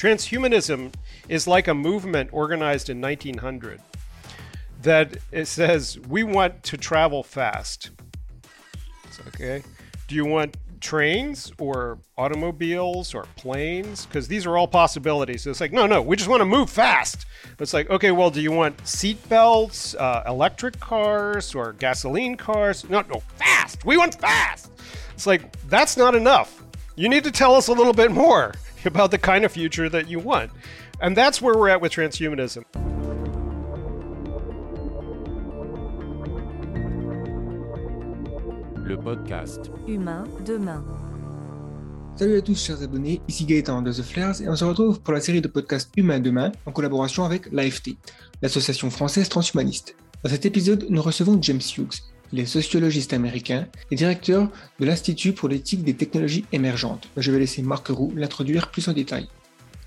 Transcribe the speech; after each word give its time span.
Transhumanism 0.00 0.94
is 1.28 1.46
like 1.46 1.68
a 1.68 1.74
movement 1.74 2.30
organized 2.32 2.88
in 2.88 3.02
1900 3.02 3.82
that 4.80 5.18
it 5.30 5.44
says 5.44 5.98
we 6.08 6.24
want 6.24 6.62
to 6.62 6.78
travel 6.78 7.22
fast. 7.22 7.90
It's 9.04 9.20
okay. 9.28 9.62
Do 10.08 10.14
you 10.14 10.24
want 10.24 10.56
trains 10.80 11.52
or 11.58 11.98
automobiles 12.16 13.12
or 13.12 13.26
planes? 13.36 14.06
Because 14.06 14.26
these 14.26 14.46
are 14.46 14.56
all 14.56 14.66
possibilities. 14.66 15.42
So 15.42 15.50
it's 15.50 15.60
like, 15.60 15.70
no, 15.70 15.86
no, 15.86 16.00
we 16.00 16.16
just 16.16 16.30
want 16.30 16.40
to 16.40 16.46
move 16.46 16.70
fast. 16.70 17.26
It's 17.58 17.74
like, 17.74 17.90
okay, 17.90 18.10
well, 18.10 18.30
do 18.30 18.40
you 18.40 18.52
want 18.52 18.80
seat 18.88 19.18
belts, 19.28 19.94
uh, 19.96 20.22
electric 20.26 20.80
cars, 20.80 21.54
or 21.54 21.74
gasoline 21.74 22.38
cars? 22.38 22.88
No, 22.88 23.02
no, 23.02 23.20
fast. 23.36 23.84
We 23.84 23.98
want 23.98 24.14
fast. 24.14 24.70
It's 25.12 25.26
like, 25.26 25.42
that's 25.68 25.98
not 25.98 26.14
enough. 26.14 26.62
You 26.96 27.10
need 27.10 27.24
to 27.24 27.30
tell 27.30 27.54
us 27.54 27.68
a 27.68 27.72
little 27.74 27.92
bit 27.92 28.10
more 28.10 28.54
about 28.84 29.10
the 29.10 29.18
kind 29.18 29.44
of 29.44 29.52
future 29.52 29.88
that 29.88 30.08
you 30.08 30.18
want. 30.18 30.50
And 31.00 31.16
that's 31.16 31.40
where 31.40 31.54
we're 31.54 31.68
at 31.68 31.80
with 31.80 31.92
transhumanism. 31.92 32.64
Le 38.84 38.96
podcast 38.96 39.70
Humain 39.86 40.24
demain. 40.44 40.82
Salut 42.16 42.36
à 42.36 42.42
tous 42.42 42.62
chers 42.62 42.82
abonnés, 42.82 43.22
ici 43.28 43.46
Gaëtan 43.46 43.82
de 43.82 43.92
The 43.92 44.02
Flares 44.02 44.42
et 44.42 44.48
on 44.48 44.56
se 44.56 44.64
retrouve 44.64 45.00
pour 45.00 45.14
la 45.14 45.20
série 45.20 45.40
de 45.40 45.48
podcasts 45.48 45.90
Humain 45.96 46.20
Demain 46.20 46.52
en 46.66 46.72
collaboration 46.72 47.24
avec 47.24 47.50
l'AFT, 47.50 47.96
l'association 48.42 48.90
française 48.90 49.28
transhumaniste. 49.28 49.94
Dans 50.22 50.28
cet 50.28 50.44
épisode, 50.44 50.86
nous 50.90 51.00
recevons 51.00 51.40
James 51.40 51.60
Hughes. 51.78 52.09
Il 52.32 52.38
est 52.38 52.46
sociologiste 52.46 53.12
américain 53.12 53.66
et 53.90 53.96
directeur 53.96 54.48
de 54.78 54.86
l'Institut 54.86 55.32
pour 55.32 55.48
l'éthique 55.48 55.82
des 55.82 55.94
technologies 55.94 56.44
émergentes. 56.52 57.08
Je 57.16 57.32
vais 57.32 57.40
laisser 57.40 57.62
Marc 57.62 57.88
Roux 57.88 58.12
l'introduire 58.14 58.70
plus 58.70 58.86
en 58.88 58.92
détail. 58.92 59.28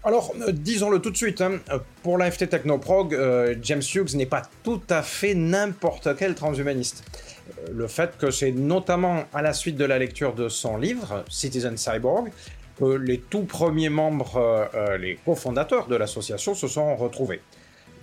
Alors, 0.05 0.33
euh, 0.41 0.51
disons-le 0.51 0.99
tout 0.99 1.11
de 1.11 1.17
suite, 1.17 1.39
hein, 1.39 1.59
pour 2.01 2.17
l'AFT 2.17 2.49
Technoprog, 2.49 3.13
euh, 3.13 3.55
James 3.61 3.81
Hughes 3.81 4.15
n'est 4.15 4.25
pas 4.25 4.41
tout 4.63 4.81
à 4.89 5.01
fait 5.01 5.33
n'importe 5.33 6.17
quel 6.17 6.35
transhumaniste. 6.35 7.05
Euh, 7.49 7.69
le 7.73 7.87
fait 7.87 8.17
que 8.17 8.29
c'est 8.29 8.51
notamment 8.51 9.23
à 9.33 9.41
la 9.41 9.53
suite 9.53 9.77
de 9.77 9.85
la 9.85 9.97
lecture 9.97 10.33
de 10.33 10.49
son 10.49 10.75
livre, 10.75 11.23
Citizen 11.29 11.77
Cyborg, 11.77 12.31
que 12.77 12.95
les 12.95 13.19
tout 13.19 13.43
premiers 13.43 13.89
membres, 13.89 14.67
les 14.99 15.19
cofondateurs 15.23 15.85
de 15.85 15.95
l'association 15.95 16.55
se 16.55 16.67
sont 16.67 16.95
retrouvés. 16.95 17.39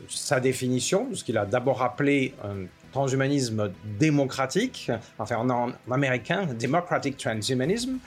Sa 0.09 0.39
définition, 0.39 1.09
ce 1.13 1.25
qu'il 1.25 1.37
a 1.39 1.45
d'abord 1.45 1.83
appelé 1.83 2.35
un 2.45 2.67
transhumanisme 2.93 3.73
démocratique, 3.99 4.91
enfin 5.19 5.37
en, 5.37 5.73
américain, 5.93 6.47
democratic 6.59 7.17
transhumanism, 7.17 7.99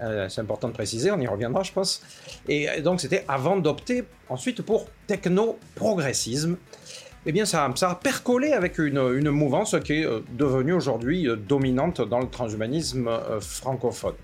euh, 0.00 0.28
c'est 0.28 0.40
important 0.40 0.68
de 0.68 0.72
préciser, 0.72 1.10
on 1.10 1.20
y 1.20 1.26
reviendra, 1.26 1.62
je 1.62 1.72
pense. 1.72 2.02
Et 2.48 2.80
donc, 2.82 3.00
c'était 3.00 3.24
avant 3.26 3.56
d'opter 3.56 4.04
ensuite 4.28 4.62
pour 4.62 4.86
techno-progressisme. 5.06 6.56
Eh 7.26 7.32
bien, 7.32 7.44
ça, 7.44 7.68
ça 7.74 7.90
a 7.90 7.94
percolé 7.96 8.52
avec 8.52 8.78
une, 8.78 8.98
une 8.98 9.30
mouvance 9.30 9.74
qui 9.84 9.94
est 9.94 10.06
euh, 10.06 10.20
devenue 10.30 10.72
aujourd'hui 10.72 11.28
euh, 11.28 11.36
dominante 11.36 12.00
dans 12.00 12.20
le 12.20 12.28
transhumanisme 12.28 13.10
francophone. 13.40 14.14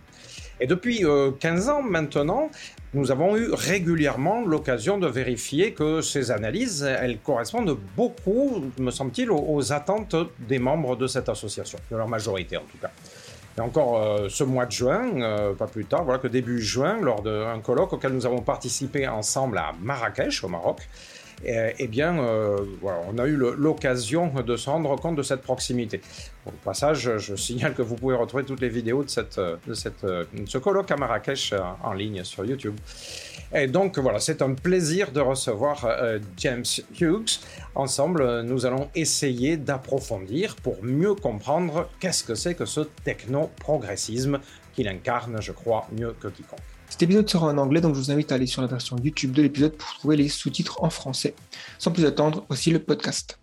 Et 0.61 0.67
depuis 0.67 1.05
euh, 1.05 1.33
15 1.33 1.69
ans 1.69 1.83
maintenant, 1.83 2.51
nous 2.95 3.11
avons 3.11 3.37
eu 3.37 3.53
régulièrement 3.53 4.45
l'occasion 4.45 4.99
de 4.99 5.07
vérifier 5.07 5.73
que 5.73 6.01
ces 6.01 6.31
analyses, 6.31 6.83
elles 6.83 7.19
correspondent 7.19 7.77
beaucoup, 7.97 8.71
me 8.79 8.91
semble-t-il, 8.91 9.31
aux, 9.31 9.73
attentes 9.73 10.17
des 10.39 10.59
membres 10.59 10.97
de 10.97 11.07
cette 11.07 11.29
association, 11.29 11.79
de 11.91 11.97
leur 11.97 12.09
majorité 12.09 12.57
en 12.57 12.63
tout 12.63 12.79
cas. 12.81 12.91
Et 13.57 13.61
encore 13.61 14.01
euh, 14.01 14.29
ce 14.29 14.43
mois 14.45 14.67
de 14.67 14.73
juin, 14.73 15.23
euh, 15.23 15.53
pas 15.55 15.67
plus 15.67 15.85
tard, 15.85 16.05
voilà 16.05 16.19
que 16.19 16.27
début 16.29 16.61
juin, 16.61 16.99
lors 17.01 17.23
d'un 17.23 17.61
colloque 17.61 17.93
auquel 17.93 18.13
nous 18.13 18.27
avons 18.27 18.41
participé 18.41 19.07
ensemble 19.07 19.59
à 19.59 19.73
Marrakech, 19.81 20.43
au 20.43 20.49
Maroc, 20.49 20.89
eh, 21.45 21.75
eh 21.79 21.89
bien, 21.89 22.19
euh, 22.19 22.59
on 22.83 23.19
a 23.19 23.27
eu 23.27 23.37
l'occasion 23.37 24.33
de 24.43 24.57
se 24.57 24.71
rendre 24.71 24.97
compte 24.97 25.17
de 25.17 25.23
cette 25.23 25.43
proximité. 25.43 26.01
Au 26.47 26.51
passage, 26.51 27.19
je 27.19 27.35
signale 27.37 27.75
que 27.75 27.83
vous 27.83 27.97
pouvez 27.97 28.15
retrouver 28.15 28.45
toutes 28.45 28.61
les 28.61 28.69
vidéos 28.69 29.03
de, 29.03 29.09
cette, 29.09 29.39
euh, 29.39 29.57
de, 29.67 29.75
cette, 29.75 30.05
euh, 30.05 30.25
de 30.35 30.49
ce 30.49 30.59
colloque 30.59 30.91
à 30.91 30.97
Marrakech 30.97 31.53
euh, 31.53 31.61
en 31.83 31.93
ligne 31.95 32.23
sur 32.25 32.45
YouTube. 32.45 32.77
Et 33.55 33.67
donc 33.67 33.99
voilà, 33.99 34.19
c'est 34.21 34.43
un 34.43 34.55
plaisir 34.55 35.13
de 35.13 35.21
recevoir 35.21 35.85
euh, 35.85 36.19
James 36.39 36.65
Hughes. 37.01 37.41
Ensemble, 37.75 38.23
euh, 38.23 38.43
nous 38.43 38.67
allons 38.67 38.89
essayer 38.95 39.57
d'approfondir 39.57 40.57
pour 40.57 40.83
mieux 40.83 41.15
comprendre 41.15 41.89
qu'est-ce 42.01 42.25
que 42.25 42.35
c'est 42.35 42.55
que 42.55 42.65
ce 42.65 42.81
techno-progressisme 43.05 44.41
qu'il 44.75 44.89
incarne, 44.89 45.41
je 45.41 45.53
crois, 45.53 45.87
mieux 45.93 46.15
que 46.21 46.29
quiconque. 46.29 46.74
Cet 46.95 47.03
épisode 47.03 47.29
sera 47.29 47.49
en 47.49 47.59
anglais 47.59 47.81
donc 47.81 47.97
je 47.97 47.99
vous 47.99 48.13
invite 48.13 48.31
à 48.31 48.37
aller 48.37 48.47
sur 48.47 48.63
la 48.63 48.69
version 48.69 48.97
YouTube 49.03 49.33
de 49.33 49.43
l'épisode 49.43 49.73
pour 49.73 49.93
trouver 49.95 50.15
les 50.15 50.29
sous-titres 50.29 50.81
en 50.81 50.91
français. 50.91 51.35
Sans 51.77 51.91
plus 51.91 52.05
attendre, 52.05 52.47
aussi 52.51 52.71
le 52.71 52.79
podcast. 52.79 53.37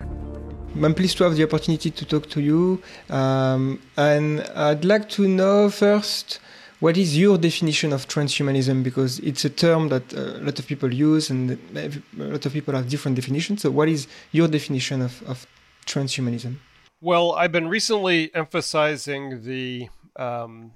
I'm 0.74 0.94
pleased 0.94 1.18
to 1.18 1.26
have 1.26 1.36
the 1.36 1.44
opportunity 1.44 1.92
to 1.92 2.06
talk 2.06 2.30
to 2.30 2.40
you 2.40 2.80
um, 3.10 3.78
and 3.98 4.40
I'd 4.56 4.86
like 4.86 5.10
to 5.18 5.24
know 5.28 5.70
first 5.70 6.40
what 6.80 6.96
is 6.96 7.18
your 7.18 7.38
definition 7.38 7.92
of 7.92 8.08
transhumanism? 8.08 8.84
Because 8.84 9.20
it's 9.20 9.44
a 9.44 9.50
term 9.50 9.90
that 9.90 10.14
a 10.14 10.40
lot 10.42 10.58
of 10.58 10.66
people 10.66 10.94
use 10.94 11.30
and 11.30 11.60
a 11.76 11.90
lot 12.16 12.46
of 12.46 12.54
people 12.54 12.74
have 12.74 12.88
different 12.88 13.18
definitions. 13.18 13.64
So 13.64 13.70
what 13.70 13.90
is 13.90 14.08
your 14.32 14.48
definition 14.48 15.02
of, 15.02 15.22
of 15.28 15.46
transhumanism? 15.86 16.56
Well, 17.02 17.34
I've 17.34 17.52
been 17.52 17.68
recently 17.68 18.34
emphasizing 18.34 19.44
the 19.44 19.90
um, 20.16 20.72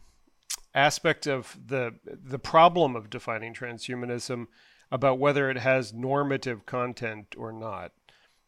aspect 0.75 1.25
of 1.25 1.57
the 1.65 1.95
the 2.05 2.37
problem 2.37 2.95
of 2.95 3.09
defining 3.09 3.53
transhumanism 3.53 4.47
about 4.91 5.17
whether 5.17 5.49
it 5.49 5.57
has 5.57 5.93
normative 5.93 6.65
content 6.65 7.33
or 7.37 7.51
not, 7.51 7.91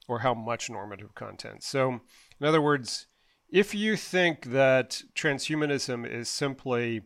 or 0.07 0.19
how 0.19 0.33
much 0.33 0.69
normative 0.69 1.15
content. 1.15 1.63
So, 1.63 2.01
in 2.39 2.45
other 2.45 2.61
words, 2.61 3.07
if 3.49 3.73
you 3.73 3.95
think 3.95 4.47
that 4.47 5.03
transhumanism 5.15 6.09
is 6.09 6.29
simply 6.29 7.01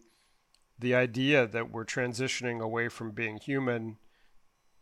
the 0.77 0.95
idea 0.95 1.47
that 1.47 1.71
we're 1.71 1.85
transitioning 1.85 2.59
away 2.59 2.89
from 2.89 3.11
being 3.11 3.38
human 3.38 3.97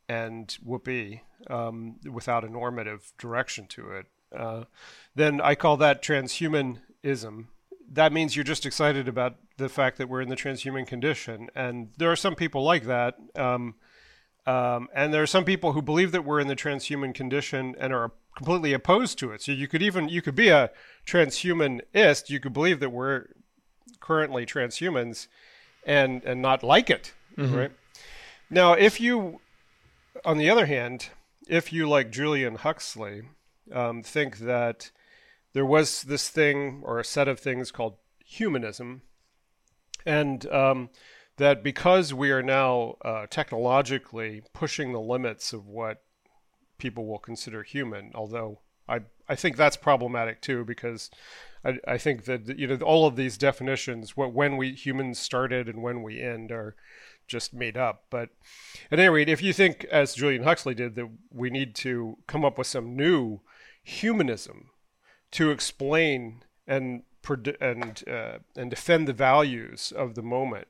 and 0.07 0.57
whoopee 0.63 1.21
um, 1.49 1.97
without 2.09 2.45
a 2.45 2.49
normative 2.49 3.11
direction 3.17 3.67
to 3.67 3.91
it, 3.91 4.05
uh, 4.35 4.63
then 5.13 5.41
I 5.41 5.55
call 5.55 5.77
that 5.77 6.01
transhumanism. 6.01 7.47
That 7.91 8.13
means 8.13 8.35
you're 8.35 8.45
just 8.45 8.65
excited 8.65 9.07
about 9.07 9.35
the 9.59 9.69
fact 9.69 9.97
that 9.97 10.09
we're 10.09 10.21
in 10.21 10.29
the 10.29 10.35
transhuman 10.35 10.87
condition, 10.87 11.49
and 11.55 11.89
there 11.97 12.11
are 12.11 12.15
some 12.15 12.35
people 12.35 12.63
like 12.63 12.85
that. 12.85 13.15
Um, 13.35 13.75
um, 14.47 14.87
and 14.95 15.13
there 15.13 15.21
are 15.21 15.27
some 15.27 15.45
people 15.45 15.73
who 15.73 15.81
believe 15.81 16.11
that 16.11 16.25
we're 16.25 16.39
in 16.39 16.47
the 16.47 16.55
transhuman 16.55 17.13
condition 17.13 17.75
and 17.79 17.93
are 17.93 18.13
completely 18.35 18.73
opposed 18.73 19.19
to 19.19 19.31
it. 19.31 19.41
So 19.43 19.51
you 19.51 19.67
could 19.67 19.83
even 19.83 20.09
you 20.09 20.21
could 20.23 20.35
be 20.35 20.49
a 20.49 20.71
transhumanist. 21.05 22.29
You 22.29 22.39
could 22.39 22.53
believe 22.53 22.79
that 22.79 22.89
we're 22.89 23.25
currently 23.99 24.45
transhumans, 24.47 25.27
and 25.85 26.23
and 26.23 26.41
not 26.41 26.63
like 26.63 26.89
it, 26.89 27.13
right? 27.55 27.71
Now, 28.49 28.73
if 28.73 28.99
you, 28.99 29.41
on 30.25 30.37
the 30.37 30.49
other 30.49 30.65
hand, 30.65 31.09
if 31.47 31.71
you 31.71 31.87
like 31.87 32.09
Julian 32.11 32.55
Huxley, 32.55 33.23
um, 33.71 34.01
think 34.01 34.39
that 34.39 34.89
there 35.53 35.65
was 35.65 36.03
this 36.03 36.29
thing 36.29 36.81
or 36.83 36.99
a 36.99 37.03
set 37.03 37.27
of 37.27 37.39
things 37.39 37.71
called 37.71 37.97
humanism, 38.25 39.01
and 40.09 40.51
um, 40.51 40.89
that 41.37 41.63
because 41.63 42.13
we 42.13 42.31
are 42.31 42.41
now 42.41 42.95
uh, 43.05 43.27
technologically 43.29 44.41
pushing 44.53 44.91
the 44.91 44.99
limits 44.99 45.53
of 45.53 45.67
what 45.67 46.01
people 46.79 47.05
will 47.05 47.19
consider 47.19 47.61
human, 47.61 48.11
although 48.15 48.59
I 48.87 49.01
I 49.27 49.35
think 49.35 49.55
that's 49.55 49.77
problematic 49.77 50.41
too 50.41 50.65
because 50.65 51.11
I, 51.63 51.77
I 51.87 51.97
think 51.99 52.25
that 52.25 52.57
you 52.57 52.65
know 52.65 52.77
all 52.77 53.05
of 53.05 53.15
these 53.15 53.37
definitions, 53.37 54.17
what 54.17 54.33
when 54.33 54.57
we 54.57 54.71
humans 54.71 55.19
started 55.19 55.67
and 55.67 55.83
when 55.83 56.01
we 56.01 56.19
end, 56.19 56.51
are 56.51 56.75
just 57.27 57.53
made 57.53 57.77
up. 57.77 58.05
But 58.09 58.29
at 58.91 58.97
any 58.97 59.09
rate, 59.09 59.29
if 59.29 59.43
you 59.43 59.53
think, 59.53 59.85
as 59.91 60.15
Julian 60.15 60.41
Huxley 60.41 60.73
did, 60.73 60.95
that 60.95 61.09
we 61.31 61.51
need 61.51 61.75
to 61.75 62.17
come 62.25 62.43
up 62.43 62.57
with 62.57 62.65
some 62.65 62.95
new 62.95 63.41
humanism 63.83 64.71
to 65.33 65.51
explain 65.51 66.43
and 66.65 67.03
and 67.35 68.03
uh, 68.07 68.39
and 68.55 68.69
defend 68.69 69.07
the 69.07 69.13
values 69.13 69.91
of 69.95 70.15
the 70.15 70.21
moment, 70.21 70.67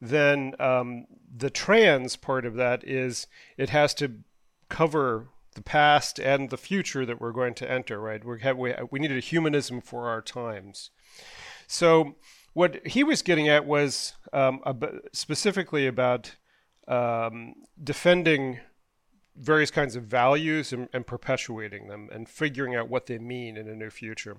then 0.00 0.54
um, 0.58 1.06
the 1.36 1.50
trans 1.50 2.16
part 2.16 2.44
of 2.44 2.54
that 2.54 2.86
is 2.86 3.26
it 3.56 3.70
has 3.70 3.94
to 3.94 4.20
cover 4.68 5.28
the 5.54 5.62
past 5.62 6.18
and 6.18 6.50
the 6.50 6.56
future 6.56 7.06
that 7.06 7.20
we're 7.20 7.32
going 7.32 7.54
to 7.54 7.70
enter. 7.70 8.00
Right? 8.00 8.24
We 8.24 8.40
have 8.40 8.56
we 8.56 8.74
we 8.90 8.98
needed 8.98 9.18
a 9.18 9.20
humanism 9.20 9.80
for 9.80 10.08
our 10.08 10.22
times. 10.22 10.90
So 11.66 12.16
what 12.52 12.86
he 12.86 13.02
was 13.02 13.22
getting 13.22 13.48
at 13.48 13.66
was 13.66 14.14
um, 14.32 14.60
ab- 14.64 15.00
specifically 15.12 15.86
about 15.86 16.36
um, 16.86 17.54
defending 17.82 18.60
various 19.36 19.70
kinds 19.70 19.96
of 19.96 20.04
values 20.04 20.72
and, 20.72 20.88
and 20.92 21.06
perpetuating 21.06 21.88
them 21.88 22.08
and 22.12 22.28
figuring 22.28 22.74
out 22.74 22.88
what 22.88 23.06
they 23.06 23.18
mean 23.18 23.56
in 23.56 23.68
a 23.68 23.74
new 23.74 23.90
future. 23.90 24.36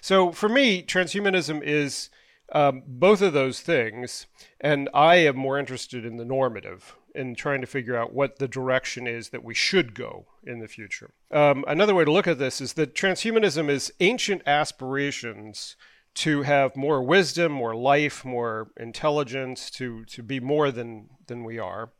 So 0.00 0.32
for 0.32 0.48
me, 0.48 0.82
transhumanism 0.82 1.62
is 1.62 2.10
um, 2.52 2.82
both 2.86 3.22
of 3.22 3.32
those 3.32 3.60
things, 3.60 4.26
and 4.60 4.88
I 4.92 5.16
am 5.16 5.36
more 5.36 5.58
interested 5.58 6.04
in 6.04 6.16
the 6.16 6.24
normative 6.24 6.96
in 7.14 7.34
trying 7.34 7.60
to 7.60 7.66
figure 7.66 7.96
out 7.96 8.12
what 8.12 8.38
the 8.38 8.48
direction 8.48 9.06
is 9.06 9.30
that 9.30 9.44
we 9.44 9.54
should 9.54 9.94
go 9.94 10.26
in 10.44 10.60
the 10.60 10.68
future. 10.68 11.10
Um, 11.30 11.64
another 11.66 11.94
way 11.94 12.04
to 12.04 12.12
look 12.12 12.28
at 12.28 12.38
this 12.38 12.60
is 12.60 12.74
that 12.74 12.94
transhumanism 12.94 13.68
is 13.68 13.92
ancient 14.00 14.42
aspirations 14.46 15.76
to 16.14 16.42
have 16.42 16.76
more 16.76 17.02
wisdom, 17.02 17.52
more 17.52 17.74
life, 17.74 18.24
more 18.24 18.70
intelligence, 18.76 19.70
to, 19.70 20.04
to 20.06 20.22
be 20.22 20.40
more 20.40 20.70
than, 20.70 21.08
than 21.26 21.44
we 21.44 21.58
are, 21.58 21.90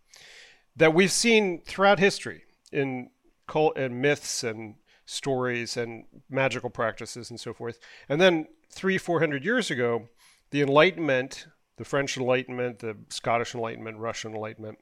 that 0.81 0.95
we've 0.95 1.13
seen 1.13 1.61
throughout 1.61 1.99
history 1.99 2.45
in 2.73 3.11
cult 3.47 3.77
and 3.77 4.01
myths 4.01 4.43
and 4.43 4.77
stories 5.05 5.77
and 5.77 6.05
magical 6.31 6.71
practices 6.71 7.29
and 7.29 7.39
so 7.39 7.53
forth. 7.53 7.79
And 8.09 8.19
then 8.19 8.47
three, 8.71 8.97
four 8.97 9.21
hundred 9.21 9.45
years 9.45 9.71
ago, 9.71 10.09
the 10.51 10.63
Enlightenment, 10.63 11.47
the 11.77 11.85
French 11.85 12.17
Enlightenment, 12.17 12.79
the 12.79 12.97
Scottish 13.11 13.55
Enlightenment, 13.55 13.99
Russian 13.99 14.33
Enlightenment, 14.33 14.79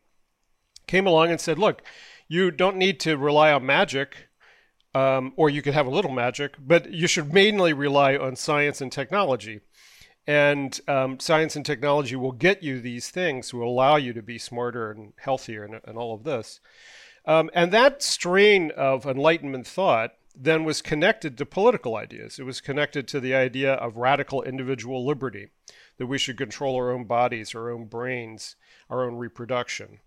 came 0.87 1.07
along 1.07 1.31
and 1.31 1.41
said, 1.41 1.59
look, 1.59 1.83
you 2.29 2.53
don't 2.53 2.77
need 2.77 3.01
to 3.01 3.17
rely 3.17 3.51
on 3.53 3.67
magic 3.67 4.29
um, 4.95 5.33
or 5.37 5.51
you 5.51 5.63
could 5.63 5.75
have 5.75 5.89
a 5.89 5.91
little 5.91 6.13
magic, 6.13 6.55
but 6.61 6.93
you 6.93 7.09
should 7.09 7.35
mainly 7.35 7.73
rely 7.73 8.17
on 8.17 8.37
science 8.37 8.81
and 8.81 8.93
technology. 8.93 9.63
And 10.29 10.79
um, 10.87 11.19
science 11.19 11.57
and 11.57 11.65
technology 11.65 12.15
will 12.15 12.33
get 12.33 12.63
you 12.63 12.83
these 12.83 13.09
things, 13.09 13.55
will 13.55 13.67
allow 13.67 13.97
you 13.97 14.13
to 14.13 14.21
be 14.21 14.37
smarter 14.37 14.91
and 14.91 15.15
healthier 15.17 15.65
and, 15.65 15.81
and 15.87 15.97
all 15.97 16.15
of 16.15 16.25
this. 16.25 16.61
Um, 17.25 17.49
and 17.55 17.73
that 17.73 18.03
strain 18.03 18.71
of 18.77 19.07
Enlightenment 19.07 19.67
thought 19.67 20.13
then 20.37 20.65
was 20.65 20.83
connected 20.83 21.39
to 21.39 21.47
political 21.47 21.97
ideas. 21.97 22.39
It 22.39 22.45
was 22.45 22.61
connected 22.61 23.09
to 23.09 23.21
the 23.21 23.35
idea 23.35 23.73
of 23.73 23.97
radical 23.97 24.43
individual 24.43 25.07
liberty, 25.07 25.49
that 25.97 26.07
we 26.07 26.19
should 26.19 26.37
control 26.37 26.77
our 26.77 26.93
own 26.93 27.05
bodies, 27.05 27.55
our 27.55 27.71
own 27.71 27.87
brains, 27.87 28.55
our 28.91 29.05
own 29.05 29.17
reproduction. 29.17 30.01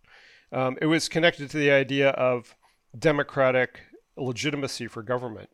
Um, 0.51 0.77
it 0.79 0.85
was 0.85 1.09
connected 1.09 1.49
to 1.49 1.57
the 1.57 1.71
idea 1.71 2.11
of 2.11 2.55
democratic 2.97 3.79
legitimacy 4.15 4.87
for 4.87 5.01
government. 5.01 5.49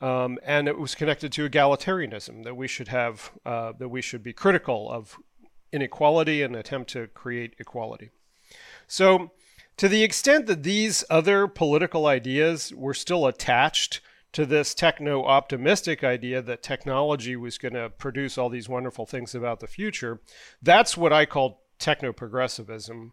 Um, 0.00 0.38
and 0.42 0.66
it 0.66 0.78
was 0.78 0.94
connected 0.94 1.30
to 1.32 1.48
egalitarianism 1.48 2.44
that 2.44 2.56
we 2.56 2.66
should 2.66 2.88
have 2.88 3.32
uh, 3.44 3.72
that 3.78 3.88
we 3.88 4.00
should 4.00 4.22
be 4.22 4.32
critical 4.32 4.90
of 4.90 5.18
inequality 5.72 6.42
and 6.42 6.56
attempt 6.56 6.90
to 6.90 7.06
create 7.08 7.54
equality. 7.58 8.10
So, 8.86 9.32
to 9.76 9.88
the 9.88 10.02
extent 10.02 10.46
that 10.46 10.62
these 10.62 11.04
other 11.08 11.46
political 11.46 12.06
ideas 12.06 12.72
were 12.74 12.94
still 12.94 13.26
attached 13.26 14.00
to 14.32 14.46
this 14.46 14.74
techno 14.74 15.24
optimistic 15.24 16.04
idea 16.04 16.40
that 16.42 16.62
technology 16.62 17.34
was 17.36 17.58
going 17.58 17.74
to 17.74 17.90
produce 17.90 18.38
all 18.38 18.48
these 18.48 18.68
wonderful 18.68 19.06
things 19.06 19.34
about 19.34 19.60
the 19.60 19.66
future, 19.66 20.20
that's 20.62 20.96
what 20.96 21.12
I 21.12 21.26
call 21.26 21.62
techno 21.78 22.12
progressivism. 22.12 23.12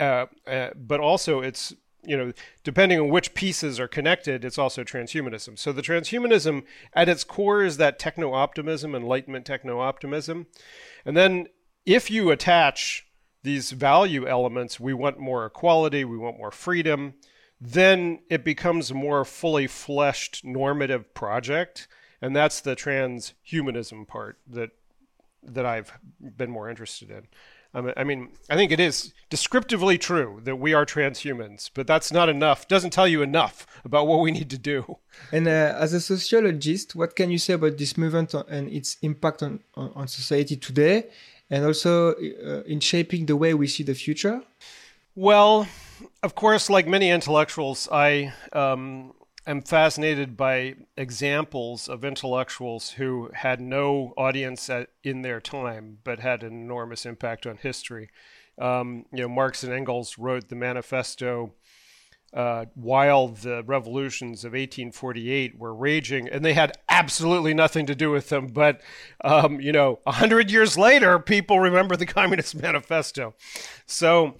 Uh, 0.00 0.26
uh, 0.46 0.70
but 0.74 1.00
also, 1.00 1.40
it's 1.40 1.74
you 2.06 2.16
know, 2.16 2.32
depending 2.64 3.00
on 3.00 3.08
which 3.08 3.34
pieces 3.34 3.80
are 3.80 3.88
connected, 3.88 4.44
it's 4.44 4.58
also 4.58 4.84
transhumanism. 4.84 5.58
So 5.58 5.72
the 5.72 5.82
transhumanism 5.82 6.64
at 6.94 7.08
its 7.08 7.24
core 7.24 7.62
is 7.62 7.76
that 7.76 7.98
techno 7.98 8.32
optimism, 8.32 8.94
enlightenment 8.94 9.44
techno 9.44 9.80
optimism. 9.80 10.46
And 11.04 11.16
then 11.16 11.48
if 11.84 12.10
you 12.10 12.30
attach 12.30 13.06
these 13.42 13.70
value 13.70 14.26
elements, 14.26 14.80
we 14.80 14.92
want 14.92 15.18
more 15.18 15.46
equality, 15.46 16.04
we 16.04 16.18
want 16.18 16.38
more 16.38 16.50
freedom, 16.50 17.14
then 17.60 18.20
it 18.28 18.44
becomes 18.44 18.90
a 18.90 18.94
more 18.94 19.24
fully 19.24 19.66
fleshed 19.66 20.44
normative 20.44 21.14
project. 21.14 21.88
And 22.20 22.34
that's 22.34 22.60
the 22.60 22.74
transhumanism 22.74 24.06
part 24.06 24.38
that 24.48 24.70
that 25.42 25.64
I've 25.64 25.92
been 26.36 26.50
more 26.50 26.68
interested 26.68 27.10
in. 27.10 27.28
I 27.74 28.04
mean, 28.04 28.30
I 28.48 28.56
think 28.56 28.72
it 28.72 28.80
is 28.80 29.12
descriptively 29.28 29.98
true 29.98 30.40
that 30.44 30.56
we 30.56 30.72
are 30.72 30.86
transhumans, 30.86 31.70
but 31.74 31.86
that's 31.86 32.10
not 32.10 32.28
enough. 32.28 32.66
Doesn't 32.68 32.92
tell 32.92 33.06
you 33.06 33.22
enough 33.22 33.66
about 33.84 34.06
what 34.06 34.20
we 34.20 34.30
need 34.30 34.48
to 34.50 34.58
do. 34.58 34.96
And 35.30 35.46
uh, 35.46 35.76
as 35.78 35.92
a 35.92 36.00
sociologist, 36.00 36.96
what 36.96 37.14
can 37.16 37.30
you 37.30 37.38
say 37.38 37.52
about 37.52 37.76
this 37.76 37.98
movement 37.98 38.32
and 38.34 38.70
its 38.70 38.96
impact 39.02 39.42
on, 39.42 39.60
on, 39.74 39.92
on 39.94 40.08
society 40.08 40.56
today, 40.56 41.08
and 41.50 41.64
also 41.64 42.12
uh, 42.12 42.62
in 42.62 42.80
shaping 42.80 43.26
the 43.26 43.36
way 43.36 43.52
we 43.52 43.66
see 43.66 43.82
the 43.82 43.94
future? 43.94 44.42
Well, 45.14 45.68
of 46.22 46.34
course, 46.34 46.70
like 46.70 46.86
many 46.86 47.10
intellectuals, 47.10 47.88
I 47.92 48.32
um, 48.52 49.12
am 49.46 49.62
fascinated 49.62 50.36
by 50.36 50.74
examples 50.96 51.88
of 51.88 52.04
intellectuals 52.04 52.90
who 52.92 53.30
had 53.32 53.60
no 53.60 54.12
audience 54.16 54.68
at, 54.68 54.90
in 55.04 55.22
their 55.22 55.40
time, 55.40 55.98
but 56.04 56.20
had 56.20 56.42
an 56.42 56.52
enormous 56.52 57.06
impact 57.06 57.46
on 57.46 57.56
history. 57.56 58.10
Um, 58.58 59.06
you 59.12 59.20
know, 59.22 59.28
Marx 59.28 59.62
and 59.62 59.72
Engels 59.72 60.18
wrote 60.18 60.48
the 60.48 60.56
manifesto 60.56 61.52
uh, 62.34 62.66
while 62.74 63.28
the 63.28 63.62
revolutions 63.64 64.44
of 64.44 64.52
1848 64.52 65.58
were 65.58 65.74
raging, 65.74 66.28
and 66.28 66.44
they 66.44 66.54
had 66.54 66.76
absolutely 66.88 67.54
nothing 67.54 67.86
to 67.86 67.94
do 67.94 68.10
with 68.10 68.28
them. 68.28 68.48
But 68.48 68.80
um, 69.24 69.60
you 69.60 69.72
know, 69.72 70.00
a 70.06 70.12
hundred 70.12 70.50
years 70.50 70.76
later, 70.76 71.18
people 71.18 71.60
remember 71.60 71.96
the 71.96 72.06
Communist 72.06 72.54
Manifesto. 72.60 73.34
So 73.86 74.36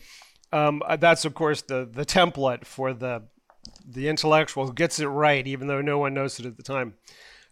um, 0.52 0.82
that's, 0.98 1.24
of 1.24 1.34
course, 1.34 1.62
the 1.62 1.88
the 1.90 2.04
template 2.04 2.64
for 2.64 2.92
the 2.92 3.22
the 3.86 4.08
intellectual 4.08 4.72
gets 4.72 4.98
it 4.98 5.06
right, 5.06 5.46
even 5.46 5.68
though 5.68 5.80
no 5.80 5.98
one 5.98 6.14
knows 6.14 6.40
it 6.40 6.46
at 6.46 6.56
the 6.56 6.62
time. 6.62 6.94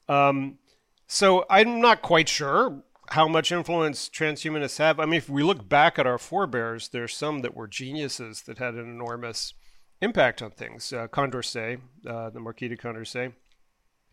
Um, 0.08 0.58
so 1.06 1.44
I'm 1.48 1.80
not 1.80 2.02
quite 2.02 2.28
sure 2.28 2.82
how 3.10 3.28
much 3.28 3.52
influence 3.52 4.08
transhumanists 4.08 4.78
have. 4.78 4.98
I 4.98 5.04
mean, 5.04 5.18
if 5.18 5.28
we 5.28 5.42
look 5.42 5.68
back 5.68 5.98
at 5.98 6.06
our 6.06 6.18
forebears, 6.18 6.88
there's 6.88 7.14
some 7.14 7.40
that 7.40 7.54
were 7.54 7.68
geniuses 7.68 8.42
that 8.42 8.58
had 8.58 8.74
an 8.74 8.80
enormous 8.80 9.54
impact 10.00 10.42
on 10.42 10.50
things. 10.50 10.92
Uh, 10.92 11.06
Condorcet, 11.08 11.80
uh, 12.06 12.30
the 12.30 12.40
Marquis 12.40 12.68
de 12.68 12.76
Condorcet. 12.76 13.32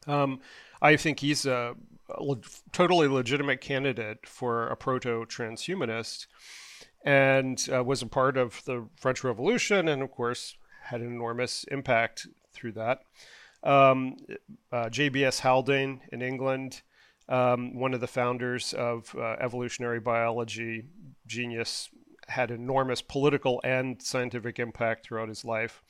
Um, 0.08 0.42
I 0.82 0.96
think 0.96 1.20
he's 1.20 1.46
a, 1.46 1.76
a 2.10 2.24
le- 2.24 2.42
totally 2.72 3.08
legitimate 3.08 3.62
candidate 3.62 4.26
for 4.26 4.68
a 4.68 4.76
proto 4.76 5.26
transhumanist 5.26 6.28
and 7.06 7.68
uh, 7.74 7.84
was 7.84 8.02
a 8.02 8.08
part 8.08 8.38
of 8.38 8.64
the 8.66 8.88
French 8.96 9.24
Revolution 9.24 9.88
and, 9.88 10.02
of 10.02 10.12
course, 10.12 10.56
had 10.82 11.02
an 11.02 11.08
enormous 11.08 11.64
impact 11.66 12.28
through 12.54 12.74
that. 12.74 13.02
Um, 13.64 14.18
uh, 14.72 14.90
J.B.S. 14.90 15.40
Haldane 15.40 16.02
in 16.12 16.22
England, 16.22 16.82
um, 17.30 17.76
one 17.76 17.94
of 17.94 18.02
the 18.02 18.08
founders 18.08 18.74
of 18.74 19.16
uh, 19.16 19.36
evolutionary 19.40 20.00
biology, 20.00 20.86
genius, 21.28 21.90
had 22.28 22.52
enormous 22.52 23.02
political 23.02 23.62
and 23.64 24.02
scientific 24.02 24.60
impact 24.60 25.06
throughout 25.06 25.30
his 25.30 25.46
life. 25.46 25.84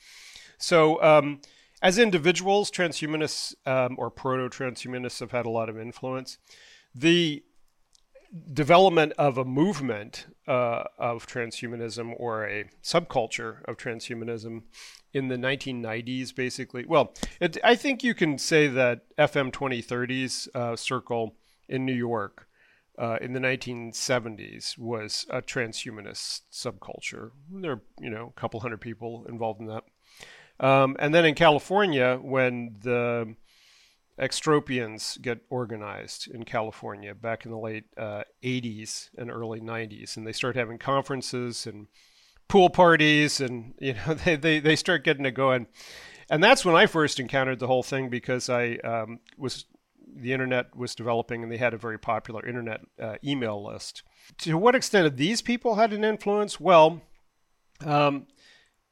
So, 0.57 1.01
um, 1.01 1.41
as 1.81 1.98
individuals, 1.98 2.69
transhumanists 2.69 3.55
um, 3.65 3.95
or 3.98 4.12
proto 4.12 4.50
transhumanists 4.50 5.19
have 5.19 5.31
had 5.31 5.45
a 5.45 5.50
lot 5.50 5.69
of 5.69 5.79
influence. 5.79 6.38
The 6.93 7.43
development 8.53 9.13
of 9.17 9.38
a 9.38 9.45
movement 9.45 10.27
uh, 10.47 10.83
of 10.97 11.27
transhumanism 11.27 12.13
or 12.17 12.47
a 12.47 12.65
subculture 12.83 13.63
of 13.65 13.77
transhumanism 13.77 14.63
in 15.13 15.27
the 15.27 15.35
1990s, 15.35 16.33
basically. 16.33 16.85
Well, 16.85 17.13
it, 17.39 17.57
I 17.63 17.75
think 17.75 18.03
you 18.03 18.13
can 18.13 18.38
say 18.38 18.67
that 18.67 19.01
FM 19.17 19.51
2030's 19.51 20.47
uh, 20.55 20.75
circle 20.75 21.35
in 21.67 21.85
New 21.85 21.93
York 21.93 22.47
uh, 22.97 23.17
in 23.19 23.33
the 23.33 23.39
1970s 23.39 24.77
was 24.77 25.25
a 25.29 25.41
transhumanist 25.41 26.41
subculture. 26.51 27.31
There 27.51 27.73
are, 27.73 27.81
you 28.00 28.09
know, 28.09 28.33
a 28.35 28.39
couple 28.39 28.59
hundred 28.59 28.81
people 28.81 29.25
involved 29.27 29.59
in 29.59 29.67
that. 29.67 29.83
Um, 30.59 30.95
and 31.00 31.13
then 31.13 31.25
in 31.25 31.35
California, 31.35 32.19
when 32.21 32.75
the 32.81 33.35
extropians 34.22 35.20
get 35.22 35.40
organized 35.50 36.30
in 36.32 36.44
California 36.44 37.16
back 37.16 37.44
in 37.46 37.51
the 37.51 37.58
late 37.58 37.86
uh, 37.98 38.24
80s 38.44 39.10
and 39.18 39.32
early 39.32 39.60
90s, 39.60 40.16
and 40.16 40.28
they 40.28 40.32
start 40.32 40.56
having 40.56 40.78
conferences 40.78 41.66
and 41.66 41.88
pool 42.48 42.70
parties, 42.70 43.42
and 43.42 43.74
you 43.80 43.94
know 43.94 44.13
they 44.13 44.36
they, 44.36 44.60
they 44.60 44.75
start 44.75 45.04
getting 45.04 45.25
it 45.25 45.32
going. 45.32 45.68
And 46.30 46.42
that's 46.42 46.63
when 46.63 46.75
I 46.75 46.86
first 46.86 47.20
encountered 47.20 47.60
the 47.60 47.68
whole 47.68 47.84
thing 47.84 48.10
because 48.10 48.50
I 48.50 48.75
um, 48.84 49.20
was 49.38 49.66
the 50.13 50.34
internet 50.34 50.75
was 50.75 50.96
developing 50.96 51.42
and 51.42 51.51
they 51.51 51.58
had 51.58 51.74
a 51.74 51.78
very 51.78 51.98
popular 51.98 52.46
internet 52.46 52.82
uh, 53.01 53.16
email 53.24 53.63
list. 53.63 54.04
To 54.40 54.58
what 54.58 54.75
extent 54.75 55.06
have 55.06 55.18
these 55.18 55.42
people 55.42 55.75
had 55.75 55.94
an 55.94 56.04
influence? 56.04 56.60
Well, 56.60 57.01
um, 57.86 58.28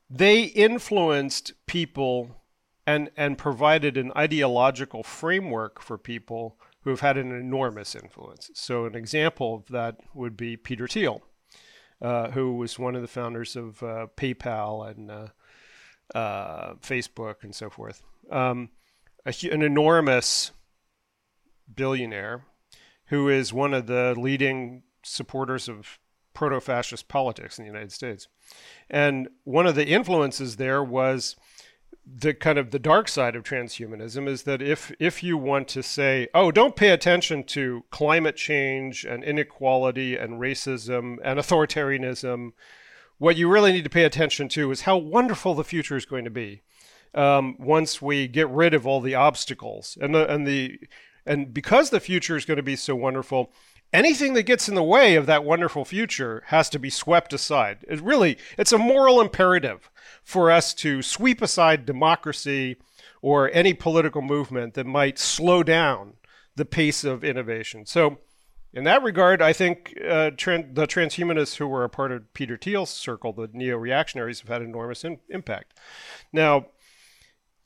they 0.10 0.44
influenced 0.44 1.54
people 1.68 2.39
and 2.86 3.10
and 3.16 3.38
provided 3.38 3.98
an 3.98 4.12
ideological 4.16 5.04
framework 5.04 5.82
for 5.82 5.98
people 5.98 6.58
who 6.82 6.90
have 6.90 7.02
had 7.02 7.18
an 7.18 7.32
enormous 7.32 7.96
influence. 7.96 8.50
So 8.54 8.86
an 8.86 8.96
example 8.96 9.56
of 9.56 9.68
that 9.68 9.98
would 10.14 10.38
be 10.38 10.58
Peter 10.58 10.88
Thiel, 10.88 11.22
uh, 12.02 12.32
who 12.32 12.56
was 12.56 12.80
one 12.80 12.96
of 12.96 13.02
the 13.02 13.08
founders 13.08 13.56
of 13.56 13.84
uh, 13.84 14.08
PayPal 14.16 14.90
and 14.90 15.12
uh, 15.12 15.28
uh 16.16 16.74
Facebook 16.76 17.44
and 17.44 17.54
so 17.54 17.70
forth. 17.70 18.04
Um, 18.32 18.70
a, 19.26 19.34
an 19.52 19.62
enormous 19.62 20.52
billionaire 21.76 22.46
who 23.06 23.28
is 23.28 23.52
one 23.52 23.74
of 23.74 23.88
the 23.88 24.16
leading 24.18 24.84
supporters 25.04 25.68
of 25.68 26.00
proto 26.34 26.62
fascist 26.62 27.08
politics 27.08 27.58
in 27.58 27.66
the 27.66 27.72
United 27.72 27.92
States. 27.92 28.28
And 28.90 29.28
one 29.44 29.68
of 29.68 29.76
the 29.76 29.88
influences 29.88 30.56
there 30.56 30.84
was 30.84 31.36
the 32.12 32.34
kind 32.34 32.58
of 32.58 32.72
the 32.72 32.80
dark 32.80 33.08
side 33.08 33.36
of 33.36 33.44
transhumanism 33.44 34.28
is 34.28 34.44
that 34.44 34.62
if 34.62 34.92
if 35.00 35.22
you 35.24 35.38
want 35.38 35.68
to 35.68 35.84
say 35.84 36.28
oh 36.34 36.52
don't 36.52 36.76
pay 36.76 36.90
attention 36.90 37.44
to 37.44 37.84
climate 37.92 38.36
change 38.36 39.06
and 39.06 39.24
inequality 39.24 40.16
and 40.16 40.40
racism 40.40 41.18
and 41.24 41.40
authoritarianism 41.40 42.52
what 43.20 43.36
you 43.36 43.48
really 43.50 43.72
need 43.72 43.84
to 43.84 43.90
pay 43.90 44.06
attention 44.06 44.50
to 44.50 44.72
is 44.72 44.82
how 44.82 44.98
wonderful 44.98 45.54
the 45.54 45.64
future 45.64 45.98
is 45.98 46.06
going 46.06 46.24
to 46.24 46.32
be 46.32 46.64
um, 47.14 47.56
once 47.60 48.02
we 48.02 48.28
get 48.28 48.50
rid 48.50 48.74
of 48.74 48.88
all 48.88 49.02
the 49.02 49.16
obstacles. 49.16 49.98
And 50.02 50.16
the 50.16 50.32
and 50.32 50.48
the 50.48 50.80
and 51.26 51.54
because 51.54 51.90
the 51.90 52.00
future 52.00 52.36
is 52.36 52.46
going 52.46 52.58
to 52.58 52.64
be 52.64 52.76
so 52.76 52.96
wonderful 52.96 53.52
anything 53.92 54.34
that 54.34 54.44
gets 54.44 54.70
in 54.70 54.76
the 54.76 54.84
way 54.84 55.16
of 55.16 55.26
that 55.26 55.44
wonderful 55.44 55.86
future 55.86 56.44
has 56.48 56.70
to 56.70 56.80
be 56.80 56.90
swept 56.90 57.34
aside 57.34 57.80
it 57.88 58.02
really 58.02 58.38
it's 58.58 58.72
a 58.72 58.78
moral 58.78 59.20
imperative 59.20 59.90
for 60.24 60.52
us 60.52 60.74
to 60.74 61.02
sweep 61.02 61.42
aside 61.42 61.86
democracy 61.86 62.78
or 63.22 63.50
any 63.54 63.74
political 63.74 64.22
movement 64.22 64.74
that 64.76 64.86
might 64.86 65.20
slow 65.20 65.64
down 65.64 66.14
the 66.56 66.66
pace 66.66 67.04
of 67.04 67.24
innovation. 67.24 67.86
So, 67.86 68.20
in 68.72 68.84
that 68.84 69.02
regard, 69.02 69.42
I 69.42 69.52
think 69.52 69.96
uh, 70.00 70.30
tran- 70.32 70.76
the 70.76 70.86
transhumanists 70.86 71.56
who 71.56 71.68
were 71.68 71.84
a 71.84 71.90
part 71.90 72.12
of 72.12 72.32
Peter 72.36 72.56
Thiel's 72.56 72.92
circle, 72.92 73.34
the 73.34 73.50
neo 73.52 73.78
reactionaries, 73.78 74.42
have 74.42 74.50
had 74.50 74.62
enormous 74.62 75.04
in- 75.04 75.20
impact. 75.30 75.80
Now, 76.32 76.68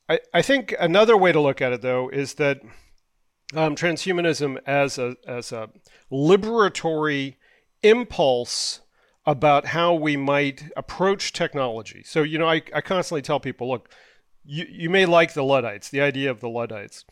I, 0.08 0.20
I 0.34 0.42
think 0.42 0.74
another 0.80 1.18
way 1.18 1.34
to 1.34 1.42
look 1.42 1.62
at 1.62 1.74
it, 1.74 1.82
though, 1.82 2.08
is 2.08 2.36
that 2.36 2.62
um, 3.56 3.76
transhumanism 3.76 4.58
as 4.66 4.98
a, 4.98 5.16
as 5.28 5.52
a 5.52 5.70
liberatory 6.12 7.36
impulse 7.82 8.82
about 9.26 9.68
how 9.68 9.94
we 9.94 10.18
might 10.18 10.66
approach 10.76 11.34
technology. 11.34 12.04
So, 12.04 12.24
you 12.24 12.38
know, 12.38 12.50
I, 12.50 12.62
I 12.74 12.82
constantly 12.82 13.22
tell 13.22 13.40
people 13.40 13.70
look, 13.70 13.90
you, 14.44 14.66
you 14.70 14.90
may 14.90 15.06
like 15.06 15.34
the 15.34 15.44
Luddites, 15.44 15.90
the 15.90 16.02
idea 16.02 16.30
of 16.30 16.42
the 16.42 16.50
Luddites, 16.50 17.06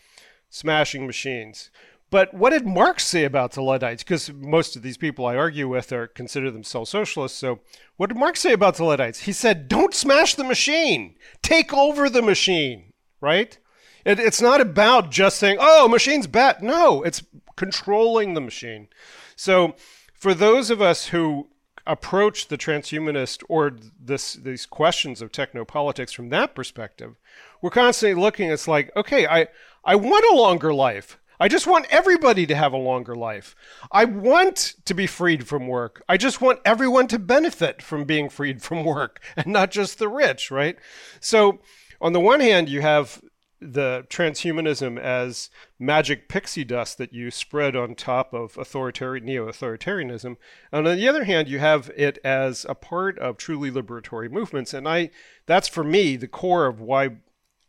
smashing 0.50 1.08
machines. 1.08 1.70
But 2.10 2.34
what 2.34 2.50
did 2.50 2.68
Marx 2.68 3.06
say 3.06 3.24
about 3.24 3.54
the 3.54 3.62
Luddites? 3.62 4.04
Because 4.04 4.32
most 4.34 4.76
of 4.76 4.82
these 4.82 4.98
people 4.98 5.26
I 5.26 5.38
argue 5.38 5.70
with 5.70 5.94
are 5.94 6.08
consider 6.08 6.52
themselves 6.52 6.90
socialists. 6.90 7.40
So, 7.40 7.62
what 7.96 8.08
did 8.10 8.18
Marx 8.18 8.42
say 8.42 8.52
about 8.52 8.76
the 8.76 8.84
Luddites? 8.84 9.22
He 9.22 9.32
said, 9.32 9.70
"Don't 9.70 9.94
smash 9.94 10.36
the 10.36 10.44
machine. 10.44 11.16
Take 11.42 11.74
over 11.74 12.10
the 12.10 12.22
machine." 12.22 12.92
Right? 13.22 13.58
It, 14.06 14.20
it's 14.20 14.42
not 14.42 14.62
about 14.62 15.12
just 15.12 15.38
saying, 15.38 15.58
"Oh, 15.60 15.88
machine's 15.88 16.28
bad." 16.28 16.62
No, 16.62 17.04
it's 17.04 17.24
controlling 17.56 18.34
the 18.34 18.42
machine. 18.42 18.88
So, 19.36 19.76
for 20.14 20.34
those 20.34 20.70
of 20.70 20.82
us 20.82 21.08
who 21.08 21.48
approach 21.88 22.48
the 22.48 22.58
transhumanist 22.58 23.44
or 23.50 23.76
this 24.00 24.34
these 24.34 24.66
questions 24.66 25.22
of 25.22 25.32
technopolitics 25.32 26.14
from 26.14 26.30
that 26.30 26.56
perspective, 26.56 27.16
we're 27.62 27.70
constantly 27.70 28.22
looking. 28.22 28.50
It's 28.50 28.68
like, 28.68 28.92
okay, 28.96 29.28
I 29.28 29.48
I 29.84 29.96
want 29.96 30.26
a 30.32 30.36
longer 30.36 30.74
life. 30.74 31.18
I 31.40 31.48
just 31.48 31.66
want 31.66 31.88
everybody 31.90 32.46
to 32.46 32.56
have 32.56 32.72
a 32.72 32.78
longer 32.78 33.16
life. 33.16 33.56
I 33.92 34.06
want 34.06 34.76
to 34.86 34.94
be 34.94 35.08
freed 35.08 35.48
from 35.48 35.68
work. 35.68 36.04
I 36.08 36.16
just 36.16 36.40
want 36.40 36.60
everyone 36.64 37.08
to 37.08 37.18
benefit 37.18 37.82
from 37.82 38.04
being 38.04 38.30
freed 38.30 38.62
from 38.62 38.86
work 38.86 39.20
and 39.36 39.48
not 39.48 39.72
just 39.72 39.98
the 39.98 40.08
rich, 40.08 40.52
right? 40.52 40.78
So, 41.20 41.60
on 42.00 42.14
the 42.14 42.20
one 42.20 42.42
hand, 42.42 42.70
you 42.70 42.82
have 42.82 43.22
the 43.62 44.06
transhumanism 44.10 45.00
as 45.00 45.50
magic 45.78 46.28
pixie 46.28 46.64
dust 46.64 46.98
that 46.98 47.14
you 47.14 47.30
spread 47.30 47.76
on 47.76 47.94
top 47.94 48.34
of 48.34 48.58
authoritarian 48.58 49.24
neo-authoritarianism 49.24 50.36
and 50.72 50.88
on 50.88 50.98
the 50.98 51.08
other 51.08 51.26
hand 51.26 51.48
you 51.48 51.60
have 51.60 51.92
it 51.96 52.18
as 52.24 52.66
a 52.68 52.74
part 52.74 53.20
of 53.20 53.38
truly 53.38 53.70
liberatory 53.70 54.32
movements 54.32 54.74
and 54.74 54.88
i 54.88 55.10
that's 55.46 55.68
for 55.68 55.84
me 55.84 56.16
the 56.16 56.28
core 56.28 56.66
of 56.66 56.82
why 56.82 57.10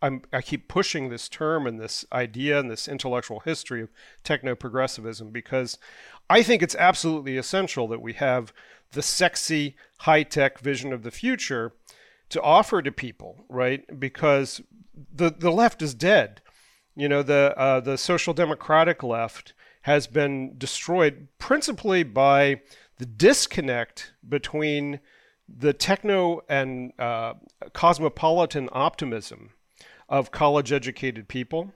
I'm, 0.00 0.22
i 0.32 0.40
keep 0.40 0.66
pushing 0.66 1.10
this 1.10 1.28
term 1.28 1.66
and 1.66 1.78
this 1.78 2.06
idea 2.10 2.58
and 2.58 2.70
this 2.70 2.88
intellectual 2.88 3.40
history 3.40 3.82
of 3.82 3.90
techno 4.24 4.54
progressivism 4.54 5.30
because 5.30 5.76
I 6.32 6.42
think 6.42 6.62
it's 6.62 6.74
absolutely 6.76 7.36
essential 7.36 7.86
that 7.88 8.00
we 8.00 8.14
have 8.14 8.54
the 8.92 9.02
sexy, 9.02 9.76
high 9.98 10.22
tech 10.22 10.58
vision 10.60 10.92
of 10.92 11.02
the 11.02 11.10
future 11.10 11.74
to 12.30 12.40
offer 12.40 12.80
to 12.80 12.90
people, 12.90 13.44
right? 13.50 13.84
Because 14.00 14.62
the 14.94 15.30
the 15.30 15.50
left 15.50 15.82
is 15.82 15.94
dead. 15.94 16.40
You 16.94 17.08
know, 17.08 17.22
the 17.22 17.54
uh, 17.56 17.80
the 17.80 17.96
social 17.96 18.34
democratic 18.34 19.02
left 19.02 19.54
has 19.82 20.06
been 20.06 20.56
destroyed 20.58 21.28
principally 21.38 22.02
by 22.02 22.60
the 22.98 23.06
disconnect 23.06 24.12
between 24.28 25.00
the 25.48 25.72
techno 25.72 26.40
and 26.48 26.92
uh, 26.98 27.34
cosmopolitan 27.72 28.68
optimism 28.72 29.50
of 30.08 30.30
college 30.30 30.72
educated 30.72 31.28
people, 31.28 31.72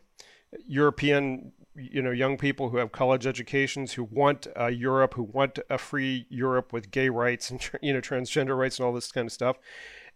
European 0.67 1.53
you 1.75 2.01
know 2.01 2.11
young 2.11 2.39
people 2.39 2.71
who 2.71 2.79
have 2.79 2.91
college 2.91 3.27
educations 3.27 3.93
who 3.93 4.05
want 4.05 4.47
a 4.57 4.71
Europe, 4.71 5.15
who 5.15 5.23
want 5.23 5.59
a 5.69 5.79
free 5.79 6.27
Europe 6.29 6.73
with 6.73 6.91
gay 6.91 7.09
rights 7.09 7.51
and 7.51 7.71
you 7.83 7.93
know 7.93 8.01
transgender 8.01 8.57
rights 8.57 8.79
and 8.79 8.87
all 8.87 8.93
this 8.93 9.13
kind 9.13 9.27
of 9.27 9.33
stuff, 9.33 9.57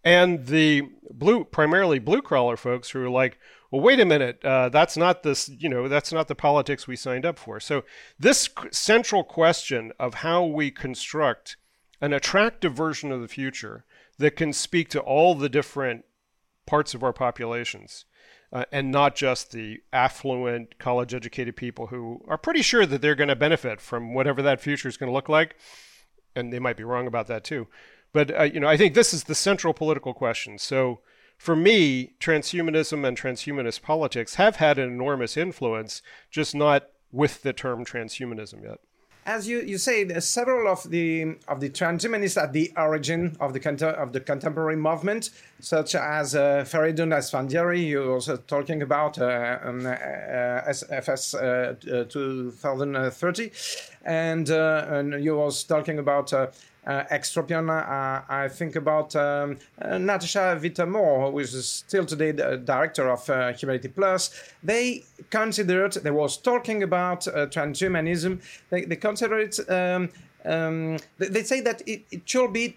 and 0.04 0.46
the 0.46 0.82
blue 1.10 1.44
primarily 1.44 1.98
blue 1.98 2.22
collar 2.22 2.56
folks 2.56 2.90
who 2.90 3.02
are 3.02 3.10
like 3.10 3.38
well 3.70 3.82
wait 3.82 4.00
a 4.00 4.04
minute 4.04 4.42
uh, 4.44 4.68
that's 4.68 4.96
not 4.96 5.22
this 5.22 5.48
you 5.48 5.68
know 5.68 5.88
that's 5.88 6.12
not 6.12 6.28
the 6.28 6.34
politics 6.34 6.86
we 6.86 6.96
signed 6.96 7.26
up 7.26 7.38
for. 7.38 7.60
So 7.60 7.84
this 8.18 8.48
central 8.70 9.24
question 9.24 9.92
of 9.98 10.14
how 10.14 10.44
we 10.44 10.70
construct 10.70 11.56
an 12.00 12.12
attractive 12.12 12.72
version 12.72 13.12
of 13.12 13.20
the 13.20 13.28
future 13.28 13.84
that 14.18 14.36
can 14.36 14.52
speak 14.52 14.88
to 14.90 15.00
all 15.00 15.34
the 15.34 15.48
different 15.48 16.04
parts 16.66 16.94
of 16.94 17.02
our 17.02 17.12
populations 17.12 18.04
uh, 18.52 18.64
and 18.72 18.90
not 18.90 19.14
just 19.14 19.52
the 19.52 19.78
affluent 19.92 20.78
college 20.78 21.14
educated 21.14 21.56
people 21.56 21.88
who 21.88 22.22
are 22.28 22.38
pretty 22.38 22.62
sure 22.62 22.86
that 22.86 23.00
they're 23.00 23.14
going 23.14 23.28
to 23.28 23.36
benefit 23.36 23.80
from 23.80 24.14
whatever 24.14 24.42
that 24.42 24.60
future 24.60 24.88
is 24.88 24.96
going 24.96 25.08
to 25.08 25.14
look 25.14 25.28
like 25.28 25.56
and 26.34 26.52
they 26.52 26.58
might 26.58 26.76
be 26.76 26.84
wrong 26.84 27.06
about 27.06 27.26
that 27.26 27.44
too 27.44 27.66
but 28.12 28.36
uh, 28.38 28.42
you 28.44 28.60
know, 28.60 28.68
I 28.68 28.76
think 28.76 28.94
this 28.94 29.14
is 29.14 29.24
the 29.24 29.34
central 29.34 29.74
political 29.74 30.14
question. 30.14 30.58
So 30.58 31.00
for 31.40 31.56
me, 31.56 32.12
transhumanism 32.20 33.06
and 33.06 33.16
transhumanist 33.16 33.80
politics 33.80 34.34
have 34.34 34.56
had 34.56 34.78
an 34.78 34.90
enormous 34.90 35.38
influence, 35.38 36.02
just 36.30 36.54
not 36.54 36.90
with 37.12 37.42
the 37.42 37.54
term 37.54 37.82
transhumanism 37.84 38.62
yet. 38.62 38.78
As 39.24 39.46
you, 39.46 39.60
you 39.60 39.78
say, 39.78 40.08
several 40.20 40.70
of 40.70 40.90
the 40.90 41.36
of 41.46 41.60
the 41.60 41.70
transhumanists 41.70 42.42
at 42.42 42.52
the 42.52 42.72
origin 42.76 43.36
of 43.38 43.52
the 43.52 43.94
of 43.96 44.12
the 44.12 44.20
contemporary 44.20 44.76
movement, 44.76 45.30
such 45.60 45.94
as 45.94 46.34
uh, 46.34 46.64
Feridun 46.66 47.14
Esfandiary, 47.14 47.86
you 47.86 48.00
were 48.00 48.12
also 48.12 48.36
talking 48.36 48.82
about 48.82 49.18
uh, 49.18 49.58
um, 49.62 49.86
uh, 49.86 49.90
SFS 50.68 51.34
uh, 51.34 52.04
2030, 52.04 53.50
and, 54.04 54.50
uh, 54.50 54.86
and 54.88 55.24
you 55.24 55.36
was 55.36 55.64
talking 55.64 55.98
about 55.98 56.32
uh, 56.86 57.04
Extropian, 57.10 57.68
uh, 57.68 58.22
I 58.28 58.48
think 58.48 58.76
about 58.76 59.14
um, 59.16 59.58
uh, 59.80 59.98
Natasha 59.98 60.58
Vita-More, 60.60 61.30
who 61.30 61.38
is 61.38 61.68
still 61.68 62.06
today 62.06 62.32
the 62.32 62.56
director 62.56 63.10
of 63.10 63.28
uh, 63.28 63.52
Humanity 63.52 63.88
Plus. 63.88 64.30
They 64.62 65.04
considered, 65.30 65.92
they 65.92 66.10
was 66.10 66.36
talking 66.36 66.82
about 66.82 67.28
uh, 67.28 67.46
transhumanism, 67.46 68.40
they, 68.70 68.84
they 68.84 68.96
consider 68.96 69.38
it, 69.38 69.58
um, 69.70 70.08
um, 70.44 70.98
they, 71.18 71.28
they, 71.28 71.42
say 71.42 71.60
that 71.60 71.82
it, 71.86 72.04
it 72.10 72.22
should 72.24 72.52
be 72.52 72.76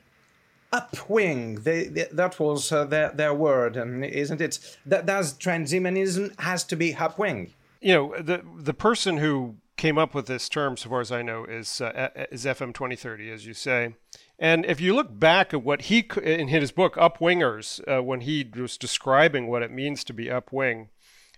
upwing. 0.74 1.64
They, 1.64 1.86
they, 1.86 2.08
that 2.12 2.40
was 2.40 2.72
uh, 2.72 2.84
their, 2.86 3.10
their 3.12 3.34
word, 3.34 3.78
and 3.78 4.04
isn't 4.04 4.42
it? 4.42 4.60
That 4.86 5.06
does 5.06 5.34
transhumanism 5.34 6.38
has 6.42 6.64
to 6.66 6.76
be 6.76 6.94
upwing. 6.94 7.52
You 7.80 7.94
know, 7.94 8.22
the 8.22 8.42
the 8.58 8.74
person 8.74 9.18
who 9.18 9.56
came 9.78 9.98
up 9.98 10.14
with 10.14 10.28
this 10.28 10.50
term, 10.50 10.78
so 10.78 10.90
far 10.90 11.02
as 11.02 11.12
I 11.12 11.22
know, 11.22 11.46
is 11.46 11.82
uh, 11.82 12.10
is 12.32 12.46
FM 12.46 12.74
2030, 12.74 13.32
as 13.32 13.46
you 13.46 13.54
say. 13.54 13.96
And 14.40 14.66
if 14.66 14.82
you 14.82 14.96
look 14.96 15.20
back 15.20 15.54
at 15.54 15.64
what 15.64 15.84
he 15.84 16.08
in 16.22 16.48
his 16.48 16.72
book 16.72 16.96
Upwingers, 16.96 17.82
uh, 17.88 18.04
when 18.04 18.22
he 18.22 18.50
was 18.56 18.78
describing 18.78 19.48
what 19.48 19.64
it 19.64 19.72
means 19.72 20.04
to 20.06 20.14
be 20.14 20.26
upwing, 20.26 20.90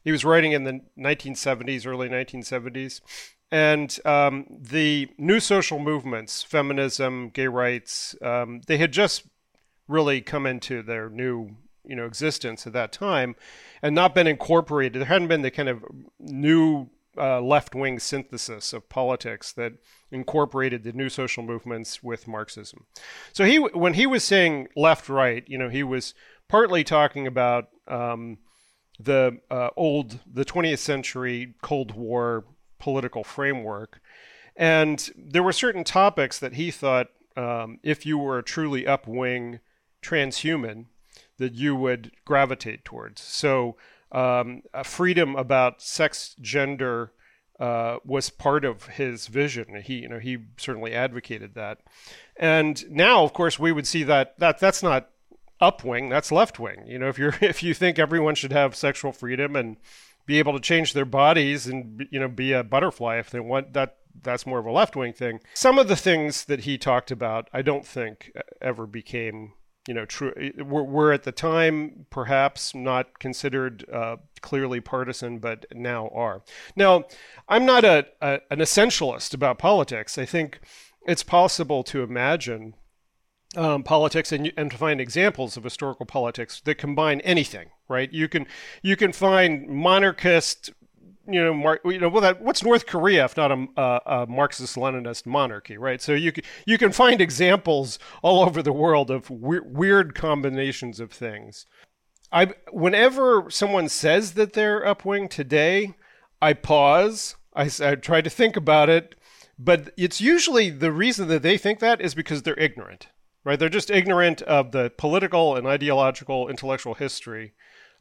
he 0.03 0.11
was 0.11 0.25
writing 0.25 0.51
in 0.51 0.63
the 0.63 0.81
1970s, 0.97 1.85
early 1.85 2.09
1970s, 2.09 3.01
and 3.51 3.99
um, 4.05 4.45
the 4.49 5.09
new 5.17 5.39
social 5.39 5.79
movements, 5.79 6.43
feminism, 6.43 7.29
gay 7.29 7.47
rights, 7.47 8.15
um, 8.21 8.61
they 8.67 8.77
had 8.77 8.91
just 8.91 9.23
really 9.87 10.21
come 10.21 10.45
into 10.45 10.81
their 10.81 11.09
new 11.09 11.57
you 11.87 11.95
know 11.95 12.05
existence 12.05 12.65
at 12.65 12.73
that 12.73 12.91
time 12.91 13.35
and 13.81 13.93
not 13.93 14.15
been 14.15 14.25
incorporated 14.25 14.99
there 14.99 15.07
hadn't 15.07 15.27
been 15.27 15.43
the 15.43 15.51
kind 15.51 15.69
of 15.69 15.83
new 16.19 16.89
uh, 17.17 17.41
left 17.41 17.75
wing 17.75 17.99
synthesis 17.99 18.73
of 18.73 18.89
politics 18.89 19.51
that 19.53 19.73
incorporated 20.11 20.83
the 20.83 20.93
new 20.93 21.09
social 21.09 21.43
movements 21.43 22.03
with 22.03 22.27
Marxism. 22.27 22.85
So 23.33 23.45
he, 23.45 23.57
when 23.57 23.93
he 23.93 24.05
was 24.05 24.23
saying 24.23 24.69
left 24.75 25.09
right, 25.09 25.43
you 25.47 25.57
know, 25.57 25.69
he 25.69 25.83
was 25.83 26.13
partly 26.47 26.83
talking 26.83 27.27
about 27.27 27.69
um, 27.87 28.37
the 28.99 29.39
uh, 29.49 29.69
old, 29.75 30.19
the 30.31 30.45
20th 30.45 30.79
century 30.79 31.55
Cold 31.61 31.95
War 31.95 32.45
political 32.79 33.23
framework, 33.23 33.99
and 34.55 35.09
there 35.17 35.43
were 35.43 35.53
certain 35.53 35.83
topics 35.83 36.39
that 36.39 36.53
he 36.53 36.71
thought 36.71 37.07
um, 37.35 37.79
if 37.83 38.05
you 38.05 38.17
were 38.17 38.37
a 38.37 38.43
truly 38.43 38.83
upwing 38.83 39.59
transhuman 40.01 40.85
that 41.37 41.53
you 41.53 41.75
would 41.75 42.11
gravitate 42.23 42.85
towards. 42.85 43.21
So, 43.21 43.75
um, 44.11 44.61
freedom 44.83 45.35
about 45.35 45.81
sex, 45.81 46.35
gender 46.39 47.11
uh, 47.59 47.97
was 48.03 48.29
part 48.29 48.65
of 48.65 48.87
his 48.87 49.27
vision. 49.27 49.81
He, 49.81 49.99
you 49.99 50.09
know, 50.09 50.19
he 50.19 50.37
certainly 50.57 50.93
advocated 50.93 51.55
that. 51.55 51.79
And 52.35 52.83
now, 52.89 53.23
of 53.23 53.33
course, 53.33 53.57
we 53.57 53.71
would 53.71 53.87
see 53.87 54.03
that 54.03 54.37
that 54.39 54.59
that's 54.59 54.83
not 54.83 55.09
upwing, 55.61 56.09
that's 56.09 56.31
left 56.31 56.59
wing. 56.59 56.85
You 56.85 56.99
know, 56.99 57.07
if 57.07 57.17
you're 57.17 57.35
if 57.41 57.63
you 57.63 57.73
think 57.73 57.97
everyone 57.97 58.35
should 58.35 58.51
have 58.51 58.75
sexual 58.75 59.11
freedom 59.11 59.55
and 59.55 59.77
be 60.25 60.39
able 60.39 60.53
to 60.53 60.59
change 60.59 60.93
their 60.93 61.05
bodies 61.05 61.67
and 61.67 62.07
you 62.11 62.19
know 62.19 62.27
be 62.27 62.51
a 62.51 62.63
butterfly 62.63 63.17
if 63.17 63.29
they 63.29 63.39
want 63.39 63.73
that 63.73 63.97
that's 64.23 64.45
more 64.45 64.59
of 64.59 64.65
a 64.65 64.71
left 64.71 64.95
wing 64.95 65.13
thing. 65.13 65.39
Some 65.53 65.77
of 65.77 65.87
the 65.87 65.95
things 65.95 66.45
that 66.45 66.61
he 66.61 66.77
talked 66.77 67.11
about, 67.11 67.49
I 67.53 67.61
don't 67.61 67.85
think 67.85 68.31
ever 68.61 68.87
became 68.87 69.53
you 69.87 69.93
know 69.93 70.05
true 70.05 70.33
were, 70.57 70.83
were 70.83 71.13
at 71.13 71.23
the 71.23 71.31
time 71.31 72.05
perhaps 72.09 72.73
not 72.73 73.19
considered 73.19 73.85
uh, 73.91 74.17
clearly 74.41 74.79
partisan 74.81 75.39
but 75.39 75.65
now 75.73 76.07
are 76.09 76.41
now 76.75 77.03
i'm 77.49 77.65
not 77.65 77.83
a, 77.85 78.07
a, 78.21 78.39
an 78.49 78.59
essentialist 78.59 79.33
about 79.33 79.57
politics 79.57 80.17
i 80.17 80.25
think 80.25 80.59
it's 81.07 81.23
possible 81.23 81.83
to 81.83 82.01
imagine 82.01 82.73
um, 83.55 83.83
politics 83.83 84.31
and, 84.31 84.51
and 84.57 84.71
to 84.71 84.77
find 84.77 84.99
examples 84.99 85.57
of 85.57 85.63
historical 85.63 86.05
politics 86.05 86.61
that 86.65 86.77
combine 86.77 87.21
anything, 87.21 87.69
right? 87.87 88.11
You 88.11 88.27
can 88.27 88.47
you 88.81 88.95
can 88.95 89.11
find 89.11 89.67
monarchist, 89.67 90.71
you 91.27 91.43
know, 91.43 91.53
mar- 91.53 91.79
you 91.85 91.99
know, 91.99 92.09
well, 92.09 92.21
that, 92.21 92.41
what's 92.41 92.63
North 92.63 92.85
Korea 92.85 93.25
if 93.25 93.37
not 93.37 93.51
a, 93.51 93.67
a, 93.77 94.01
a 94.05 94.27
Marxist-Leninist 94.27 95.25
monarchy, 95.25 95.77
right? 95.77 96.01
So 96.01 96.13
you 96.13 96.31
can 96.31 96.43
you 96.65 96.77
can 96.77 96.91
find 96.91 97.21
examples 97.21 97.99
all 98.21 98.43
over 98.43 98.61
the 98.61 98.73
world 98.73 99.11
of 99.11 99.29
we- 99.29 99.59
weird 99.59 100.15
combinations 100.15 100.99
of 100.99 101.11
things. 101.11 101.65
I 102.31 102.53
whenever 102.71 103.49
someone 103.49 103.89
says 103.89 104.33
that 104.33 104.53
they're 104.53 104.81
upwing 104.81 105.29
today, 105.29 105.95
I 106.41 106.53
pause. 106.53 107.35
I, 107.55 107.69
I 107.81 107.95
try 107.95 108.21
to 108.21 108.29
think 108.29 108.57
about 108.57 108.89
it, 108.89 109.15
but 109.57 109.91
it's 109.97 110.19
usually 110.19 110.69
the 110.69 110.91
reason 110.91 111.29
that 111.29 111.41
they 111.41 111.57
think 111.57 111.79
that 111.79 112.01
is 112.01 112.13
because 112.13 112.43
they're 112.43 112.59
ignorant 112.59 113.07
right? 113.45 113.57
They're 113.57 113.69
just 113.69 113.89
ignorant 113.89 114.41
of 114.41 114.71
the 114.71 114.91
political 114.97 115.55
and 115.55 115.65
ideological 115.65 116.49
intellectual 116.49 116.95
history 116.95 117.53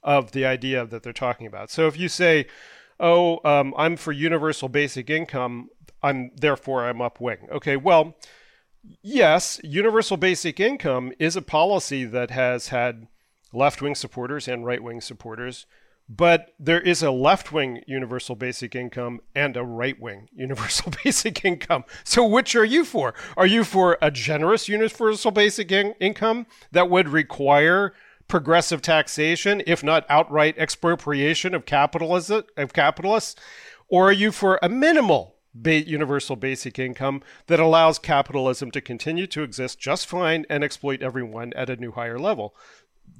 of 0.03 0.33
the 0.33 0.45
idea 0.45 0.85
that 0.85 1.03
they're 1.03 1.13
talking 1.13 1.47
about. 1.47 1.71
So 1.71 1.87
if 1.87 1.97
you 1.97 2.09
say, 2.09 2.47
"Oh, 3.01 3.41
um, 3.45 3.75
I'm 3.77 3.97
for 3.97 4.13
universal 4.13 4.69
basic 4.69 5.11
income," 5.11 5.71
I'm 6.03 6.31
therefore 6.37 6.85
I'm 6.87 6.99
upwing. 6.99 7.51
Okay, 7.51 7.77
well, 7.77 8.15
yes, 9.03 9.61
universal 9.65 10.17
basic 10.17 10.61
income 10.61 11.13
is 11.19 11.37
a 11.37 11.43
policy 11.43 12.05
that 12.05 12.31
has 12.31 12.69
had 12.69 13.07
left-wing 13.53 13.95
supporters 13.95 14.49
and 14.49 14.67
right-wing 14.67 15.01
supporters 15.01 15.67
but 16.09 16.53
there 16.59 16.81
is 16.81 17.03
a 17.03 17.11
left 17.11 17.53
wing 17.53 17.83
universal 17.87 18.37
basic 18.37 18.75
income 18.75 19.21
and 19.35 19.57
a 19.57 19.63
right 19.63 19.99
wing 20.01 20.29
universal 20.35 20.93
basic 21.03 21.45
income. 21.45 21.85
So, 22.05 22.27
which 22.27 22.55
are 22.55 22.65
you 22.65 22.85
for? 22.85 23.15
Are 23.37 23.47
you 23.47 23.65
for 23.65 23.99
a 24.03 24.11
generous 24.11 24.69
universal 24.69 25.31
basic 25.31 25.73
in- 25.73 25.95
income 26.01 26.47
that 26.73 26.91
would 26.91 27.09
require 27.09 27.95
progressive 28.29 28.83
taxation, 28.83 29.63
if 29.67 29.83
not 29.83 30.07
outright 30.09 30.57
expropriation 30.59 31.55
of 31.55 31.67
capitalism 31.67 32.45
of 32.57 32.73
capitalists? 32.73 33.41
Or 33.89 34.09
are 34.09 34.13
you 34.13 34.33
for 34.33 34.59
a 34.63 34.69
minimal 34.69 35.37
ba- 35.55 35.89
universal 35.89 36.37
basic 36.37 36.79
income 36.79 37.23
that 37.47 37.61
allows 37.61 37.99
capitalism 37.99 38.71
to 38.73 38.81
continue 38.81 39.27
to 39.29 39.43
exist 39.43 39.79
just 39.79 40.07
fine 40.07 40.47
and 40.49 40.65
exploit 40.65 41.03
everyone 41.03 41.53
at 41.55 41.71
a 41.71 41.77
new 41.77 41.93
higher 41.93 42.19
level? 42.19 42.55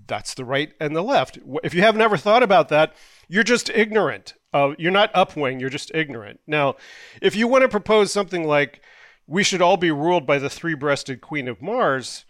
that's 0.07 0.35
the 0.35 0.45
right 0.45 0.73
and 0.81 0.95
the 0.95 1.03
left. 1.03 1.39
If 1.63 1.75
you 1.75 1.83
have 1.83 1.97
never 1.97 2.17
thought 2.17 2.43
about 2.43 2.69
that, 2.69 2.95
you're 3.29 3.45
just 3.45 3.71
ignorant. 3.71 4.35
Uh, 4.53 4.75
you're 4.79 4.93
not 4.93 5.13
upwing, 5.15 5.61
you're 5.61 5.71
just 5.71 5.95
ignorant. 5.95 6.41
Now, 6.47 6.77
if 7.21 7.35
you 7.35 7.49
want 7.49 7.63
to 7.63 7.69
propose 7.69 8.13
something 8.13 8.47
like 8.47 8.81
we 9.27 9.43
should 9.43 9.63
all 9.63 9.77
be 9.77 9.91
ruled 9.91 10.27
by 10.27 10.39
the 10.39 10.51
three 10.51 10.75
breasted 10.75 11.21
queen 11.21 11.49
of 11.49 11.63
Mars, 11.63 12.25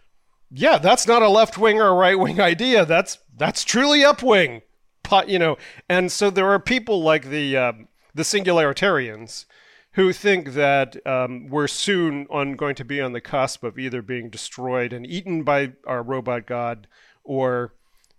yeah, 0.55 0.77
that's 0.77 1.05
not 1.05 1.21
a 1.21 1.29
left 1.29 1.57
wing 1.57 1.79
or 1.79 1.93
right 1.93 2.17
wing 2.17 2.39
idea. 2.39 2.85
That's 2.85 3.19
that's 3.37 3.63
truly 3.63 3.99
upwing. 3.99 4.61
You 5.27 5.37
know, 5.37 5.57
and 5.87 6.11
so 6.11 6.31
there 6.31 6.49
are 6.49 6.59
people 6.59 7.03
like 7.03 7.29
the 7.29 7.55
uh, 7.55 7.73
the 8.15 8.23
singularitarians 8.23 9.45
who 9.91 10.11
think 10.11 10.53
that 10.53 11.05
um, 11.05 11.47
we're 11.47 11.67
soon 11.67 12.27
on 12.29 12.53
going 12.53 12.75
to 12.75 12.83
be 12.83 12.99
on 12.99 13.13
the 13.13 13.21
cusp 13.21 13.63
of 13.63 13.77
either 13.77 14.01
being 14.01 14.29
destroyed 14.29 14.91
and 14.91 15.05
eaten 15.05 15.43
by 15.43 15.73
our 15.85 16.01
robot 16.01 16.45
god 16.45 16.87
or 17.23 17.73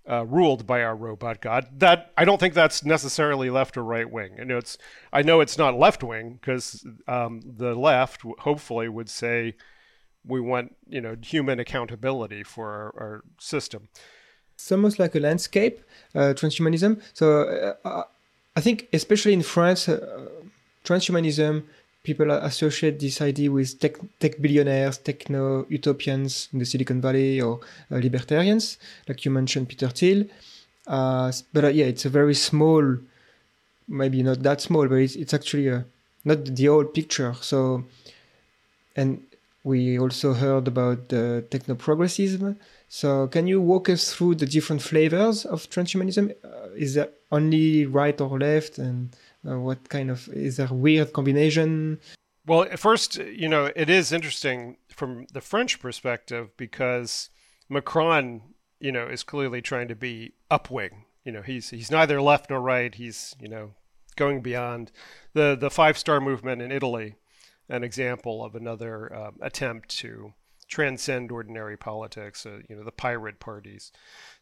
uh, 0.09 0.25
ruled 0.25 0.67
by 0.67 0.83
our 0.83 0.95
robot 0.95 1.41
god. 1.41 1.67
That 1.77 2.13
I 2.17 2.25
don't 2.25 2.39
think 2.39 2.55
that's 2.55 2.85
necessarily 2.85 3.51
left 3.51 3.77
or 3.77 3.83
right 3.83 4.09
wing. 4.09 4.37
You 4.39 4.45
know, 4.45 4.59
it's 4.59 4.79
I 5.13 5.23
know 5.23 5.41
it's 5.41 5.59
not 5.59 5.79
left 5.79 6.05
wing 6.05 6.39
because 6.41 6.87
um, 7.09 7.41
the 7.45 7.75
left 7.75 8.23
hopefully 8.39 8.89
would 8.89 9.11
say 9.11 9.55
we 10.27 10.41
want 10.41 10.75
you 10.89 11.01
know 11.01 11.17
human 11.23 11.61
accountability 11.61 12.43
for 12.43 12.69
our, 12.71 13.03
our 13.03 13.25
system. 13.39 13.89
It's 14.55 14.73
almost 14.73 14.99
like 14.99 15.15
a 15.15 15.21
landscape, 15.21 15.81
uh, 16.15 16.33
transhumanism. 16.35 17.03
So 17.13 17.75
uh, 17.85 18.05
I 18.57 18.61
think 18.61 18.89
especially 18.93 19.35
in 19.35 19.43
France, 19.43 19.89
uh, 19.89 20.29
transhumanism 20.85 21.65
people 22.07 22.31
associate 22.31 23.01
this 23.01 23.21
idea 23.21 23.51
with 23.51 23.81
tech, 23.81 23.95
tech 24.21 24.41
billionaires, 24.41 24.97
techno 24.99 25.67
utopians 25.69 26.49
in 26.53 26.61
the 26.61 26.65
Silicon 26.65 27.01
Valley 27.01 27.41
or 27.41 27.59
uh, 27.91 27.97
libertarians, 27.97 28.79
like 29.09 29.25
you 29.25 29.33
mentioned, 29.33 29.69
Peter 29.69 29.89
Thiel. 29.89 30.25
Uh, 30.87 31.33
but 31.53 31.65
uh, 31.65 31.69
yeah, 31.69 31.87
it's 31.87 32.05
a 32.05 32.09
very 32.09 32.35
small, 32.35 32.97
maybe 33.89 34.23
not 34.23 34.41
that 34.45 34.61
small, 34.61 34.87
but 34.87 34.95
it's, 34.95 35.17
it's 35.17 35.35
actually 35.35 35.67
a, 35.67 35.85
not 36.25 36.45
the 36.45 36.67
whole 36.67 36.85
picture. 36.85 37.35
So, 37.41 37.85
and 38.95 39.21
we 39.67 39.99
also 39.99 40.33
heard 40.33 40.69
about 40.69 41.09
the 41.09 41.45
techno 41.51 41.75
progressism. 41.75 42.57
So, 42.89 43.27
can 43.27 43.49
you 43.49 43.61
walk 43.61 43.89
us 43.89 44.15
through 44.15 44.37
the 44.37 44.47
different 44.47 44.81
flavors 44.81 45.45
of 45.45 45.69
transhumanism? 45.69 46.37
Uh, 46.45 46.69
is 46.77 46.95
there 46.95 47.09
only 47.33 47.85
right 47.85 48.19
or 48.21 48.39
left, 48.39 48.79
and 48.79 49.17
uh, 49.45 49.59
what 49.59 49.89
kind 49.89 50.09
of 50.09 50.29
is 50.29 50.59
there 50.59 50.69
weird 50.71 51.13
combination? 51.13 51.99
Well, 52.47 52.69
first, 52.77 53.17
you 53.17 53.49
know, 53.49 53.73
it 53.75 53.91
is 53.91 54.13
interesting 54.13 54.77
from 54.89 55.27
the 55.33 55.41
French 55.41 55.81
perspective 55.81 56.57
because 56.57 57.29
Macron, 57.69 58.43
you 58.79 58.93
know, 58.93 59.09
is 59.09 59.25
clearly 59.25 59.61
trying 59.61 59.89
to 59.89 59.97
be 59.97 60.35
upwing. 60.49 61.07
You 61.25 61.33
know, 61.33 61.43
he's 61.43 61.71
he's 61.71 61.91
neither 61.91 62.23
left 62.23 62.51
nor 62.51 62.61
right. 62.61 62.95
He's 62.95 63.35
you 63.41 63.49
know 63.49 63.75
going 64.15 64.43
beyond 64.43 64.93
the 65.33 65.57
the 65.59 65.71
five 65.71 65.99
star 65.99 66.21
movement 66.21 66.63
in 66.63 66.71
Italy, 66.71 67.17
an 67.69 67.85
example 67.85 68.45
of 68.45 68.55
another 68.55 69.13
uh, 69.15 69.31
attempt 69.41 69.89
to 69.99 70.33
transcend 70.69 71.31
ordinary 71.31 71.77
politics. 71.77 72.47
Uh, 72.47 72.61
you 72.69 72.77
know, 72.77 72.85
the 72.85 72.93
pirate 72.93 73.41
parties. 73.41 73.93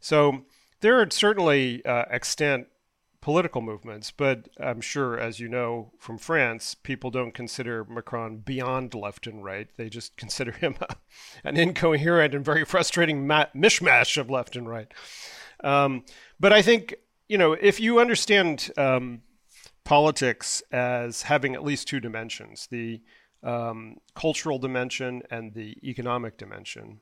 So 0.00 0.44
there 0.80 1.00
are 1.00 1.10
certainly 1.10 1.84
uh, 1.84 2.04
extent 2.10 2.68
political 3.24 3.62
movements. 3.62 4.10
But 4.10 4.50
I'm 4.60 4.82
sure, 4.82 5.18
as 5.18 5.40
you 5.40 5.48
know 5.48 5.92
from 5.98 6.18
France, 6.18 6.74
people 6.74 7.10
don't 7.10 7.32
consider 7.32 7.82
Macron 7.82 8.36
beyond 8.36 8.92
left 8.92 9.26
and 9.26 9.42
right. 9.42 9.66
They 9.78 9.88
just 9.88 10.16
consider 10.18 10.52
him 10.52 10.76
a, 10.82 10.96
an 11.42 11.56
incoherent 11.56 12.34
and 12.34 12.44
very 12.44 12.66
frustrating 12.66 13.26
ma- 13.26 13.46
mishmash 13.56 14.18
of 14.18 14.28
left 14.28 14.56
and 14.56 14.68
right. 14.68 14.92
Um, 15.64 16.04
but 16.38 16.52
I 16.52 16.60
think, 16.60 16.96
you 17.26 17.38
know, 17.38 17.52
if 17.54 17.80
you 17.80 17.98
understand 17.98 18.70
um, 18.76 19.22
politics 19.84 20.62
as 20.72 21.22
having 21.22 21.54
at 21.54 21.64
least 21.64 21.88
two 21.88 22.00
dimensions 22.00 22.66
the 22.70 23.00
um, 23.42 23.96
cultural 24.14 24.58
dimension 24.58 25.22
and 25.30 25.52
the 25.52 25.76
economic 25.82 26.38
dimension. 26.38 27.00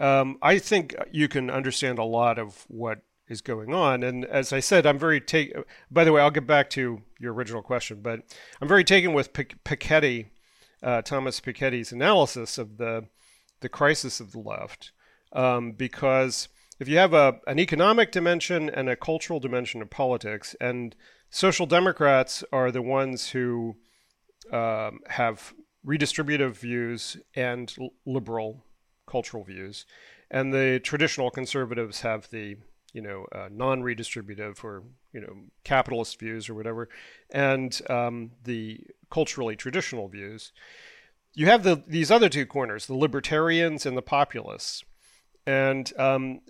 Um, 0.00 0.38
I 0.42 0.58
think 0.58 0.94
you 1.12 1.28
can 1.28 1.50
understand 1.50 1.98
a 1.98 2.04
lot 2.04 2.38
of 2.38 2.64
what 2.68 3.00
is 3.28 3.40
going 3.40 3.72
on. 3.74 4.02
And 4.02 4.24
as 4.24 4.52
I 4.52 4.60
said, 4.60 4.86
I'm 4.86 4.98
very 4.98 5.20
take. 5.20 5.52
By 5.90 6.04
the 6.04 6.12
way, 6.12 6.20
I'll 6.20 6.30
get 6.30 6.46
back 6.46 6.70
to 6.70 7.02
your 7.18 7.32
original 7.32 7.62
question, 7.62 8.00
but 8.02 8.20
I'm 8.60 8.68
very 8.68 8.84
taken 8.84 9.12
with 9.12 9.32
P- 9.32 9.44
Piketty, 9.64 10.26
uh, 10.82 11.02
Thomas 11.02 11.40
Piketty's 11.40 11.92
analysis 11.92 12.58
of 12.58 12.78
the 12.78 13.06
the 13.60 13.68
crisis 13.68 14.20
of 14.20 14.30
the 14.30 14.38
left, 14.38 14.92
um, 15.32 15.72
because 15.72 16.48
if 16.78 16.88
you 16.88 16.96
have 16.96 17.12
a 17.12 17.40
an 17.46 17.58
economic 17.58 18.12
dimension 18.12 18.70
and 18.70 18.88
a 18.88 18.96
cultural 18.96 19.40
dimension 19.40 19.82
of 19.82 19.90
politics, 19.90 20.54
and 20.60 20.94
social 21.30 21.66
democrats 21.66 22.44
are 22.52 22.70
the 22.70 22.82
ones 22.82 23.30
who 23.30 23.76
um, 24.52 25.00
have 25.08 25.54
redistributive 25.86 26.56
views 26.56 27.16
and 27.34 27.74
liberal 28.04 28.64
cultural 29.06 29.44
views, 29.44 29.86
and 30.30 30.52
the 30.52 30.80
traditional 30.80 31.30
conservatives 31.30 32.02
have 32.02 32.28
the 32.30 32.56
you 32.92 33.02
know, 33.02 33.26
uh, 33.32 33.48
non-redistributive 33.50 34.64
or 34.64 34.82
you 35.12 35.20
know 35.20 35.34
capitalist 35.64 36.18
views 36.18 36.48
or 36.48 36.54
whatever, 36.54 36.88
and 37.30 37.80
um, 37.90 38.32
the 38.44 38.80
culturally 39.10 39.56
traditional 39.56 40.08
views. 40.08 40.52
you 41.34 41.46
have 41.46 41.62
the 41.62 41.82
these 41.86 42.10
other 42.10 42.28
two 42.28 42.46
corners, 42.46 42.86
the 42.86 42.94
libertarians 42.94 43.86
and 43.86 43.96
the 43.96 44.02
populists. 44.02 44.84
And 45.46 45.92
um, 45.98 46.40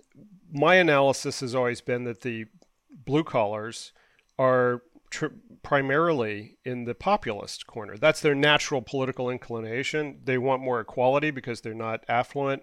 my 0.53 0.77
analysis 0.77 1.41
has 1.41 1.55
always 1.55 1.81
been 1.81 2.05
that 2.05 2.23
the 2.23 2.47
blue 2.91 3.23
collars 3.23 3.93
are 4.39 4.83
tr- 5.11 5.27
primarily 5.63 6.57
in 6.65 6.85
the 6.85 6.95
populist 6.95 7.67
corner. 7.67 7.97
That's 7.97 8.21
their 8.21 8.35
natural 8.35 8.83
political 8.83 9.31
inclination. 9.31 10.21
They 10.25 10.39
want 10.39 10.63
more 10.63 10.81
equality 10.81 11.31
because 11.31 11.61
they're 11.61 11.75
not 11.75 12.05
affluent, 12.09 12.63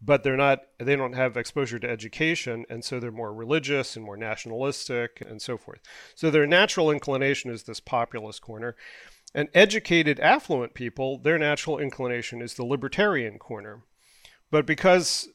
but 0.00 0.22
they're 0.22 0.36
not 0.36 0.60
they 0.78 0.96
don't 0.96 1.14
have 1.14 1.36
exposure 1.36 1.78
to 1.78 1.88
education 1.88 2.64
and 2.68 2.84
so 2.84 3.00
they're 3.00 3.10
more 3.10 3.32
religious 3.32 3.96
and 3.96 4.04
more 4.04 4.16
nationalistic 4.16 5.22
and 5.26 5.40
so 5.40 5.56
forth. 5.56 5.80
So 6.14 6.30
their 6.30 6.46
natural 6.46 6.90
inclination 6.90 7.50
is 7.50 7.62
this 7.62 7.80
populist 7.80 8.42
corner. 8.42 8.76
And 9.34 9.48
educated 9.52 10.20
affluent 10.20 10.74
people, 10.74 11.18
their 11.18 11.38
natural 11.38 11.78
inclination 11.78 12.40
is 12.40 12.54
the 12.54 12.64
libertarian 12.64 13.38
corner. 13.38 13.82
But 14.50 14.64
because 14.64 15.28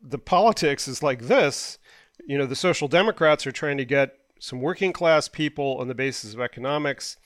the 0.00 0.18
politics 0.18 0.88
is 0.88 1.02
like 1.02 1.22
this, 1.22 1.78
you 2.26 2.38
know, 2.38 2.46
the 2.46 2.56
social 2.56 2.88
democrats 2.88 3.46
are 3.46 3.52
trying 3.52 3.76
to 3.76 3.84
get 3.84 4.14
some 4.42 4.60
working 4.60 4.92
class 4.92 5.28
people 5.28 5.76
on 5.78 5.86
the 5.86 5.94
basis 5.94 6.34
of 6.34 6.40
economics 6.40 7.16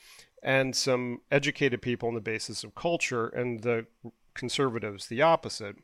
and 0.43 0.75
some 0.75 1.19
educated 1.31 1.81
people 1.81 2.07
on 2.07 2.13
the 2.13 2.21
basis 2.21 2.63
of 2.63 2.75
culture, 2.75 3.27
and 3.27 3.63
the 3.63 3.87
conservatives 4.35 5.07
the 5.07 5.23
opposite. 5.23 5.77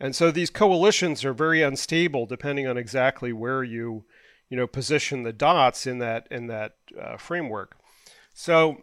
And 0.00 0.16
so 0.16 0.32
these 0.32 0.50
coalitions 0.50 1.24
are 1.24 1.32
very 1.32 1.62
unstable 1.62 2.26
depending 2.26 2.66
on 2.66 2.76
exactly 2.76 3.32
where 3.32 3.62
you, 3.62 4.04
you 4.50 4.56
know, 4.56 4.66
position 4.66 5.22
the 5.22 5.32
dots 5.32 5.86
in 5.86 6.00
that 6.00 6.26
in 6.28 6.48
that 6.48 6.74
uh, 7.00 7.18
framework. 7.18 7.76
So, 8.32 8.82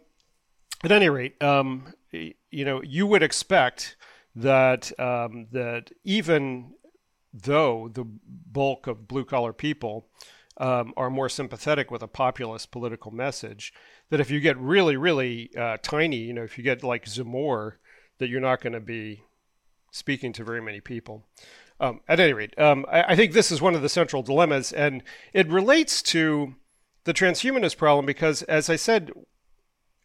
at 0.82 0.92
any 0.92 1.10
rate, 1.10 1.40
um, 1.42 1.92
you 2.10 2.64
know, 2.64 2.80
you 2.82 3.06
would 3.06 3.22
expect 3.22 3.96
that 4.34 4.98
um, 4.98 5.48
that 5.52 5.90
even 6.04 6.72
though 7.34 7.90
the 7.92 8.06
bulk 8.06 8.86
of 8.86 9.06
blue 9.06 9.26
collar 9.26 9.52
people 9.52 10.08
um, 10.58 10.92
are 10.96 11.10
more 11.10 11.28
sympathetic 11.28 11.90
with 11.90 12.02
a 12.02 12.08
populist 12.08 12.70
political 12.70 13.10
message. 13.10 13.72
That 14.10 14.20
if 14.20 14.30
you 14.30 14.40
get 14.40 14.58
really, 14.58 14.96
really 14.96 15.50
uh, 15.56 15.78
tiny, 15.82 16.18
you 16.18 16.32
know, 16.32 16.42
if 16.42 16.58
you 16.58 16.64
get 16.64 16.82
like 16.82 17.06
Zemmour, 17.06 17.74
that 18.18 18.28
you're 18.28 18.40
not 18.40 18.60
going 18.60 18.74
to 18.74 18.80
be 18.80 19.24
speaking 19.90 20.32
to 20.34 20.44
very 20.44 20.62
many 20.62 20.80
people. 20.80 21.26
Um, 21.80 22.00
at 22.06 22.20
any 22.20 22.32
rate, 22.32 22.56
um, 22.58 22.86
I, 22.88 23.02
I, 23.08 23.16
think 23.16 23.32
this 23.32 23.50
is 23.50 23.60
one 23.60 23.74
of 23.74 23.82
the 23.82 23.88
central 23.88 24.22
dilemmas, 24.22 24.72
and 24.72 25.02
it 25.32 25.48
relates 25.48 26.00
to 26.02 26.54
the 27.04 27.12
transhumanist 27.12 27.76
problem 27.76 28.06
because, 28.06 28.42
as 28.44 28.70
I 28.70 28.76
said, 28.76 29.10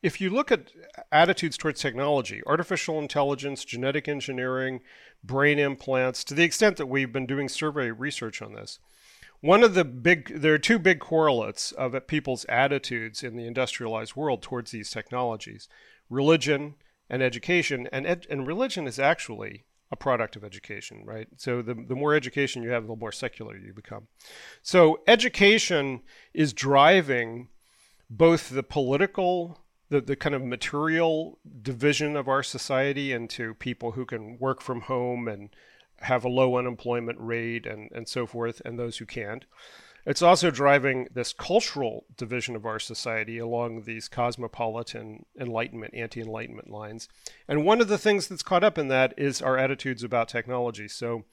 if 0.02 0.20
you 0.22 0.30
look 0.30 0.52
at 0.52 0.72
attitudes 1.12 1.58
towards 1.58 1.80
technology, 1.80 2.42
artificial 2.48 3.00
intelligence, 3.00 3.64
genetic 3.66 4.08
engineering, 4.08 4.82
brain 5.24 5.60
implants, 5.60 6.24
to 6.24 6.34
the 6.34 6.44
extent 6.44 6.78
that 6.78 6.88
we've 6.88 7.12
been 7.12 7.26
doing 7.26 7.50
survey 7.50 7.92
research 7.92 8.42
on 8.42 8.54
this, 8.54 8.80
one 9.42 9.64
of 9.64 9.74
the 9.74 9.86
big 9.86 10.42
there 10.42 10.54
are 10.54 10.60
two 10.60 10.80
big 10.80 11.00
correlates 11.00 11.72
of 11.72 11.96
people's 12.08 12.46
attitudes 12.46 13.24
in 13.24 13.36
the 13.36 13.46
industrialized 13.46 14.16
world 14.16 14.42
towards 14.42 14.72
these 14.72 14.90
technologies 14.90 15.68
religion 16.10 16.76
and 17.10 17.22
education. 17.22 17.88
And 17.92 18.06
ed, 18.06 18.28
and 18.30 18.48
religion 18.48 18.88
is 18.88 19.00
actually 19.00 19.66
a 19.92 19.96
product 19.96 20.36
of 20.36 20.44
education 20.44 21.04
right? 21.06 21.28
So 21.38 21.62
the, 21.62 21.74
the 21.74 21.96
more 21.96 22.14
education 22.14 22.64
you 22.64 22.72
have 22.72 22.88
the 22.88 22.96
more 22.96 23.12
secular 23.12 23.56
you 23.58 23.74
become. 23.74 24.08
So 24.62 25.02
education 25.08 26.02
is 26.34 26.54
driving 26.54 27.50
both 28.10 28.50
the 28.50 28.64
political 28.64 29.60
the, 29.90 30.02
the 30.02 30.18
kind 30.18 30.36
of 30.36 30.44
material 30.44 31.40
division 31.62 32.18
of 32.18 32.28
our 32.28 32.44
society 32.44 33.14
into 33.14 33.54
people 33.54 33.92
who 33.92 34.06
can 34.06 34.38
work 34.38 34.62
from 34.62 34.82
home 34.82 35.30
and 35.30 35.50
have 36.02 36.24
a 36.24 36.30
low 36.30 36.58
unemployment 36.58 37.20
rate 37.20 37.66
and, 37.66 37.90
and 37.92 38.08
so 38.08 38.26
forth, 38.26 38.62
and 38.66 38.78
those 38.78 38.98
who 38.98 39.06
can't. 39.06 39.46
It's 40.08 40.22
also 40.22 40.50
driving 40.52 41.10
this 41.14 41.34
cultural 41.34 42.06
division 42.16 42.56
of 42.56 42.66
our 42.66 42.80
society 42.80 43.40
along 43.40 43.84
these 43.84 44.08
cosmopolitan 44.08 45.26
enlightenment, 45.38 45.94
anti 45.94 46.22
enlightenment 46.22 46.70
lines. 46.70 47.10
And 47.46 47.66
one 47.66 47.82
of 47.82 47.90
the 47.90 47.98
things 47.98 48.28
that's 48.28 48.42
caught 48.42 48.64
up 48.64 48.78
in 48.78 48.88
that 48.88 49.14
is 49.18 49.42
our 49.42 49.58
attitudes 49.58 50.04
about 50.04 50.30
technology. 50.30 50.88
So 50.88 51.26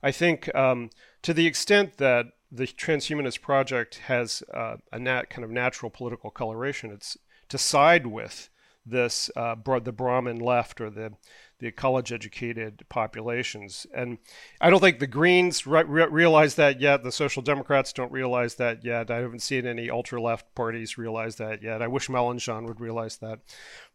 I 0.00 0.12
think 0.12 0.54
um, 0.54 0.90
to 1.22 1.34
the 1.34 1.48
extent 1.48 1.96
that 1.96 2.26
the 2.52 2.68
transhumanist 2.68 3.40
project 3.40 3.98
has 4.06 4.44
uh, 4.54 4.76
a 4.92 5.00
nat- 5.00 5.28
kind 5.28 5.44
of 5.44 5.50
natural 5.50 5.90
political 5.90 6.30
coloration, 6.30 6.92
it's 6.92 7.16
to 7.48 7.58
side 7.58 8.06
with 8.06 8.48
this 8.86 9.28
uh, 9.36 9.56
the 9.82 9.92
Brahmin 9.92 10.38
left 10.38 10.80
or 10.80 10.88
the 10.88 11.14
the 11.60 11.70
college 11.70 12.12
educated 12.12 12.84
populations. 12.88 13.86
And 13.94 14.18
I 14.60 14.70
don't 14.70 14.80
think 14.80 14.98
the 14.98 15.06
Greens 15.06 15.66
re- 15.66 15.84
re- 15.84 16.08
realize 16.10 16.56
that 16.56 16.80
yet. 16.80 17.02
The 17.02 17.12
Social 17.12 17.42
Democrats 17.42 17.92
don't 17.92 18.12
realize 18.12 18.56
that 18.56 18.84
yet. 18.84 19.10
I 19.10 19.18
haven't 19.18 19.42
seen 19.42 19.66
any 19.66 19.88
ultra 19.90 20.20
left 20.20 20.54
parties 20.54 20.98
realize 20.98 21.36
that 21.36 21.62
yet. 21.62 21.82
I 21.82 21.86
wish 21.86 22.08
Mélenchon 22.08 22.66
would 22.66 22.80
realize 22.80 23.18
that. 23.18 23.40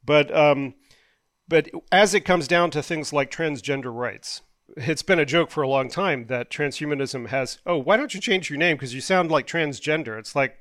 But, 0.05 0.35
um, 0.35 0.75
but 1.47 1.69
as 1.91 2.13
it 2.13 2.21
comes 2.21 2.47
down 2.47 2.71
to 2.71 2.81
things 2.81 3.11
like 3.11 3.29
transgender 3.29 3.93
rights, 3.93 4.41
it's 4.77 5.03
been 5.03 5.19
a 5.19 5.25
joke 5.25 5.51
for 5.51 5.61
a 5.61 5.69
long 5.69 5.89
time 5.89 6.27
that 6.27 6.49
transhumanism 6.49 7.27
has, 7.27 7.59
oh, 7.65 7.77
why 7.77 7.97
don't 7.97 8.13
you 8.13 8.21
change 8.21 8.49
your 8.49 8.57
name? 8.57 8.77
Because 8.77 8.95
you 8.95 9.01
sound 9.01 9.29
like 9.29 9.45
transgender. 9.45 10.17
It's 10.17 10.35
like, 10.35 10.57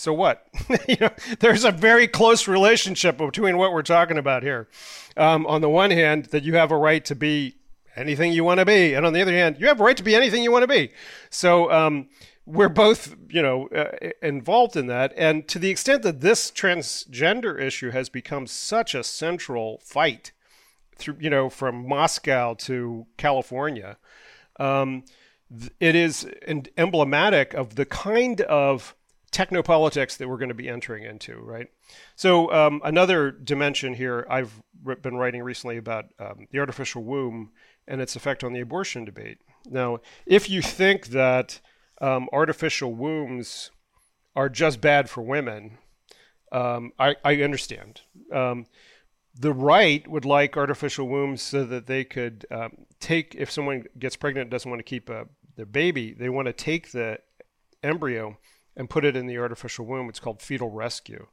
so 0.00 0.14
what? 0.14 0.46
you 0.88 0.96
know, 0.98 1.10
there's 1.40 1.64
a 1.64 1.70
very 1.70 2.08
close 2.08 2.48
relationship 2.48 3.18
between 3.18 3.58
what 3.58 3.72
we're 3.72 3.82
talking 3.82 4.16
about 4.16 4.42
here. 4.42 4.66
Um, 5.14 5.46
on 5.46 5.60
the 5.60 5.68
one 5.68 5.90
hand, 5.90 6.26
that 6.26 6.42
you 6.42 6.54
have 6.54 6.72
a 6.72 6.76
right 6.76 7.04
to 7.04 7.14
be 7.14 7.56
anything 7.96 8.32
you 8.32 8.42
want 8.42 8.60
to 8.60 8.64
be, 8.64 8.94
and 8.94 9.04
on 9.04 9.12
the 9.12 9.20
other 9.20 9.32
hand, 9.32 9.56
you 9.60 9.66
have 9.66 9.78
a 9.78 9.84
right 9.84 9.96
to 9.98 10.02
be 10.02 10.14
anything 10.14 10.42
you 10.42 10.50
want 10.50 10.62
to 10.62 10.68
be. 10.68 10.90
So 11.28 11.70
um, 11.70 12.08
we're 12.46 12.70
both, 12.70 13.14
you 13.28 13.42
know, 13.42 13.68
uh, 13.68 14.10
involved 14.22 14.74
in 14.74 14.86
that. 14.86 15.12
And 15.18 15.46
to 15.48 15.58
the 15.58 15.68
extent 15.68 16.02
that 16.04 16.22
this 16.22 16.50
transgender 16.50 17.60
issue 17.60 17.90
has 17.90 18.08
become 18.08 18.46
such 18.46 18.94
a 18.94 19.04
central 19.04 19.82
fight, 19.84 20.32
through 20.96 21.16
you 21.20 21.28
know, 21.28 21.50
from 21.50 21.86
Moscow 21.86 22.54
to 22.54 23.06
California, 23.18 23.98
um, 24.58 25.04
it 25.78 25.94
is 25.94 26.26
emblematic 26.78 27.52
of 27.52 27.74
the 27.74 27.84
kind 27.84 28.40
of 28.42 28.94
technopolitics 29.32 30.16
that 30.16 30.28
we're 30.28 30.38
going 30.38 30.48
to 30.48 30.54
be 30.54 30.68
entering 30.68 31.04
into, 31.04 31.38
right? 31.38 31.68
So 32.16 32.52
um, 32.52 32.80
another 32.84 33.30
dimension 33.30 33.94
here, 33.94 34.26
I've 34.28 34.62
been 35.02 35.16
writing 35.16 35.42
recently 35.42 35.76
about 35.76 36.06
um, 36.18 36.48
the 36.50 36.58
artificial 36.58 37.02
womb 37.04 37.50
and 37.86 38.00
its 38.00 38.16
effect 38.16 38.42
on 38.42 38.52
the 38.52 38.60
abortion 38.60 39.04
debate. 39.04 39.38
Now, 39.68 39.98
if 40.26 40.48
you 40.50 40.62
think 40.62 41.08
that 41.08 41.60
um, 42.00 42.28
artificial 42.32 42.94
wombs 42.94 43.70
are 44.34 44.48
just 44.48 44.80
bad 44.80 45.10
for 45.10 45.22
women, 45.22 45.78
um, 46.52 46.92
I, 46.98 47.16
I, 47.24 47.42
understand. 47.42 48.00
Um, 48.32 48.66
the 49.38 49.52
right 49.52 50.06
would 50.08 50.24
like 50.24 50.56
artificial 50.56 51.06
wombs 51.06 51.42
so 51.42 51.64
that 51.64 51.86
they 51.86 52.04
could 52.04 52.46
um, 52.50 52.72
take, 52.98 53.36
if 53.36 53.50
someone 53.50 53.84
gets 53.98 54.16
pregnant 54.16 54.44
and 54.46 54.50
doesn't 54.50 54.70
want 54.70 54.80
to 54.80 54.84
keep 54.84 55.08
a, 55.08 55.26
their 55.56 55.66
baby, 55.66 56.12
they 56.12 56.28
want 56.28 56.46
to 56.46 56.52
take 56.52 56.90
the 56.90 57.18
embryo 57.82 58.36
and 58.76 58.90
put 58.90 59.04
it 59.04 59.16
in 59.16 59.26
the 59.26 59.38
artificial 59.38 59.86
womb. 59.86 60.08
It's 60.08 60.20
called 60.20 60.42
fetal 60.42 60.70
rescue. 60.70 61.26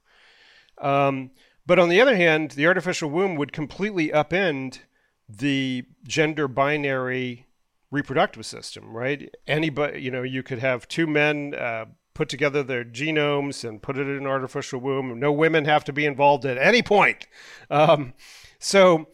Um, 0.79 1.31
but 1.65 1.79
on 1.79 1.89
the 1.89 2.01
other 2.01 2.15
hand, 2.15 2.51
the 2.51 2.67
artificial 2.67 3.09
womb 3.09 3.35
would 3.35 3.51
completely 3.51 4.09
upend 4.09 4.79
the 5.27 5.85
gender 6.05 6.47
binary 6.47 7.47
reproductive 7.91 8.45
system, 8.45 8.95
right? 8.95 9.33
Anybody, 9.47 10.01
you 10.01 10.11
know, 10.11 10.23
you 10.23 10.43
could 10.43 10.59
have 10.59 10.87
two 10.87 11.07
men 11.07 11.53
uh, 11.55 11.85
put 12.13 12.29
together 12.29 12.63
their 12.63 12.83
genomes 12.83 13.67
and 13.67 13.81
put 13.81 13.97
it 13.97 14.07
in 14.07 14.17
an 14.17 14.27
artificial 14.27 14.79
womb. 14.79 15.19
No 15.19 15.31
women 15.31 15.65
have 15.65 15.83
to 15.85 15.93
be 15.93 16.05
involved 16.05 16.45
at 16.45 16.57
any 16.57 16.81
point. 16.81 17.27
Um, 17.69 18.13
so 18.59 19.07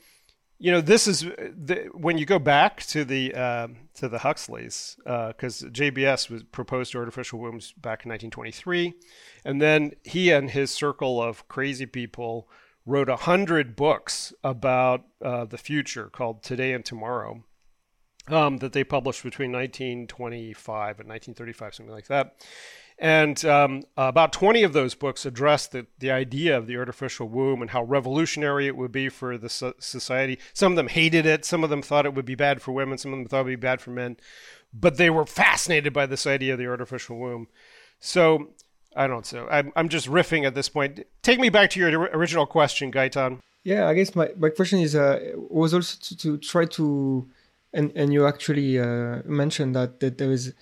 you 0.59 0.71
know, 0.71 0.81
this 0.81 1.07
is 1.07 1.21
the, 1.21 1.89
when 1.93 2.17
you 2.17 2.25
go 2.25 2.39
back 2.39 2.83
to 2.87 3.03
the 3.03 3.33
uh, 3.33 3.67
to 3.95 4.07
the 4.07 4.19
Huxleys, 4.19 4.95
because 4.97 5.63
uh, 5.63 5.67
JBS 5.67 6.29
was 6.29 6.43
proposed 6.43 6.95
artificial 6.95 7.39
wombs 7.39 7.73
back 7.73 8.05
in 8.05 8.09
1923, 8.09 8.93
and 9.43 9.61
then 9.61 9.91
he 10.03 10.31
and 10.31 10.51
his 10.51 10.71
circle 10.71 11.21
of 11.21 11.47
crazy 11.47 11.85
people 11.85 12.47
wrote 12.85 13.09
a 13.09 13.15
hundred 13.15 13.75
books 13.75 14.33
about 14.43 15.05
uh, 15.23 15.45
the 15.45 15.57
future 15.57 16.09
called 16.09 16.43
Today 16.43 16.73
and 16.73 16.83
Tomorrow, 16.83 17.43
um, 18.27 18.57
that 18.57 18.73
they 18.73 18.83
published 18.83 19.23
between 19.23 19.51
1925 19.51 20.99
and 20.99 21.09
1935, 21.09 21.75
something 21.75 21.93
like 21.93 22.07
that. 22.07 22.35
And 23.03 23.43
um, 23.43 23.83
about 23.97 24.31
20 24.31 24.63
of 24.63 24.71
those 24.71 24.95
books 24.95 25.25
address 25.25 25.67
the, 25.67 25.85
the 25.99 26.09
idea 26.09 26.57
of 26.57 26.67
the 26.67 26.77
artificial 26.77 27.27
womb 27.27 27.61
and 27.61 27.71
how 27.71 27.83
revolutionary 27.83 28.65
it 28.65 28.77
would 28.77 28.93
be 28.93 29.09
for 29.09 29.37
the 29.37 29.49
so- 29.49 29.73
society. 29.77 30.39
Some 30.53 30.71
of 30.71 30.77
them 30.77 30.87
hated 30.87 31.25
it, 31.25 31.43
some 31.43 31.65
of 31.65 31.69
them 31.69 31.81
thought 31.81 32.05
it 32.05 32.13
would 32.13 32.23
be 32.23 32.35
bad 32.35 32.61
for 32.61 32.71
women, 32.71 32.97
some 32.97 33.11
of 33.11 33.19
them 33.19 33.27
thought 33.27 33.41
it 33.41 33.43
would 33.43 33.49
be 33.49 33.67
bad 33.67 33.81
for 33.81 33.91
men, 33.91 34.15
but 34.73 34.95
they 34.95 35.09
were 35.09 35.25
fascinated 35.25 35.91
by 35.91 36.05
this 36.05 36.25
idea 36.25 36.53
of 36.53 36.59
the 36.59 36.67
artificial 36.67 37.17
womb. 37.17 37.49
So 37.99 38.51
I 38.95 39.07
don't 39.07 39.33
know. 39.33 39.49
I'm, 39.51 39.73
I'm 39.75 39.89
just 39.89 40.07
riffing 40.07 40.47
at 40.47 40.55
this 40.55 40.69
point. 40.69 41.05
Take 41.23 41.41
me 41.41 41.49
back 41.49 41.71
to 41.71 41.81
your 41.81 41.89
original 41.89 42.45
question, 42.45 42.89
Gaëtan. 42.89 43.41
Yeah, 43.65 43.89
I 43.89 43.95
guess 43.95 44.15
my, 44.15 44.29
my 44.37 44.47
question 44.47 44.79
is 44.79 44.95
uh, 44.95 45.33
was 45.35 45.73
also 45.73 45.97
to, 45.99 46.17
to 46.19 46.37
try 46.37 46.63
to, 46.67 47.29
and, 47.73 47.91
and 47.97 48.13
you 48.13 48.25
actually 48.25 48.79
uh, 48.79 49.23
mentioned 49.25 49.75
that, 49.75 49.99
that 49.99 50.19
there 50.19 50.31
is 50.31 50.53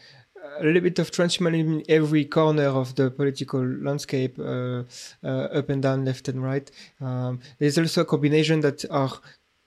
a 0.60 0.64
little 0.64 0.82
bit 0.82 1.00
of 1.00 1.12
transhumanism 1.12 1.80
in 1.80 1.84
every 1.90 2.26
corner 2.26 2.68
of 2.68 2.96
the 2.96 3.12
political 3.12 3.64
landscape, 3.64 4.38
uh, 4.40 4.84
uh, 5.24 5.28
up 5.28 5.70
and 5.70 5.82
down, 5.82 6.06
left 6.06 6.28
and 6.28 6.44
right. 6.44 6.70
Um, 7.00 7.40
there's 7.60 7.78
also 7.78 8.02
a 8.02 8.06
combination 8.06 8.62
that 8.62 8.86
are 8.90 9.12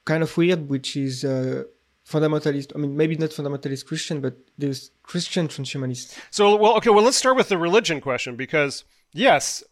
kind 0.05 0.23
of 0.23 0.37
weird, 0.37 0.69
which 0.69 0.97
is 0.97 1.25
uh, 1.25 1.65
fundamentalist. 2.09 2.73
I 2.75 2.79
mean, 2.79 2.97
maybe 2.97 3.17
not 3.17 3.31
fundamentalist 3.31 3.87
Christian, 3.87 4.21
but 4.21 4.37
there's 4.59 4.91
Christian 5.03 5.49
transhumanist. 5.49 6.19
So, 6.31 6.57
well, 6.57 6.77
okay, 6.77 6.91
well, 6.91 7.05
let's 7.05 7.17
start 7.17 7.37
with 7.37 7.49
the 7.49 7.59
religion 7.59 8.01
question 8.01 8.37
because 8.37 8.85
yes, 9.13 9.63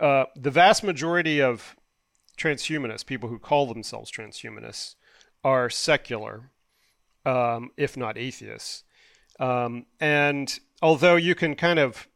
uh, 0.00 0.24
the 0.34 0.50
vast 0.50 0.82
majority 0.82 1.40
of 1.40 1.76
transhumanists, 2.38 3.04
people 3.04 3.28
who 3.28 3.38
call 3.38 3.66
themselves 3.66 4.10
transhumanists, 4.10 4.96
are 5.44 5.68
secular, 5.68 6.50
um, 7.26 7.70
if 7.76 7.96
not 7.96 8.16
atheists. 8.16 8.84
Um, 9.42 9.86
and 9.98 10.58
although 10.80 11.16
you 11.16 11.34
can 11.34 11.56
kind 11.56 11.78
of 11.78 12.06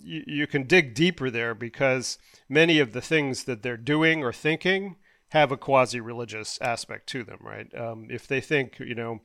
you, 0.00 0.24
you 0.26 0.46
can 0.46 0.64
dig 0.64 0.94
deeper 0.94 1.30
there 1.30 1.54
because 1.54 2.18
many 2.48 2.78
of 2.78 2.92
the 2.92 3.02
things 3.02 3.44
that 3.44 3.62
they're 3.62 3.76
doing 3.76 4.24
or 4.24 4.32
thinking 4.32 4.96
have 5.28 5.52
a 5.52 5.56
quasi-religious 5.56 6.58
aspect 6.60 7.08
to 7.08 7.24
them, 7.24 7.38
right? 7.40 7.68
Um, 7.78 8.08
if 8.10 8.26
they 8.26 8.40
think, 8.40 8.78
you 8.78 8.94
know, 8.94 9.20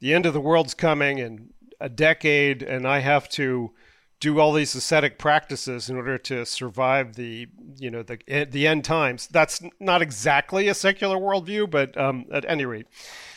the 0.00 0.14
end 0.14 0.26
of 0.26 0.34
the 0.34 0.40
world's 0.40 0.74
coming 0.74 1.18
in 1.18 1.50
a 1.80 1.88
decade, 1.88 2.62
and 2.62 2.86
I 2.86 3.00
have 3.00 3.28
to 3.30 3.72
do 4.20 4.40
all 4.40 4.52
these 4.52 4.74
ascetic 4.74 5.18
practices 5.18 5.88
in 5.88 5.96
order 5.96 6.18
to 6.18 6.44
survive 6.44 7.14
the, 7.14 7.46
you 7.76 7.90
know, 7.90 8.02
the 8.02 8.18
the 8.50 8.66
end 8.66 8.84
times. 8.84 9.28
That's 9.28 9.62
not 9.78 10.02
exactly 10.02 10.68
a 10.68 10.74
secular 10.74 11.16
worldview, 11.16 11.70
but 11.70 11.96
um, 11.96 12.26
at 12.32 12.44
any 12.48 12.64
rate, 12.64 12.86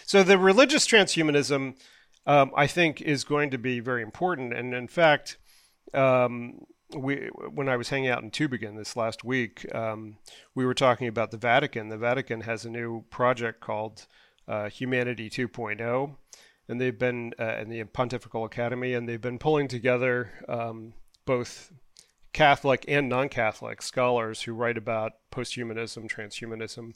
so 0.06 0.24
the 0.24 0.38
religious 0.38 0.88
transhumanism, 0.88 1.76
um, 2.26 2.52
I 2.56 2.68
think, 2.68 3.02
is 3.02 3.24
going 3.24 3.52
to 3.52 3.58
be 3.58 3.80
very 3.80 4.02
important, 4.02 4.54
and 4.54 4.74
in 4.74 4.88
fact. 4.88 5.38
Um, 5.94 6.66
we 6.96 7.30
when 7.54 7.70
I 7.70 7.78
was 7.78 7.90
hanging 7.90 8.10
out 8.10 8.24
in 8.24 8.32
Tübingen 8.32 8.78
this 8.78 8.96
last 8.96 9.24
week, 9.24 9.66
um, 9.74 10.18
we 10.56 10.66
were 10.66 10.74
talking 10.74 11.08
about 11.08 11.32
the 11.32 11.38
Vatican. 11.38 11.90
The 11.90 11.98
Vatican 11.98 12.42
has 12.42 12.66
a 12.66 12.70
new 12.70 13.04
project 13.10 13.62
called 13.62 14.08
uh, 14.48 14.70
Humanity 14.70 15.30
2.0, 15.30 16.16
and 16.68 16.82
they've 16.82 16.98
been 16.98 17.34
uh, 17.40 17.58
in 17.58 17.70
the 17.70 17.84
Pontifical 17.86 18.46
Academy, 18.46 18.94
and 18.94 19.08
they've 19.08 19.22
been 19.22 19.40
pulling 19.40 19.68
together 19.68 20.32
um, 20.50 20.94
both 21.26 21.72
Catholic 22.34 22.86
and 22.88 23.10
non-Catholic 23.10 23.82
scholars 23.82 24.44
who 24.44 24.54
write 24.54 24.78
about 24.78 25.14
posthumanism, 25.32 26.10
transhumanism. 26.10 26.94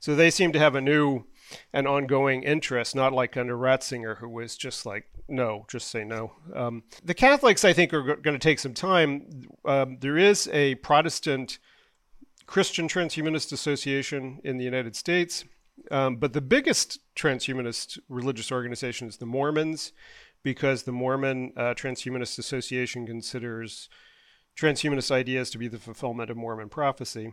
So 0.00 0.14
they 0.14 0.30
seem 0.30 0.52
to 0.52 0.58
have 0.58 0.74
a 0.74 0.80
new 0.80 1.24
and 1.72 1.86
ongoing 1.86 2.42
interest, 2.42 2.94
not 2.94 3.12
like 3.12 3.36
under 3.36 3.56
Ratzinger, 3.56 4.18
who 4.18 4.28
was 4.28 4.56
just 4.56 4.84
like 4.84 5.08
no, 5.28 5.66
just 5.68 5.90
say 5.90 6.04
no. 6.04 6.32
Um, 6.54 6.84
the 7.04 7.14
Catholics, 7.14 7.64
I 7.64 7.72
think, 7.72 7.92
are 7.92 8.02
g- 8.02 8.22
going 8.22 8.38
to 8.38 8.38
take 8.38 8.60
some 8.60 8.74
time. 8.74 9.48
Um, 9.64 9.98
there 10.00 10.16
is 10.16 10.48
a 10.52 10.76
Protestant 10.76 11.58
Christian 12.46 12.86
Transhumanist 12.86 13.52
Association 13.52 14.40
in 14.44 14.56
the 14.56 14.64
United 14.64 14.94
States, 14.94 15.44
um, 15.90 16.16
but 16.16 16.32
the 16.32 16.40
biggest 16.40 17.00
transhumanist 17.16 17.98
religious 18.08 18.52
organization 18.52 19.08
is 19.08 19.16
the 19.16 19.26
Mormons, 19.26 19.92
because 20.44 20.84
the 20.84 20.92
Mormon 20.92 21.52
uh, 21.56 21.74
Transhumanist 21.74 22.38
Association 22.38 23.04
considers 23.04 23.88
transhumanist 24.58 25.10
ideas 25.10 25.50
to 25.50 25.58
be 25.58 25.68
the 25.68 25.78
fulfillment 25.78 26.30
of 26.30 26.36
Mormon 26.36 26.68
prophecy. 26.68 27.32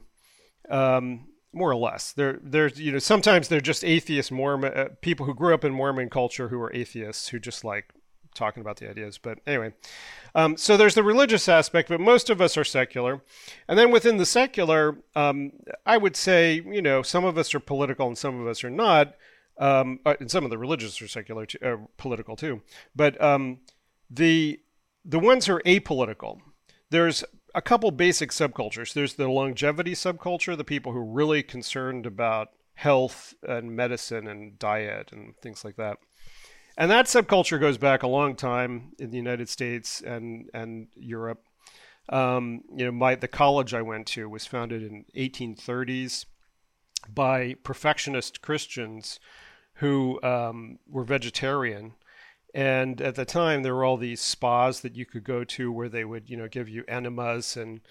Um, 0.70 1.28
more 1.54 1.70
or 1.70 1.76
less. 1.76 2.12
They're 2.12 2.40
they're 2.42 2.70
you 2.70 2.92
know 2.92 3.00
sometimes 3.00 3.48
they're 3.48 3.62
just 3.62 3.86
atheist 3.86 4.32
Mormon 4.32 4.74
uh, 4.74 4.90
people 5.02 5.26
who 5.26 5.36
grew 5.36 5.54
up 5.54 5.64
in 5.64 5.72
Mormon 5.72 6.10
culture 6.10 6.50
who 6.50 6.60
are 6.60 6.74
atheists 6.74 7.30
who 7.30 7.40
just 7.40 7.64
like 7.64 7.94
talking 8.34 8.62
about 8.62 8.78
the 8.78 8.90
ideas. 8.90 9.20
But 9.20 9.40
anyway, 9.46 9.74
um, 10.34 10.58
so 10.58 10.76
there's 10.76 10.96
the 10.96 11.04
religious 11.04 11.48
aspect, 11.48 11.90
but 11.90 12.00
most 12.00 12.30
of 12.32 12.42
us 12.42 12.58
are 12.58 12.64
secular, 12.64 13.22
and 13.68 13.78
then 13.78 13.92
within 13.92 14.18
the 14.18 14.26
secular, 14.26 14.98
um, 15.16 15.52
I 15.86 15.98
would 15.98 16.16
say 16.16 16.64
you 16.66 16.82
know 16.82 17.04
some 17.04 17.24
of 17.24 17.38
us 17.38 17.54
are 17.54 17.60
political 17.60 18.08
and 18.08 18.18
some 18.18 18.42
of 18.42 18.48
us 18.48 18.64
are 18.64 18.72
not, 18.72 19.16
um, 19.60 20.00
uh, 20.06 20.16
and 20.20 20.32
some 20.32 20.44
of 20.44 20.50
the 20.50 20.58
religious 20.58 21.02
are 21.02 21.08
secular, 21.08 21.46
too, 21.46 21.60
uh, 21.64 21.78
political 21.98 22.36
too. 22.36 22.62
But 22.96 23.22
um, 23.22 23.60
the 24.10 24.60
the 25.06 25.20
ones 25.20 25.46
who 25.46 25.56
are 25.56 25.62
apolitical, 25.62 26.40
there's 26.94 27.24
a 27.56 27.62
couple 27.62 27.90
basic 27.90 28.30
subcultures. 28.30 28.94
There's 28.94 29.16
the 29.16 29.28
longevity 29.28 29.94
subculture, 29.94 30.56
the 30.56 30.64
people 30.64 30.92
who 30.92 31.00
are 31.00 31.04
really 31.04 31.42
concerned 31.42 32.06
about 32.06 32.50
health 32.76 33.34
and 33.42 33.76
medicine 33.76 34.28
and 34.28 34.60
diet 34.60 35.12
and 35.12 35.36
things 35.42 35.66
like 35.66 35.76
that. 35.78 35.98
And 36.78 36.92
that 36.92 37.08
subculture 37.08 37.60
goes 37.60 37.80
back 37.80 38.04
a 38.04 38.08
long 38.08 38.36
time 38.36 38.92
in 39.00 39.10
the 39.10 39.18
United 39.18 39.50
States 39.50 40.02
and 40.02 40.52
and 40.54 40.88
Europe. 40.96 41.44
Um, 42.10 42.62
you 42.76 42.86
know, 42.86 42.92
my 42.92 43.16
the 43.16 43.28
college 43.28 43.74
I 43.74 43.82
went 43.82 44.06
to 44.10 44.30
was 44.30 44.46
founded 44.46 44.84
in 44.84 45.06
1830s 45.18 46.26
by 47.12 47.56
perfectionist 47.64 48.44
Christians 48.44 49.20
who 49.76 50.22
um, 50.22 50.78
were 50.88 51.04
vegetarian 51.04 51.94
and 52.54 53.02
at 53.02 53.16
the 53.16 53.26
time, 53.26 53.64
there 53.64 53.74
were 53.74 53.84
all 53.84 53.98
these 53.98 54.22
spas 54.22 54.82
that 54.82 54.96
you 54.96 55.06
could 55.06 55.24
go 55.24 55.44
to 55.44 55.72
where 55.72 55.90
they 55.90 56.06
would, 56.06 56.30
you 56.30 56.38
know, 56.38 56.48
give 56.48 56.70
you 56.70 56.84
enemas 56.88 57.58
and 57.58 57.82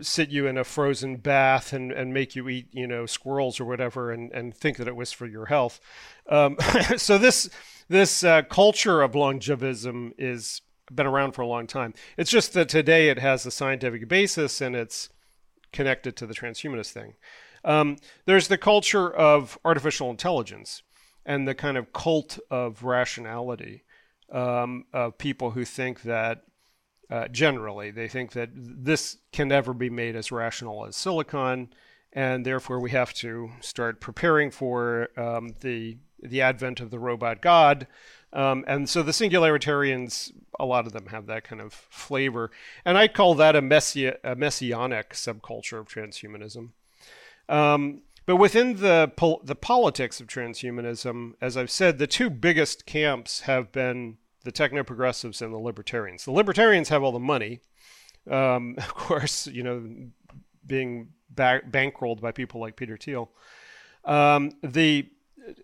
sit 0.00 0.30
you 0.30 0.46
in 0.46 0.58
a 0.58 0.64
frozen 0.64 1.16
bath 1.16 1.72
and, 1.72 1.92
and 1.92 2.12
make 2.12 2.34
you 2.34 2.48
eat, 2.48 2.66
you 2.72 2.86
know, 2.86 3.06
squirrels 3.06 3.60
or 3.60 3.64
whatever, 3.64 4.10
and, 4.10 4.32
and 4.32 4.54
think 4.54 4.76
that 4.78 4.88
it 4.88 4.96
was 4.96 5.12
for 5.12 5.26
your 5.26 5.46
health. 5.46 5.80
Um, 6.28 6.56
so 6.96 7.18
this 7.18 7.48
this 7.88 8.22
uh, 8.22 8.42
culture 8.42 9.00
of 9.00 9.14
longevism 9.14 10.12
is 10.18 10.60
been 10.92 11.06
around 11.06 11.32
for 11.32 11.42
a 11.42 11.46
long 11.46 11.66
time. 11.66 11.94
It's 12.16 12.30
just 12.30 12.54
that 12.54 12.68
today 12.68 13.10
it 13.10 13.18
has 13.18 13.46
a 13.46 13.50
scientific 13.50 14.08
basis 14.08 14.60
and 14.60 14.74
it's 14.74 15.10
connected 15.72 16.16
to 16.16 16.26
the 16.26 16.34
transhumanist 16.34 16.92
thing. 16.92 17.14
Um, 17.64 17.96
there's 18.24 18.48
the 18.48 18.58
culture 18.58 19.10
of 19.10 19.58
artificial 19.64 20.10
intelligence 20.10 20.82
and 21.28 21.46
the 21.46 21.54
kind 21.54 21.76
of 21.76 21.92
cult 21.92 22.38
of 22.50 22.82
rationality 22.82 23.84
um, 24.32 24.86
of 24.94 25.18
people 25.18 25.50
who 25.50 25.64
think 25.64 26.02
that 26.02 26.42
uh, 27.10 27.28
generally 27.28 27.90
they 27.90 28.08
think 28.08 28.32
that 28.32 28.48
this 28.54 29.18
can 29.30 29.48
never 29.48 29.74
be 29.74 29.90
made 29.90 30.16
as 30.16 30.32
rational 30.32 30.86
as 30.86 30.96
silicon, 30.96 31.68
and 32.12 32.44
therefore 32.44 32.80
we 32.80 32.90
have 32.90 33.12
to 33.12 33.50
start 33.60 34.00
preparing 34.00 34.50
for 34.50 35.08
um, 35.16 35.50
the 35.60 35.98
the 36.20 36.40
advent 36.40 36.80
of 36.80 36.90
the 36.90 36.98
robot 36.98 37.40
god. 37.40 37.86
Um, 38.32 38.64
and 38.66 38.88
so 38.88 39.02
the 39.02 39.12
singularitarians, 39.12 40.32
a 40.58 40.66
lot 40.66 40.86
of 40.86 40.92
them 40.92 41.06
have 41.06 41.26
that 41.26 41.44
kind 41.44 41.62
of 41.62 41.72
flavor, 41.72 42.50
and 42.84 42.98
I 42.98 43.06
call 43.08 43.34
that 43.36 43.54
a, 43.54 43.62
messi- 43.62 44.16
a 44.24 44.34
messianic 44.34 45.10
subculture 45.10 45.78
of 45.78 45.88
transhumanism. 45.88 46.70
Um, 47.48 48.02
but 48.28 48.36
within 48.36 48.76
the 48.76 49.10
pol- 49.16 49.40
the 49.42 49.54
politics 49.54 50.20
of 50.20 50.26
transhumanism, 50.26 51.32
as 51.40 51.56
I've 51.56 51.70
said, 51.70 51.96
the 51.96 52.06
two 52.06 52.28
biggest 52.28 52.84
camps 52.84 53.40
have 53.40 53.72
been 53.72 54.18
the 54.44 54.52
techno 54.52 54.84
progressives 54.84 55.40
and 55.40 55.50
the 55.50 55.56
libertarians. 55.56 56.26
The 56.26 56.32
libertarians 56.32 56.90
have 56.90 57.02
all 57.02 57.10
the 57.10 57.18
money, 57.18 57.60
um, 58.30 58.74
of 58.78 58.94
course, 58.94 59.46
you 59.46 59.62
know, 59.62 60.10
being 60.66 61.08
bankrolled 61.34 62.20
by 62.20 62.30
people 62.30 62.60
like 62.60 62.76
Peter 62.76 62.98
Thiel. 62.98 63.30
Um, 64.04 64.52
the 64.62 65.08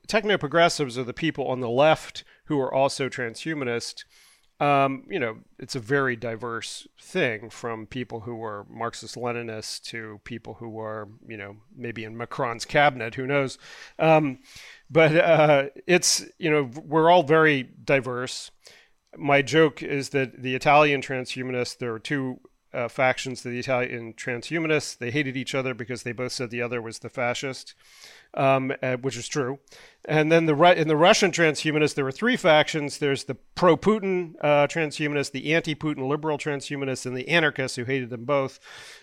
techno 0.06 0.38
progressives 0.38 0.96
are 0.96 1.04
the 1.04 1.12
people 1.12 1.46
on 1.48 1.60
the 1.60 1.68
left 1.68 2.24
who 2.46 2.58
are 2.58 2.72
also 2.72 3.10
transhumanist 3.10 4.04
um, 4.60 5.04
you 5.08 5.18
know, 5.18 5.38
it's 5.58 5.74
a 5.74 5.80
very 5.80 6.14
diverse 6.16 6.86
thing 7.00 7.50
from 7.50 7.86
people 7.86 8.20
who 8.20 8.36
were 8.36 8.66
Marxist 8.70 9.16
Leninists 9.16 9.82
to 9.84 10.20
people 10.24 10.54
who 10.54 10.68
were, 10.68 11.08
you 11.26 11.36
know, 11.36 11.56
maybe 11.76 12.04
in 12.04 12.16
Macron's 12.16 12.64
cabinet, 12.64 13.16
who 13.16 13.26
knows. 13.26 13.58
Um, 13.98 14.38
but 14.90 15.16
uh, 15.16 15.64
it's, 15.86 16.24
you 16.38 16.50
know, 16.50 16.70
we're 16.84 17.10
all 17.10 17.24
very 17.24 17.62
diverse. 17.62 18.52
My 19.16 19.42
joke 19.42 19.82
is 19.82 20.10
that 20.10 20.42
the 20.42 20.54
Italian 20.54 21.00
transhumanists, 21.00 21.78
there 21.78 21.92
are 21.92 21.98
two 21.98 22.40
uh, 22.74 22.88
factions 22.88 23.42
the 23.42 23.58
Italian 23.58 24.14
transhumanists. 24.14 24.98
They 24.98 25.10
hated 25.10 25.36
each 25.36 25.54
other 25.54 25.74
because 25.74 26.02
they 26.02 26.12
both 26.12 26.32
said 26.32 26.50
the 26.50 26.62
other 26.62 26.82
was 26.82 26.98
the 26.98 27.08
fascist, 27.08 27.74
um, 28.34 28.72
uh, 28.82 28.96
which 28.96 29.16
is 29.16 29.28
true. 29.28 29.60
And 30.04 30.30
then 30.30 30.46
the 30.46 30.54
in 30.76 30.88
the 30.88 30.96
Russian 30.96 31.30
transhumanists, 31.30 31.94
there 31.94 32.04
were 32.04 32.12
three 32.12 32.36
factions. 32.36 32.98
There's 32.98 33.24
the 33.24 33.36
pro-Putin 33.54 34.34
uh, 34.40 34.66
transhumanists, 34.66 35.30
the 35.30 35.54
anti-Putin 35.54 36.08
liberal 36.08 36.36
transhumanists, 36.36 37.06
and 37.06 37.16
the 37.16 37.28
anarchists 37.28 37.76
who 37.76 37.84
hated 37.84 38.10
them 38.10 38.24
both. 38.24 38.58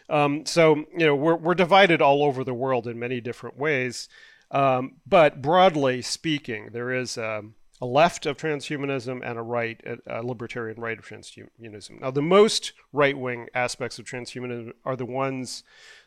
Um, 0.10 0.46
so 0.46 0.76
you 0.76 1.06
know 1.06 1.16
we're 1.16 1.36
we're 1.38 1.56
divided 1.56 2.02
all 2.02 2.24
over 2.24 2.44
the 2.44 2.54
world 2.54 2.88
in 2.88 3.00
many 3.00 3.22
different 3.22 3.58
ways. 3.58 4.10
Um, 4.52 4.98
but 5.08 5.42
broadly 5.42 6.02
speaking, 6.02 6.70
there 6.74 6.92
is. 6.92 7.18
Um, 7.18 7.56
a 7.82 7.86
left 7.86 8.28
of 8.28 8.38
transhumanism 8.38 9.22
and 9.24 9.40
a 9.40 9.42
right, 9.42 9.82
a 10.08 10.22
libertarian 10.22 10.80
right 10.80 11.00
of 11.00 11.06
transhumanism. 11.06 12.00
Now, 12.00 12.12
the 12.12 12.22
most 12.22 12.74
right 12.94 13.18
wing 13.18 13.48
aspects 13.56 13.98
of 13.98 14.06
transhumanism 14.06 14.74
are 14.86 14.96
the 14.96 15.06
ones 15.06 15.64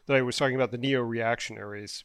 that 0.06 0.16
I 0.16 0.22
was 0.22 0.36
talking 0.36 0.54
about, 0.54 0.70
the 0.70 0.78
neo 0.78 1.00
reactionaries. 1.00 2.04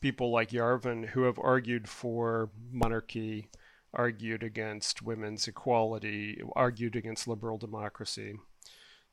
people 0.00 0.30
like 0.30 0.50
Yarvin 0.50 1.10
who 1.10 1.22
have 1.22 1.38
argued 1.38 1.88
for 1.88 2.50
monarchy, 2.70 3.48
argued 3.92 4.42
against 4.42 5.02
women's 5.02 5.46
equality, 5.46 6.40
argued 6.54 6.96
against 6.96 7.28
liberal 7.28 7.58
democracy, 7.58 8.34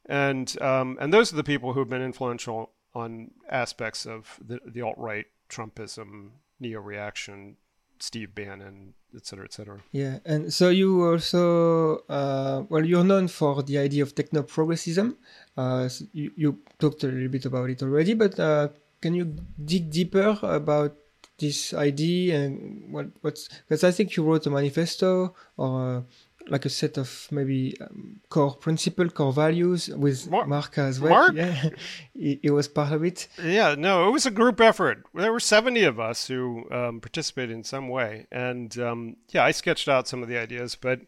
and 0.08 0.60
um, 0.62 0.98
and 1.00 1.14
those 1.14 1.34
are 1.34 1.36
the 1.36 1.44
people 1.44 1.74
who 1.74 1.80
have 1.80 1.90
been 1.90 2.02
influential 2.02 2.72
on 2.94 3.32
aspects 3.50 4.06
of 4.06 4.40
the, 4.46 4.60
the 4.66 4.82
alt 4.82 4.98
right, 4.98 5.26
Trumpism, 5.50 6.30
neo 6.60 6.80
reaction, 6.80 7.58
Steve 8.00 8.34
Bannon, 8.34 8.94
et 9.16 9.26
cetera, 9.26 9.46
et 9.46 9.54
cetera. 9.54 9.78
Yeah, 9.92 10.20
and 10.26 10.54
so 10.54 10.70
you 10.70 11.04
also, 11.04 12.04
uh, 12.10 12.64
well, 12.70 12.86
you're 12.86 13.04
known 13.04 13.28
for 13.28 13.64
the 13.64 13.78
idea 13.78 14.04
of 14.04 14.14
techno 14.16 14.44
progressism. 14.44 15.16
Uh, 15.56 15.88
so 15.88 16.06
you, 16.14 16.32
you, 16.36 16.60
talked 16.80 17.04
a 17.04 17.08
little 17.08 17.30
bit 17.30 17.46
about 17.46 17.70
it 17.70 17.82
already, 17.82 18.14
but 18.14 18.40
uh, 18.40 18.70
can 19.02 19.16
you 19.16 19.36
dig 19.64 19.90
deeper 19.90 20.38
about 20.44 20.96
this 21.40 21.74
idea 21.74 22.40
and 22.40 22.92
what 22.92 23.08
what's 23.22 23.48
because 23.68 23.84
I 23.84 23.92
think 23.92 24.16
you 24.16 24.24
wrote 24.24 24.48
a 24.48 24.50
manifesto 24.50 25.36
or 25.56 26.06
like 26.50 26.66
a 26.66 26.70
set 26.70 26.98
of 26.98 27.28
maybe 27.32 27.76
um, 27.82 28.22
core 28.30 28.56
principle, 28.56 29.10
core 29.10 29.34
values 29.34 29.90
with 29.90 30.30
Mark, 30.30 30.48
Mark 30.48 30.78
as 30.78 31.00
well. 31.00 31.12
Mark? 31.12 31.36
Yeah, 31.36 31.70
he, 32.14 32.40
he, 32.42 32.50
was 32.50 32.68
part 32.68 32.92
of 32.92 33.04
it. 33.04 33.28
Yeah, 33.44 33.76
no, 33.78 34.08
it 34.08 34.12
was 34.12 34.26
a 34.26 34.32
group 34.32 34.62
effort. 34.62 35.04
There 35.14 35.32
were 35.32 35.40
70 35.40 35.84
of 35.84 36.00
us 36.00 36.28
who 36.28 36.70
um, 36.72 37.02
participated 37.02 37.52
in 37.52 37.64
some 37.64 37.90
way. 37.90 38.28
And 38.32 38.78
um, 38.80 39.18
yeah, 39.30 39.44
I 39.44 39.52
sketched 39.52 39.88
out 39.88 40.08
some 40.08 40.24
of 40.24 40.30
the 40.30 40.38
ideas. 40.38 40.76
But 40.76 41.02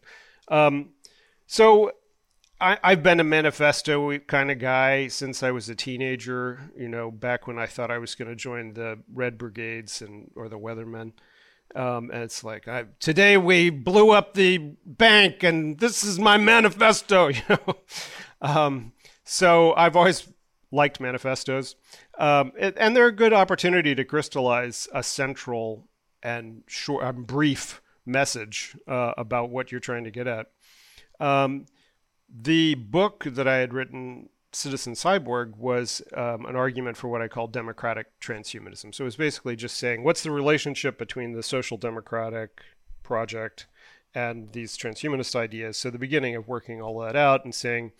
um, 0.48 0.90
so 1.46 1.92
I, 2.60 2.78
have 2.82 3.02
been 3.02 3.20
a 3.20 3.24
manifesto 3.24 4.18
kind 4.20 4.50
of 4.50 4.58
guy 4.58 5.08
since 5.08 5.42
I 5.42 5.50
was 5.50 5.68
a 5.68 5.74
teenager, 5.74 6.70
you 6.76 6.88
know, 6.88 7.10
back 7.10 7.46
when 7.46 7.58
I 7.58 7.66
thought 7.66 7.90
I 7.90 7.98
was 7.98 8.14
going 8.14 8.28
to 8.28 8.36
join 8.36 8.74
the 8.74 8.98
Red 9.12 9.38
Brigades 9.38 10.02
and 10.02 10.30
or 10.36 10.48
the 10.48 10.58
Weathermen. 10.58 11.12
Um, 11.74 12.10
and 12.12 12.22
it's 12.22 12.42
like, 12.42 12.66
I, 12.66 12.86
today 12.98 13.36
we 13.36 13.70
blew 13.70 14.10
up 14.10 14.34
the 14.34 14.58
bank, 14.84 15.42
and 15.42 15.78
this 15.78 16.02
is 16.02 16.18
my 16.18 16.36
manifesto. 16.36 17.30
You 17.40 17.42
know, 17.48 17.74
um, 18.42 18.92
so 19.24 19.74
I've 19.74 19.96
always 19.96 20.28
liked 20.72 21.00
manifestos, 21.00 21.76
um, 22.18 22.52
it, 22.58 22.74
and 22.78 22.96
they're 22.96 23.06
a 23.06 23.12
good 23.12 23.32
opportunity 23.32 23.94
to 23.94 24.04
crystallize 24.04 24.88
a 24.92 25.02
central 25.02 25.88
and 26.22 26.62
short, 26.66 27.04
um, 27.04 27.24
brief 27.24 27.80
message 28.06 28.76
uh, 28.88 29.12
about 29.16 29.50
what 29.50 29.70
you're 29.70 29.80
trying 29.80 30.04
to 30.04 30.10
get 30.10 30.26
at. 30.26 30.46
Um, 31.18 31.66
the 32.28 32.74
book 32.74 33.24
that 33.24 33.46
I 33.48 33.56
had 33.56 33.74
written 33.74 34.28
Citizen 34.52 34.94
Cyborg 34.94 35.56
was 35.56 36.02
um, 36.14 36.44
an 36.46 36.56
argument 36.56 36.96
for 36.96 37.08
what 37.08 37.22
I 37.22 37.28
call 37.28 37.46
democratic 37.46 38.06
transhumanism. 38.20 38.94
So 38.94 39.04
it 39.04 39.06
was 39.06 39.16
basically 39.16 39.56
just 39.56 39.76
saying 39.76 40.02
what's 40.02 40.22
the 40.22 40.30
relationship 40.30 40.98
between 40.98 41.32
the 41.32 41.42
social 41.42 41.76
democratic 41.76 42.62
project 43.02 43.66
and 44.14 44.52
these 44.52 44.76
transhumanist 44.76 45.36
ideas. 45.36 45.76
So 45.76 45.90
the 45.90 45.98
beginning 45.98 46.34
of 46.34 46.48
working 46.48 46.82
all 46.82 46.98
that 47.00 47.14
out 47.14 47.44
and 47.44 47.54
saying, 47.54 47.92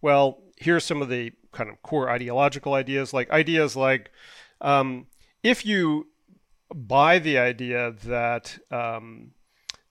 well, 0.00 0.38
here's 0.56 0.84
some 0.84 1.02
of 1.02 1.08
the 1.08 1.32
kind 1.52 1.68
of 1.68 1.82
core 1.82 2.08
ideological 2.08 2.74
ideas, 2.74 3.12
like 3.12 3.30
ideas 3.30 3.74
like 3.74 4.12
um, 4.60 5.06
if 5.42 5.64
you 5.64 6.08
buy 6.74 7.18
the 7.18 7.38
idea 7.38 7.94
that 8.04 8.58
um, 8.70 9.32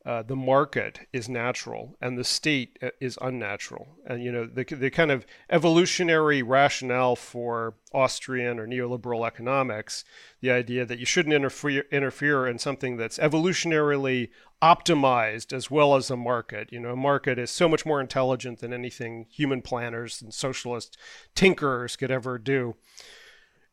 uh, 0.07 0.23
the 0.23 0.37
market 0.37 1.01
is 1.11 1.27
natural 1.27 1.97
and 1.99 2.17
the 2.17 2.23
state 2.23 2.79
uh, 2.81 2.91
is 3.01 3.19
unnatural. 3.21 3.89
And, 4.05 4.23
you 4.23 4.31
know, 4.31 4.45
the, 4.45 4.63
the 4.63 4.89
kind 4.89 5.11
of 5.11 5.25
evolutionary 5.49 6.41
rationale 6.41 7.17
for 7.17 7.73
Austrian 7.93 8.57
or 8.57 8.65
neoliberal 8.65 9.27
economics, 9.27 10.05
the 10.39 10.49
idea 10.49 10.85
that 10.85 10.97
you 10.97 11.05
shouldn't 11.05 11.35
interfere, 11.35 11.83
interfere 11.91 12.47
in 12.47 12.57
something 12.57 12.95
that's 12.95 13.17
evolutionarily 13.17 14.29
optimized 14.61 15.51
as 15.51 15.69
well 15.69 15.93
as 15.93 16.09
a 16.09 16.15
market. 16.15 16.71
You 16.71 16.79
know, 16.79 16.93
a 16.93 16.95
market 16.95 17.37
is 17.37 17.51
so 17.51 17.67
much 17.67 17.85
more 17.85 17.99
intelligent 17.99 18.59
than 18.59 18.71
anything 18.71 19.25
human 19.29 19.61
planners 19.61 20.21
and 20.21 20.33
socialist 20.33 20.97
tinkerers 21.35 21.97
could 21.97 22.11
ever 22.11 22.37
do. 22.37 22.77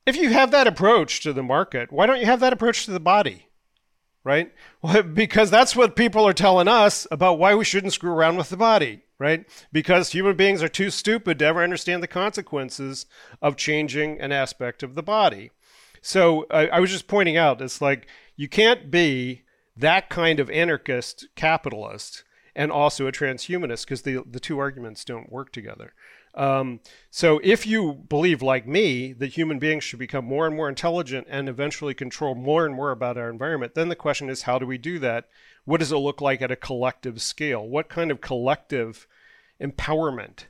If 0.04 0.16
you 0.16 0.30
have 0.30 0.50
that 0.50 0.66
approach 0.66 1.20
to 1.20 1.32
the 1.32 1.44
market, 1.44 1.92
why 1.92 2.06
don't 2.06 2.18
you 2.18 2.26
have 2.26 2.40
that 2.40 2.52
approach 2.52 2.86
to 2.86 2.90
the 2.90 2.98
body? 2.98 3.50
Right? 4.24 4.52
Well, 4.82 5.02
because 5.14 5.50
that's 5.50 5.76
what 5.76 5.94
people 5.94 6.26
are 6.26 6.32
telling 6.32 6.66
us 6.66 7.06
about 7.10 7.38
why 7.38 7.54
we 7.54 7.64
shouldn't 7.64 7.92
screw 7.92 8.12
around 8.12 8.36
with 8.36 8.48
the 8.48 8.56
body, 8.56 9.02
right? 9.18 9.46
Because 9.70 10.10
human 10.10 10.36
beings 10.36 10.62
are 10.62 10.68
too 10.68 10.90
stupid 10.90 11.38
to 11.38 11.44
ever 11.44 11.62
understand 11.62 12.02
the 12.02 12.08
consequences 12.08 13.06
of 13.40 13.56
changing 13.56 14.20
an 14.20 14.32
aspect 14.32 14.82
of 14.82 14.94
the 14.94 15.02
body. 15.02 15.50
So 16.00 16.46
I, 16.50 16.66
I 16.68 16.80
was 16.80 16.90
just 16.90 17.06
pointing 17.06 17.36
out, 17.36 17.62
it's 17.62 17.80
like 17.80 18.08
you 18.36 18.48
can't 18.48 18.90
be 18.90 19.42
that 19.76 20.08
kind 20.08 20.40
of 20.40 20.50
anarchist 20.50 21.26
capitalist 21.34 22.24
and 22.54 22.70
also 22.70 23.06
a 23.06 23.12
transhumanist 23.12 23.84
because 23.84 24.02
the 24.02 24.22
the 24.24 24.40
two 24.40 24.58
arguments 24.58 25.04
don't 25.04 25.32
work 25.32 25.52
together. 25.52 25.92
Um, 26.34 26.80
so 27.10 27.40
if 27.44 27.66
you 27.66 27.92
believe, 27.92 28.42
like 28.42 28.66
me, 28.66 29.12
that 29.12 29.36
human 29.36 29.58
beings 29.58 29.84
should 29.84 30.00
become 30.00 30.24
more 30.24 30.46
and 30.46 30.56
more 30.56 30.68
intelligent 30.68 31.26
and 31.30 31.48
eventually 31.48 31.94
control 31.94 32.34
more 32.34 32.66
and 32.66 32.74
more 32.74 32.90
about 32.90 33.16
our 33.16 33.30
environment, 33.30 33.74
then 33.74 33.88
the 33.88 33.96
question 33.96 34.28
is, 34.28 34.42
how 34.42 34.58
do 34.58 34.66
we 34.66 34.78
do 34.78 34.98
that? 34.98 35.28
What 35.64 35.78
does 35.78 35.92
it 35.92 35.96
look 35.98 36.20
like 36.20 36.42
at 36.42 36.50
a 36.50 36.56
collective 36.56 37.22
scale? 37.22 37.66
What 37.66 37.88
kind 37.88 38.10
of 38.10 38.20
collective 38.20 39.06
empowerment 39.60 40.46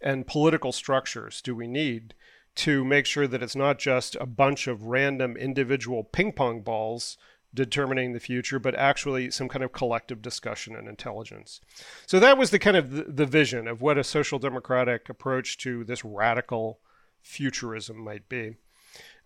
and 0.00 0.26
political 0.26 0.72
structures 0.72 1.42
do 1.42 1.54
we 1.54 1.66
need 1.66 2.14
to 2.56 2.84
make 2.84 3.04
sure 3.04 3.26
that 3.26 3.42
it's 3.42 3.56
not 3.56 3.78
just 3.78 4.16
a 4.20 4.26
bunch 4.26 4.68
of 4.68 4.84
random 4.84 5.36
individual 5.36 6.04
ping 6.04 6.32
pong 6.32 6.60
balls 6.60 7.16
determining 7.54 8.12
the 8.12 8.20
future, 8.20 8.58
but 8.58 8.74
actually 8.74 9.30
some 9.30 9.48
kind 9.48 9.62
of 9.62 9.72
collective 9.72 10.20
discussion 10.20 10.74
and 10.74 10.88
intelligence. 10.88 11.60
So 12.06 12.18
that 12.20 12.36
was 12.36 12.50
the 12.50 12.58
kind 12.58 12.76
of 12.76 13.16
the, 13.16 13.24
vision 13.24 13.66
of 13.68 13.80
what 13.80 13.96
a 13.96 14.04
social 14.04 14.38
democratic 14.38 15.08
approach 15.08 15.56
to 15.58 15.84
this 15.84 16.04
radical 16.04 16.80
futurism 17.22 17.96
might 17.98 18.28
be. 18.28 18.56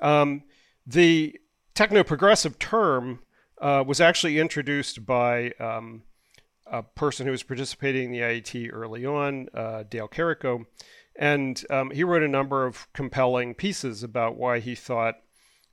Um, 0.01 0.45
the 0.87 1.41
techno 1.75 2.05
progressive 2.05 2.59
term 2.59 3.21
uh, 3.61 3.83
was 3.87 4.01
actually 4.01 4.39
introduced 4.39 5.05
by 5.05 5.53
um, 5.59 6.03
a 6.67 6.83
person 6.83 7.27
who 7.27 7.33
was 7.33 7.43
participating 7.43 8.07
in 8.07 8.13
the 8.13 8.21
IEET 8.21 8.71
early 8.73 9.05
on, 9.05 9.49
uh, 9.55 9.85
Dale 9.89 10.09
Carrico. 10.09 10.67
And 11.17 11.65
um, 11.69 11.91
he 11.91 12.05
wrote 12.05 12.23
a 12.23 12.29
number 12.29 12.65
of 12.65 12.87
compelling 12.93 13.55
pieces 13.55 14.03
about 14.05 14.37
why 14.37 14.61
he 14.61 14.75
thought 14.75 15.17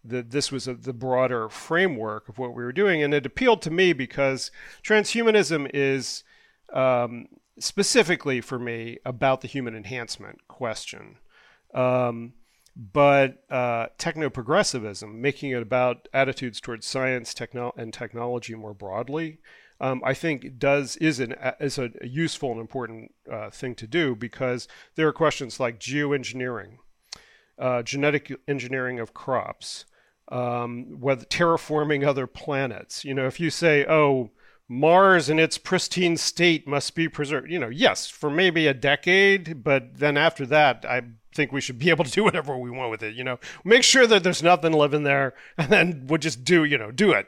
that 0.09 0.31
this 0.31 0.51
was 0.51 0.67
a, 0.67 0.75
the 0.75 0.93
broader 0.93 1.49
framework 1.49 2.29
of 2.29 2.37
what 2.37 2.53
we 2.53 2.63
were 2.63 2.71
doing. 2.71 3.03
And 3.03 3.13
it 3.13 3.25
appealed 3.25 3.61
to 3.63 3.71
me 3.71 3.93
because 3.93 4.51
transhumanism 4.83 5.69
is 5.73 6.23
um, 6.73 7.27
specifically 7.59 8.41
for 8.41 8.59
me 8.59 8.99
about 9.05 9.41
the 9.41 9.47
human 9.47 9.75
enhancement 9.75 10.47
question. 10.47 11.17
Um, 11.73 12.33
but 12.75 13.43
uh, 13.49 13.87
techno 13.97 14.29
progressivism, 14.29 15.21
making 15.21 15.51
it 15.51 15.61
about 15.61 16.09
attitudes 16.13 16.59
towards 16.59 16.85
science 16.85 17.33
techno- 17.33 17.73
and 17.77 17.93
technology 17.93 18.53
more 18.53 18.73
broadly, 18.73 19.39
um, 19.79 20.01
I 20.05 20.13
think 20.13 20.57
does 20.57 20.95
is 20.97 21.19
an 21.19 21.35
is 21.59 21.77
a, 21.77 21.91
useful 22.01 22.51
and 22.51 22.61
important 22.61 23.13
uh, 23.31 23.49
thing 23.49 23.75
to 23.75 23.87
do 23.87 24.15
because 24.15 24.67
there 24.95 25.07
are 25.07 25.13
questions 25.13 25.59
like 25.59 25.79
geoengineering, 25.79 26.77
uh, 27.59 27.81
genetic 27.83 28.33
engineering 28.47 28.99
of 28.99 29.13
crops, 29.13 29.85
um, 30.29 30.99
whether 30.99 31.25
terraforming 31.25 32.05
other 32.05 32.27
planets. 32.27 33.05
You 33.05 33.13
know, 33.13 33.27
if 33.27 33.39
you 33.39 33.49
say, 33.49 33.85
oh, 33.85 34.31
Mars 34.67 35.29
in 35.29 35.37
its 35.37 35.57
pristine 35.57 36.17
state 36.17 36.67
must 36.67 36.95
be 36.95 37.07
preserved, 37.07 37.51
you 37.51 37.59
know, 37.59 37.69
yes, 37.69 38.07
for 38.07 38.31
maybe 38.31 38.65
a 38.65 38.73
decade, 38.73 39.63
but 39.63 39.99
then 39.99 40.17
after 40.17 40.45
that, 40.47 40.85
I 40.87 41.03
think 41.35 41.51
we 41.51 41.61
should 41.61 41.77
be 41.77 41.89
able 41.91 42.05
to 42.05 42.11
do 42.11 42.23
whatever 42.23 42.57
we 42.57 42.71
want 42.71 42.91
with 42.91 43.03
it. 43.03 43.15
You 43.15 43.23
know, 43.23 43.39
make 43.63 43.83
sure 43.83 44.07
that 44.07 44.23
there's 44.23 44.43
nothing 44.43 44.73
living 44.73 45.03
there, 45.03 45.35
and 45.57 45.69
then 45.69 46.05
we'll 46.07 46.17
just 46.17 46.43
do, 46.43 46.63
you 46.63 46.77
know, 46.77 46.91
do 46.91 47.11
it. 47.11 47.27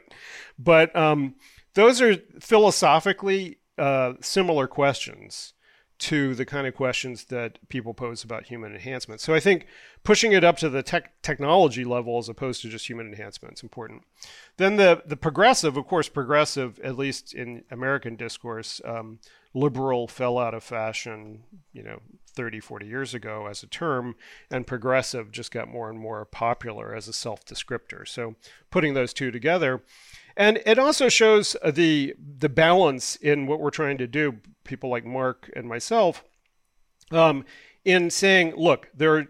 But 0.58 0.94
um, 0.96 1.36
those 1.74 2.00
are 2.00 2.16
philosophically 2.40 3.58
uh, 3.76 4.14
similar 4.20 4.66
questions 4.66 5.54
to 5.98 6.34
the 6.34 6.46
kind 6.46 6.66
of 6.66 6.74
questions 6.74 7.24
that 7.24 7.58
people 7.68 7.92
pose 7.92 8.22
about 8.22 8.46
human 8.46 8.72
enhancement. 8.72 9.20
So 9.20 9.34
I 9.34 9.40
think 9.40 9.66
pushing 10.04 10.32
it 10.32 10.44
up 10.44 10.56
to 10.58 10.68
the 10.68 10.82
tech 10.82 11.20
technology 11.22 11.84
level 11.84 12.18
as 12.18 12.28
opposed 12.28 12.62
to 12.62 12.68
just 12.68 12.88
human 12.88 13.08
enhancement 13.08 13.54
is 13.58 13.62
important. 13.62 14.02
Then 14.58 14.76
the 14.76 15.02
the 15.04 15.16
progressive, 15.16 15.76
of 15.76 15.86
course, 15.86 16.08
progressive, 16.08 16.78
at 16.80 16.96
least 16.96 17.34
in 17.34 17.64
American 17.70 18.14
discourse, 18.14 18.80
um, 18.84 19.18
liberal 19.54 20.06
fell 20.06 20.38
out 20.38 20.54
of 20.54 20.62
fashion, 20.62 21.42
you 21.72 21.82
know, 21.82 22.00
30, 22.34 22.60
40 22.60 22.86
years 22.86 23.14
ago 23.14 23.46
as 23.48 23.64
a 23.64 23.66
term, 23.66 24.14
and 24.50 24.66
progressive 24.66 25.32
just 25.32 25.50
got 25.50 25.68
more 25.68 25.90
and 25.90 25.98
more 25.98 26.24
popular 26.24 26.94
as 26.94 27.08
a 27.08 27.12
self 27.12 27.44
descriptor. 27.44 28.06
So 28.06 28.36
putting 28.70 28.94
those 28.94 29.12
two 29.12 29.32
together, 29.32 29.82
and 30.38 30.62
it 30.64 30.78
also 30.78 31.10
shows 31.10 31.56
the 31.62 32.14
the 32.38 32.48
balance 32.48 33.16
in 33.16 33.46
what 33.46 33.60
we're 33.60 33.70
trying 33.70 33.98
to 33.98 34.06
do. 34.06 34.36
People 34.64 34.88
like 34.88 35.04
Mark 35.04 35.50
and 35.54 35.68
myself, 35.68 36.24
um, 37.10 37.44
in 37.84 38.10
saying, 38.10 38.54
look, 38.56 38.88
there, 38.94 39.28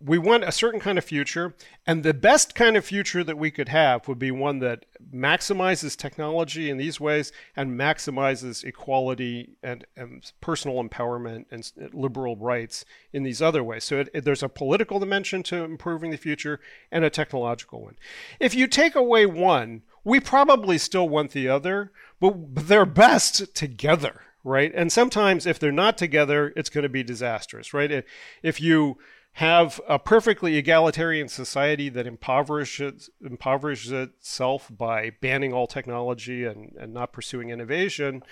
we 0.00 0.18
want 0.18 0.44
a 0.44 0.52
certain 0.52 0.78
kind 0.78 0.98
of 0.98 1.04
future, 1.04 1.54
and 1.86 2.02
the 2.02 2.14
best 2.14 2.54
kind 2.54 2.76
of 2.76 2.84
future 2.84 3.24
that 3.24 3.38
we 3.38 3.50
could 3.50 3.68
have 3.68 4.06
would 4.06 4.18
be 4.18 4.30
one 4.30 4.60
that 4.60 4.86
maximizes 5.12 5.96
technology 5.96 6.70
in 6.70 6.76
these 6.76 7.00
ways 7.00 7.32
and 7.56 7.78
maximizes 7.78 8.62
equality 8.64 9.56
and, 9.62 9.84
and 9.96 10.32
personal 10.40 10.82
empowerment 10.82 11.46
and 11.50 11.72
liberal 11.92 12.36
rights 12.36 12.84
in 13.12 13.22
these 13.22 13.42
other 13.42 13.64
ways. 13.64 13.84
So 13.84 14.00
it, 14.00 14.08
it, 14.14 14.24
there's 14.24 14.42
a 14.42 14.48
political 14.48 14.98
dimension 14.98 15.42
to 15.44 15.64
improving 15.64 16.10
the 16.10 16.16
future 16.18 16.60
and 16.90 17.04
a 17.04 17.10
technological 17.10 17.82
one. 17.82 17.96
If 18.38 18.54
you 18.54 18.66
take 18.66 18.94
away 18.94 19.26
one, 19.26 19.82
we 20.06 20.20
probably 20.20 20.78
still 20.78 21.06
want 21.06 21.32
the 21.32 21.48
other, 21.48 21.92
but 22.20 22.34
they're 22.54 22.86
best 22.86 23.54
together 23.54 24.22
right? 24.46 24.70
And 24.76 24.92
sometimes 24.92 25.44
if 25.44 25.58
they're 25.58 25.72
not 25.72 25.98
together, 25.98 26.52
it's 26.54 26.70
going 26.70 26.84
to 26.84 26.88
be 26.88 27.02
disastrous, 27.02 27.74
right? 27.74 28.04
If 28.44 28.60
you 28.60 28.96
have 29.32 29.80
a 29.86 29.98
perfectly 29.98 30.56
egalitarian 30.56 31.28
society 31.28 31.90
that 31.90 32.06
impoverishes 32.06 33.10
impoverishes 33.22 33.92
itself 33.92 34.70
by 34.74 35.10
banning 35.20 35.52
all 35.52 35.66
technology 35.66 36.44
and, 36.44 36.74
and 36.80 36.94
not 36.94 37.12
pursuing 37.12 37.50
innovation, 37.50 38.22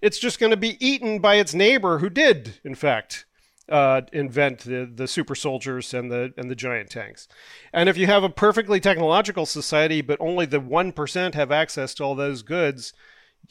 it's 0.00 0.18
just 0.18 0.38
going 0.38 0.50
to 0.50 0.56
be 0.56 0.76
eaten 0.86 1.18
by 1.18 1.36
its 1.36 1.54
neighbor 1.54 1.98
who 1.98 2.10
did, 2.10 2.60
in 2.62 2.74
fact, 2.74 3.24
uh, 3.68 4.02
invent 4.12 4.60
the, 4.60 4.90
the 4.92 5.08
super 5.08 5.34
soldiers 5.34 5.94
and 5.94 6.10
the 6.10 6.32
and 6.36 6.50
the 6.50 6.56
giant 6.56 6.90
tanks. 6.90 7.28
And 7.72 7.88
if 7.88 7.96
you 7.96 8.06
have 8.06 8.24
a 8.24 8.28
perfectly 8.28 8.80
technological 8.80 9.46
society, 9.46 10.00
but 10.00 10.20
only 10.20 10.46
the 10.46 10.60
one 10.60 10.92
percent 10.92 11.34
have 11.34 11.52
access 11.52 11.94
to 11.94 12.04
all 12.04 12.14
those 12.14 12.42
goods, 12.42 12.92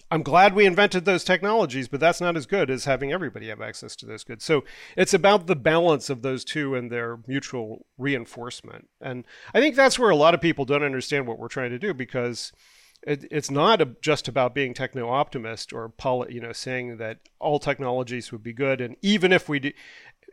I'm 0.10 0.24
glad 0.24 0.54
we 0.56 0.66
invented 0.66 1.06
those 1.06 1.24
technologies, 1.24 1.88
but 1.88 2.00
that's 2.00 2.22
not 2.22 2.36
as 2.36 2.46
good 2.46 2.70
as 2.70 2.86
having 2.86 3.12
everybody 3.12 3.50
have 3.50 3.62
access 3.62 3.96
to 3.98 4.06
those 4.06 4.24
goods. 4.24 4.44
So 4.44 4.64
it's 4.98 5.14
about 5.14 5.48
the 5.48 5.56
balance 5.56 6.10
of 6.10 6.22
those 6.22 6.44
two 6.44 6.76
and 6.76 6.92
their 6.92 7.20
mutual 7.28 7.86
reinforcement. 7.98 8.90
And 9.00 9.26
I 9.54 9.60
think 9.60 9.76
that's 9.76 10.00
where 10.00 10.10
a 10.10 10.16
lot 10.16 10.34
of 10.34 10.42
people 10.42 10.66
don't 10.66 10.84
understand 10.84 11.28
what 11.28 11.40
we're 11.40 11.48
trying 11.48 11.72
to 11.72 11.80
do 11.80 11.94
because 11.94 12.52
it, 13.04 13.26
it's 13.32 13.52
not 13.52 13.82
a, 13.82 13.96
just 14.02 14.28
about 14.28 14.54
being 14.54 14.74
techno 14.74 15.10
optimist 15.10 15.74
or 15.74 15.90
poly, 15.90 16.34
you 16.34 16.42
know 16.42 16.52
saying 16.52 16.98
that 16.98 17.20
all 17.40 17.60
technologies 17.60 18.32
would 18.32 18.44
be 18.44 18.54
good. 18.54 18.82
And 18.82 18.96
even 19.02 19.32
if 19.32 19.50
we 19.50 19.60
do, 19.60 19.72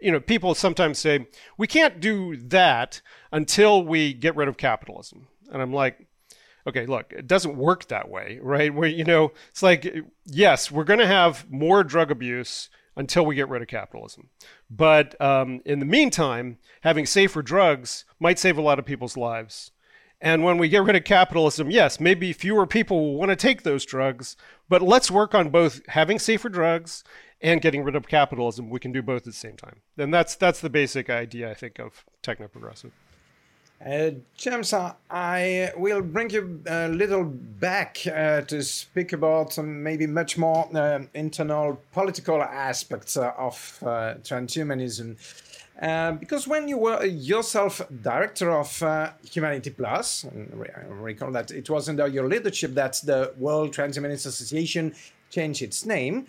you 0.00 0.12
know, 0.12 0.20
people 0.20 0.54
sometimes 0.54 0.98
say 0.98 1.26
we 1.56 1.66
can't 1.66 2.00
do 2.00 2.36
that 2.36 3.00
until 3.32 3.82
we 3.84 4.12
get 4.12 4.36
rid 4.36 4.48
of 4.48 4.56
capitalism. 4.56 5.28
And 5.50 5.62
I'm 5.62 5.72
like, 5.72 6.06
okay, 6.66 6.86
look, 6.86 7.12
it 7.12 7.26
doesn't 7.26 7.56
work 7.56 7.88
that 7.88 8.08
way, 8.08 8.38
right? 8.42 8.72
Where, 8.72 8.88
you 8.88 9.04
know, 9.04 9.32
it's 9.48 9.62
like, 9.62 10.04
yes, 10.24 10.70
we're 10.70 10.84
going 10.84 11.00
to 11.00 11.06
have 11.06 11.50
more 11.50 11.82
drug 11.82 12.10
abuse 12.10 12.68
until 12.96 13.24
we 13.24 13.34
get 13.34 13.48
rid 13.48 13.62
of 13.62 13.68
capitalism. 13.68 14.28
But 14.68 15.18
um, 15.20 15.62
in 15.64 15.78
the 15.78 15.86
meantime, 15.86 16.58
having 16.82 17.06
safer 17.06 17.42
drugs 17.42 18.04
might 18.20 18.38
save 18.38 18.58
a 18.58 18.62
lot 18.62 18.78
of 18.78 18.84
people's 18.84 19.16
lives. 19.16 19.70
And 20.20 20.42
when 20.42 20.58
we 20.58 20.68
get 20.68 20.82
rid 20.82 20.96
of 20.96 21.04
capitalism, 21.04 21.70
yes, 21.70 22.00
maybe 22.00 22.32
fewer 22.32 22.66
people 22.66 23.00
will 23.00 23.14
want 23.14 23.30
to 23.30 23.36
take 23.36 23.62
those 23.62 23.84
drugs, 23.84 24.36
but 24.68 24.82
let's 24.82 25.10
work 25.10 25.34
on 25.34 25.50
both 25.50 25.80
having 25.88 26.18
safer 26.18 26.48
drugs 26.48 27.04
and 27.40 27.60
getting 27.60 27.84
rid 27.84 27.94
of 27.94 28.08
capitalism. 28.08 28.68
We 28.68 28.80
can 28.80 28.90
do 28.90 29.00
both 29.00 29.18
at 29.18 29.24
the 29.24 29.32
same 29.32 29.56
time. 29.56 29.82
And 29.96 30.12
that's 30.12 30.34
that's 30.34 30.60
the 30.60 30.70
basic 30.70 31.08
idea 31.08 31.50
I 31.50 31.54
think 31.54 31.78
of 31.78 32.04
techno 32.20 32.48
progressive. 32.48 32.90
Uh, 33.84 34.10
James, 34.36 34.74
I 35.08 35.70
will 35.76 36.02
bring 36.02 36.30
you 36.30 36.62
a 36.66 36.88
little 36.88 37.22
back 37.22 37.98
uh, 38.12 38.40
to 38.40 38.60
speak 38.62 39.12
about 39.12 39.52
some 39.52 39.84
maybe 39.84 40.04
much 40.04 40.36
more 40.36 40.68
uh, 40.76 41.00
internal 41.14 41.80
political 41.92 42.42
aspects 42.42 43.16
uh, 43.16 43.32
of 43.38 43.78
uh, 43.82 44.14
transhumanism. 44.24 45.16
Uh, 45.80 46.12
because 46.12 46.48
when 46.48 46.66
you 46.66 46.76
were 46.76 47.04
yourself 47.04 47.80
director 48.02 48.50
of 48.50 48.82
Humanity 49.30 49.70
Plus, 49.70 50.24
I 50.24 50.86
recall 50.88 51.30
that 51.32 51.50
it 51.52 51.70
was 51.70 51.88
under 51.88 52.08
your 52.08 52.26
leadership 52.26 52.74
that 52.74 53.00
the 53.04 53.32
World 53.36 53.72
Transhumanist 53.72 54.26
Association 54.26 54.94
changed 55.30 55.62
its 55.62 55.86
name. 55.86 56.26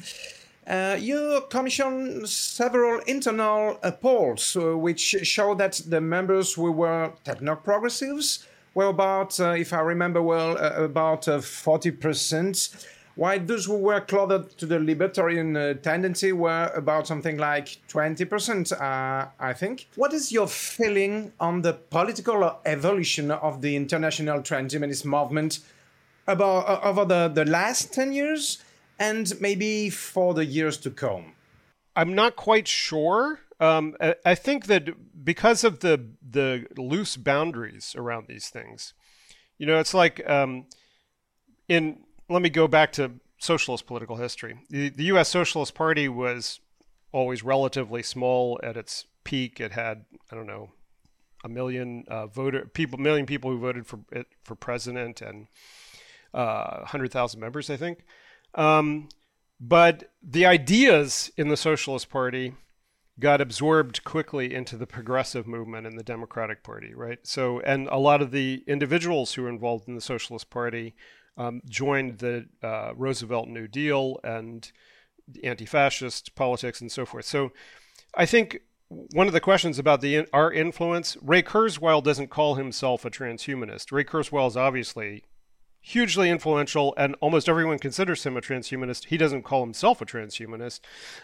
Uh, 0.70 0.96
you 1.00 1.42
commissioned 1.50 2.30
several 2.30 3.00
internal 3.08 3.80
uh, 3.82 3.90
polls 3.90 4.56
uh, 4.56 4.78
which 4.78 5.02
show 5.24 5.56
that 5.56 5.82
the 5.88 6.00
members 6.00 6.54
who 6.54 6.72
were 6.72 7.12
techno 7.24 7.56
progressives 7.56 8.46
were 8.76 8.86
about, 8.86 9.40
uh, 9.40 9.50
if 9.58 9.74
I 9.74 9.80
remember 9.80 10.22
well, 10.22 10.58
uh, 10.60 10.84
about 10.84 11.24
40%, 11.24 12.86
while 13.20 13.40
those 13.40 13.66
who 13.66 13.78
were 13.78 14.02
closer 14.02 14.44
to 14.58 14.66
the 14.66 14.80
libertarian 14.80 15.80
tendency 15.82 16.32
were 16.32 16.72
about 16.76 17.08
something 17.08 17.38
like 17.38 17.78
20%, 17.90 18.72
I 19.40 19.54
think. 19.54 19.88
What 19.96 20.14
is 20.14 20.32
your 20.32 20.48
feeling 20.48 21.34
on 21.40 21.62
the 21.62 21.74
political 21.74 22.60
evolution 22.66 23.32
of 23.32 23.62
the 23.62 23.76
international 23.76 24.40
transhumanist 24.42 25.06
movement 25.06 25.60
about, 26.28 26.84
over 26.84 27.06
the, 27.06 27.28
the 27.28 27.46
last 27.46 27.94
10 27.94 28.14
years? 28.14 28.64
and 29.00 29.40
maybe 29.40 29.90
for 29.90 30.34
the 30.34 30.46
years 30.46 30.78
to 30.78 30.92
come? 30.92 31.34
I'm 31.96 32.14
not 32.14 32.36
quite 32.36 32.68
sure. 32.68 33.40
Um, 33.60 33.96
I 34.26 34.36
think 34.36 34.68
that 34.68 34.90
because 35.26 35.64
of 35.64 35.80
the 35.80 36.06
the 36.22 36.68
loose 36.78 37.18
boundaries 37.18 37.96
around 37.98 38.28
these 38.28 38.50
things, 38.50 38.94
you 39.58 39.66
know, 39.66 39.80
it's 39.80 39.94
like 39.94 40.28
um, 40.30 40.66
in. 41.68 42.04
Let 42.30 42.42
me 42.42 42.50
go 42.50 42.68
back 42.68 42.92
to 42.94 43.14
socialist 43.40 43.88
political 43.88 44.18
history. 44.18 44.60
The, 44.70 44.90
the 44.90 45.06
U.S. 45.06 45.30
Socialist 45.30 45.74
Party 45.74 46.08
was 46.08 46.60
always 47.12 47.44
relatively 47.44 48.04
small 48.04 48.60
at 48.62 48.78
its 48.78 49.06
peak. 49.24 49.60
It 49.60 49.72
had 49.72 50.06
I 50.32 50.36
don't 50.36 50.48
know 50.48 50.72
a 51.44 51.50
million 51.50 52.04
uh, 52.08 52.28
voter 52.28 52.66
people, 52.66 53.00
million 53.00 53.26
people 53.26 53.50
who 53.50 53.60
voted 53.60 53.88
for 53.88 54.00
it 54.12 54.28
for 54.44 54.56
president, 54.56 55.22
and 55.22 55.48
uh, 56.34 56.86
hundred 56.86 57.12
thousand 57.12 57.40
members, 57.40 57.70
I 57.70 57.78
think. 57.78 58.06
Um, 58.56 59.10
but 59.60 60.12
the 60.24 60.46
ideas 60.46 61.32
in 61.36 61.50
the 61.50 61.58
Socialist 61.58 62.10
Party 62.10 62.54
got 63.20 63.42
absorbed 63.42 64.04
quickly 64.06 64.54
into 64.54 64.78
the 64.78 64.88
progressive 64.88 65.46
movement 65.46 65.86
in 65.86 65.98
the 65.98 66.04
Democratic 66.04 66.64
Party, 66.64 66.94
right? 66.94 67.20
So, 67.24 67.60
and 67.62 67.88
a 67.90 67.98
lot 67.98 68.22
of 68.22 68.32
the 68.32 68.64
individuals 68.66 69.34
who 69.34 69.44
were 69.44 69.50
involved 69.50 69.88
in 69.88 69.96
the 69.96 70.02
Socialist 70.02 70.50
Party 70.50 70.96
um, 71.40 71.62
joined 71.68 72.20
the 72.20 72.46
uh, 72.62 72.92
Roosevelt 72.96 73.48
New 73.48 73.68
Deal 73.68 74.20
and 74.24 74.72
anti-fascist 75.44 76.36
politics 76.36 76.82
and 76.82 76.92
so 76.92 77.06
forth. 77.06 77.26
So, 77.26 77.52
I 78.16 78.26
think 78.26 78.62
one 78.90 79.28
of 79.28 79.34
the 79.34 79.40
questions 79.40 79.80
about 79.80 80.02
the 80.02 80.28
our 80.34 80.52
influence, 80.52 81.16
Ray 81.22 81.44
Kurzweil 81.44 82.04
doesn't 82.04 82.30
call 82.30 82.56
himself 82.56 83.06
a 83.06 83.10
transhumanist. 83.10 83.92
Ray 83.92 84.04
Kurzweil 84.04 84.48
is 84.48 84.58
obviously 84.58 85.24
hugely 85.82 86.30
influential, 86.30 86.94
and 86.98 87.16
almost 87.22 87.48
everyone 87.48 87.80
considers 87.80 88.24
him 88.24 88.36
a 88.36 88.42
transhumanist. 88.42 89.06
He 89.06 89.18
doesn't 89.18 89.44
call 89.44 89.62
himself 89.62 90.02
a 90.02 90.06
transhumanist. 90.06 90.82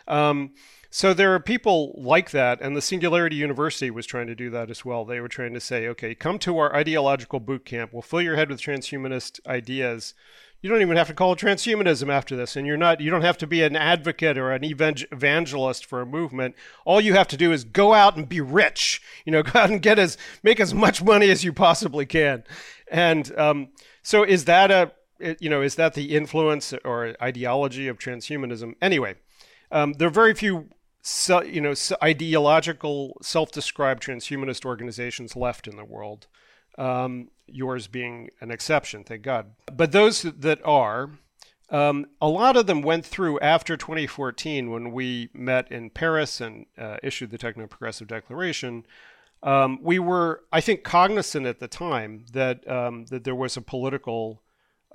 Um, 0.07 0.53
so 0.95 1.13
there 1.13 1.35
are 1.35 1.41
people 1.41 1.93
like 1.97 2.31
that, 2.31 2.61
and 2.61 2.73
the 2.73 2.81
Singularity 2.81 3.35
University 3.35 3.91
was 3.91 4.05
trying 4.05 4.27
to 4.27 4.33
do 4.33 4.49
that 4.51 4.69
as 4.69 4.85
well. 4.85 5.03
They 5.03 5.19
were 5.19 5.27
trying 5.27 5.53
to 5.53 5.59
say, 5.59 5.89
okay, 5.89 6.15
come 6.15 6.39
to 6.39 6.57
our 6.57 6.73
ideological 6.73 7.41
boot 7.41 7.65
camp. 7.65 7.91
We'll 7.91 8.01
fill 8.01 8.21
your 8.21 8.37
head 8.37 8.47
with 8.47 8.61
transhumanist 8.61 9.45
ideas. 9.45 10.13
You 10.61 10.69
don't 10.69 10.79
even 10.79 10.95
have 10.95 11.09
to 11.09 11.13
call 11.13 11.33
it 11.33 11.39
transhumanism 11.39 12.07
after 12.07 12.37
this, 12.37 12.55
and 12.55 12.65
you're 12.65 12.77
not. 12.77 13.01
You 13.01 13.11
don't 13.11 13.23
have 13.23 13.37
to 13.39 13.45
be 13.45 13.61
an 13.61 13.75
advocate 13.75 14.37
or 14.37 14.53
an 14.53 14.63
evangelist 14.63 15.85
for 15.85 15.99
a 15.99 16.05
movement. 16.05 16.55
All 16.85 17.01
you 17.01 17.13
have 17.13 17.27
to 17.27 17.35
do 17.35 17.51
is 17.51 17.65
go 17.65 17.93
out 17.93 18.15
and 18.15 18.29
be 18.29 18.39
rich. 18.39 19.01
You 19.25 19.33
know, 19.33 19.43
go 19.43 19.59
out 19.59 19.69
and 19.69 19.81
get 19.81 19.99
as 19.99 20.17
make 20.43 20.61
as 20.61 20.73
much 20.73 21.03
money 21.03 21.29
as 21.29 21.43
you 21.43 21.51
possibly 21.51 22.05
can, 22.05 22.45
and 22.89 23.37
um, 23.37 23.67
so 24.01 24.23
is 24.23 24.45
that 24.45 24.71
a 24.71 24.93
you 25.41 25.49
know 25.49 25.61
is 25.61 25.75
that 25.75 25.93
the 25.93 26.15
influence 26.15 26.73
or 26.85 27.17
ideology 27.21 27.89
of 27.89 27.99
transhumanism? 27.99 28.75
Anyway, 28.81 29.15
um, 29.73 29.91
there 29.93 30.07
are 30.07 30.11
very 30.11 30.33
few 30.33 30.69
you 31.45 31.61
know 31.61 31.73
ideological 32.03 33.17
self-described 33.21 34.03
transhumanist 34.03 34.65
organizations 34.65 35.35
left 35.35 35.67
in 35.67 35.75
the 35.75 35.85
world. 35.85 36.27
Um, 36.77 37.29
yours 37.47 37.87
being 37.87 38.29
an 38.41 38.51
exception, 38.51 39.03
thank 39.03 39.21
God. 39.21 39.51
But 39.71 39.91
those 39.91 40.23
that 40.23 40.59
are, 40.65 41.11
um, 41.69 42.07
a 42.21 42.27
lot 42.27 42.57
of 42.57 42.67
them 42.67 42.81
went 42.81 43.05
through 43.05 43.39
after 43.39 43.77
2014 43.77 44.69
when 44.69 44.91
we 44.91 45.29
met 45.33 45.71
in 45.71 45.89
Paris 45.89 46.41
and 46.41 46.65
uh, 46.77 46.97
issued 47.01 47.31
the 47.31 47.37
Techno 47.37 47.67
Progressive 47.67 48.07
Declaration. 48.07 48.85
Um, 49.43 49.79
we 49.81 49.99
were, 49.99 50.43
I 50.51 50.59
think, 50.59 50.83
cognizant 50.83 51.45
at 51.45 51.59
the 51.59 51.67
time 51.67 52.25
that 52.33 52.67
um, 52.69 53.05
that 53.05 53.23
there 53.23 53.35
was 53.35 53.55
a 53.55 53.61
political 53.61 54.41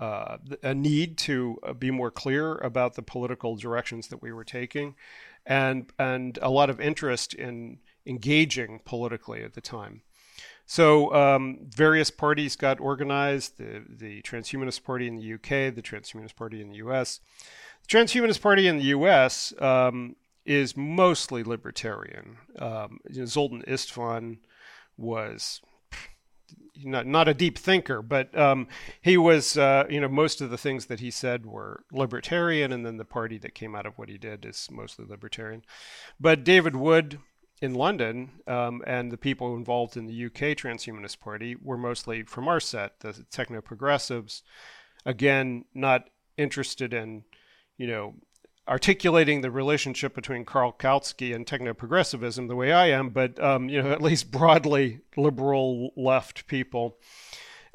uh, 0.00 0.38
a 0.62 0.74
need 0.74 1.18
to 1.18 1.58
be 1.78 1.90
more 1.90 2.10
clear 2.10 2.56
about 2.56 2.94
the 2.94 3.02
political 3.02 3.54
directions 3.54 4.08
that 4.08 4.22
we 4.22 4.32
were 4.32 4.44
taking, 4.44 4.94
and 5.46 5.92
and 5.98 6.38
a 6.42 6.50
lot 6.50 6.70
of 6.70 6.80
interest 6.80 7.34
in 7.34 7.78
engaging 8.06 8.80
politically 8.84 9.42
at 9.42 9.54
the 9.54 9.60
time. 9.60 10.02
So 10.66 11.12
um, 11.14 11.58
various 11.62 12.10
parties 12.10 12.56
got 12.56 12.80
organized: 12.80 13.58
the 13.58 13.84
the 13.88 14.22
Transhumanist 14.22 14.84
Party 14.84 15.08
in 15.08 15.16
the 15.16 15.34
UK, 15.34 15.74
the 15.74 15.82
Transhumanist 15.82 16.36
Party 16.36 16.60
in 16.60 16.70
the 16.70 16.76
US. 16.76 17.20
The 17.82 17.98
Transhumanist 17.98 18.40
Party 18.40 18.68
in 18.68 18.78
the 18.78 18.84
US 18.84 19.52
um, 19.60 20.16
is 20.44 20.76
mostly 20.76 21.42
libertarian. 21.42 22.38
Um, 22.58 23.00
you 23.10 23.20
know, 23.20 23.26
Zoltan 23.26 23.62
Istvan 23.66 24.38
was 24.96 25.60
not 26.84 27.06
not 27.06 27.28
a 27.28 27.34
deep 27.34 27.58
thinker, 27.58 28.02
but 28.02 28.36
um, 28.36 28.68
he 29.00 29.16
was 29.16 29.56
uh, 29.56 29.84
you 29.88 30.00
know 30.00 30.08
most 30.08 30.40
of 30.40 30.50
the 30.50 30.58
things 30.58 30.86
that 30.86 31.00
he 31.00 31.10
said 31.10 31.46
were 31.46 31.84
libertarian, 31.92 32.72
and 32.72 32.84
then 32.84 32.96
the 32.96 33.04
party 33.04 33.38
that 33.38 33.54
came 33.54 33.74
out 33.74 33.86
of 33.86 33.98
what 33.98 34.08
he 34.08 34.18
did 34.18 34.44
is 34.44 34.68
mostly 34.70 35.04
libertarian. 35.06 35.62
But 36.18 36.44
David 36.44 36.76
Wood 36.76 37.18
in 37.62 37.74
London 37.74 38.30
um, 38.46 38.82
and 38.86 39.12
the 39.12 39.18
people 39.18 39.54
involved 39.54 39.96
in 39.96 40.06
the 40.06 40.26
UK 40.26 40.56
Transhumanist 40.56 41.20
Party 41.20 41.54
were 41.60 41.76
mostly 41.76 42.22
from 42.22 42.48
our 42.48 42.60
set, 42.60 43.00
the 43.00 43.24
techno 43.30 43.60
progressives. 43.60 44.42
Again, 45.04 45.64
not 45.74 46.08
interested 46.36 46.94
in 46.94 47.24
you 47.76 47.86
know 47.86 48.14
articulating 48.68 49.40
the 49.40 49.50
relationship 49.50 50.14
between 50.14 50.44
Karl 50.44 50.72
Kautsky 50.72 51.34
and 51.34 51.46
techno-progressivism 51.46 52.46
the 52.46 52.56
way 52.56 52.72
I 52.72 52.86
am, 52.86 53.10
but 53.10 53.42
um, 53.42 53.68
you 53.68 53.82
know 53.82 53.90
at 53.90 54.02
least 54.02 54.30
broadly 54.30 55.00
liberal 55.16 55.90
left 55.96 56.46
people. 56.46 56.98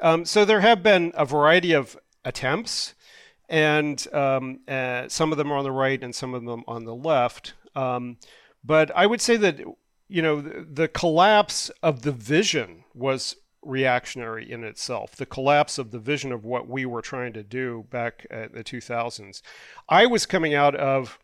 Um, 0.00 0.24
so 0.24 0.44
there 0.44 0.60
have 0.60 0.82
been 0.82 1.12
a 1.14 1.24
variety 1.24 1.72
of 1.72 1.96
attempts, 2.24 2.94
and 3.48 4.06
um, 4.12 4.60
uh, 4.68 5.08
some 5.08 5.32
of 5.32 5.38
them 5.38 5.52
are 5.52 5.56
on 5.56 5.64
the 5.64 5.72
right 5.72 6.02
and 6.02 6.14
some 6.14 6.34
of 6.34 6.44
them 6.44 6.64
on 6.66 6.84
the 6.84 6.94
left. 6.94 7.54
Um, 7.74 8.18
but 8.64 8.90
I 8.96 9.06
would 9.06 9.20
say 9.20 9.36
that 9.36 9.60
you 10.08 10.22
know 10.22 10.40
the, 10.40 10.66
the 10.70 10.88
collapse 10.88 11.70
of 11.82 12.02
the 12.02 12.12
vision 12.12 12.84
was 12.94 13.36
reactionary 13.66 14.50
in 14.50 14.64
itself, 14.64 15.16
the 15.16 15.26
collapse 15.26 15.78
of 15.78 15.90
the 15.90 15.98
vision 15.98 16.32
of 16.32 16.44
what 16.44 16.68
we 16.68 16.86
were 16.86 17.02
trying 17.02 17.32
to 17.34 17.42
do 17.42 17.86
back 17.90 18.26
in 18.30 18.50
the 18.52 18.64
2000s. 18.64 19.42
I 19.88 20.06
was 20.06 20.26
coming 20.26 20.54
out 20.54 20.74
of 20.74 21.18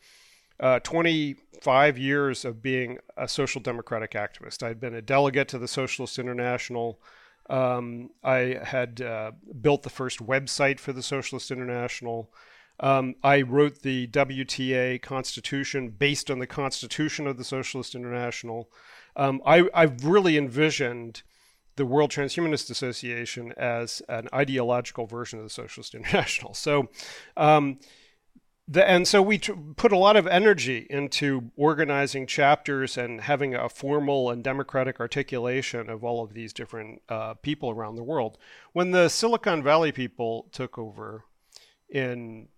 uh, 0.61 0.79
25 0.81 1.99
years 1.99 2.45
of 2.45 2.63
being 2.63 2.99
a 3.17 3.27
social 3.27 3.61
democratic 3.61 4.13
activist. 4.13 4.63
I'd 4.63 4.81
been 4.81 4.95
a 4.95 5.03
delegate 5.03 5.49
to 5.49 5.59
the 5.59 5.69
Socialist 5.69 6.19
International. 6.19 7.01
Um, 7.51 8.11
I 8.23 8.61
had 8.63 9.01
uh, 9.01 9.33
built 9.61 9.83
the 9.83 9.91
first 9.91 10.21
website 10.21 10.79
for 10.79 10.93
the 10.93 11.03
Socialist 11.03 11.51
International. 11.51 12.31
Um, 12.81 13.17
I 13.23 13.43
wrote 13.43 13.83
the 13.83 14.07
WTA 14.09 15.03
Constitution 15.03 15.91
based 15.91 16.31
on 16.31 16.39
the 16.39 16.47
Constitution 16.47 17.27
of 17.27 17.37
the 17.37 17.45
Socialist 17.45 17.95
International. 17.95 18.71
Um, 19.17 19.43
I, 19.45 19.69
I've 19.75 20.05
really 20.05 20.37
envisioned 20.37 21.23
the 21.77 21.87
World 21.87 22.11
Transhumanist 22.11 22.71
Association 22.71 23.53
as 23.57 24.03
an 24.09 24.29
ideological 24.33 25.07
version 25.07 25.39
of 25.39 25.45
the 25.45 25.51
Socialist 25.51 25.95
International. 25.95 26.55
So, 26.55 26.89
um, 27.37 27.79
the, 28.69 28.89
and 28.89 29.09
so 29.09 29.21
we 29.21 29.39
t- 29.39 29.53
put 29.77 29.93
a 29.93 29.99
lot 29.99 30.17
of 30.17 30.27
energy 30.27 30.87
into 30.89 31.51
organizing 31.57 32.27
chapters 32.27 32.97
and 32.97 33.23
having 33.23 33.55
a 33.55 33.69
formal 33.69 34.31
and 34.31 34.45
democratic 34.45 35.01
articulation 35.01 35.91
of 35.91 36.05
all 36.05 36.23
of 36.23 36.33
these 36.33 36.53
different 36.53 37.03
uh, 37.09 37.35
people 37.35 37.71
around 37.71 37.97
the 37.97 38.05
world. 38.05 38.39
When 38.73 38.93
the 38.93 39.09
Silicon 39.09 39.63
Valley 39.63 39.91
people 39.91 40.49
took 40.53 40.79
over 40.79 41.25
in 41.91 42.49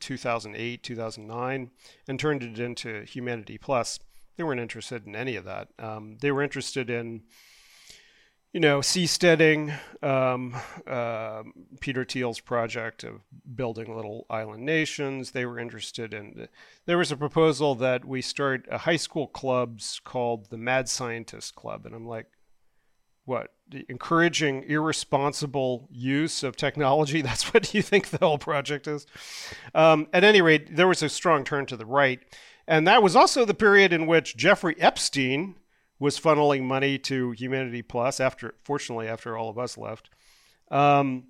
2008, 0.00 0.82
2009, 0.82 1.70
and 2.06 2.20
turned 2.20 2.42
it 2.42 2.58
into 2.58 3.02
Humanity 3.02 3.58
Plus, 3.58 3.98
they 4.36 4.44
weren't 4.44 4.60
interested 4.60 5.06
in 5.06 5.16
any 5.16 5.36
of 5.36 5.44
that. 5.44 5.68
Um, 5.78 6.16
they 6.20 6.30
were 6.30 6.42
interested 6.42 6.90
in 6.90 7.22
you 8.58 8.62
know, 8.62 8.80
seasteading, 8.80 9.78
um, 10.02 10.56
uh, 10.84 11.44
Peter 11.78 12.04
Thiel's 12.04 12.40
project 12.40 13.04
of 13.04 13.20
building 13.54 13.94
little 13.94 14.26
island 14.28 14.64
nations. 14.64 15.30
They 15.30 15.46
were 15.46 15.60
interested 15.60 16.12
in. 16.12 16.48
There 16.84 16.98
was 16.98 17.12
a 17.12 17.16
proposal 17.16 17.76
that 17.76 18.04
we 18.04 18.20
start 18.20 18.66
a 18.68 18.78
high 18.78 18.96
school 18.96 19.28
clubs 19.28 20.00
called 20.02 20.50
the 20.50 20.58
Mad 20.58 20.88
Scientist 20.88 21.54
Club, 21.54 21.86
and 21.86 21.94
I'm 21.94 22.08
like, 22.08 22.26
what? 23.26 23.52
Encouraging 23.88 24.64
irresponsible 24.64 25.86
use 25.92 26.42
of 26.42 26.56
technology? 26.56 27.22
That's 27.22 27.54
what 27.54 27.72
you 27.72 27.80
think 27.80 28.08
the 28.08 28.18
whole 28.18 28.38
project 28.38 28.88
is. 28.88 29.06
Um, 29.72 30.08
at 30.12 30.24
any 30.24 30.42
rate, 30.42 30.74
there 30.74 30.88
was 30.88 31.00
a 31.04 31.08
strong 31.08 31.44
turn 31.44 31.66
to 31.66 31.76
the 31.76 31.86
right, 31.86 32.18
and 32.66 32.88
that 32.88 33.04
was 33.04 33.14
also 33.14 33.44
the 33.44 33.54
period 33.54 33.92
in 33.92 34.08
which 34.08 34.36
Jeffrey 34.36 34.74
Epstein 34.80 35.54
was 35.98 36.18
funneling 36.18 36.62
money 36.62 36.98
to 36.98 37.32
Humanity 37.32 37.82
Plus 37.82 38.20
after, 38.20 38.54
fortunately, 38.62 39.08
after 39.08 39.36
all 39.36 39.50
of 39.50 39.58
us 39.58 39.76
left. 39.76 40.10
Um, 40.70 41.24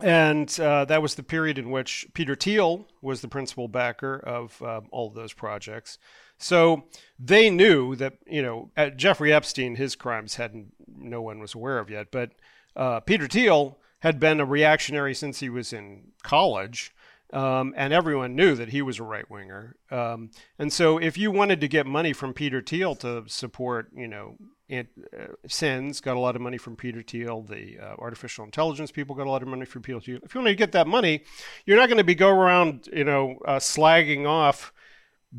and 0.00 0.58
uh, 0.58 0.86
that 0.86 1.02
was 1.02 1.14
the 1.14 1.22
period 1.22 1.58
in 1.58 1.70
which 1.70 2.06
Peter 2.14 2.34
Thiel 2.34 2.86
was 3.02 3.20
the 3.20 3.28
principal 3.28 3.68
backer 3.68 4.16
of 4.18 4.60
um, 4.62 4.86
all 4.90 5.08
of 5.08 5.14
those 5.14 5.34
projects. 5.34 5.98
So 6.38 6.84
they 7.18 7.50
knew 7.50 7.94
that, 7.96 8.14
you 8.26 8.40
know, 8.40 8.70
Jeffrey 8.96 9.30
Epstein, 9.32 9.76
his 9.76 9.94
crimes 9.94 10.36
hadn't, 10.36 10.72
no 10.88 11.20
one 11.20 11.38
was 11.38 11.54
aware 11.54 11.78
of 11.78 11.90
yet. 11.90 12.10
But 12.10 12.30
uh, 12.74 13.00
Peter 13.00 13.28
Thiel 13.28 13.78
had 13.98 14.18
been 14.18 14.40
a 14.40 14.46
reactionary 14.46 15.14
since 15.14 15.40
he 15.40 15.50
was 15.50 15.72
in 15.74 16.12
college. 16.22 16.94
Um, 17.32 17.74
and 17.76 17.92
everyone 17.92 18.34
knew 18.34 18.56
that 18.56 18.70
he 18.70 18.82
was 18.82 18.98
a 18.98 19.04
right 19.04 19.28
winger. 19.30 19.76
Um, 19.90 20.30
and 20.58 20.72
so, 20.72 20.98
if 20.98 21.16
you 21.16 21.30
wanted 21.30 21.60
to 21.60 21.68
get 21.68 21.86
money 21.86 22.12
from 22.12 22.34
Peter 22.34 22.60
Thiel 22.60 22.96
to 22.96 23.24
support, 23.28 23.90
you 23.94 24.08
know, 24.08 24.36
it, 24.68 24.88
uh, 25.16 25.26
SENS 25.46 26.00
got 26.00 26.16
a 26.16 26.20
lot 26.20 26.34
of 26.34 26.42
money 26.42 26.58
from 26.58 26.76
Peter 26.76 27.02
Thiel. 27.02 27.42
The 27.42 27.78
uh, 27.78 27.94
artificial 27.98 28.44
intelligence 28.44 28.90
people 28.90 29.14
got 29.14 29.26
a 29.26 29.30
lot 29.30 29.42
of 29.42 29.48
money 29.48 29.64
from 29.64 29.82
Peter 29.82 30.00
Thiel. 30.00 30.18
If 30.22 30.34
you 30.34 30.40
want 30.40 30.48
to 30.48 30.54
get 30.56 30.72
that 30.72 30.86
money, 30.86 31.22
you're 31.66 31.76
not 31.76 31.88
going 31.88 31.98
to 31.98 32.04
be 32.04 32.14
go 32.14 32.30
around, 32.30 32.88
you 32.92 33.04
know, 33.04 33.38
uh, 33.44 33.56
slagging 33.56 34.26
off 34.26 34.72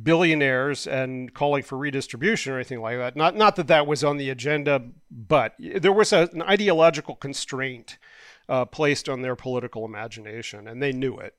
billionaires 0.04 0.88
and 0.88 1.34
calling 1.34 1.64
for 1.64 1.78
redistribution 1.78 2.54
or 2.54 2.56
anything 2.56 2.82
like 2.82 2.98
that. 2.98 3.16
Not 3.16 3.36
not 3.36 3.56
that 3.58 3.68
that 3.68 3.88
was 3.88 4.04
on 4.04 4.18
the 4.18 4.30
agenda, 4.30 4.82
but 5.10 5.56
there 5.60 5.92
was 5.94 6.14
a, 6.14 6.30
an 6.34 6.42
ideological 6.42 7.16
constraint 7.16 7.98
uh, 8.48 8.66
placed 8.66 9.10
on 9.10 9.22
their 9.22 9.36
political 9.36 9.86
imagination, 9.86 10.68
and 10.68 10.82
they 10.82 10.92
knew 10.92 11.18
it. 11.18 11.36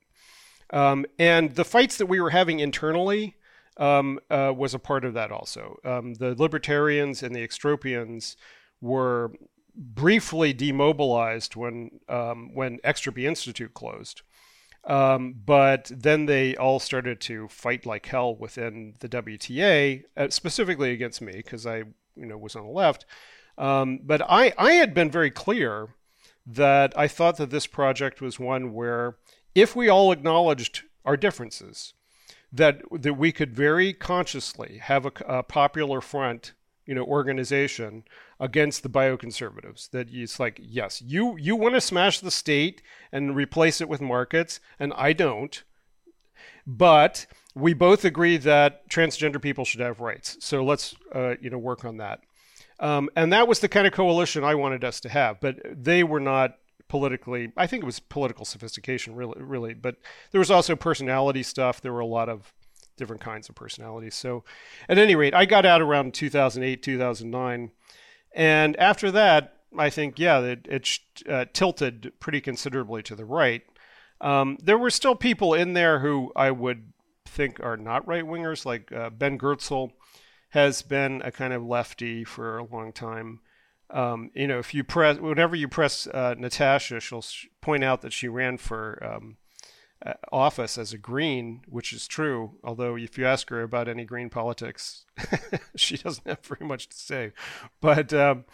Um, 0.71 1.05
and 1.19 1.55
the 1.55 1.65
fights 1.65 1.97
that 1.97 2.05
we 2.07 2.19
were 2.19 2.31
having 2.31 2.59
internally 2.59 3.35
um, 3.77 4.19
uh, 4.29 4.53
was 4.55 4.73
a 4.73 4.79
part 4.79 5.05
of 5.05 5.13
that 5.13 5.31
also. 5.31 5.77
Um, 5.83 6.15
the 6.15 6.35
libertarians 6.35 7.23
and 7.23 7.35
the 7.35 7.45
extropians 7.45 8.35
were 8.81 9.31
briefly 9.75 10.53
demobilized 10.53 11.55
when 11.55 11.99
um, 12.07 12.51
when 12.53 12.79
Extropy 12.79 13.23
Institute 13.23 13.73
closed. 13.73 14.21
Um, 14.85 15.35
but 15.45 15.89
then 15.95 16.25
they 16.25 16.55
all 16.57 16.79
started 16.79 17.21
to 17.21 17.47
fight 17.47 17.85
like 17.85 18.05
hell 18.05 18.35
within 18.35 18.95
the 18.99 19.07
WTA, 19.07 20.03
uh, 20.17 20.29
specifically 20.29 20.91
against 20.91 21.21
me 21.21 21.31
because 21.33 21.65
I, 21.65 21.77
you 22.15 22.25
know, 22.25 22.37
was 22.37 22.55
on 22.55 22.63
the 22.63 22.69
left. 22.69 23.05
Um, 23.57 23.99
but 24.03 24.21
I, 24.29 24.53
I 24.57 24.73
had 24.73 24.93
been 24.93 25.09
very 25.09 25.31
clear 25.31 25.95
that 26.45 26.97
I 26.97 27.07
thought 27.07 27.37
that 27.37 27.49
this 27.49 27.67
project 27.67 28.19
was 28.19 28.39
one 28.39 28.73
where 28.73 29.15
if 29.55 29.75
we 29.75 29.89
all 29.89 30.11
acknowledged 30.11 30.83
our 31.05 31.17
differences, 31.17 31.93
that 32.51 32.81
that 32.91 33.15
we 33.15 33.31
could 33.31 33.55
very 33.55 33.93
consciously 33.93 34.77
have 34.77 35.05
a, 35.05 35.11
a 35.27 35.43
popular 35.43 36.01
front, 36.01 36.53
you 36.85 36.93
know, 36.93 37.03
organization 37.03 38.03
against 38.39 38.83
the 38.83 38.89
bioconservatives. 38.89 39.89
That 39.89 40.07
it's 40.11 40.39
like, 40.39 40.59
yes, 40.61 41.01
you 41.01 41.35
you 41.37 41.55
want 41.55 41.75
to 41.75 41.81
smash 41.81 42.19
the 42.19 42.31
state 42.31 42.81
and 43.11 43.35
replace 43.35 43.81
it 43.81 43.89
with 43.89 44.01
markets, 44.01 44.59
and 44.79 44.93
I 44.95 45.13
don't. 45.13 45.63
But 46.65 47.25
we 47.55 47.73
both 47.73 48.05
agree 48.05 48.37
that 48.37 48.89
transgender 48.89 49.41
people 49.41 49.65
should 49.65 49.81
have 49.81 49.99
rights. 49.99 50.37
So 50.39 50.63
let's 50.63 50.95
uh, 51.13 51.35
you 51.41 51.49
know 51.49 51.57
work 51.57 51.83
on 51.85 51.97
that. 51.97 52.21
Um, 52.79 53.09
and 53.15 53.31
that 53.31 53.47
was 53.47 53.59
the 53.59 53.69
kind 53.69 53.87
of 53.87 53.93
coalition 53.93 54.43
I 54.43 54.55
wanted 54.55 54.83
us 54.83 54.99
to 55.01 55.09
have. 55.09 55.39
But 55.39 55.59
they 55.63 56.03
were 56.03 56.19
not 56.19 56.57
politically 56.87 57.51
i 57.57 57.65
think 57.65 57.83
it 57.83 57.85
was 57.85 57.99
political 57.99 58.45
sophistication 58.45 59.15
really 59.15 59.41
really 59.41 59.73
but 59.73 59.95
there 60.31 60.39
was 60.39 60.51
also 60.51 60.75
personality 60.75 61.43
stuff. 61.43 61.81
There 61.81 61.93
were 61.93 61.99
a 61.99 62.05
lot 62.05 62.29
of 62.29 62.53
different 62.97 63.21
kinds 63.21 63.49
of 63.49 63.55
personalities. 63.55 64.15
So 64.15 64.43
at 64.87 64.97
any 64.97 65.15
rate 65.15 65.33
i 65.33 65.45
got 65.45 65.65
out 65.65 65.81
around 65.81 66.13
2008 66.13 66.81
2009 66.83 67.71
and 68.35 68.77
after 68.77 69.11
that 69.11 69.57
i 69.77 69.89
think 69.89 70.19
yeah 70.19 70.39
it, 70.39 70.67
it 70.69 70.99
uh, 71.29 71.45
tilted 71.53 72.13
pretty 72.19 72.41
considerably 72.41 73.03
to 73.03 73.15
the 73.15 73.25
right. 73.25 73.63
Um, 74.21 74.57
there 74.63 74.77
were 74.77 74.89
still 74.89 75.15
people 75.15 75.53
in 75.53 75.73
there 75.73 75.99
who 75.99 76.31
i 76.35 76.51
would 76.51 76.93
think 77.25 77.59
are 77.61 77.77
not 77.77 78.07
right 78.07 78.23
wingers 78.23 78.65
like 78.65 78.91
uh, 78.91 79.09
ben 79.09 79.39
goertzel 79.39 79.91
has 80.49 80.83
been 80.83 81.21
a 81.23 81.31
kind 81.31 81.51
of 81.51 81.65
lefty 81.65 82.23
for 82.23 82.59
a 82.59 82.63
long 82.63 82.91
time 82.91 83.39
um, 83.93 84.31
you 84.33 84.47
know, 84.47 84.59
if 84.59 84.73
you 84.73 84.83
press, 84.83 85.19
whenever 85.19 85.55
you 85.55 85.67
press 85.67 86.07
uh, 86.07 86.35
Natasha, 86.37 86.99
she'll 86.99 87.21
sh- 87.21 87.45
point 87.61 87.83
out 87.83 88.01
that 88.01 88.11
she 88.11 88.27
ran 88.27 88.57
for 88.57 88.99
um, 89.05 89.37
uh, 90.03 90.13
office 90.31 90.77
as 90.79 90.93
a 90.93 90.97
Green, 90.97 91.61
which 91.67 91.93
is 91.93 92.07
true. 92.07 92.55
Although, 92.63 92.97
if 92.97 93.17
you 93.17 93.25
ask 93.25 93.49
her 93.49 93.61
about 93.61 93.87
any 93.87 94.03
Green 94.03 94.29
politics, 94.29 95.05
she 95.75 95.97
doesn't 95.97 96.27
have 96.27 96.43
very 96.43 96.67
much 96.67 96.89
to 96.89 96.97
say. 96.97 97.33
But 97.81 98.11
um, 98.13 98.45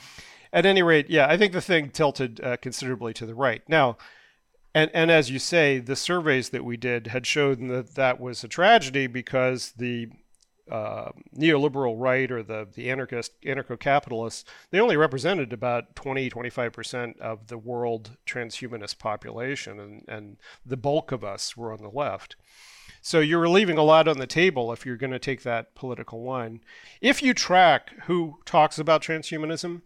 at 0.52 0.66
any 0.66 0.84
rate, 0.84 1.10
yeah, 1.10 1.28
I 1.28 1.38
think 1.38 1.54
the 1.54 1.62
thing 1.62 1.90
tilted 1.90 2.42
uh, 2.44 2.58
considerably 2.58 3.14
to 3.14 3.26
the 3.26 3.36
right. 3.36 3.62
Now, 3.70 3.98
and 4.76 4.92
and 4.94 5.10
as 5.10 5.32
you 5.32 5.40
say, 5.40 5.80
the 5.80 5.96
surveys 5.96 6.50
that 6.50 6.66
we 6.66 6.76
did 6.76 7.08
had 7.08 7.26
shown 7.26 7.68
that 7.70 7.96
that 7.96 8.20
was 8.20 8.44
a 8.44 8.50
tragedy 8.50 9.08
because 9.08 9.72
the 9.78 10.10
uh, 10.70 11.12
neoliberal 11.36 11.96
right 11.98 12.32
or 12.32 12.44
the, 12.44 12.68
the 12.74 12.90
anarchist 12.90 13.32
anarcho-capitalists, 13.44 14.46
they 14.72 14.80
only 14.80 14.98
represented 14.98 15.54
about 15.54 15.96
20, 15.96 16.30
25% 16.30 17.20
of 17.20 17.48
the 17.48 17.58
world 17.58 18.18
transhumanist 18.26 19.00
population, 19.00 19.80
and, 19.80 20.06
and 20.08 20.38
the 20.66 20.78
bulk 20.78 21.12
of 21.12 21.24
us 21.24 21.58
were 21.58 21.72
on 21.72 21.82
the 21.82 21.90
left. 21.90 22.36
So 23.02 23.20
you're 23.20 23.48
leaving 23.48 23.78
a 23.78 23.84
lot 23.84 24.08
on 24.08 24.18
the 24.18 24.28
table 24.28 24.72
if 24.74 24.86
you're 24.86 24.98
going 24.98 25.12
to 25.12 25.20
take 25.20 25.44
that 25.44 25.74
political 25.76 26.24
line. 26.24 26.62
If 27.02 27.24
you 27.24 27.34
track 27.34 27.92
who 28.04 28.40
talks 28.46 28.78
about 28.78 29.02
transhumanism, 29.02 29.82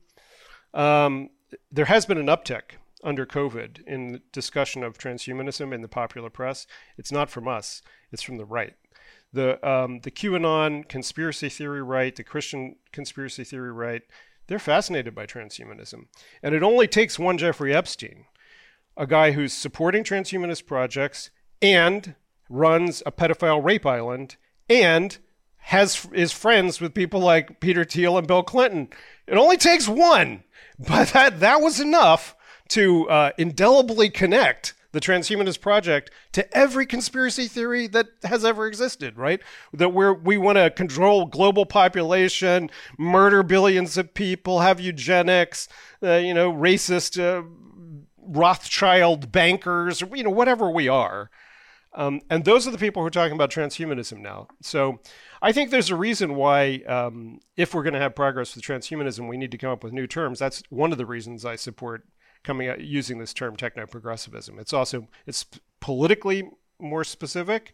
um, 0.74 1.30
there 1.72 1.86
has 1.86 2.06
been 2.06 2.18
an 2.18 2.28
uptick 2.28 2.78
under 3.04 3.26
COVID 3.26 3.86
in 3.86 4.22
discussion 4.32 4.84
of 4.84 4.98
transhumanism 4.98 5.74
in 5.74 5.82
the 5.82 5.88
popular 5.88 6.30
press. 6.30 6.66
It's 6.98 7.12
not 7.12 7.30
from 7.30 7.48
us; 7.48 7.82
it's 8.12 8.24
from 8.24 8.38
the 8.38 8.46
right. 8.46 8.76
The 9.34 9.68
um, 9.68 10.02
the 10.02 10.12
QAnon 10.12 10.88
conspiracy 10.88 11.50
theory 11.50 11.82
right, 11.82 12.16
the 12.16 12.24
Christian 12.24 12.76
conspiracy 12.92 13.44
theory 13.44 13.72
right, 13.72 14.04
they're 14.48 14.60
fascinated 14.60 15.16
by 15.16 15.26
transhumanism, 15.26 16.06
and 16.44 16.54
it 16.54 16.62
only 16.62 16.88
takes 16.88 17.18
one 17.18 17.40
Jeffrey 17.40 17.74
Epstein, 17.74 18.26
a 18.96 19.08
guy 19.08 19.32
who's 19.32 19.52
supporting 19.52 20.04
transhumanist 20.04 20.68
projects 20.68 21.32
and 21.62 22.16
runs 22.50 23.02
a 23.06 23.12
pedophile 23.12 23.64
rape 23.64 23.86
island 23.86 24.36
and 24.70 25.18
has 25.58 26.08
is 26.14 26.32
friends 26.32 26.80
with 26.80 26.94
people 26.94 27.22
like 27.22 27.60
Peter 27.60 27.84
Thiel 27.84 28.18
and 28.18 28.28
Bill 28.28 28.44
Clinton. 28.44 28.90
It 29.28 29.38
only 29.38 29.58
takes 29.58 29.88
one, 29.88 30.44
but 30.80 31.10
that 31.10 31.40
that 31.40 31.62
was 31.62 31.80
enough 31.80 32.36
to 32.70 33.10
uh, 33.10 33.32
indelibly 33.38 34.10
connect 34.10 34.74
the 34.94 35.02
transhumanist 35.02 35.60
project 35.60 36.12
to 36.32 36.58
every 36.58 36.86
conspiracy 36.86 37.48
theory 37.48 37.88
that 37.88 38.08
has 38.24 38.46
ever 38.46 38.68
existed, 38.68 39.18
right? 39.18 39.42
That 39.74 39.90
we're, 39.90 40.14
we 40.14 40.38
want 40.38 40.60
to 40.60 40.70
control 40.70 41.26
global 41.26 41.66
population, 41.66 42.70
murder 42.98 43.44
billions 43.44 43.98
of 43.98 44.14
people, 44.14 44.62
have 44.62 44.80
eugenics, 44.80 45.68
uh, 46.02 46.14
you 46.14 46.34
know, 46.34 46.54
racist 46.54 47.20
uh, 47.20 47.44
Rothschild 48.26 49.32
bankers, 49.32 50.02
you 50.14 50.24
know, 50.24 50.30
whatever 50.30 50.70
we 50.70 50.88
are. 50.88 51.30
Um, 51.96 52.22
and 52.30 52.46
those 52.46 52.68
are 52.68 52.72
the 52.72 52.78
people 52.78 53.02
who 53.02 53.08
are 53.08 53.12
talking 53.12 53.34
about 53.34 53.52
transhumanism 53.52 54.20
now. 54.20 54.48
So 54.62 55.00
I 55.42 55.52
think 55.52 55.70
there's 55.70 55.90
a 55.90 55.96
reason 55.96 56.36
why, 56.36 56.84
um, 56.88 57.40
if 57.58 57.74
we're 57.74 57.84
going 57.84 57.94
to 57.94 58.00
have 58.00 58.16
progress 58.16 58.56
with 58.56 58.64
transhumanism, 58.64 59.28
we 59.28 59.38
need 59.38 59.52
to 59.52 59.58
come 59.58 59.72
up 59.72 59.84
with 59.84 59.94
new 59.94 60.08
terms. 60.08 60.40
That's 60.40 60.64
one 60.70 60.92
of 60.92 60.98
the 60.98 61.06
reasons 61.06 61.46
I 61.46 61.56
support 61.56 62.06
coming 62.44 62.68
out 62.68 62.82
using 62.82 63.20
this 63.20 63.34
term 63.34 63.56
techno 63.56 63.86
progressivism. 63.86 64.60
It's 64.60 64.74
also 64.74 65.08
it's 65.26 65.46
politically 65.80 66.50
more 66.80 67.04
specific 67.04 67.74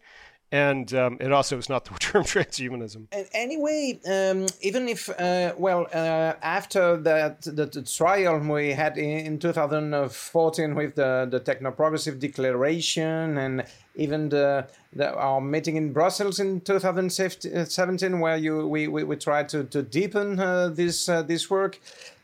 and 0.51 0.91
um, 0.95 1.17
it 1.19 1.31
also 1.31 1.57
is 1.57 1.69
not 1.69 1.85
the 1.85 1.91
term 1.99 2.23
transhumanism. 2.23 3.07
Anyway, 3.33 3.99
um, 4.07 4.47
even 4.61 4.87
if 4.87 5.09
uh, 5.09 5.53
well, 5.57 5.87
uh, 5.93 6.33
after 6.41 6.97
that 6.97 7.41
the, 7.41 7.65
the, 7.65 7.81
trial 7.83 8.39
we 8.39 8.71
had 8.71 8.97
in, 8.97 9.25
in 9.25 9.39
2014 9.39 10.75
with 10.75 10.95
the 10.95 11.27
the 11.29 11.39
techno 11.39 11.71
progressive 11.71 12.19
declaration, 12.19 13.37
and 13.37 13.63
even 13.95 14.29
the, 14.29 14.67
the, 14.93 15.13
our 15.13 15.41
meeting 15.41 15.75
in 15.75 15.93
Brussels 15.93 16.39
in 16.39 16.61
2017, 16.61 18.19
where 18.19 18.37
you 18.37 18.67
we, 18.67 18.87
we, 18.87 19.03
we 19.03 19.15
tried 19.15 19.49
to 19.49 19.65
to 19.65 19.83
deepen 19.83 20.39
uh, 20.39 20.69
this 20.69 21.07
uh, 21.07 21.21
this 21.21 21.49
work. 21.49 21.79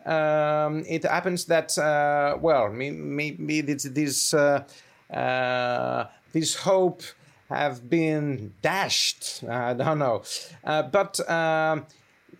Um, 0.05 0.83
it 0.87 1.03
happens 1.03 1.45
that 1.45 1.77
uh, 1.77 2.37
well, 2.39 2.69
maybe 2.69 3.61
this 3.61 3.83
this 3.83 4.33
uh, 4.33 6.07
this 6.33 6.55
hope 6.55 7.01
have 7.49 7.89
been 7.89 8.53
dashed. 8.61 9.43
I 9.49 9.73
don't 9.73 9.99
know. 9.99 10.23
Uh, 10.63 10.83
but 10.83 11.19
um, 11.29 11.85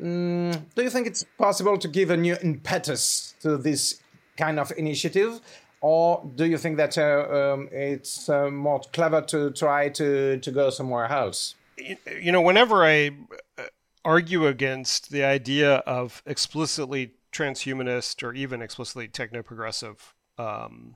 mm, 0.01 0.61
do 0.75 0.83
you 0.83 0.89
think 0.89 1.07
it's 1.07 1.25
possible 1.37 1.77
to 1.77 1.87
give 1.87 2.09
a 2.09 2.17
new 2.17 2.35
impetus 2.41 3.35
to 3.41 3.57
this 3.57 4.01
kind 4.37 4.59
of 4.59 4.71
initiative? 4.77 5.41
Or 5.81 6.23
do 6.35 6.45
you 6.45 6.57
think 6.57 6.77
that 6.77 6.97
uh, 6.97 7.53
um, 7.53 7.69
it's 7.71 8.27
uh, 8.27 8.49
more 8.49 8.81
clever 8.91 9.21
to 9.21 9.51
try 9.51 9.89
to, 9.89 10.37
to 10.39 10.51
go 10.51 10.69
somewhere 10.71 11.05
else? 11.05 11.53
You 11.77 12.31
know, 12.31 12.41
whenever 12.41 12.83
I 12.83 13.11
uh, 13.57 13.63
argue 14.03 14.47
against 14.47 15.11
the 15.11 15.23
idea 15.23 15.75
of 15.85 16.23
explicitly 16.25 17.11
transhumanist 17.35 18.23
or 18.23 18.33
even 18.33 18.61
explicitly 18.61 19.07
techno 19.07 19.43
progressive 19.43 20.13
um, 20.37 20.95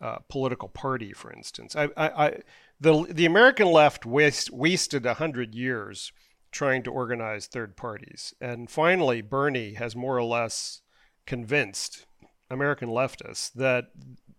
uh, 0.00 0.18
political 0.28 0.68
party, 0.68 1.12
for 1.12 1.32
instance. 1.32 1.74
I, 1.76 1.84
I, 1.96 2.08
I, 2.26 2.38
the 2.80 3.06
the 3.08 3.26
American 3.26 3.68
left 3.68 4.04
waste, 4.06 4.50
wasted 4.50 5.06
hundred 5.06 5.54
years 5.54 6.12
trying 6.50 6.82
to 6.82 6.90
organize 6.90 7.46
third 7.46 7.76
parties, 7.76 8.34
and 8.40 8.70
finally 8.70 9.22
Bernie 9.22 9.74
has 9.74 9.96
more 9.96 10.16
or 10.16 10.24
less 10.24 10.82
convinced 11.26 12.06
American 12.50 12.88
leftists 12.88 13.52
that 13.52 13.86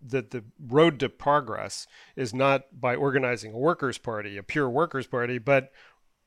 that 0.05 0.31
the 0.31 0.43
road 0.59 0.99
to 0.99 1.09
progress 1.09 1.87
is 2.15 2.33
not 2.33 2.79
by 2.79 2.95
organizing 2.95 3.53
a 3.53 3.57
workers' 3.57 3.97
party, 3.97 4.37
a 4.37 4.43
pure 4.43 4.69
workers' 4.69 5.07
party, 5.07 5.37
but 5.37 5.71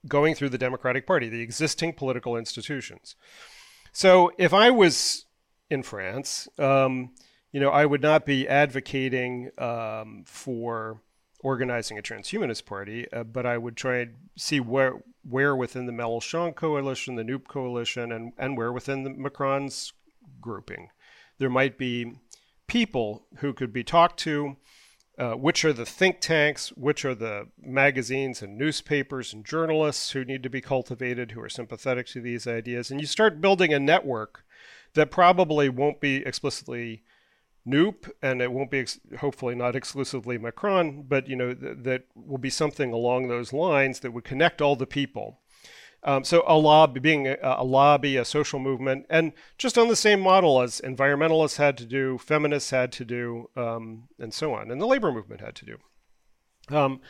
going 0.09 0.35
through 0.35 0.49
the 0.49 0.59
Democratic 0.59 1.07
Party, 1.07 1.29
the 1.29 1.43
existing 1.43 1.93
political 1.93 2.37
institutions. 2.37 3.17
So 3.97 4.31
if 4.37 4.53
I 4.53 4.69
was 4.69 5.25
in 5.71 5.83
France, 5.83 6.49
um, 6.59 7.13
you 7.51 7.61
know, 7.61 7.71
I 7.71 7.87
would 7.87 8.03
not 8.03 8.27
be 8.27 8.47
advocating 8.47 9.49
um, 9.57 10.25
for 10.27 11.01
organizing 11.41 11.97
a 11.97 12.03
transhumanist 12.03 12.67
party, 12.67 13.11
uh, 13.11 13.25
but 13.25 13.47
I 13.47 13.57
would 13.57 13.75
try 13.75 14.01
and 14.01 14.15
see 14.37 14.61
where 14.61 15.03
where 15.27 15.57
within 15.57 15.87
the 15.87 15.95
Mélenchon 15.95 16.55
coalition, 16.55 17.15
the 17.15 17.25
NUP 17.25 17.49
coalition, 17.49 18.13
and 18.13 18.35
and 18.37 18.59
where 18.59 18.71
within 18.71 19.03
the 19.03 19.09
Macron's 19.09 19.95
grouping, 20.43 20.91
there 21.39 21.49
might 21.49 21.79
be 21.79 22.19
people 22.67 23.27
who 23.39 23.55
could 23.55 23.73
be 23.73 23.83
talked 23.83 24.21
to. 24.21 24.59
Uh, 25.19 25.33
which 25.33 25.65
are 25.65 25.73
the 25.73 25.87
think 25.87 26.21
tanks? 26.21 26.69
Which 26.71 27.05
are 27.05 27.15
the 27.15 27.49
magazines 27.59 28.43
and 28.43 28.59
newspapers 28.59 29.33
and 29.33 29.47
journalists 29.47 30.11
who 30.11 30.25
need 30.25 30.43
to 30.43 30.51
be 30.51 30.61
cultivated, 30.61 31.31
who 31.31 31.41
are 31.41 31.49
sympathetic 31.49 32.07
to 32.09 32.21
these 32.21 32.47
ideas? 32.47 32.91
And 32.91 33.01
you 33.01 33.07
start 33.07 33.41
building 33.41 33.73
a 33.73 33.79
network 33.79 34.45
that 34.93 35.11
probably 35.11 35.69
won't 35.69 36.01
be 36.01 36.17
explicitly 36.17 37.03
Noop, 37.67 38.11
and 38.23 38.41
it 38.41 38.53
won't 38.53 38.71
be 38.71 38.79
ex- 38.79 39.01
hopefully 39.19 39.55
not 39.55 39.75
exclusively 39.75 40.39
Macron, 40.39 41.03
but 41.03 41.29
you 41.29 41.35
know 41.35 41.53
th- 41.53 41.79
that 41.81 42.05
will 42.15 42.39
be 42.39 42.51
something 42.51 42.93
along 42.93 43.27
those 43.27 43.53
lines 43.53 44.01
that 44.01 44.13
would 44.13 44.25
connect 44.25 44.63
all 44.63 44.77
the 44.77 44.87
people. 44.87 45.41
Um, 46.07 46.23
so 46.23 46.45
a 46.47 46.57
lobby, 46.57 47.01
being 47.01 47.27
a, 47.27 47.37
a, 47.43 47.65
lobby, 47.65 48.17
a 48.17 48.25
social 48.25 48.61
movement, 48.61 49.07
and 49.11 49.33
just 49.59 49.77
on 49.77 49.89
the 49.89 49.97
same 49.97 50.21
model 50.21 50.63
as 50.63 50.81
environmentalists 50.83 51.57
had 51.57 51.77
to 51.79 51.85
do, 51.85 52.17
feminists 52.17 52.71
had 52.71 52.93
to 52.93 53.05
do, 53.05 53.51
um, 53.57 54.05
and 54.17 54.33
so 54.33 54.55
on, 54.55 54.71
and 54.71 54.81
the 54.81 54.87
labor 54.87 55.11
movement 55.11 55.41
had 55.41 55.57
to 55.57 55.67
do. 55.67 55.79
Um, 56.75 57.01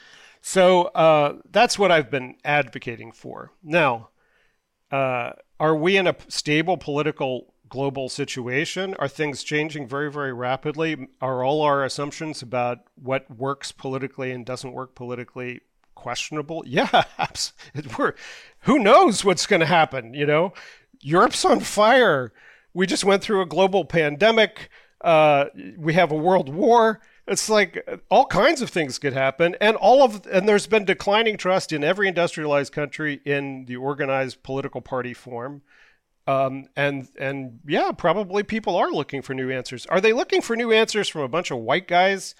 so 0.40 0.84
uh, 0.84 1.34
that's 1.50 1.78
what 1.78 1.92
I've 1.92 2.10
been 2.10 2.36
advocating 2.42 3.12
for. 3.12 3.52
Now, 3.62 4.08
uh, 4.90 5.32
are 5.60 5.76
we 5.76 5.98
in 5.98 6.06
a 6.06 6.16
stable 6.28 6.78
political 6.78 7.54
global 7.68 8.08
situation? 8.08 8.94
Are 8.98 9.08
things 9.08 9.42
changing 9.42 9.88
very, 9.88 10.10
very 10.10 10.32
rapidly? 10.32 11.08
Are 11.20 11.44
all 11.44 11.60
our 11.60 11.84
assumptions 11.84 12.40
about 12.40 12.78
what 12.94 13.30
works 13.30 13.72
politically 13.72 14.30
and 14.30 14.46
doesn't 14.46 14.72
work 14.72 14.94
politically 14.94 15.60
questionable? 15.96 16.62
Yeah, 16.68 17.02
we're, 17.98 18.14
who 18.60 18.78
knows 18.78 19.24
what's 19.24 19.46
going 19.46 19.60
to 19.60 19.66
happen? 19.66 20.14
You 20.14 20.26
know, 20.26 20.52
Europe's 21.00 21.44
on 21.44 21.60
fire. 21.60 22.32
We 22.72 22.86
just 22.86 23.04
went 23.04 23.22
through 23.22 23.40
a 23.40 23.46
global 23.46 23.84
pandemic. 23.84 24.70
Uh, 25.00 25.46
we 25.76 25.94
have 25.94 26.12
a 26.12 26.16
world 26.16 26.48
war. 26.48 27.00
It's 27.26 27.48
like 27.48 27.84
all 28.08 28.26
kinds 28.26 28.62
of 28.62 28.70
things 28.70 28.98
could 28.98 29.12
happen, 29.12 29.56
and 29.60 29.76
all 29.76 30.04
of 30.04 30.26
and 30.30 30.48
there's 30.48 30.68
been 30.68 30.84
declining 30.84 31.36
trust 31.36 31.72
in 31.72 31.82
every 31.82 32.06
industrialized 32.06 32.72
country 32.72 33.20
in 33.24 33.64
the 33.64 33.76
organized 33.76 34.44
political 34.44 34.80
party 34.80 35.12
form. 35.12 35.62
Um, 36.28 36.68
and 36.76 37.08
and 37.18 37.60
yeah, 37.66 37.90
probably 37.92 38.44
people 38.44 38.76
are 38.76 38.90
looking 38.90 39.22
for 39.22 39.34
new 39.34 39.50
answers. 39.50 39.86
Are 39.86 40.00
they 40.00 40.12
looking 40.12 40.40
for 40.40 40.54
new 40.54 40.70
answers 40.70 41.08
from 41.08 41.22
a 41.22 41.28
bunch 41.28 41.50
of 41.50 41.58
white 41.58 41.88
guys 41.88 42.36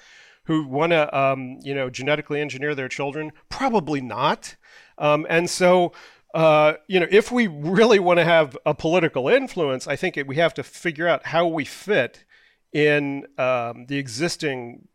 who 0.47 0.67
want 0.67 0.93
to 0.93 1.17
um, 1.17 1.59
you 1.63 1.75
know 1.75 1.91
genetically 1.91 2.41
engineer 2.41 2.75
their 2.75 2.89
children? 2.89 3.33
Probably 3.49 4.01
not. 4.01 4.57
Um, 4.99 5.27
and 5.29 5.49
so. 5.49 5.93
Uh, 6.35 6.75
you 6.87 7.01
know, 7.01 7.07
if 7.11 7.33
we 7.33 7.47
really 7.47 7.99
want 7.99 8.19
to 8.19 8.25
have 8.25 8.59
a 8.67 8.75
political 8.75 9.27
influence, 9.27 9.87
I 9.87 9.97
think 9.97 10.19
it, 10.19 10.27
we 10.27 10.37
have 10.37 10.53
to 10.55 10.63
figure 10.63 11.09
out 11.09 11.25
how 11.25 11.47
we 11.47 11.65
fit 11.65 12.27
in 12.75 13.25
um, 13.39 13.87
the 13.87 13.97
existing 13.97 14.87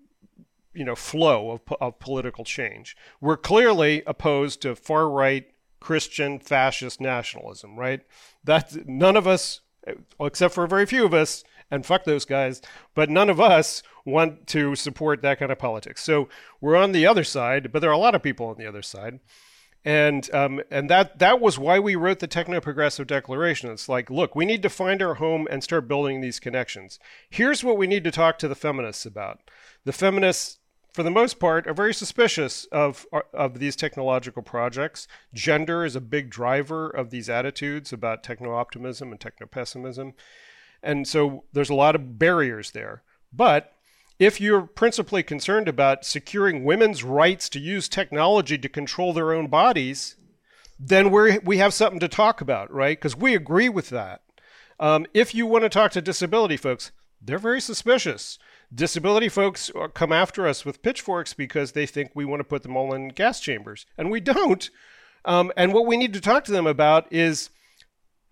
you 0.74 0.86
know 0.86 0.96
flow 0.96 1.52
of, 1.52 1.62
of 1.82 2.00
political 2.00 2.44
change. 2.46 2.96
We're 3.20 3.38
clearly 3.38 4.04
opposed 4.06 4.62
to 4.62 4.76
far 4.76 5.10
right 5.10 5.48
Christian 5.80 6.40
fascist 6.40 7.02
nationalism, 7.02 7.78
right? 7.78 8.02
That 8.44 8.88
none 8.88 9.18
of 9.18 9.28
us, 9.28 9.62
except 10.20 10.54
for 10.54 10.64
a 10.64 10.68
very 10.68 10.86
few 10.86 11.06
of 11.06 11.14
us, 11.14 11.44
and 11.72 11.86
fuck 11.86 12.04
those 12.04 12.26
guys, 12.26 12.62
but 12.94 13.10
none 13.10 13.30
of 13.30 13.40
us 13.40 13.82
want 14.06 14.46
to 14.48 14.76
support 14.76 15.22
that 15.22 15.40
kind 15.40 15.52
of 15.52 15.58
politics. 15.58 16.04
So 16.04 16.30
we're 16.60 16.76
on 16.76 16.92
the 16.92 17.06
other 17.06 17.24
side, 17.24 17.72
but 17.72 17.80
there 17.80 17.90
are 17.90 17.94
a 17.94 17.98
lot 17.98 18.16
of 18.16 18.22
people 18.22 18.48
on 18.48 18.58
the 18.58 18.68
other 18.68 18.82
side. 18.82 19.20
And 19.84 20.32
um, 20.32 20.62
and 20.70 20.92
that 20.92 21.18
that 21.18 21.42
was 21.42 21.58
why 21.58 21.80
we 21.80 21.96
wrote 21.96 22.20
the 22.20 22.28
techno 22.28 22.62
progressive 22.62 23.08
declaration. 23.08 23.72
It's 23.72 23.90
like, 23.90 24.12
look, 24.12 24.36
we 24.36 24.46
need 24.46 24.62
to 24.62 24.70
find 24.70 25.02
our 25.02 25.16
home 25.16 25.48
and 25.50 25.64
start 25.64 25.88
building 25.88 26.22
these 26.22 26.40
connections. 26.40 27.00
Here's 27.32 27.64
what 27.64 27.78
we 27.78 27.88
need 27.88 28.04
to 28.04 28.12
talk 28.12 28.38
to 28.40 28.48
the 28.48 28.54
feminists 28.54 29.08
about. 29.08 29.40
The 29.86 29.92
feminists 29.92 30.60
for 30.94 31.04
the 31.04 31.12
most 31.12 31.40
part, 31.40 31.68
are 31.68 31.74
very 31.74 31.94
suspicious 31.94 32.66
of 32.66 33.06
of 33.34 33.60
these 33.60 33.76
technological 33.76 34.44
projects. 34.44 35.08
Gender 35.34 35.86
is 35.86 35.96
a 35.96 36.02
big 36.02 36.30
driver 36.30 36.90
of 36.90 37.10
these 37.10 37.30
attitudes 37.30 37.94
about 37.94 38.24
techno 38.24 38.54
optimism 38.54 39.12
and 39.12 39.20
techno 39.20 39.48
pessimism, 39.48 40.14
and 40.84 41.08
so 41.08 41.44
there's 41.54 41.70
a 41.70 41.76
lot 41.76 41.96
of 41.96 42.18
barriers 42.18 42.72
there. 42.72 43.04
But 43.34 43.74
if 44.20 44.40
you're 44.40 44.62
principally 44.62 45.24
concerned 45.24 45.68
about 45.68 46.06
securing 46.06 46.64
women's 46.64 47.04
rights 47.04 47.50
to 47.50 47.60
use 47.60 47.90
technology 47.90 48.58
to 48.58 48.70
control 48.70 49.14
their 49.14 49.34
own 49.34 49.48
bodies, 49.48 50.16
then 50.80 51.12
we 51.12 51.40
we 51.40 51.58
have 51.58 51.74
something 51.74 52.00
to 52.00 52.08
talk 52.08 52.42
about, 52.42 52.72
right? 52.72 52.98
Because 52.98 53.16
we 53.16 53.36
agree 53.36 53.70
with 53.70 53.90
that. 53.90 54.22
Um, 54.80 55.06
if 55.14 55.36
you 55.36 55.46
want 55.46 55.64
to 55.64 55.70
talk 55.70 55.92
to 55.92 56.02
disability 56.02 56.58
folks, 56.58 56.92
they're 57.22 57.38
very 57.38 57.62
suspicious. 57.62 58.40
Disability 58.74 59.30
folks 59.30 59.70
come 59.94 60.12
after 60.12 60.48
us 60.48 60.66
with 60.66 60.82
pitchforks 60.82 61.34
because 61.34 61.74
they 61.74 61.86
think 61.86 62.12
we 62.14 62.26
want 62.26 62.40
to 62.40 62.46
put 62.46 62.64
them 62.64 62.76
all 62.76 62.94
in 62.94 63.10
gas 63.10 63.40
chambers, 63.40 63.86
and 63.98 64.10
we 64.10 64.20
don't. 64.20 64.70
Um, 65.26 65.52
and 65.56 65.74
what 65.74 65.86
we 65.86 65.98
need 65.98 66.14
to 66.14 66.22
talk 66.22 66.44
to 66.46 66.52
them 66.52 66.66
about 66.66 67.12
is 67.12 67.52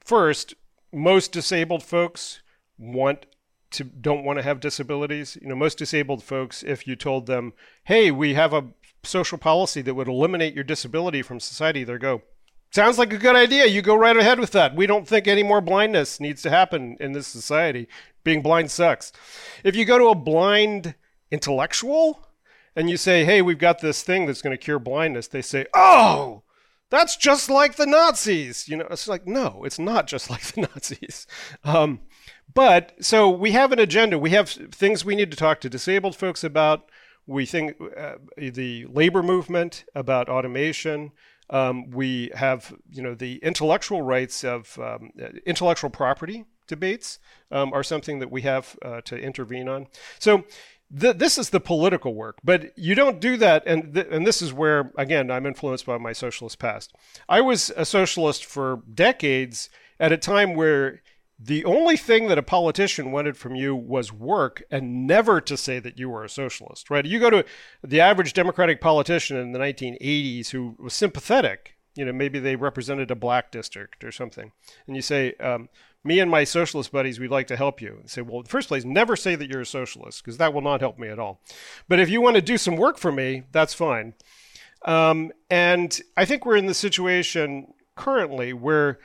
first, 0.03 0.55
most 0.91 1.31
disabled 1.31 1.83
folks 1.83 2.41
want 2.77 3.25
to 3.71 3.83
don't 3.83 4.23
want 4.23 4.37
to 4.39 4.43
have 4.43 4.59
disabilities. 4.59 5.37
You 5.41 5.47
know, 5.49 5.55
most 5.55 5.77
disabled 5.77 6.23
folks, 6.23 6.63
if 6.63 6.87
you 6.87 6.95
told 6.95 7.27
them, 7.27 7.53
"Hey, 7.83 8.09
we 8.11 8.33
have 8.33 8.53
a 8.53 8.67
social 9.03 9.37
policy 9.37 9.81
that 9.83 9.93
would 9.93 10.07
eliminate 10.07 10.55
your 10.55 10.63
disability 10.63 11.21
from 11.21 11.39
society," 11.39 11.83
they 11.83 11.97
go, 11.97 12.23
"Sounds 12.71 12.97
like 12.97 13.13
a 13.13 13.17
good 13.17 13.35
idea. 13.35 13.67
You 13.67 13.81
go 13.81 13.95
right 13.95 14.17
ahead 14.17 14.39
with 14.39 14.51
that. 14.51 14.75
We 14.75 14.87
don't 14.87 15.07
think 15.07 15.27
any 15.27 15.43
more 15.43 15.61
blindness 15.61 16.19
needs 16.19 16.41
to 16.43 16.49
happen 16.49 16.97
in 16.99 17.11
this 17.11 17.27
society. 17.27 17.87
Being 18.23 18.41
blind 18.41 18.71
sucks." 18.71 19.11
If 19.63 19.75
you 19.75 19.85
go 19.85 19.99
to 19.99 20.07
a 20.07 20.15
blind 20.15 20.95
intellectual 21.31 22.27
and 22.75 22.89
you 22.89 22.97
say, 22.97 23.23
"Hey, 23.23 23.41
we've 23.41 23.59
got 23.59 23.79
this 23.81 24.01
thing 24.01 24.25
that's 24.25 24.41
going 24.41 24.57
to 24.57 24.63
cure 24.63 24.79
blindness," 24.79 25.27
they 25.27 25.43
say, 25.43 25.67
"Oh." 25.75 26.38
That's 26.89 27.15
just 27.15 27.49
like 27.49 27.75
the 27.75 27.85
Nazis. 27.85 28.67
You 28.67 28.77
know, 28.77 28.87
it's 28.89 29.07
like, 29.07 29.27
no, 29.27 29.63
it's 29.63 29.79
not 29.79 30.07
just 30.07 30.29
like 30.29 30.41
the 30.43 30.61
Nazis. 30.73 31.27
Um, 31.63 32.01
but 32.53 32.93
so 32.99 33.29
we 33.29 33.51
have 33.51 33.71
an 33.71 33.79
agenda. 33.79 34.17
We 34.17 34.31
have 34.31 34.49
things 34.49 35.05
we 35.05 35.15
need 35.15 35.31
to 35.31 35.37
talk 35.37 35.61
to 35.61 35.69
disabled 35.69 36.15
folks 36.15 36.43
about. 36.43 36.89
We 37.27 37.45
think 37.45 37.77
uh, 37.95 38.15
the 38.37 38.85
labor 38.87 39.21
movement 39.21 39.85
about 39.93 40.29
automation. 40.29 41.11
Um, 41.51 41.91
we 41.91 42.31
have, 42.35 42.73
you 42.91 43.03
know, 43.03 43.13
the 43.13 43.37
intellectual 43.37 44.01
rights 44.01 44.43
of 44.43 44.77
um, 44.79 45.11
intellectual 45.45 45.89
property 45.89 46.45
debates 46.67 47.19
um, 47.51 47.73
are 47.73 47.83
something 47.83 48.19
that 48.19 48.31
we 48.31 48.41
have 48.43 48.77
uh, 48.83 49.01
to 49.01 49.17
intervene 49.17 49.67
on. 49.67 49.87
So 50.19 50.43
th- 50.97 51.17
this 51.17 51.37
is 51.37 51.49
the 51.49 51.59
political 51.59 52.13
work, 52.13 52.37
but 52.43 52.77
you 52.77 52.95
don't 52.95 53.19
do 53.19 53.37
that. 53.37 53.63
And 53.65 53.93
th- 53.93 54.07
and 54.09 54.25
this 54.25 54.41
is 54.41 54.53
where 54.53 54.91
again 54.97 55.31
I'm 55.31 55.45
influenced 55.45 55.85
by 55.85 55.97
my 55.97 56.13
socialist 56.13 56.59
past. 56.59 56.93
I 57.27 57.41
was 57.41 57.71
a 57.75 57.85
socialist 57.85 58.45
for 58.45 58.81
decades 58.93 59.69
at 59.99 60.11
a 60.11 60.17
time 60.17 60.55
where 60.55 61.01
the 61.41 61.63
only 61.63 61.95
thing 61.95 62.27
that 62.27 62.37
a 62.37 62.43
politician 62.43 63.11
wanted 63.13 63.37
from 63.37 63.55
you 63.55 63.73
was 63.73 64.11
work 64.11 64.61
and 64.69 65.07
never 65.07 65.39
to 65.39 65.55
say 65.55 65.79
that 65.79 65.97
you 65.97 66.09
were 66.09 66.25
a 66.25 66.29
socialist, 66.29 66.89
right? 66.89 67.05
You 67.05 67.17
go 67.17 67.29
to 67.29 67.45
the 67.81 68.01
average 68.01 68.33
Democratic 68.33 68.81
politician 68.81 69.37
in 69.37 69.53
the 69.53 69.59
1980s 69.59 70.49
who 70.49 70.75
was 70.77 70.93
sympathetic, 70.93 71.77
you 71.95 72.03
know, 72.03 72.11
maybe 72.11 72.39
they 72.39 72.57
represented 72.57 73.09
a 73.09 73.15
black 73.15 73.51
district 73.51 74.03
or 74.03 74.11
something, 74.11 74.51
and 74.85 74.97
you 74.97 75.01
say, 75.01 75.33
um, 75.35 75.69
me 76.03 76.19
and 76.19 76.31
my 76.31 76.43
socialist 76.43 76.91
buddies, 76.91 77.19
we'd 77.19 77.29
like 77.29 77.47
to 77.47 77.57
help 77.57 77.81
you. 77.81 77.97
And 77.99 78.09
say, 78.09 78.21
well, 78.21 78.37
in 78.37 78.43
the 78.43 78.49
first 78.49 78.67
place, 78.69 78.85
never 78.85 79.15
say 79.15 79.35
that 79.35 79.49
you're 79.49 79.61
a 79.61 79.65
socialist 79.65 80.23
because 80.23 80.37
that 80.37 80.53
will 80.53 80.61
not 80.61 80.81
help 80.81 80.97
me 80.97 81.09
at 81.09 81.19
all. 81.19 81.41
But 81.87 81.99
if 81.99 82.09
you 82.09 82.21
want 82.21 82.35
to 82.35 82.41
do 82.41 82.57
some 82.57 82.77
work 82.77 82.97
for 82.97 83.11
me, 83.11 83.43
that's 83.51 83.73
fine. 83.73 84.13
Um, 84.85 85.31
and 85.49 85.99
I 86.15 86.25
think 86.25 86.45
we're 86.45 86.55
in 86.55 86.67
the 86.67 86.73
situation 86.73 87.73
currently 87.95 88.53
where 88.53 88.99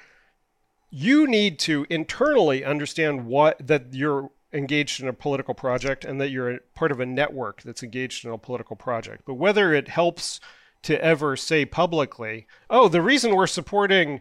you 0.90 1.26
need 1.26 1.58
to 1.58 1.84
internally 1.90 2.64
understand 2.64 3.26
what 3.26 3.66
that 3.66 3.92
you're 3.92 4.30
engaged 4.52 5.02
in 5.02 5.08
a 5.08 5.12
political 5.12 5.52
project 5.52 6.04
and 6.04 6.20
that 6.20 6.30
you're 6.30 6.60
part 6.76 6.92
of 6.92 7.00
a 7.00 7.06
network 7.06 7.62
that's 7.62 7.82
engaged 7.82 8.24
in 8.24 8.30
a 8.30 8.38
political 8.38 8.76
project. 8.76 9.24
But 9.26 9.34
whether 9.34 9.74
it 9.74 9.88
helps 9.88 10.38
to 10.82 11.02
ever 11.02 11.34
say 11.34 11.64
publicly, 11.64 12.46
"Oh, 12.70 12.86
the 12.86 13.02
reason 13.02 13.34
we're 13.34 13.48
supporting 13.48 14.20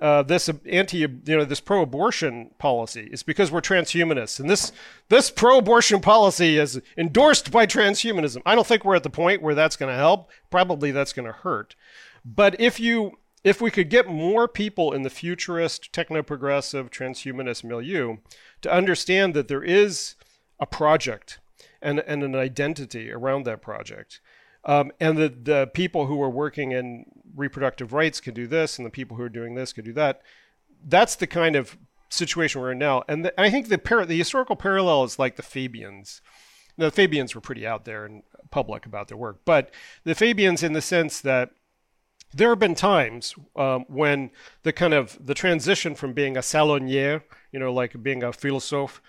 uh, 0.00 0.22
this 0.22 0.50
anti, 0.66 0.98
you 0.98 1.08
know, 1.26 1.44
this 1.44 1.60
pro-abortion 1.60 2.50
policy 2.58 3.08
is 3.12 3.22
because 3.22 3.52
we're 3.52 3.60
transhumanists, 3.60 4.40
and 4.40 4.50
this 4.50 4.72
this 5.08 5.30
pro-abortion 5.30 6.00
policy 6.00 6.58
is 6.58 6.80
endorsed 6.96 7.50
by 7.52 7.66
transhumanism." 7.66 8.42
I 8.44 8.54
don't 8.54 8.66
think 8.66 8.84
we're 8.84 8.96
at 8.96 9.04
the 9.04 9.10
point 9.10 9.42
where 9.42 9.54
that's 9.54 9.76
going 9.76 9.92
to 9.92 9.96
help. 9.96 10.30
Probably 10.50 10.90
that's 10.90 11.12
going 11.12 11.26
to 11.26 11.32
hurt. 11.32 11.76
But 12.24 12.60
if 12.60 12.80
you 12.80 13.18
if 13.44 13.60
we 13.60 13.70
could 13.70 13.90
get 13.90 14.08
more 14.08 14.48
people 14.48 14.92
in 14.92 15.02
the 15.02 15.10
futurist, 15.10 15.92
techno 15.92 16.22
progressive, 16.22 16.90
transhumanist 16.90 17.62
milieu 17.62 18.16
to 18.62 18.72
understand 18.72 19.34
that 19.34 19.48
there 19.48 19.62
is 19.62 20.14
a 20.58 20.66
project 20.66 21.38
and, 21.82 22.00
and 22.00 22.22
an 22.22 22.34
identity 22.34 23.12
around 23.12 23.44
that 23.44 23.60
project, 23.60 24.20
um, 24.64 24.90
and 24.98 25.18
that 25.18 25.44
the 25.44 25.70
people 25.74 26.06
who 26.06 26.20
are 26.22 26.30
working 26.30 26.72
in 26.72 27.04
reproductive 27.34 27.92
rights 27.92 28.20
can 28.20 28.34
do 28.34 28.46
this, 28.46 28.78
and 28.78 28.86
the 28.86 28.90
people 28.90 29.16
who 29.16 29.22
are 29.22 29.28
doing 29.28 29.54
this 29.54 29.72
can 29.72 29.84
do 29.84 29.92
that, 29.94 30.22
that's 30.86 31.16
the 31.16 31.26
kind 31.26 31.56
of 31.56 31.76
situation 32.10 32.60
we're 32.60 32.72
in 32.72 32.78
now. 32.78 33.02
And, 33.08 33.24
the, 33.24 33.38
and 33.38 33.46
I 33.46 33.50
think 33.50 33.68
the, 33.68 33.78
par- 33.78 34.06
the 34.06 34.18
historical 34.18 34.56
parallel 34.56 35.04
is 35.04 35.18
like 35.18 35.36
the 35.36 35.42
Fabians. 35.42 36.20
Now, 36.76 36.86
the 36.86 36.92
Fabians 36.92 37.34
were 37.34 37.40
pretty 37.40 37.66
out 37.66 37.84
there 37.84 38.04
and 38.04 38.22
public 38.50 38.86
about 38.86 39.08
their 39.08 39.16
work, 39.16 39.40
but 39.44 39.70
the 40.04 40.14
Fabians, 40.14 40.62
in 40.62 40.72
the 40.72 40.82
sense 40.82 41.20
that 41.20 41.50
there 42.32 42.48
have 42.48 42.58
been 42.58 42.74
times 42.74 43.34
um, 43.54 43.84
when 43.88 44.30
the 44.64 44.72
kind 44.72 44.92
of 44.92 45.16
the 45.24 45.34
transition 45.34 45.94
from 45.94 46.12
being 46.12 46.36
a 46.36 46.40
salonier, 46.40 47.22
you 47.52 47.60
know, 47.60 47.72
like 47.72 48.02
being 48.02 48.24
a 48.24 48.32
philosophe 48.32 49.00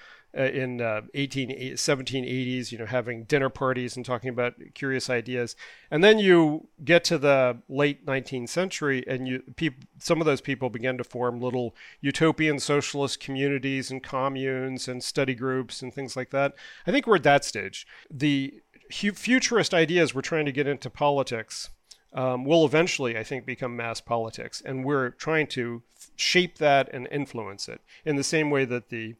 in 0.41 0.81
uh, 0.81 1.01
18, 1.13 1.49
1780s, 1.49 2.71
you 2.71 2.77
know, 2.77 2.85
having 2.85 3.23
dinner 3.23 3.49
parties 3.49 3.95
and 3.95 4.05
talking 4.05 4.29
about 4.29 4.55
curious 4.73 5.09
ideas, 5.09 5.55
and 5.89 6.03
then 6.03 6.19
you 6.19 6.67
get 6.83 7.03
to 7.05 7.17
the 7.17 7.57
late 7.69 8.05
19th 8.05 8.49
century, 8.49 9.03
and 9.07 9.27
you 9.27 9.43
people, 9.55 9.87
some 9.99 10.19
of 10.19 10.25
those 10.25 10.41
people 10.41 10.69
begin 10.69 10.97
to 10.97 11.03
form 11.03 11.39
little 11.39 11.75
utopian 12.01 12.59
socialist 12.59 13.19
communities 13.19 13.89
and 13.89 14.03
communes 14.03 14.87
and 14.87 15.03
study 15.03 15.35
groups 15.35 15.81
and 15.81 15.93
things 15.93 16.15
like 16.15 16.31
that. 16.31 16.53
I 16.85 16.91
think 16.91 17.07
we're 17.07 17.15
at 17.15 17.23
that 17.23 17.45
stage. 17.45 17.87
The 18.11 18.61
futurist 18.89 19.73
ideas 19.73 20.13
we're 20.13 20.21
trying 20.21 20.45
to 20.45 20.51
get 20.51 20.67
into 20.67 20.89
politics 20.89 21.69
um, 22.15 22.45
will 22.45 22.65
eventually, 22.65 23.17
I 23.17 23.23
think, 23.23 23.45
become 23.45 23.75
mass 23.75 23.99
politics. 23.99 24.61
And 24.65 24.85
we're 24.85 25.09
trying 25.09 25.47
to 25.47 25.83
shape 26.15 26.57
that 26.59 26.89
and 26.93 27.07
influence 27.11 27.67
it 27.67 27.81
in 28.05 28.15
the 28.15 28.23
same 28.23 28.49
way 28.49 28.63
that 28.65 28.89
the 28.89 29.15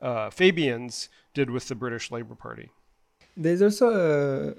uh, 0.00 0.30
Fabians 0.30 1.08
did 1.34 1.50
with 1.50 1.68
the 1.68 1.74
British 1.74 2.10
Labour 2.10 2.34
Party. 2.34 2.70
There's 3.36 3.62
also 3.62 3.88
uh, 3.88 4.54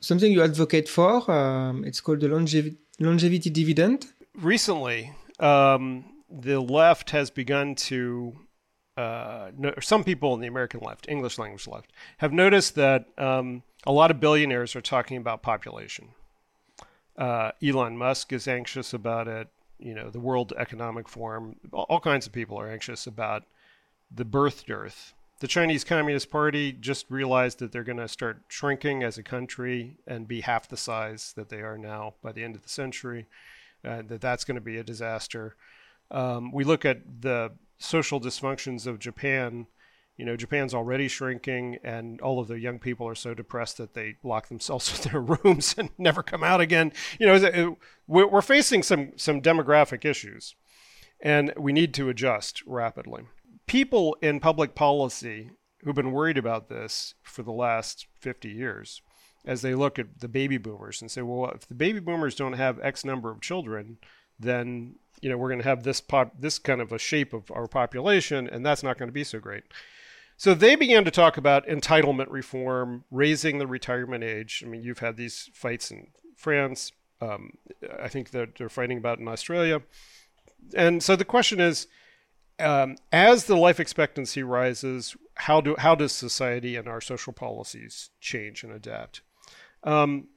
something 0.00 0.32
you 0.32 0.42
advocate 0.42 0.88
for. 0.88 1.30
Um, 1.30 1.84
it's 1.84 2.00
called 2.00 2.20
the 2.20 2.28
longev- 2.28 2.76
longevity 2.98 3.50
dividend. 3.50 4.06
Recently, 4.34 5.12
um, 5.40 6.04
the 6.30 6.60
left 6.60 7.10
has 7.10 7.30
begun 7.30 7.74
to 7.74 8.34
uh, 8.96 9.50
no, 9.56 9.74
some 9.80 10.04
people 10.04 10.34
in 10.34 10.40
the 10.40 10.46
American 10.46 10.80
left, 10.80 11.08
English 11.08 11.38
language 11.38 11.66
left, 11.66 11.92
have 12.18 12.32
noticed 12.32 12.76
that 12.76 13.06
um, 13.18 13.62
a 13.86 13.92
lot 13.92 14.10
of 14.10 14.20
billionaires 14.20 14.76
are 14.76 14.80
talking 14.80 15.16
about 15.16 15.42
population. 15.42 16.08
Uh, 17.16 17.50
Elon 17.62 17.96
Musk 17.96 18.32
is 18.32 18.46
anxious 18.46 18.92
about 18.92 19.26
it. 19.28 19.48
You 19.78 19.94
know, 19.94 20.10
the 20.10 20.20
World 20.20 20.52
Economic 20.56 21.08
Forum, 21.08 21.56
all, 21.72 21.86
all 21.88 22.00
kinds 22.00 22.26
of 22.26 22.32
people 22.32 22.58
are 22.58 22.70
anxious 22.70 23.06
about 23.06 23.44
the 24.14 24.24
birth 24.24 24.66
dearth. 24.66 25.14
The 25.40 25.48
Chinese 25.48 25.84
Communist 25.84 26.30
Party 26.30 26.72
just 26.72 27.10
realized 27.10 27.58
that 27.58 27.72
they're 27.72 27.84
going 27.84 27.98
to 27.98 28.08
start 28.08 28.42
shrinking 28.48 29.02
as 29.02 29.18
a 29.18 29.22
country 29.22 29.98
and 30.06 30.28
be 30.28 30.40
half 30.40 30.68
the 30.68 30.76
size 30.76 31.32
that 31.36 31.48
they 31.48 31.60
are 31.60 31.76
now 31.76 32.14
by 32.22 32.32
the 32.32 32.44
end 32.44 32.54
of 32.54 32.62
the 32.62 32.68
century. 32.68 33.26
Uh, 33.84 34.02
that 34.06 34.20
that's 34.20 34.44
going 34.44 34.54
to 34.54 34.60
be 34.60 34.78
a 34.78 34.84
disaster. 34.84 35.56
Um, 36.10 36.52
we 36.52 36.64
look 36.64 36.84
at 36.84 37.20
the 37.20 37.52
social 37.78 38.20
dysfunctions 38.20 38.86
of 38.86 38.98
Japan 38.98 39.66
you 40.16 40.24
know, 40.24 40.36
Japan's 40.36 40.74
already 40.74 41.08
shrinking, 41.08 41.78
and 41.82 42.20
all 42.20 42.38
of 42.38 42.46
the 42.46 42.60
young 42.60 42.78
people 42.78 43.08
are 43.08 43.16
so 43.16 43.34
depressed 43.34 43.78
that 43.78 43.94
they 43.94 44.16
lock 44.22 44.48
themselves 44.48 44.94
in 45.04 45.10
their 45.10 45.20
rooms 45.20 45.74
and 45.76 45.90
never 45.98 46.22
come 46.22 46.44
out 46.44 46.60
again. 46.60 46.92
You 47.18 47.26
know, 47.26 47.78
we're 48.06 48.42
facing 48.42 48.82
some 48.82 49.12
some 49.16 49.42
demographic 49.42 50.04
issues, 50.04 50.54
and 51.20 51.52
we 51.56 51.72
need 51.72 51.92
to 51.94 52.08
adjust 52.08 52.62
rapidly. 52.66 53.24
People 53.66 54.16
in 54.20 54.40
public 54.40 54.74
policy 54.74 55.50
who've 55.82 55.94
been 55.94 56.12
worried 56.12 56.38
about 56.38 56.68
this 56.68 57.14
for 57.22 57.42
the 57.42 57.52
last 57.52 58.06
50 58.20 58.48
years 58.48 59.02
as 59.44 59.62
they 59.62 59.74
look 59.74 59.98
at 59.98 60.20
the 60.20 60.28
baby 60.28 60.56
boomers 60.56 61.02
and 61.02 61.10
say, 61.10 61.22
well, 61.22 61.50
if 61.50 61.68
the 61.68 61.74
baby 61.74 62.00
boomers 62.00 62.34
don't 62.34 62.54
have 62.54 62.80
X 62.80 63.04
number 63.04 63.30
of 63.30 63.40
children, 63.40 63.98
then 64.38 64.96
you 65.20 65.28
know 65.28 65.36
we're 65.36 65.48
going 65.48 65.60
to 65.60 65.68
have 65.68 65.84
this 65.84 66.00
pop 66.00 66.32
this 66.38 66.58
kind 66.58 66.80
of 66.80 66.92
a 66.92 66.98
shape 66.98 67.32
of 67.32 67.50
our 67.50 67.66
population, 67.66 68.48
and 68.48 68.64
that's 68.64 68.82
not 68.82 68.98
going 68.98 69.08
to 69.08 69.12
be 69.12 69.24
so 69.24 69.38
great. 69.38 69.64
So 70.36 70.54
they 70.54 70.74
began 70.74 71.04
to 71.04 71.10
talk 71.10 71.36
about 71.36 71.66
entitlement 71.66 72.26
reform, 72.30 73.04
raising 73.10 73.58
the 73.58 73.66
retirement 73.66 74.24
age. 74.24 74.62
I 74.64 74.68
mean, 74.68 74.82
you've 74.82 74.98
had 74.98 75.16
these 75.16 75.48
fights 75.54 75.90
in 75.90 76.08
France. 76.36 76.90
Um, 77.20 77.52
I 78.02 78.08
think 78.08 78.30
that 78.30 78.56
they're 78.56 78.68
fighting 78.68 78.98
about 78.98 79.20
in 79.20 79.28
Australia. 79.28 79.82
And 80.74 81.02
so 81.02 81.14
the 81.14 81.24
question 81.24 81.60
is, 81.60 81.86
um, 82.58 82.96
as 83.12 83.44
the 83.44 83.56
life 83.56 83.80
expectancy 83.80 84.42
rises, 84.42 85.16
how 85.34 85.60
do 85.60 85.74
how 85.78 85.94
does 85.94 86.12
society 86.12 86.76
and 86.76 86.88
our 86.88 87.00
social 87.00 87.32
policies 87.32 88.10
change 88.20 88.62
and 88.62 88.72
adapt? 88.72 89.22
Um, 89.82 90.28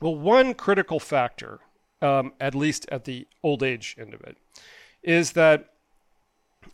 well, 0.00 0.14
one 0.14 0.54
critical 0.54 1.00
factor, 1.00 1.60
um, 2.00 2.32
at 2.40 2.54
least 2.54 2.86
at 2.90 3.04
the 3.04 3.26
old 3.42 3.62
age 3.62 3.96
end 3.98 4.14
of 4.14 4.20
it, 4.22 4.36
is 5.02 5.32
that 5.32 5.70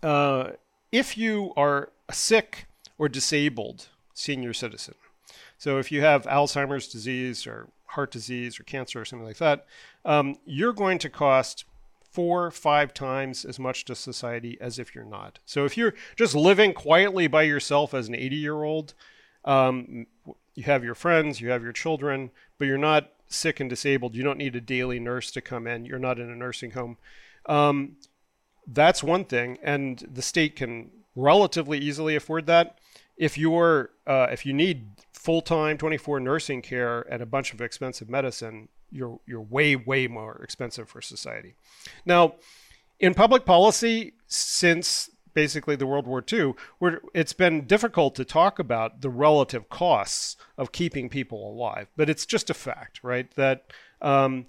uh, 0.03 0.51
if 0.93 1.17
you 1.17 1.53
are 1.57 1.91
a 2.09 2.13
sick 2.13 2.67
or 2.99 3.09
disabled 3.09 3.89
senior 4.15 4.53
citizen, 4.53 4.95
so 5.59 5.79
if 5.79 5.91
you 5.91 6.03
have 6.03 6.25
Alzheimer's 6.25 6.89
disease 6.89 7.47
or 7.47 7.69
heart 7.87 8.11
disease 8.11 8.61
or 8.61 8.65
cancer 8.65 9.01
or 9.01 9.05
something 9.05 9.27
like 9.27 9.39
that, 9.39 9.65
um, 10.05 10.37
you're 10.45 10.75
going 10.75 10.99
to 10.99 11.09
cost 11.09 11.65
four, 12.17 12.51
five 12.51 12.95
times 12.95 13.45
as 13.45 13.59
much 13.59 13.85
to 13.85 13.95
society 13.95 14.57
as 14.59 14.79
if 14.79 14.95
you're 14.95 15.05
not. 15.05 15.39
So 15.45 15.67
if 15.67 15.77
you're 15.77 15.93
just 16.17 16.35
living 16.35 16.73
quietly 16.73 17.27
by 17.27 17.43
yourself 17.43 17.93
as 17.93 18.09
an 18.09 18.15
80 18.15 18.37
year 18.37 18.63
old, 18.63 18.95
um, 19.45 20.07
you 20.55 20.63
have 20.63 20.83
your 20.83 20.95
friends, 20.95 21.43
you 21.43 21.51
have 21.51 21.63
your 21.63 21.75
children, 21.75 22.31
but 22.57 22.65
you're 22.65 22.79
not 22.79 23.11
sick 23.27 23.61
and 23.61 23.69
disabled. 23.69 24.17
You 24.17 24.23
don't 24.23 24.39
need 24.39 24.57
a 24.57 24.63
daily 24.63 24.99
nurse 24.99 25.31
to 25.33 25.43
come 25.43 25.67
in. 25.67 25.85
You're 25.85 25.99
not 25.99 26.19
in 26.19 26.31
a 26.31 26.35
nursing 26.37 26.71
home. 26.71 26.97
Um, 27.45 27.97
that's 28.67 29.03
one 29.03 29.27
thing, 29.27 29.59
and 29.63 30.03
the 30.11 30.23
state 30.23 30.57
can 30.57 30.91
relatively 31.15 31.79
easily 31.79 32.17
afford 32.17 32.47
that. 32.47 32.79
If 33.19 33.37
you're 33.37 33.91
uh, 34.07 34.29
if 34.31 34.47
you 34.47 34.55
need 34.55 34.89
full 35.13 35.43
time 35.43 35.77
24 35.77 36.19
nursing 36.21 36.63
care 36.63 37.03
and 37.03 37.21
a 37.21 37.27
bunch 37.27 37.53
of 37.53 37.61
expensive 37.61 38.09
medicine, 38.09 38.69
you're 38.91 39.21
you're 39.27 39.41
way 39.41 39.77
way 39.77 40.07
more 40.07 40.41
expensive 40.43 40.89
for 40.89 41.01
society. 41.01 41.55
Now, 42.05 42.35
in 43.01 43.15
public 43.15 43.45
policy, 43.45 44.15
since 44.27 45.11
basically 45.35 45.77
the 45.77 45.87
World 45.87 46.07
War 46.07 46.25
II, 46.33 46.55
where 46.79 47.01
it's 47.13 47.35
been 47.35 47.67
difficult 47.67 48.15
to 48.15 48.25
talk 48.25 48.59
about 48.59 49.03
the 49.03 49.11
relative 49.11 49.69
costs 49.69 50.37
of 50.57 50.73
keeping 50.73 51.11
people 51.11 51.51
alive. 51.53 51.89
But 51.95 52.09
it's 52.09 52.25
just 52.25 52.49
a 52.49 52.55
fact, 52.55 53.01
right? 53.03 53.31
That 53.35 53.71
um, 54.01 54.47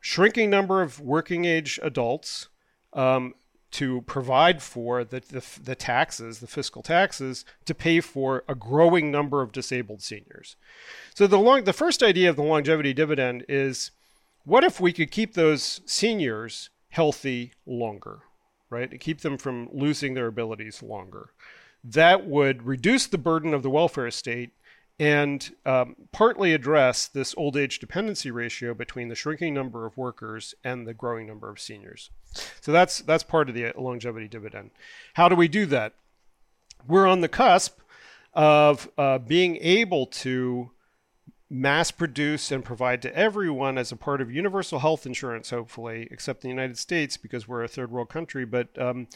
shrinking 0.00 0.48
number 0.48 0.80
of 0.80 1.00
working 1.00 1.44
age 1.44 1.78
adults 1.82 2.48
um, 2.94 3.34
to 3.76 4.02
provide 4.02 4.62
for 4.62 5.04
the, 5.04 5.20
the, 5.20 5.44
the, 5.62 5.74
taxes, 5.74 6.40
the 6.40 6.46
fiscal 6.46 6.82
taxes, 6.82 7.44
to 7.64 7.74
pay 7.74 8.00
for 8.00 8.44
a 8.48 8.54
growing 8.54 9.10
number 9.10 9.42
of 9.42 9.52
disabled 9.52 10.02
seniors. 10.02 10.56
So 11.14 11.26
the 11.26 11.38
long, 11.38 11.64
the 11.64 11.72
first 11.72 12.02
idea 12.02 12.30
of 12.30 12.36
the 12.36 12.42
longevity 12.42 12.92
dividend 12.92 13.44
is, 13.48 13.90
what 14.44 14.64
if 14.64 14.80
we 14.80 14.92
could 14.92 15.10
keep 15.10 15.34
those 15.34 15.80
seniors 15.86 16.70
healthy 16.90 17.52
longer? 17.64 18.22
right? 18.70 18.90
To 18.90 18.98
keep 18.98 19.20
them 19.20 19.38
from 19.38 19.68
losing 19.72 20.14
their 20.14 20.26
abilities 20.26 20.82
longer. 20.82 21.30
That 21.84 22.26
would 22.26 22.66
reduce 22.66 23.06
the 23.06 23.18
burden 23.18 23.54
of 23.54 23.62
the 23.62 23.70
welfare 23.70 24.10
state 24.10 24.50
and 24.98 25.54
um, 25.66 25.94
partly 26.12 26.54
address 26.54 27.06
this 27.06 27.34
old 27.36 27.56
age 27.56 27.78
dependency 27.78 28.30
ratio 28.30 28.72
between 28.72 29.08
the 29.08 29.14
shrinking 29.14 29.52
number 29.52 29.84
of 29.84 29.96
workers 29.96 30.54
and 30.64 30.86
the 30.86 30.94
growing 30.94 31.26
number 31.26 31.50
of 31.50 31.60
seniors. 31.60 32.10
So 32.60 32.72
that's 32.72 33.00
that's 33.00 33.22
part 33.22 33.48
of 33.48 33.54
the 33.54 33.72
longevity 33.76 34.28
dividend. 34.28 34.70
How 35.14 35.28
do 35.28 35.36
we 35.36 35.48
do 35.48 35.66
that? 35.66 35.94
We're 36.86 37.06
on 37.06 37.20
the 37.20 37.28
cusp 37.28 37.80
of 38.32 38.88
uh, 38.96 39.18
being 39.18 39.56
able 39.56 40.06
to 40.06 40.70
mass 41.48 41.90
produce 41.90 42.50
and 42.50 42.64
provide 42.64 43.00
to 43.02 43.16
everyone 43.16 43.78
as 43.78 43.92
a 43.92 43.96
part 43.96 44.20
of 44.20 44.30
universal 44.30 44.80
health 44.80 45.06
insurance, 45.06 45.50
hopefully, 45.50 46.08
except 46.10 46.40
the 46.40 46.48
United 46.48 46.76
States 46.76 47.16
because 47.16 47.46
we're 47.46 47.62
a 47.62 47.68
third 47.68 47.90
world 47.90 48.08
country. 48.08 48.44
But 48.44 48.76
um, 48.80 49.08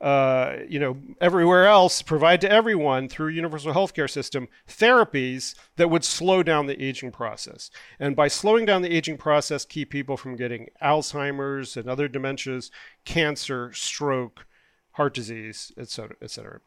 uh, 0.00 0.56
you 0.68 0.78
know, 0.78 0.98
everywhere 1.20 1.66
else, 1.66 2.02
provide 2.02 2.40
to 2.42 2.50
everyone 2.50 3.08
through 3.08 3.28
universal 3.28 3.72
healthcare 3.72 4.10
system 4.10 4.48
therapies 4.68 5.54
that 5.76 5.88
would 5.88 6.04
slow 6.04 6.42
down 6.42 6.66
the 6.66 6.82
aging 6.82 7.10
process. 7.10 7.70
And 7.98 8.14
by 8.14 8.28
slowing 8.28 8.66
down 8.66 8.82
the 8.82 8.94
aging 8.94 9.16
process, 9.16 9.64
keep 9.64 9.90
people 9.90 10.16
from 10.16 10.36
getting 10.36 10.68
Alzheimer's 10.82 11.76
and 11.76 11.88
other 11.88 12.08
dementias, 12.08 12.70
cancer, 13.04 13.72
stroke, 13.72 14.46
heart 14.92 15.14
disease, 15.14 15.72
et 15.78 15.88
cetera, 15.88 16.16
et 16.20 16.30
cetera. 16.30 16.60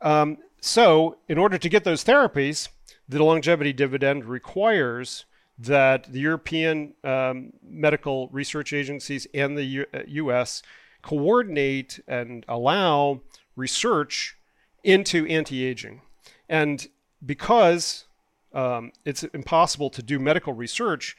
Um, 0.00 0.38
so, 0.60 1.18
in 1.28 1.38
order 1.38 1.58
to 1.58 1.68
get 1.68 1.84
those 1.84 2.04
therapies, 2.04 2.68
the 3.08 3.22
longevity 3.22 3.72
dividend 3.72 4.24
requires 4.24 5.24
that 5.58 6.12
the 6.12 6.20
European 6.20 6.94
um, 7.04 7.52
medical 7.62 8.28
research 8.28 8.72
agencies 8.72 9.26
and 9.34 9.56
the 9.56 9.64
U- 9.64 9.86
US 10.06 10.62
uh, 10.62 10.66
coordinate 11.02 12.00
and 12.06 12.44
allow 12.48 13.20
research 13.56 14.36
into 14.84 15.26
anti 15.26 15.64
aging. 15.64 16.02
And 16.48 16.86
because 17.24 18.06
um, 18.52 18.92
it's 19.04 19.22
impossible 19.24 19.90
to 19.90 20.02
do 20.02 20.18
medical 20.18 20.52
research 20.52 21.16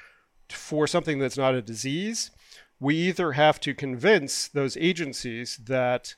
for 0.50 0.88
something 0.88 1.20
that's 1.20 1.38
not 1.38 1.56
a 1.56 1.62
disease, 1.62 2.32
we 2.80 2.96
either 2.96 3.34
have 3.34 3.60
to 3.62 3.74
convince 3.74 4.48
those 4.48 4.78
agencies 4.78 5.58
that 5.66 6.16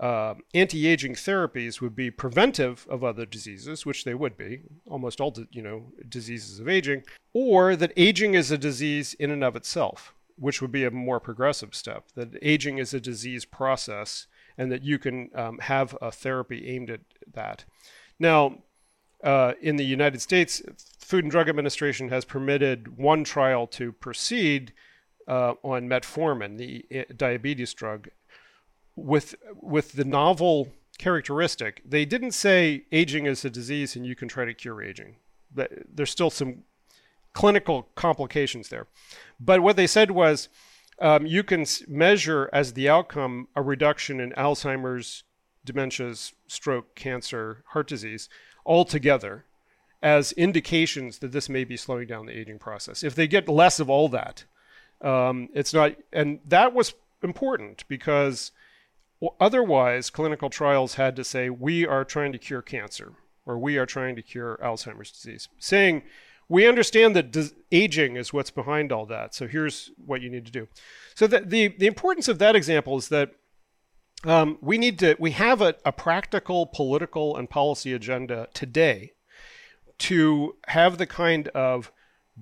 uh, 0.00 0.34
anti-aging 0.54 1.14
therapies 1.14 1.80
would 1.80 1.94
be 1.94 2.10
preventive 2.10 2.86
of 2.88 3.04
other 3.04 3.26
diseases, 3.26 3.86
which 3.86 4.04
they 4.04 4.14
would 4.14 4.36
be, 4.36 4.62
almost 4.86 5.20
all 5.20 5.34
you 5.50 5.62
know 5.62 5.92
diseases 6.08 6.58
of 6.58 6.68
aging, 6.68 7.04
or 7.32 7.76
that 7.76 7.92
aging 7.96 8.34
is 8.34 8.50
a 8.50 8.58
disease 8.58 9.14
in 9.14 9.30
and 9.30 9.44
of 9.44 9.54
itself, 9.54 10.14
which 10.42 10.60
would 10.60 10.72
be 10.72 10.84
a 10.84 10.90
more 10.90 11.20
progressive 11.20 11.72
step. 11.72 12.08
That 12.16 12.36
aging 12.42 12.78
is 12.78 12.92
a 12.92 13.00
disease 13.00 13.44
process, 13.44 14.26
and 14.58 14.72
that 14.72 14.82
you 14.82 14.98
can 14.98 15.30
um, 15.36 15.58
have 15.58 15.96
a 16.02 16.10
therapy 16.10 16.68
aimed 16.68 16.90
at 16.90 17.00
that. 17.32 17.64
Now, 18.18 18.58
uh, 19.22 19.52
in 19.60 19.76
the 19.76 19.84
United 19.84 20.20
States, 20.20 20.60
Food 20.98 21.24
and 21.24 21.30
Drug 21.30 21.48
Administration 21.48 22.08
has 22.08 22.24
permitted 22.24 22.98
one 22.98 23.22
trial 23.22 23.68
to 23.68 23.92
proceed 23.92 24.72
uh, 25.28 25.54
on 25.62 25.88
metformin, 25.88 26.58
the 26.58 26.84
uh, 26.92 27.04
diabetes 27.16 27.72
drug, 27.72 28.08
with 28.96 29.36
with 29.60 29.92
the 29.92 30.04
novel 30.04 30.72
characteristic, 30.98 31.82
they 31.84 32.04
didn't 32.04 32.32
say 32.32 32.84
aging 32.90 33.26
is 33.26 33.44
a 33.44 33.50
disease 33.50 33.94
and 33.96 34.04
you 34.04 34.16
can 34.16 34.28
try 34.28 34.44
to 34.44 34.54
cure 34.54 34.82
aging. 34.82 35.16
But 35.54 35.70
there's 35.94 36.10
still 36.10 36.30
some 36.30 36.64
clinical 37.32 37.88
complications 37.94 38.68
there. 38.68 38.86
But 39.40 39.60
what 39.60 39.76
they 39.76 39.86
said 39.86 40.10
was 40.10 40.48
um, 41.00 41.26
you 41.26 41.42
can 41.42 41.64
measure 41.88 42.48
as 42.52 42.74
the 42.74 42.88
outcome 42.88 43.48
a 43.56 43.62
reduction 43.62 44.20
in 44.20 44.32
Alzheimer's, 44.32 45.24
dementias, 45.66 46.32
stroke, 46.46 46.94
cancer, 46.94 47.64
heart 47.68 47.88
disease 47.88 48.28
altogether 48.64 49.44
as 50.02 50.32
indications 50.32 51.18
that 51.18 51.32
this 51.32 51.48
may 51.48 51.64
be 51.64 51.76
slowing 51.76 52.06
down 52.06 52.26
the 52.26 52.38
aging 52.38 52.58
process. 52.58 53.02
If 53.02 53.14
they 53.14 53.26
get 53.26 53.48
less 53.48 53.78
of 53.80 53.88
all 53.88 54.08
that, 54.10 54.44
um, 55.00 55.48
it's 55.54 55.72
not, 55.72 55.94
and 56.12 56.40
that 56.46 56.72
was 56.72 56.94
important 57.22 57.84
because 57.88 58.50
otherwise, 59.40 60.10
clinical 60.10 60.50
trials 60.50 60.94
had 60.94 61.14
to 61.16 61.24
say, 61.24 61.50
we 61.50 61.86
are 61.86 62.04
trying 62.04 62.32
to 62.32 62.38
cure 62.38 62.62
cancer 62.62 63.12
or 63.46 63.58
we 63.58 63.76
are 63.78 63.86
trying 63.86 64.16
to 64.16 64.22
cure 64.22 64.58
Alzheimer's 64.62 65.10
disease, 65.10 65.48
saying, 65.58 66.02
we 66.48 66.66
understand 66.66 67.16
that 67.16 67.52
aging 67.70 68.16
is 68.16 68.32
what's 68.32 68.50
behind 68.50 68.92
all 68.92 69.06
that. 69.06 69.34
So 69.34 69.46
here's 69.46 69.90
what 70.04 70.20
you 70.20 70.30
need 70.30 70.44
to 70.46 70.52
do. 70.52 70.68
So 71.14 71.26
the, 71.26 71.40
the, 71.40 71.68
the 71.68 71.86
importance 71.86 72.28
of 72.28 72.38
that 72.38 72.56
example 72.56 72.96
is 72.98 73.08
that 73.08 73.32
um, 74.24 74.58
we 74.60 74.78
need 74.78 74.98
to, 75.00 75.16
we 75.18 75.32
have 75.32 75.60
a, 75.60 75.74
a 75.84 75.92
practical 75.92 76.66
political 76.66 77.36
and 77.36 77.50
policy 77.50 77.92
agenda 77.92 78.48
today 78.54 79.12
to 79.98 80.56
have 80.68 80.98
the 80.98 81.06
kind 81.06 81.48
of 81.48 81.92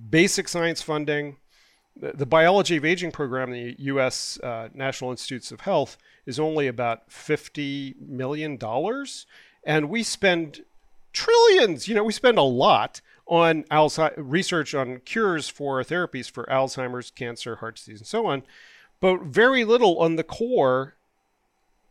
basic 0.09 0.47
science 0.47 0.81
funding, 0.81 1.37
the, 1.95 2.11
the 2.13 2.25
biology 2.25 2.77
of 2.77 2.85
aging 2.85 3.11
program, 3.11 3.51
the 3.51 3.75
U.S. 3.79 4.39
Uh, 4.41 4.69
National 4.73 5.11
Institutes 5.11 5.51
of 5.51 5.61
Health, 5.61 5.97
is 6.25 6.39
only 6.39 6.67
about 6.67 7.09
$50 7.09 7.99
million. 7.99 8.59
And 9.63 9.89
we 9.89 10.03
spend 10.03 10.63
trillions, 11.13 11.87
you 11.87 11.95
know, 11.95 12.03
we 12.03 12.13
spend 12.13 12.37
a 12.37 12.43
lot 12.43 13.01
on 13.31 13.63
Alzheimer's, 13.71 14.17
research 14.17 14.75
on 14.75 14.99
cures 15.05 15.47
for 15.47 15.81
therapies 15.83 16.29
for 16.29 16.43
Alzheimer's, 16.51 17.09
cancer, 17.09 17.55
heart 17.55 17.77
disease, 17.77 18.01
and 18.01 18.07
so 18.07 18.27
on, 18.27 18.43
but 18.99 19.23
very 19.23 19.63
little 19.63 19.97
on 19.99 20.17
the 20.17 20.23
core 20.23 20.95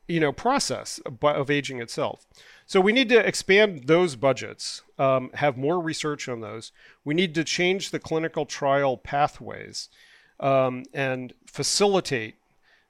you 0.06 0.20
know 0.20 0.32
process 0.32 1.00
of 1.22 1.50
aging 1.50 1.80
itself. 1.80 2.26
So 2.66 2.80
we 2.80 2.92
need 2.92 3.08
to 3.08 3.26
expand 3.26 3.86
those 3.86 4.16
budgets, 4.16 4.82
um, 4.98 5.30
have 5.34 5.56
more 5.56 5.80
research 5.80 6.28
on 6.28 6.40
those. 6.40 6.72
We 7.04 7.14
need 7.14 7.34
to 7.36 7.44
change 7.44 7.90
the 7.90 7.98
clinical 7.98 8.44
trial 8.44 8.96
pathways 8.96 9.88
um, 10.38 10.84
and 10.92 11.32
facilitate 11.46 12.34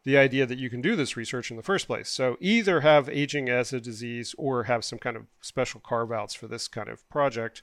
the 0.02 0.16
idea 0.16 0.46
that 0.46 0.58
you 0.58 0.70
can 0.70 0.80
do 0.80 0.96
this 0.96 1.16
research 1.16 1.50
in 1.50 1.56
the 1.56 1.62
first 1.62 1.86
place. 1.86 2.08
So 2.08 2.36
either 2.40 2.80
have 2.80 3.08
aging 3.08 3.48
as 3.48 3.72
a 3.72 3.80
disease 3.80 4.34
or 4.38 4.64
have 4.64 4.84
some 4.84 4.98
kind 4.98 5.16
of 5.16 5.26
special 5.40 5.80
carve 5.80 6.10
outs 6.10 6.34
for 6.34 6.48
this 6.48 6.68
kind 6.68 6.88
of 6.88 7.08
project. 7.10 7.62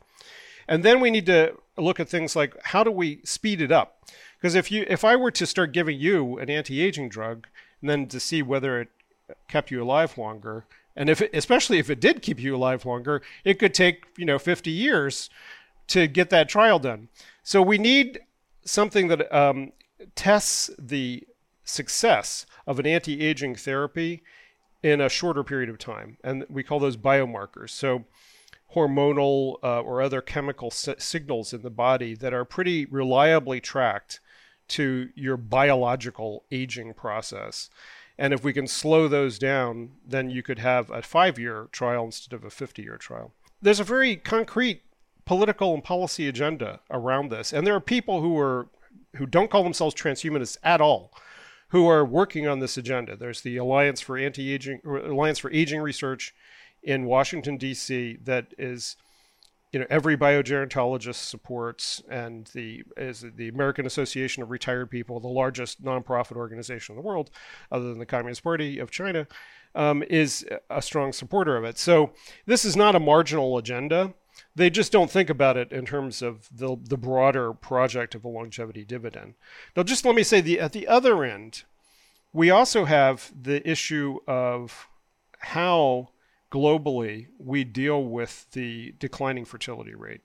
And 0.68 0.84
then 0.84 1.00
we 1.00 1.12
need 1.12 1.26
to 1.28 1.54
look 1.78 2.00
at 2.00 2.10
things 2.10 2.36
like 2.36 2.56
how 2.64 2.84
do 2.84 2.92
we 2.92 3.22
speed 3.24 3.62
it 3.62 3.72
up? 3.72 4.04
Because 4.38 4.56
if 4.56 4.72
you 4.72 4.86
if 4.88 5.04
I 5.04 5.16
were 5.16 5.32
to 5.32 5.46
start 5.46 5.72
giving 5.72 6.00
you 6.00 6.38
an 6.38 6.50
anti-aging 6.50 7.10
drug 7.10 7.48
and 7.82 7.90
then 7.90 8.08
to 8.08 8.20
see 8.20 8.42
whether 8.42 8.82
it 8.82 8.90
kept 9.48 9.72
you 9.72 9.82
alive 9.82 10.18
longer, 10.18 10.66
and 10.96 11.10
if 11.10 11.22
it, 11.22 11.30
especially 11.34 11.80
if 11.80 11.90
it 11.90 12.00
did 12.00 12.22
keep 12.22 12.40
you 12.40 12.56
alive 12.56 12.86
longer, 12.86 13.22
it 13.44 13.60
could 13.60 13.74
take, 13.74 14.06
you 14.18 14.26
know, 14.26 14.40
50 14.40 14.72
years 14.72 15.30
to 15.88 16.08
get 16.08 16.30
that 16.32 16.50
trial 16.50 16.80
done. 16.80 17.10
So 17.44 17.62
we 17.62 17.78
need 17.78 18.20
something 18.66 19.08
that 19.08 19.34
um, 19.34 19.72
tests 20.16 20.70
the 20.78 21.24
success 21.64 22.46
of 22.66 22.80
an 22.80 22.88
anti-aging 22.88 23.56
therapy 23.56 24.24
in 24.84 25.02
a 25.02 25.10
shorter 25.10 25.44
period 25.44 25.70
of 25.70 25.78
time, 25.78 26.18
and 26.24 26.46
we 26.50 26.64
call 26.64 26.80
those 26.80 26.98
biomarkers. 26.98 27.70
So 27.70 28.06
hormonal 28.76 29.56
uh, 29.64 29.82
or 29.82 30.02
other 30.02 30.22
chemical 30.22 30.72
si- 30.72 30.96
signals 30.98 31.54
in 31.54 31.62
the 31.62 31.70
body 31.70 32.14
that 32.16 32.34
are 32.34 32.46
pretty 32.46 32.86
reliably 32.86 33.60
tracked 33.60 34.20
to 34.68 35.10
your 35.16 35.38
biological 35.38 36.44
aging 36.52 36.94
process. 36.94 37.70
And 38.18 38.34
if 38.34 38.44
we 38.44 38.54
can 38.54 38.68
slow 38.68 39.08
those 39.08 39.40
down, 39.40 39.92
then 40.06 40.30
you 40.30 40.44
could 40.44 40.60
have 40.60 40.90
a 40.90 41.02
five 41.02 41.38
year 41.40 41.68
trial 41.72 42.06
instead 42.06 42.36
of 42.36 42.44
a 42.44 42.50
50 42.50 42.82
year 42.82 42.98
trial. 42.98 43.34
There's 43.62 43.80
a 43.80 43.86
very 43.86 44.16
concrete 44.16 44.82
political 45.26 45.74
and 45.74 45.84
policy 45.84 46.28
agenda 46.28 46.80
around 46.90 47.30
this. 47.30 47.54
And 47.54 47.66
there 47.66 47.76
are 47.76 47.82
people 47.82 48.22
who 48.22 48.38
are 48.40 48.68
who 49.16 49.26
don't 49.26 49.50
call 49.50 49.64
themselves 49.64 49.96
transhumanists 49.96 50.58
at 50.64 50.82
all 50.82 51.12
who 51.70 51.88
are 51.88 52.06
working 52.06 52.48
on 52.48 52.60
this 52.60 52.78
agenda. 52.78 53.16
There's 53.16 53.42
the 53.42 53.58
Alliance 53.58 54.00
for 54.00 54.18
Anti-Aging 54.18 54.82
Alliance 54.86 55.40
for 55.40 55.52
Aging 55.52 55.82
Research 55.82 56.34
in 56.88 57.06
Washington 57.06 57.58
D.C. 57.58 58.18
that 58.24 58.48
is 58.58 58.96
you 59.74 59.80
know 59.80 59.86
every 59.90 60.18
biogerontologist 60.18 61.28
supports 61.28 62.02
and 62.10 62.48
the 62.54 62.84
is 62.96 63.26
the 63.36 63.50
American 63.50 63.86
Association 63.86 64.42
of 64.42 64.50
Retired 64.50 64.90
People, 64.90 65.20
the 65.20 65.28
largest 65.28 65.84
nonprofit 65.84 66.38
organization 66.38 66.94
in 66.94 67.02
the 67.02 67.06
world, 67.06 67.30
other 67.72 67.90
than 67.90 68.00
the 68.00 68.06
Communist 68.06 68.42
Party 68.42 68.80
of 68.80 68.90
China, 68.90 69.28
um, 69.76 70.02
is 70.10 70.46
a 70.70 70.82
strong 70.82 71.12
supporter 71.12 71.58
of 71.58 71.66
it. 71.66 71.78
So 71.78 72.14
this 72.46 72.64
is 72.64 72.78
not 72.78 72.96
a 72.96 73.00
marginal 73.02 73.58
agenda. 73.58 74.14
They 74.56 74.70
just 74.70 74.92
don't 74.92 75.12
think 75.12 75.30
about 75.30 75.58
it 75.58 75.74
in 75.74 75.86
terms 75.86 76.22
of 76.22 76.48
the 76.56 76.78
the 76.82 76.98
broader 76.98 77.52
project 77.52 78.16
of 78.16 78.24
a 78.24 78.30
longevity 78.30 78.86
dividend. 78.86 79.34
Now, 79.76 79.84
just 79.84 80.06
let 80.06 80.16
me 80.16 80.24
say 80.24 80.40
the 80.40 80.62
at 80.62 80.72
the 80.72 80.88
other 80.88 81.26
end, 81.26 81.64
we 82.32 82.50
also 82.50 82.86
have 82.86 83.34
the 83.40 83.70
issue 83.70 84.20
of 84.26 84.88
how 85.40 86.10
globally 86.52 87.28
we 87.40 87.64
deal 87.64 88.04
with 88.04 88.50
the 88.52 88.94
declining 89.00 89.46
fertility 89.46 89.96
rate. 89.96 90.22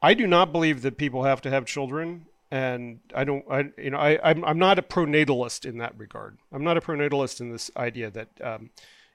I 0.00 0.14
do 0.14 0.26
not 0.26 0.52
believe 0.52 0.82
that 0.82 0.98
people 0.98 1.22
have 1.24 1.40
to 1.42 1.50
have 1.50 1.64
children, 1.64 2.26
and 2.50 3.00
I 3.14 3.24
don't. 3.24 3.44
I 3.50 3.70
you 3.78 3.90
know 3.90 3.98
I 3.98 4.18
I'm, 4.22 4.44
I'm 4.44 4.58
not 4.58 4.78
a 4.78 4.82
pronatalist 4.82 5.64
in 5.64 5.78
that 5.78 5.96
regard. 5.96 6.38
I'm 6.52 6.64
not 6.64 6.76
a 6.76 6.80
pronatalist 6.80 7.40
in 7.40 7.52
this 7.52 7.70
idea 7.76 8.10
that 8.10 8.28
um, 8.42 8.70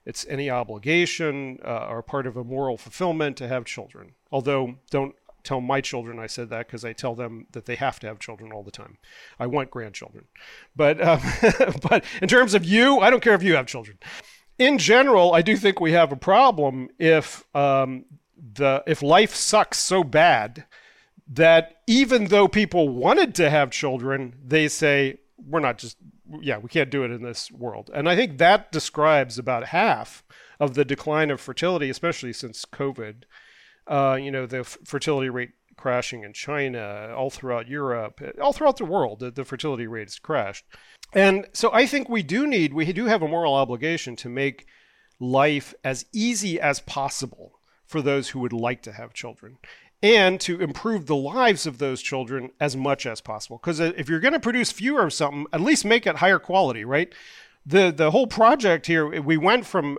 it's 0.06 0.26
any 0.30 0.50
obligation 0.50 1.60
uh, 1.66 1.88
or 1.90 2.02
part 2.02 2.26
of 2.26 2.38
a 2.38 2.44
moral 2.44 2.78
fulfillment 2.78 3.36
to 3.38 3.48
have 3.50 3.66
children. 3.66 4.14
Although 4.32 4.76
don't 4.90 5.14
tell 5.44 5.60
my 5.62 5.82
children 5.82 6.20
I 6.20 6.28
said 6.28 6.50
that 6.50 6.68
because 6.68 6.84
I 6.86 6.94
tell 6.94 7.16
them 7.16 7.48
that 7.52 7.66
they 7.66 7.76
have 7.76 8.00
to 8.00 8.08
have 8.08 8.20
children 8.20 8.52
all 8.52 8.64
the 8.64 8.72
time. 8.72 8.98
I 9.40 9.48
want 9.48 9.72
grandchildren, 9.72 10.26
but 10.74 11.02
um, 11.06 11.20
but 11.82 12.06
in 12.22 12.30
terms 12.30 12.54
of 12.54 12.64
you, 12.64 13.02
I 13.02 13.10
don't 13.10 13.22
care 13.22 13.34
if 13.34 13.44
you 13.44 13.56
have 13.56 13.68
children 13.68 13.98
in 14.58 14.78
general, 14.78 15.34
I 15.34 15.42
do 15.42 15.56
think 15.56 15.80
we 15.80 15.92
have 15.92 16.12
a 16.12 16.18
problem 16.18 16.90
if 16.98 17.44
um, 17.56 18.06
the 18.36 18.84
if 18.88 19.02
life 19.02 19.36
sucks 19.36 19.80
so 19.80 20.04
bad 20.04 20.66
that 21.30 21.78
even 21.88 22.26
though 22.26 22.48
people 22.48 22.90
wanted 22.90 23.36
to 23.36 23.50
have 23.50 23.70
children, 23.70 24.36
they 24.44 24.68
say 24.68 25.20
we're 25.38 25.60
not 25.60 25.78
just 25.78 25.98
yeah 26.42 26.58
we 26.58 26.68
can't 26.68 26.90
do 26.90 27.04
it 27.04 27.12
in 27.12 27.22
this 27.22 27.52
world. 27.52 27.90
And 27.94 28.10
I 28.10 28.16
think 28.16 28.38
that 28.38 28.72
describes 28.72 29.38
about 29.38 29.68
half 29.68 30.24
of 30.60 30.74
the 30.74 30.86
decline 30.86 31.30
of 31.30 31.40
fertility, 31.40 31.90
especially 31.90 32.34
since 32.34 32.66
COVID. 32.66 33.24
Uh, 33.86 34.18
you 34.22 34.32
know 34.32 34.46
the 34.46 34.60
f- 34.60 34.78
fertility 34.84 35.30
rate 35.30 35.52
crashing 35.78 36.24
in 36.24 36.34
China, 36.34 37.14
all 37.16 37.30
throughout 37.30 37.68
Europe, 37.68 38.22
all 38.42 38.54
throughout 38.54 38.78
the 38.78 38.86
world, 38.86 39.20
the, 39.20 39.32
the 39.32 39.46
fertility 39.46 39.88
rate 39.88 40.08
has 40.08 40.20
crashed. 40.20 40.66
And 41.14 41.48
so 41.54 41.72
I 41.72 41.86
think 41.86 42.10
we 42.10 42.24
do 42.24 42.48
need, 42.48 42.74
we 42.74 42.92
do 42.92 43.06
have 43.06 43.22
a 43.22 43.28
moral 43.28 43.54
obligation 43.54 44.16
to 44.18 44.30
make 44.30 44.68
life 45.20 45.74
as 45.84 46.06
easy 46.14 46.60
as 46.60 46.80
possible 46.82 47.60
for 47.86 48.02
those 48.02 48.30
who 48.30 48.40
would 48.40 48.54
like 48.54 48.82
to 48.84 48.92
have 48.92 49.14
children 49.14 49.58
and 50.04 50.40
to 50.42 50.62
improve 50.62 51.08
the 51.08 51.16
lives 51.16 51.66
of 51.66 51.80
those 51.80 52.02
children 52.02 52.52
as 52.60 52.76
much 52.76 53.06
as 53.06 53.22
possible. 53.22 53.58
Because 53.58 53.80
if 53.80 54.10
you're 54.10 54.20
going 54.20 54.34
to 54.34 54.40
produce 54.40 54.72
fewer 54.72 55.04
of 55.04 55.14
something, 55.14 55.48
at 55.52 55.62
least 55.62 55.86
make 55.86 56.06
it 56.06 56.18
higher 56.18 56.40
quality, 56.40 56.86
right? 56.86 57.14
The 57.68 57.92
the 57.92 58.12
whole 58.12 58.28
project 58.28 58.86
here 58.88 59.22
we 59.22 59.36
went 59.36 59.66
from 59.66 59.98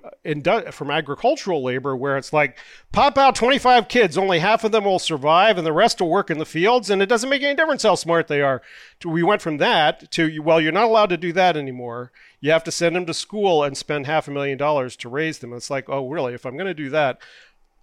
from 0.72 0.90
agricultural 0.90 1.62
labor 1.62 1.94
where 1.94 2.16
it's 2.16 2.32
like 2.32 2.56
pop 2.92 3.18
out 3.18 3.34
25 3.34 3.88
kids 3.88 4.16
only 4.16 4.38
half 4.38 4.64
of 4.64 4.72
them 4.72 4.84
will 4.84 4.98
survive 4.98 5.58
and 5.58 5.66
the 5.66 5.72
rest 5.72 6.00
will 6.00 6.08
work 6.08 6.30
in 6.30 6.38
the 6.38 6.46
fields 6.46 6.88
and 6.88 7.02
it 7.02 7.10
doesn't 7.10 7.28
make 7.28 7.42
any 7.42 7.54
difference 7.54 7.82
how 7.82 7.94
smart 7.94 8.26
they 8.26 8.40
are 8.40 8.62
we 9.04 9.22
went 9.22 9.42
from 9.42 9.58
that 9.58 10.10
to 10.10 10.40
well 10.40 10.60
you're 10.60 10.72
not 10.72 10.84
allowed 10.84 11.10
to 11.10 11.18
do 11.18 11.30
that 11.30 11.58
anymore 11.58 12.10
you 12.40 12.50
have 12.50 12.64
to 12.64 12.72
send 12.72 12.96
them 12.96 13.04
to 13.04 13.12
school 13.12 13.62
and 13.62 13.76
spend 13.76 14.06
half 14.06 14.26
a 14.26 14.30
million 14.30 14.56
dollars 14.56 14.96
to 14.96 15.08
raise 15.08 15.40
them 15.40 15.52
it's 15.52 15.68
like 15.68 15.90
oh 15.90 16.08
really 16.08 16.32
if 16.32 16.46
i'm 16.46 16.56
going 16.56 16.66
to 16.66 16.72
do 16.72 16.88
that 16.88 17.20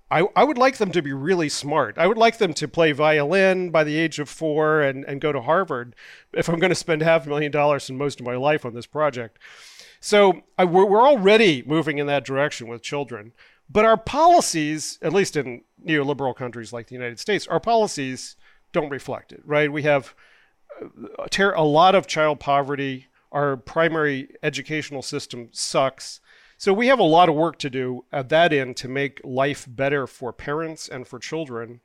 I, 0.10 0.28
I 0.36 0.44
would 0.44 0.58
like 0.58 0.78
them 0.78 0.92
to 0.92 1.02
be 1.02 1.14
really 1.14 1.50
smart. 1.50 1.98
I 1.98 2.06
would 2.06 2.18
like 2.18 2.38
them 2.38 2.54
to 2.54 2.68
play 2.68 2.92
violin 2.92 3.72
by 3.72 3.84
the 3.84 3.98
age 3.98 4.20
of 4.20 4.30
four 4.30 4.80
and, 4.82 5.04
and 5.06 5.20
go 5.20 5.32
to 5.32 5.42
Harvard 5.42 5.96
if 6.32 6.48
I'm 6.48 6.60
going 6.60 6.70
to 6.70 6.76
spend 6.76 7.02
half 7.02 7.26
a 7.26 7.30
million 7.30 7.52
dollars 7.52 7.90
in 7.90 7.98
most 7.98 8.20
of 8.20 8.26
my 8.26 8.36
life 8.36 8.66
on 8.66 8.76
this 8.76 8.86
project. 8.86 9.40
So 10.06 10.44
I, 10.56 10.66
we're, 10.66 10.86
we're 10.86 11.02
already 11.02 11.64
moving 11.66 11.98
in 11.98 12.06
that 12.06 12.26
direction 12.26 12.68
with 12.68 12.84
children. 12.84 13.32
But 13.68 13.86
our 13.86 13.98
policies, 13.98 15.00
at 15.02 15.14
least 15.14 15.36
in 15.36 15.64
neoliberal 15.84 16.36
countries 16.36 16.72
like 16.72 16.86
the 16.86 16.94
United 16.94 17.20
States, 17.20 17.48
our 17.48 17.60
policies 17.60 18.36
don't 18.72 18.92
reflect 18.92 19.32
it, 19.32 19.42
right? 19.46 19.72
We 19.72 19.82
have 19.82 20.14
uh, 20.80 21.52
a 21.56 21.64
lot 21.64 21.96
of 21.96 22.06
child 22.06 22.40
poverty. 22.40 23.08
Our 23.32 23.58
primary 23.58 24.30
educational 24.44 25.02
system 25.02 25.50
sucks. 25.52 26.20
So 26.60 26.72
we 26.72 26.86
have 26.86 27.00
a 27.00 27.04
lot 27.04 27.28
of 27.28 27.34
work 27.34 27.58
to 27.60 27.72
do 27.72 28.06
at 28.14 28.30
that 28.30 28.54
end 28.54 28.78
to 28.78 28.88
make 28.88 29.20
life 29.24 29.66
better 29.68 30.06
for 30.06 30.32
parents 30.32 30.88
and 30.88 31.08
for 31.08 31.18
children 31.18 31.82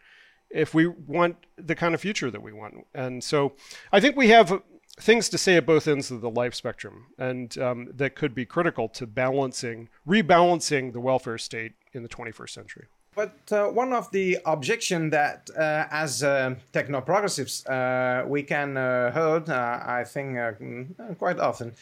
if 0.51 0.75
we 0.75 0.87
want 0.89 1.37
the 1.57 1.75
kind 1.75 1.95
of 1.95 2.03
future 2.03 2.31
that 2.31 2.43
we 2.43 2.53
want. 2.53 2.87
And 2.95 3.25
so 3.25 3.55
I 3.91 4.01
think 4.01 4.15
we 4.15 4.29
have 4.29 4.61
things 5.01 5.29
to 5.31 5.39
say 5.39 5.57
at 5.57 5.67
both 5.67 5.89
ends 5.89 6.11
of 6.11 6.21
the 6.21 6.31
life 6.31 6.55
spectrum, 6.55 7.07
and 7.19 7.57
um, 7.59 7.89
that 7.95 8.15
could 8.15 8.35
be 8.35 8.45
critical 8.45 8.89
to 8.91 9.07
balancing, 9.07 9.89
rebalancing 10.07 10.93
the 10.93 11.01
welfare 11.01 11.39
state 11.39 11.73
in 11.93 12.03
the 12.03 12.09
21st 12.09 12.51
century. 12.51 12.87
But 13.15 13.53
uh, 13.53 13.67
one 13.67 13.93
of 13.93 14.11
the 14.13 14.39
objections 14.47 15.11
that, 15.11 15.51
uh, 15.57 15.87
as 15.91 16.23
uh, 16.23 16.55
techno 16.73 17.01
progressives, 17.01 17.67
uh, 17.67 18.25
we 18.27 18.43
can 18.43 18.77
uh, 18.77 19.11
heard, 19.11 19.49
uh, 19.49 19.81
I 19.85 20.05
think, 20.05 20.37
mm, 20.37 21.19
quite 21.19 21.41
often, 21.41 21.75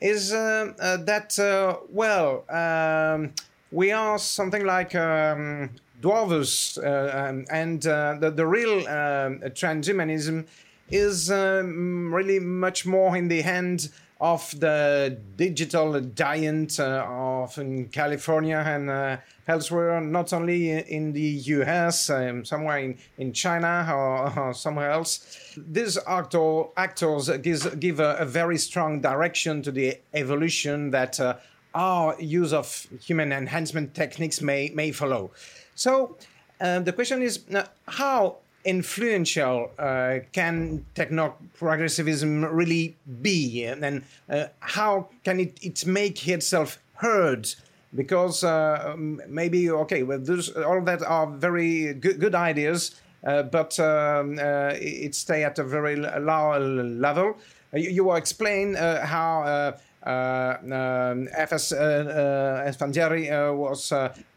is 0.00 0.30
that 0.30 1.84
well, 1.88 2.44
um, 2.50 3.32
we 3.70 3.92
are 3.92 4.18
something 4.18 4.64
like 4.64 4.94
um, 4.94 5.70
dwarves, 6.00 6.76
um, 6.78 7.44
and 7.50 7.82
the, 7.82 8.32
the 8.34 8.46
real 8.46 8.78
um, 8.88 9.40
transhumanism 9.54 10.46
is 10.90 11.30
um, 11.30 12.12
really 12.14 12.38
much 12.38 12.86
more 12.86 13.16
in 13.16 13.28
the 13.28 13.42
hands 13.42 13.90
of 14.20 14.58
the 14.60 15.18
digital 15.36 16.00
giant 16.00 16.78
uh, 16.78 17.04
of 17.08 17.58
in 17.58 17.88
California 17.88 18.62
and 18.64 18.88
uh, 18.88 19.16
elsewhere, 19.46 20.00
not 20.00 20.32
only 20.32 20.70
in 20.70 21.12
the 21.12 21.20
US, 21.20 22.10
um, 22.10 22.44
somewhere 22.44 22.78
in, 22.78 22.96
in 23.18 23.32
China 23.32 23.86
or, 23.92 24.38
or 24.38 24.54
somewhere 24.54 24.90
else. 24.90 25.54
These 25.56 25.98
actor, 26.06 26.64
actors 26.76 27.28
gives, 27.38 27.66
give 27.74 28.00
a, 28.00 28.16
a, 28.18 28.24
very 28.24 28.56
strong 28.56 29.00
direction 29.00 29.62
to 29.62 29.72
the 29.72 29.98
evolution 30.14 30.90
that 30.92 31.18
uh, 31.20 31.36
our 31.74 32.18
use 32.20 32.52
of 32.52 32.86
human 33.02 33.32
enhancement 33.32 33.94
techniques 33.94 34.40
may, 34.40 34.70
may 34.70 34.92
follow. 34.92 35.32
So 35.74 36.16
uh, 36.60 36.78
the 36.78 36.92
question 36.92 37.20
is 37.20 37.40
uh, 37.52 37.64
how 37.88 38.36
influential 38.64 39.70
uh, 39.78 40.18
can 40.32 40.84
techno 40.94 41.34
progressivism 41.58 42.44
really 42.44 42.96
be? 43.22 43.64
And 43.64 44.02
uh, 44.28 44.46
how 44.60 45.08
can 45.24 45.40
it, 45.40 45.58
it 45.62 45.86
make 45.86 46.26
itself 46.28 46.78
heard? 46.94 47.54
Because 47.94 48.42
uh, 48.42 48.96
maybe 48.96 49.70
okay 49.70 50.02
well 50.02 50.18
those 50.18 50.50
all 50.56 50.80
that 50.82 51.02
are 51.02 51.28
very 51.28 51.94
good, 51.94 52.18
good 52.18 52.34
ideas 52.34 53.00
uh, 53.24 53.42
but 53.42 53.78
um, 53.80 54.38
uh, 54.38 54.72
it 54.74 55.14
stay 55.14 55.44
at 55.44 55.58
a 55.58 55.64
very 55.64 55.96
low 55.96 56.58
level. 56.58 57.36
You, 57.72 57.90
you 57.90 58.04
will 58.04 58.16
explain 58.16 58.76
uh, 58.76 59.04
how 59.06 59.42
uh, 59.42 60.08
uh, 60.08 60.58
um, 60.62 61.28
FM 61.32 62.66
Esfandiary 62.66 63.30
was 63.56 63.90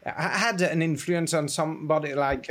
had 0.04 0.62
an 0.62 0.80
influence 0.80 1.34
on 1.34 1.48
somebody 1.48 2.14
like 2.14 2.48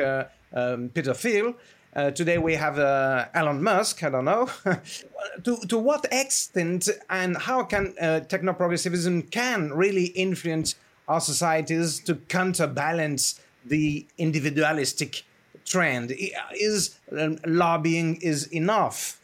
um, 0.54 0.90
Peter 0.90 1.14
Thiel 1.14 1.56
uh, 1.98 2.12
today 2.12 2.38
we 2.38 2.54
have 2.54 2.78
uh, 2.78 3.26
Elon 3.34 3.64
Musk. 3.64 4.04
I 4.04 4.10
don't 4.12 4.26
know 4.26 4.48
to 5.44 5.58
to 5.68 5.78
what 5.80 6.06
extent 6.12 6.88
and 7.10 7.36
how 7.36 7.64
can 7.64 7.96
uh, 8.00 8.20
techno 8.20 8.54
progressivism 8.54 9.24
can 9.24 9.74
really 9.74 10.06
influence 10.08 10.76
our 11.08 11.20
societies 11.20 12.00
to 12.02 12.16
counterbalance 12.16 13.40
the 13.66 14.06
individualistic 14.20 15.24
trend. 15.66 16.14
Is 16.54 17.00
um, 17.18 17.40
lobbying 17.48 18.18
is 18.18 18.46
enough? 18.54 19.20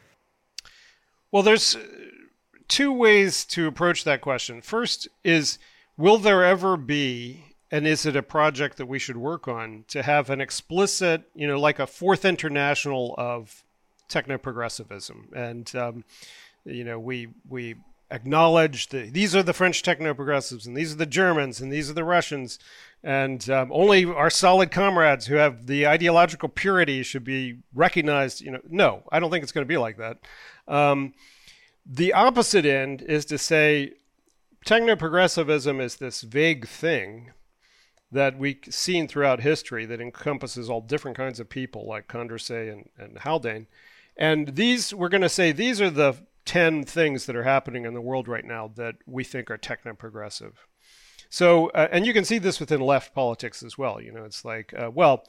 Well, 1.31 1.43
there's 1.43 1.75
uh, 1.75 1.79
two 2.67 2.91
ways 2.91 3.45
to 3.45 3.67
approach 3.67 4.03
that 4.05 4.21
question. 4.21 4.61
First 4.63 5.07
is 5.23 5.59
will 5.95 6.17
there 6.17 6.43
ever 6.43 6.75
be 6.75 7.52
and 7.73 7.87
is 7.87 8.05
it 8.05 8.15
a 8.15 8.21
project 8.21 8.77
that 8.77 8.85
we 8.85 8.99
should 8.99 9.17
work 9.17 9.47
on 9.47 9.83
to 9.87 10.03
have 10.03 10.29
an 10.29 10.39
explicit, 10.39 11.23
you 11.33 11.47
know, 11.47 11.59
like 11.59 11.79
a 11.79 11.87
fourth 11.87 12.23
international 12.23 13.15
of 13.17 13.63
techno 14.07 14.37
progressivism? 14.37 15.29
And, 15.35 15.75
um, 15.75 16.03
you 16.65 16.83
know, 16.83 16.99
we, 16.99 17.29
we 17.49 17.73
acknowledge 18.11 18.89
that 18.89 19.13
these 19.13 19.35
are 19.35 19.41
the 19.41 19.53
French 19.53 19.81
techno 19.81 20.13
progressives, 20.13 20.67
and 20.67 20.77
these 20.77 20.93
are 20.93 20.97
the 20.97 21.07
Germans, 21.07 21.61
and 21.61 21.73
these 21.73 21.89
are 21.89 21.93
the 21.93 22.03
Russians. 22.03 22.59
And 23.03 23.49
um, 23.49 23.71
only 23.73 24.05
our 24.05 24.29
solid 24.29 24.69
comrades 24.69 25.25
who 25.25 25.35
have 25.37 25.65
the 25.65 25.87
ideological 25.87 26.49
purity 26.49 27.01
should 27.01 27.23
be 27.23 27.57
recognized. 27.73 28.39
You 28.39 28.51
know, 28.51 28.61
no, 28.69 29.01
I 29.11 29.19
don't 29.19 29.31
think 29.31 29.41
it's 29.41 29.51
going 29.51 29.65
to 29.65 29.73
be 29.73 29.77
like 29.77 29.97
that. 29.97 30.19
Um, 30.67 31.15
the 31.87 32.13
opposite 32.13 32.67
end 32.67 33.01
is 33.01 33.25
to 33.25 33.39
say 33.39 33.93
techno 34.63 34.95
progressivism 34.95 35.81
is 35.81 35.95
this 35.95 36.21
vague 36.21 36.67
thing 36.67 37.31
that 38.13 38.37
we've 38.37 38.59
seen 38.69 39.07
throughout 39.07 39.41
history 39.41 39.85
that 39.85 40.01
encompasses 40.01 40.69
all 40.69 40.81
different 40.81 41.17
kinds 41.17 41.39
of 41.39 41.49
people 41.49 41.85
like 41.85 42.07
Condorcet 42.07 42.71
and, 42.71 42.89
and 42.97 43.17
Haldane. 43.19 43.67
And 44.15 44.55
these, 44.55 44.93
we're 44.93 45.09
going 45.09 45.21
to 45.21 45.29
say, 45.29 45.51
these 45.51 45.81
are 45.81 45.89
the 45.89 46.15
10 46.45 46.83
things 46.83 47.25
that 47.25 47.35
are 47.35 47.43
happening 47.43 47.85
in 47.85 47.93
the 47.93 48.01
world 48.01 48.27
right 48.27 48.45
now 48.45 48.71
that 48.75 48.95
we 49.05 49.23
think 49.23 49.49
are 49.49 49.57
techno 49.57 49.93
progressive. 49.93 50.67
So, 51.29 51.69
uh, 51.69 51.87
and 51.91 52.05
you 52.05 52.13
can 52.13 52.25
see 52.25 52.37
this 52.37 52.59
within 52.59 52.81
left 52.81 53.15
politics 53.15 53.63
as 53.63 53.77
well. 53.77 53.99
You 53.99 54.11
know, 54.11 54.23
it's 54.23 54.45
like, 54.45 54.73
uh, 54.77 54.91
well, 54.93 55.25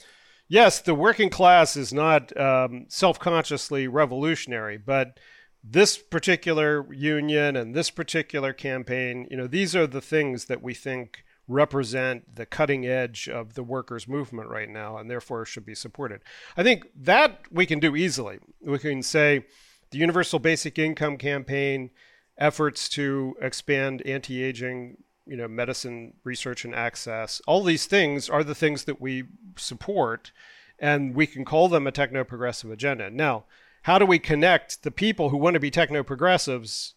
yes, 0.49 0.80
the 0.80 0.95
working 0.95 1.30
class 1.30 1.76
is 1.76 1.93
not 1.93 2.37
um, 2.39 2.87
self 2.89 3.18
consciously 3.18 3.89
revolutionary, 3.89 4.76
but 4.76 5.18
this 5.62 5.97
particular 5.97 6.93
union 6.93 7.57
and 7.57 7.74
this 7.74 7.89
particular 7.89 8.53
campaign, 8.53 9.26
you 9.30 9.37
know, 9.39 9.47
these 9.47 9.74
are 9.74 9.87
the 9.87 10.03
things 10.03 10.45
that 10.45 10.62
we 10.62 10.74
think 10.74 11.24
represent 11.47 12.36
the 12.36 12.47
cutting 12.47 12.86
edge 12.86 13.28
of 13.28 13.55
the 13.55 13.62
workers' 13.62 14.09
movement 14.09 14.49
right 14.49 14.68
now 14.68 14.97
and 14.97 15.11
therefore 15.11 15.45
should 15.45 15.66
be 15.66 15.74
supported. 15.74 16.20
I 16.57 16.62
think 16.62 16.86
that 16.97 17.40
we 17.51 17.66
can 17.66 17.80
do 17.80 17.95
easily. 17.95 18.38
We 18.61 18.78
can 18.78 19.03
say 19.03 19.45
the 19.90 19.99
Universal 19.99 20.38
Basic 20.40 20.78
Income 20.78 21.18
campaign, 21.18 21.90
efforts 22.38 22.88
to 22.88 23.36
expand 23.40 24.03
anti 24.03 24.42
aging 24.42 24.97
you 25.26 25.36
know 25.36 25.49
medicine 25.49 26.12
research 26.24 26.64
and 26.64 26.74
access 26.74 27.40
all 27.47 27.62
these 27.62 27.86
things 27.86 28.28
are 28.28 28.45
the 28.45 28.55
things 28.55 28.84
that 28.84 29.01
we 29.01 29.24
support 29.57 30.32
and 30.78 31.14
we 31.14 31.26
can 31.26 31.45
call 31.45 31.68
them 31.68 31.86
a 31.86 31.92
techno 31.92 32.24
progressive 32.24 32.70
agenda 32.70 33.09
now 33.11 33.45
how 33.82 33.99
do 33.99 34.05
we 34.05 34.18
connect 34.18 34.82
the 34.82 34.90
people 34.90 35.30
who 35.30 35.36
want 35.36 35.55
to 35.55 35.61
be 35.61 35.70
techno 35.70 36.03
progressives 36.03 36.95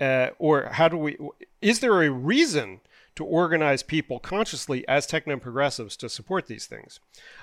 uh, 0.00 0.28
or 0.38 0.66
how 0.72 0.88
do 0.88 0.96
we 0.96 1.16
is 1.62 1.80
there 1.80 2.02
a 2.02 2.10
reason 2.10 2.80
to 3.16 3.24
organize 3.24 3.82
people 3.82 4.18
consciously 4.18 4.86
as 4.86 5.06
techno 5.06 5.38
progressives 5.38 5.96
to 5.96 6.08
support 6.08 6.46
these 6.46 6.66
things? 6.66 7.00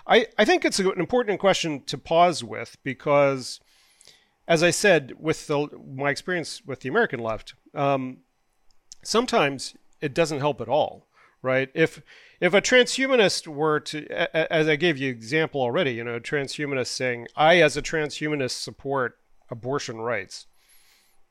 I, 0.07 0.27
I 0.37 0.45
think 0.45 0.63
it's 0.63 0.79
an 0.79 0.99
important 0.99 1.39
question 1.39 1.83
to 1.85 1.97
pause 1.97 2.43
with 2.43 2.77
because, 2.83 3.59
as 4.47 4.63
I 4.63 4.71
said, 4.71 5.13
with 5.19 5.47
the, 5.47 5.67
my 5.95 6.09
experience 6.09 6.61
with 6.65 6.81
the 6.81 6.89
American 6.89 7.19
left, 7.19 7.55
um, 7.73 8.19
sometimes 9.03 9.75
it 9.99 10.13
doesn't 10.13 10.39
help 10.39 10.61
at 10.61 10.69
all, 10.69 11.07
right? 11.41 11.69
If 11.73 12.01
if 12.39 12.53
a 12.53 12.61
transhumanist 12.61 13.47
were 13.47 13.79
to, 13.79 14.05
as 14.53 14.67
I 14.67 14.75
gave 14.75 14.97
you 14.97 15.09
example 15.09 15.61
already, 15.61 15.91
you 15.91 16.03
know, 16.03 16.19
transhumanist 16.19 16.87
saying, 16.87 17.27
"I, 17.35 17.61
as 17.61 17.77
a 17.77 17.81
transhumanist, 17.81 18.61
support 18.61 19.17
abortion 19.49 19.97
rights," 20.01 20.47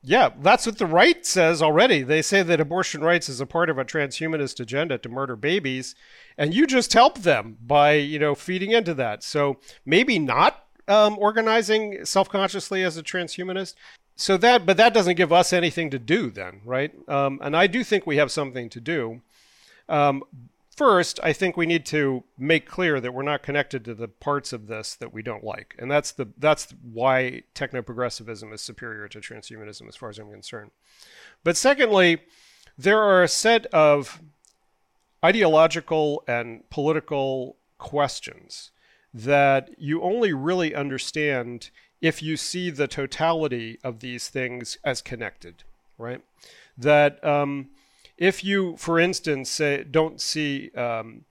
Yeah, 0.05 0.31
that's 0.41 0.65
what 0.65 0.77
the 0.77 0.85
right 0.85 1.25
says 1.25 1.61
already. 1.61 2.03
They 2.03 2.21
say 2.21 2.43
that 2.43 2.59
abortion 2.59 3.01
rights 3.01 3.29
is 3.29 3.39
a 3.39 3.45
part 3.45 3.69
of 3.69 3.77
a 3.77 3.85
transhumanist 3.85 4.59
agenda 4.59 4.97
to 4.97 5.07
murder 5.07 5.37
babies, 5.37 5.95
and 6.37 6.53
you 6.53 6.67
just 6.67 6.91
help 6.91 7.19
them 7.19 7.57
by 7.65 7.93
you 7.93 8.19
know 8.19 8.35
feeding 8.35 8.71
into 8.71 8.93
that. 8.95 9.23
So 9.23 9.59
maybe 9.85 10.19
not 10.19 10.65
um, 10.89 11.17
organizing 11.17 12.03
self-consciously 12.03 12.83
as 12.83 12.97
a 12.97 13.03
transhumanist. 13.03 13.75
So 14.15 14.35
that, 14.37 14.65
but 14.65 14.77
that 14.77 14.93
doesn't 14.93 15.15
give 15.15 15.31
us 15.31 15.53
anything 15.53 15.89
to 15.91 15.99
do 15.99 16.29
then, 16.29 16.61
right? 16.65 16.91
Um, 17.07 17.39
and 17.41 17.55
I 17.55 17.67
do 17.67 17.83
think 17.83 18.05
we 18.05 18.17
have 18.17 18.31
something 18.31 18.69
to 18.69 18.81
do. 18.81 19.21
Um, 19.89 20.23
First, 20.75 21.19
I 21.21 21.33
think 21.33 21.55
we 21.55 21.67
need 21.67 21.85
to 21.87 22.23
make 22.37 22.67
clear 22.67 22.99
that 22.99 23.13
we're 23.13 23.21
not 23.21 23.43
connected 23.43 23.85
to 23.85 23.93
the 23.93 24.07
parts 24.07 24.53
of 24.53 24.65
this 24.65 24.95
that 24.95 25.13
we 25.13 25.21
don't 25.21 25.43
like, 25.43 25.75
and 25.77 25.89
that's 25.89 26.11
the 26.11 26.29
that's 26.37 26.73
why 26.81 27.43
techno 27.53 27.83
progressivism 27.83 28.51
is 28.51 28.61
superior 28.61 29.07
to 29.07 29.19
transhumanism, 29.19 29.87
as 29.87 29.95
far 29.95 30.09
as 30.09 30.17
I'm 30.17 30.31
concerned. 30.31 30.71
But 31.43 31.57
secondly, 31.57 32.23
there 32.75 32.99
are 32.99 33.21
a 33.21 33.27
set 33.27 33.67
of 33.67 34.19
ideological 35.23 36.23
and 36.27 36.67
political 36.71 37.57
questions 37.77 38.71
that 39.13 39.69
you 39.77 40.01
only 40.01 40.33
really 40.33 40.73
understand 40.73 41.69
if 42.01 42.23
you 42.23 42.35
see 42.35 42.71
the 42.71 42.87
totality 42.87 43.77
of 43.83 43.99
these 43.99 44.27
things 44.27 44.79
as 44.83 45.03
connected, 45.03 45.63
right? 45.99 46.21
That 46.75 47.23
um, 47.23 47.69
if 48.17 48.43
you, 48.43 48.77
for 48.77 48.99
instance, 48.99 49.49
say 49.49 49.83
don't 49.83 50.21
see 50.21 50.71
um, 50.71 51.25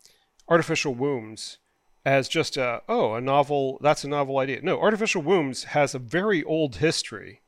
artificial 0.49 0.95
wombs 0.95 1.59
as 2.05 2.29
just 2.29 2.57
a 2.57 2.83
oh 2.89 3.15
a 3.15 3.21
novel 3.21 3.79
that's 3.81 4.05
a 4.05 4.09
novel 4.09 4.39
idea. 4.39 4.61
No, 4.63 4.81
artificial 4.81 5.23
wombs 5.23 5.65
has 5.65 5.95
a 5.95 5.99
very 5.99 6.43
old 6.45 6.77
history 6.77 7.43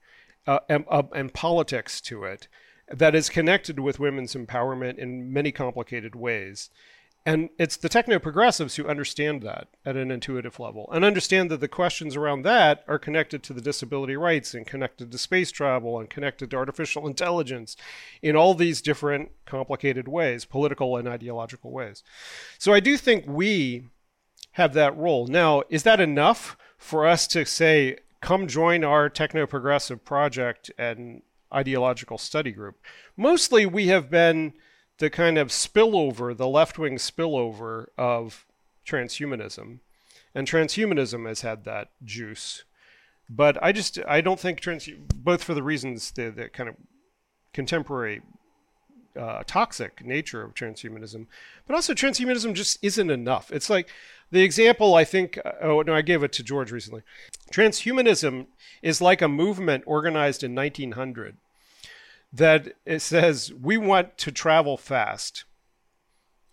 uh, 0.46 0.60
and, 0.68 0.84
uh, 0.88 1.02
and 1.14 1.34
politics 1.34 2.00
to 2.02 2.24
it 2.24 2.48
that 2.88 3.14
is 3.14 3.28
connected 3.28 3.80
with 3.80 3.98
women's 3.98 4.34
empowerment 4.34 4.98
in 4.98 5.32
many 5.32 5.50
complicated 5.50 6.14
ways. 6.14 6.70
And 7.26 7.48
it's 7.58 7.76
the 7.76 7.88
techno 7.88 8.18
progressives 8.18 8.76
who 8.76 8.86
understand 8.86 9.42
that 9.42 9.68
at 9.86 9.96
an 9.96 10.10
intuitive 10.10 10.60
level 10.60 10.90
and 10.92 11.06
understand 11.06 11.50
that 11.50 11.60
the 11.60 11.68
questions 11.68 12.16
around 12.16 12.42
that 12.42 12.84
are 12.86 12.98
connected 12.98 13.42
to 13.44 13.54
the 13.54 13.62
disability 13.62 14.14
rights 14.14 14.52
and 14.52 14.66
connected 14.66 15.10
to 15.10 15.16
space 15.16 15.50
travel 15.50 15.98
and 15.98 16.10
connected 16.10 16.50
to 16.50 16.56
artificial 16.56 17.06
intelligence 17.06 17.76
in 18.20 18.36
all 18.36 18.52
these 18.52 18.82
different 18.82 19.30
complicated 19.46 20.06
ways, 20.06 20.44
political 20.44 20.98
and 20.98 21.08
ideological 21.08 21.70
ways. 21.70 22.02
So 22.58 22.74
I 22.74 22.80
do 22.80 22.98
think 22.98 23.24
we 23.26 23.84
have 24.52 24.74
that 24.74 24.96
role. 24.96 25.26
Now, 25.26 25.62
is 25.70 25.82
that 25.84 26.00
enough 26.00 26.58
for 26.76 27.06
us 27.06 27.26
to 27.28 27.46
say, 27.46 27.96
come 28.20 28.46
join 28.46 28.84
our 28.84 29.08
techno 29.08 29.46
progressive 29.46 30.04
project 30.04 30.70
and 30.76 31.22
ideological 31.52 32.18
study 32.18 32.52
group? 32.52 32.76
Mostly 33.16 33.64
we 33.64 33.86
have 33.86 34.10
been 34.10 34.52
the 34.98 35.10
kind 35.10 35.38
of 35.38 35.48
spillover, 35.48 36.36
the 36.36 36.48
left 36.48 36.78
wing 36.78 36.96
spillover 36.96 37.86
of 37.98 38.46
transhumanism. 38.86 39.80
And 40.34 40.46
transhumanism 40.46 41.28
has 41.28 41.42
had 41.42 41.64
that 41.64 41.90
juice. 42.04 42.64
But 43.28 43.62
I 43.62 43.72
just, 43.72 43.98
I 44.06 44.20
don't 44.20 44.40
think 44.40 44.60
trans, 44.60 44.88
both 45.14 45.42
for 45.42 45.54
the 45.54 45.62
reasons 45.62 46.10
the, 46.10 46.30
the 46.30 46.48
kind 46.48 46.68
of 46.68 46.76
contemporary 47.52 48.22
uh, 49.18 49.42
toxic 49.46 50.04
nature 50.04 50.42
of 50.42 50.54
transhumanism, 50.54 51.26
but 51.66 51.74
also 51.74 51.94
transhumanism 51.94 52.54
just 52.54 52.78
isn't 52.82 53.10
enough. 53.10 53.52
It's 53.52 53.70
like 53.70 53.88
the 54.30 54.42
example 54.42 54.94
I 54.94 55.04
think, 55.04 55.38
uh, 55.44 55.52
oh 55.62 55.82
no, 55.82 55.94
I 55.94 56.02
gave 56.02 56.22
it 56.22 56.32
to 56.32 56.42
George 56.42 56.72
recently. 56.72 57.02
Transhumanism 57.52 58.46
is 58.82 59.00
like 59.00 59.22
a 59.22 59.28
movement 59.28 59.84
organized 59.86 60.42
in 60.42 60.54
1900 60.54 61.36
that 62.34 62.74
it 62.84 63.00
says 63.00 63.52
we 63.52 63.78
want 63.78 64.18
to 64.18 64.32
travel 64.32 64.76
fast. 64.76 65.44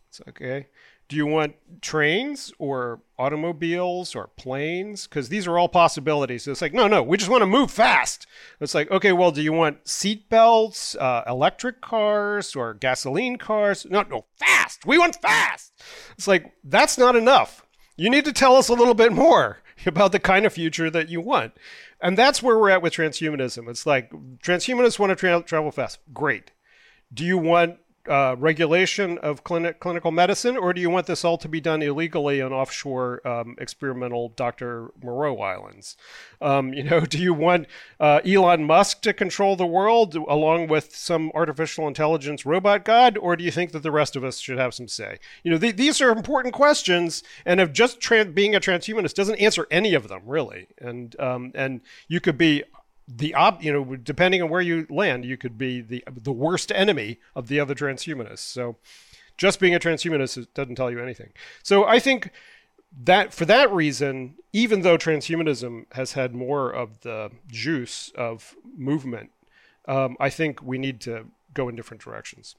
It's 0.09 0.21
okay. 0.29 0.67
Do 1.09 1.17
you 1.17 1.25
want 1.25 1.55
trains 1.81 2.53
or 2.57 3.01
automobiles 3.19 4.15
or 4.15 4.27
planes? 4.37 5.07
Because 5.07 5.27
these 5.27 5.45
are 5.45 5.57
all 5.57 5.67
possibilities. 5.67 6.43
So 6.43 6.51
It's 6.51 6.61
like, 6.61 6.73
no, 6.73 6.87
no, 6.87 7.03
we 7.03 7.17
just 7.17 7.29
want 7.29 7.41
to 7.41 7.47
move 7.47 7.69
fast. 7.69 8.27
It's 8.61 8.73
like, 8.73 8.89
okay, 8.91 9.11
well, 9.11 9.31
do 9.31 9.41
you 9.41 9.51
want 9.51 9.85
seat 9.85 10.29
belts, 10.29 10.95
uh, 10.95 11.23
electric 11.27 11.81
cars, 11.81 12.55
or 12.55 12.73
gasoline 12.73 13.37
cars? 13.37 13.85
No, 13.89 14.03
no, 14.03 14.25
fast. 14.37 14.85
We 14.85 14.97
want 14.97 15.21
fast. 15.21 15.73
It's 16.17 16.29
like, 16.29 16.53
that's 16.63 16.97
not 16.97 17.17
enough. 17.17 17.65
You 17.97 18.09
need 18.09 18.23
to 18.25 18.33
tell 18.33 18.55
us 18.55 18.69
a 18.69 18.73
little 18.73 18.93
bit 18.93 19.11
more 19.11 19.57
about 19.85 20.13
the 20.13 20.19
kind 20.19 20.45
of 20.45 20.53
future 20.53 20.89
that 20.89 21.09
you 21.09 21.19
want. 21.19 21.53
And 22.01 22.17
that's 22.17 22.41
where 22.41 22.57
we're 22.57 22.71
at 22.71 22.81
with 22.81 22.93
transhumanism. 22.93 23.69
It's 23.69 23.85
like 23.85 24.11
transhumanists 24.43 24.97
want 24.97 25.11
to 25.11 25.15
tra- 25.15 25.43
travel 25.43 25.71
fast. 25.71 25.99
Great. 26.13 26.51
Do 27.13 27.23
you 27.23 27.37
want 27.37 27.77
uh, 28.07 28.35
regulation 28.37 29.17
of 29.19 29.43
clinic, 29.43 29.79
clinical 29.79 30.11
medicine, 30.11 30.57
or 30.57 30.73
do 30.73 30.81
you 30.81 30.89
want 30.89 31.07
this 31.07 31.23
all 31.23 31.37
to 31.37 31.47
be 31.47 31.61
done 31.61 31.81
illegally 31.81 32.41
on 32.41 32.51
offshore 32.51 33.25
um, 33.27 33.55
experimental 33.59 34.29
Dr. 34.29 34.91
Moreau 35.03 35.39
Islands? 35.39 35.97
Um, 36.41 36.73
you 36.73 36.83
know, 36.83 36.99
do 37.05 37.17
you 37.17 37.33
want 37.33 37.67
uh, 37.99 38.21
Elon 38.25 38.63
Musk 38.63 39.01
to 39.01 39.13
control 39.13 39.55
the 39.55 39.65
world 39.65 40.15
along 40.15 40.67
with 40.67 40.95
some 40.95 41.31
artificial 41.33 41.87
intelligence 41.87 42.45
robot 42.45 42.85
god, 42.85 43.17
or 43.17 43.35
do 43.35 43.43
you 43.43 43.51
think 43.51 43.71
that 43.71 43.83
the 43.83 43.91
rest 43.91 44.15
of 44.15 44.23
us 44.23 44.39
should 44.39 44.57
have 44.57 44.73
some 44.73 44.87
say? 44.87 45.19
You 45.43 45.51
know, 45.51 45.57
th- 45.57 45.75
these 45.75 46.01
are 46.01 46.09
important 46.09 46.53
questions, 46.53 47.23
and 47.45 47.59
if 47.59 47.71
just 47.71 47.99
being 48.33 48.55
a 48.55 48.59
transhumanist 48.59 49.13
doesn't 49.13 49.35
answer 49.35 49.67
any 49.69 49.93
of 49.93 50.07
them, 50.07 50.21
really, 50.25 50.67
and 50.79 51.19
um, 51.19 51.51
and 51.55 51.81
you 52.07 52.19
could 52.19 52.37
be 52.37 52.63
the 53.07 53.33
op, 53.33 53.63
you 53.63 53.71
know, 53.71 53.95
depending 53.95 54.41
on 54.41 54.49
where 54.49 54.61
you 54.61 54.87
land, 54.89 55.25
you 55.25 55.37
could 55.37 55.57
be 55.57 55.81
the 55.81 56.03
the 56.11 56.31
worst 56.31 56.71
enemy 56.71 57.19
of 57.35 57.47
the 57.47 57.59
other 57.59 57.75
transhumanists. 57.75 58.39
So, 58.39 58.77
just 59.37 59.59
being 59.59 59.75
a 59.75 59.79
transhumanist 59.79 60.47
doesn't 60.53 60.75
tell 60.75 60.91
you 60.91 60.99
anything. 60.99 61.31
So, 61.63 61.85
I 61.85 61.99
think 61.99 62.31
that 63.03 63.33
for 63.33 63.45
that 63.45 63.71
reason, 63.71 64.35
even 64.53 64.81
though 64.81 64.97
transhumanism 64.97 65.85
has 65.93 66.13
had 66.13 66.33
more 66.35 66.71
of 66.71 67.01
the 67.01 67.31
juice 67.47 68.11
of 68.15 68.55
movement, 68.77 69.31
um, 69.87 70.17
I 70.19 70.29
think 70.29 70.61
we 70.61 70.77
need 70.77 71.01
to 71.01 71.25
go 71.53 71.69
in 71.69 71.75
different 71.75 72.03
directions. 72.03 72.55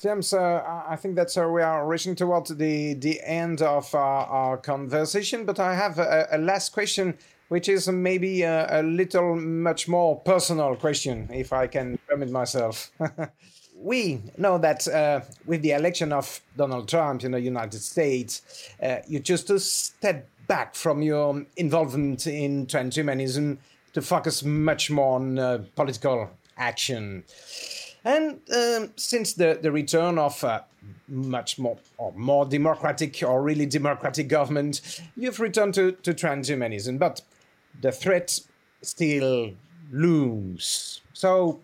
James, 0.00 0.32
uh, 0.32 0.82
I 0.86 0.94
think 0.94 1.16
that's 1.16 1.36
uh, 1.36 1.48
we 1.48 1.60
are 1.60 1.84
reaching 1.86 2.14
towards 2.14 2.54
the 2.54 2.94
the 2.94 3.20
end 3.24 3.62
of 3.62 3.92
our, 3.94 4.26
our 4.26 4.56
conversation. 4.56 5.44
But 5.44 5.58
I 5.58 5.74
have 5.74 5.98
a, 5.98 6.28
a 6.30 6.38
last 6.38 6.70
question 6.70 7.18
which 7.48 7.68
is 7.68 7.88
maybe 7.88 8.42
a, 8.42 8.80
a, 8.80 8.82
little 8.82 9.34
much 9.36 9.88
more 9.88 10.20
personal 10.20 10.76
question, 10.76 11.28
if 11.32 11.52
I 11.52 11.66
can 11.66 11.98
permit 12.08 12.30
myself. 12.30 12.90
we 13.82 14.20
know 14.36 14.58
that 14.58 14.86
uh, 14.88 15.20
with 15.46 15.62
the 15.62 15.72
election 15.72 16.12
of 16.12 16.40
Donald 16.56 16.88
Trump 16.88 17.24
in 17.24 17.32
the 17.32 17.40
United 17.40 17.80
States, 17.80 18.70
uh, 18.82 18.96
you 19.06 19.20
chose 19.20 19.44
to 19.44 19.58
step 19.58 20.28
back 20.46 20.74
from 20.74 21.02
your 21.02 21.44
involvement 21.56 22.26
in 22.26 22.66
transhumanism 22.66 23.58
to 23.92 24.02
focus 24.02 24.42
much 24.42 24.90
more 24.90 25.16
on 25.16 25.38
uh, 25.38 25.64
political 25.74 26.30
action. 26.56 27.24
And 28.04 28.40
um, 28.54 28.92
since 28.96 29.34
the, 29.34 29.58
the 29.60 29.72
return 29.72 30.18
of 30.18 30.42
uh, 30.44 30.62
much 31.08 31.58
more 31.58 31.78
or 31.98 32.12
more 32.12 32.46
democratic 32.46 33.22
or 33.22 33.42
really 33.42 33.66
democratic 33.66 34.28
government, 34.28 35.02
you've 35.16 35.40
returned 35.40 35.74
to, 35.74 35.92
to 35.92 36.14
transhumanism. 36.14 36.98
But 36.98 37.20
the 37.80 37.92
threat 37.92 38.38
still 38.82 39.52
looms. 39.90 41.00
So, 41.12 41.60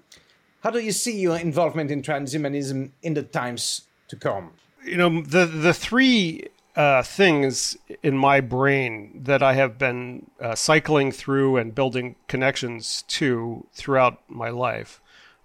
how 0.62 0.70
do 0.70 0.80
you 0.80 0.92
see 0.92 1.20
your 1.20 1.36
involvement 1.36 1.90
in 1.90 2.02
transhumanism 2.02 2.90
in 3.02 3.14
the 3.14 3.22
times 3.22 3.82
to 4.08 4.16
come? 4.16 4.52
You 4.84 4.96
know, 4.96 5.22
the 5.22 5.46
the 5.46 5.74
three 5.74 6.48
uh, 6.76 7.02
things 7.02 7.76
in 8.02 8.16
my 8.16 8.40
brain 8.40 9.20
that 9.24 9.42
I 9.42 9.54
have 9.54 9.78
been 9.78 10.30
uh, 10.40 10.54
cycling 10.54 11.12
through 11.12 11.56
and 11.56 11.74
building 11.74 12.16
connections 12.26 13.04
to 13.08 13.66
throughout 13.72 14.22
my 14.28 14.50
life 14.50 15.00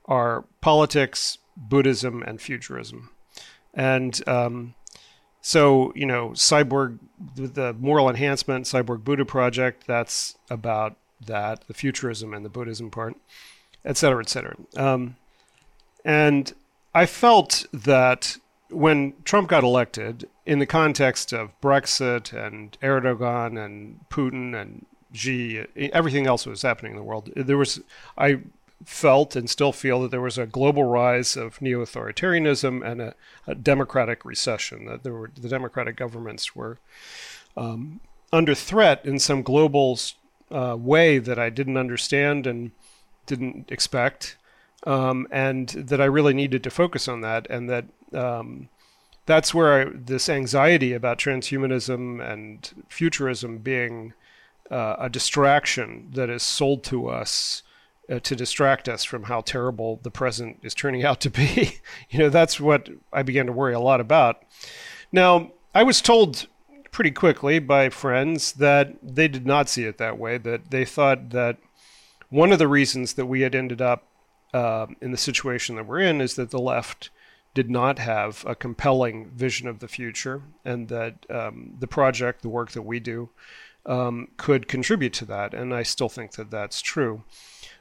are 0.06 0.46
politics, 0.62 1.38
Buddhism, 1.56 2.24
and 2.24 2.42
futurism. 2.42 3.12
And 3.74 4.28
um, 4.28 4.74
so, 5.42 5.94
you 5.96 6.06
know, 6.06 6.30
Cyborg, 6.30 7.00
the 7.36 7.74
moral 7.80 8.10
enhancement, 8.10 8.66
Cyborg 8.66 9.04
Buddha 9.04 9.26
project, 9.26 9.86
that's 9.88 10.38
about 10.50 10.96
that, 11.26 11.68
the 11.68 11.74
futurism 11.74 12.34
and 12.34 12.46
the 12.46 12.50
Buddhism 12.50 12.90
part, 12.92 13.16
et 13.86 13.98
cetera, 13.98 14.22
et 14.22 14.30
cetera. 14.30 14.56
Um, 14.76 15.16
and 16.04 16.54
I 16.94 17.06
felt 17.06 17.66
that 17.74 18.38
when 18.70 19.14
Trump 19.24 19.50
got 19.50 19.64
elected, 19.64 20.30
in 20.46 20.60
the 20.60 20.66
context 20.66 21.32
of 21.32 21.60
Brexit 21.62 22.34
and 22.34 22.78
Erdogan 22.82 23.64
and 23.64 24.00
Putin 24.10 24.60
and 24.60 24.86
Xi, 25.14 25.66
everything 25.76 26.28
else 26.28 26.44
that 26.44 26.50
was 26.50 26.64
happening 26.64 26.92
in 26.94 26.98
the 26.98 27.04
world, 27.04 27.32
there 27.36 27.58
was, 27.58 27.80
I 28.18 28.40
felt 28.86 29.36
and 29.36 29.50
still 29.50 29.72
feel 29.72 30.02
that 30.02 30.12
there 30.12 30.22
was 30.22 30.38
a 30.38 30.46
global 30.46 30.84
rise 30.84 31.36
of 31.36 31.62
neo 31.62 31.84
authoritarianism 31.84 32.86
and 32.86 33.02
a, 33.02 33.16
a, 33.46 33.54
democratic 33.54 34.24
recession, 34.24 34.86
that 34.86 35.04
there 35.04 35.14
were, 35.14 35.32
the 35.36 35.50
democratic 35.50 35.98
governments 35.98 36.56
were 36.56 36.78
um, 37.58 38.00
under 38.32 38.56
threat 38.56 39.06
in 39.06 39.20
some 39.20 39.42
global 39.42 40.00
uh, 40.52 40.78
way 40.80 41.20
that 41.20 41.38
I 41.38 41.50
didn't 41.50 41.78
understand 41.78 42.48
and 42.48 42.72
didn't 43.26 43.72
expect, 43.72 44.38
um, 44.88 45.28
and 45.30 45.70
that 45.70 46.00
I 46.00 46.06
really 46.06 46.34
needed 46.34 46.64
to 46.64 46.70
focus 46.70 47.08
on 47.08 47.22
that, 47.22 47.48
and 47.50 47.70
that. 47.70 47.86
Um, 48.14 48.70
that's 49.26 49.54
where 49.54 49.82
I, 49.82 49.92
this 49.94 50.28
anxiety 50.28 50.92
about 50.92 51.20
transhumanism 51.20 52.20
and 52.20 52.84
futurism 52.90 53.60
being 53.60 54.14
uh, 54.72 54.96
a 54.98 55.08
distraction 55.08 56.10
that 56.14 56.32
is 56.32 56.42
sold 56.42 56.84
to 56.86 57.08
us 57.08 57.62
uh, 58.10 58.20
to 58.20 58.36
distract 58.36 58.90
us 58.90 59.04
from 59.04 59.24
how 59.24 59.42
terrible 59.42 60.00
the 60.04 60.12
present 60.12 60.60
is 60.64 60.74
turning 60.74 61.04
out 61.04 61.22
to 61.22 61.30
be. 61.30 61.80
you 62.10 62.20
know, 62.20 62.30
that's 62.30 62.60
what 62.60 62.90
I 63.14 63.24
began 63.24 63.46
to 63.46 63.52
worry 63.52 63.74
a 63.74 63.80
lot 63.80 64.02
about. 64.02 64.44
Now, 65.12 65.52
I 65.74 65.84
was 65.84 66.02
told 66.02 66.48
pretty 66.92 67.12
quickly 67.12 67.60
by 67.60 67.90
friends 67.90 68.54
that 68.54 68.96
they 69.04 69.28
did 69.28 69.46
not 69.46 69.70
see 69.70 69.86
it 69.86 69.98
that 69.98 70.18
way, 70.18 70.38
that 70.38 70.72
they 70.72 70.86
thought 70.86 71.30
that 71.32 71.58
one 72.30 72.52
of 72.52 72.60
the 72.60 72.68
reasons 72.68 73.14
that 73.14 73.26
we 73.26 73.42
had 73.42 73.56
ended 73.56 73.82
up 73.82 74.04
uh, 74.54 74.88
in 75.02 75.12
the 75.12 75.18
situation 75.18 75.76
that 75.76 75.86
we're 75.86 76.00
in 76.00 76.22
is 76.22 76.36
that 76.36 76.52
the 76.52 76.60
left 76.60 77.10
did 77.54 77.70
not 77.70 78.00
have 78.00 78.44
a 78.48 78.56
compelling 78.56 79.30
vision 79.32 79.68
of 79.68 79.80
the 79.80 79.88
future, 79.88 80.44
and 80.64 80.88
that 80.88 81.26
um, 81.30 81.76
the 81.80 81.88
project, 81.88 82.42
the 82.42 82.50
work 82.50 82.72
that 82.72 82.84
we 82.84 83.00
do, 83.00 83.30
um, 83.86 84.28
could 84.38 84.68
contribute 84.68 85.14
to 85.14 85.26
that. 85.26 85.54
And 85.54 85.74
I 85.74 85.84
still 85.84 86.10
think 86.10 86.34
that 86.34 86.52
that's 86.52 86.82
true. 86.82 87.24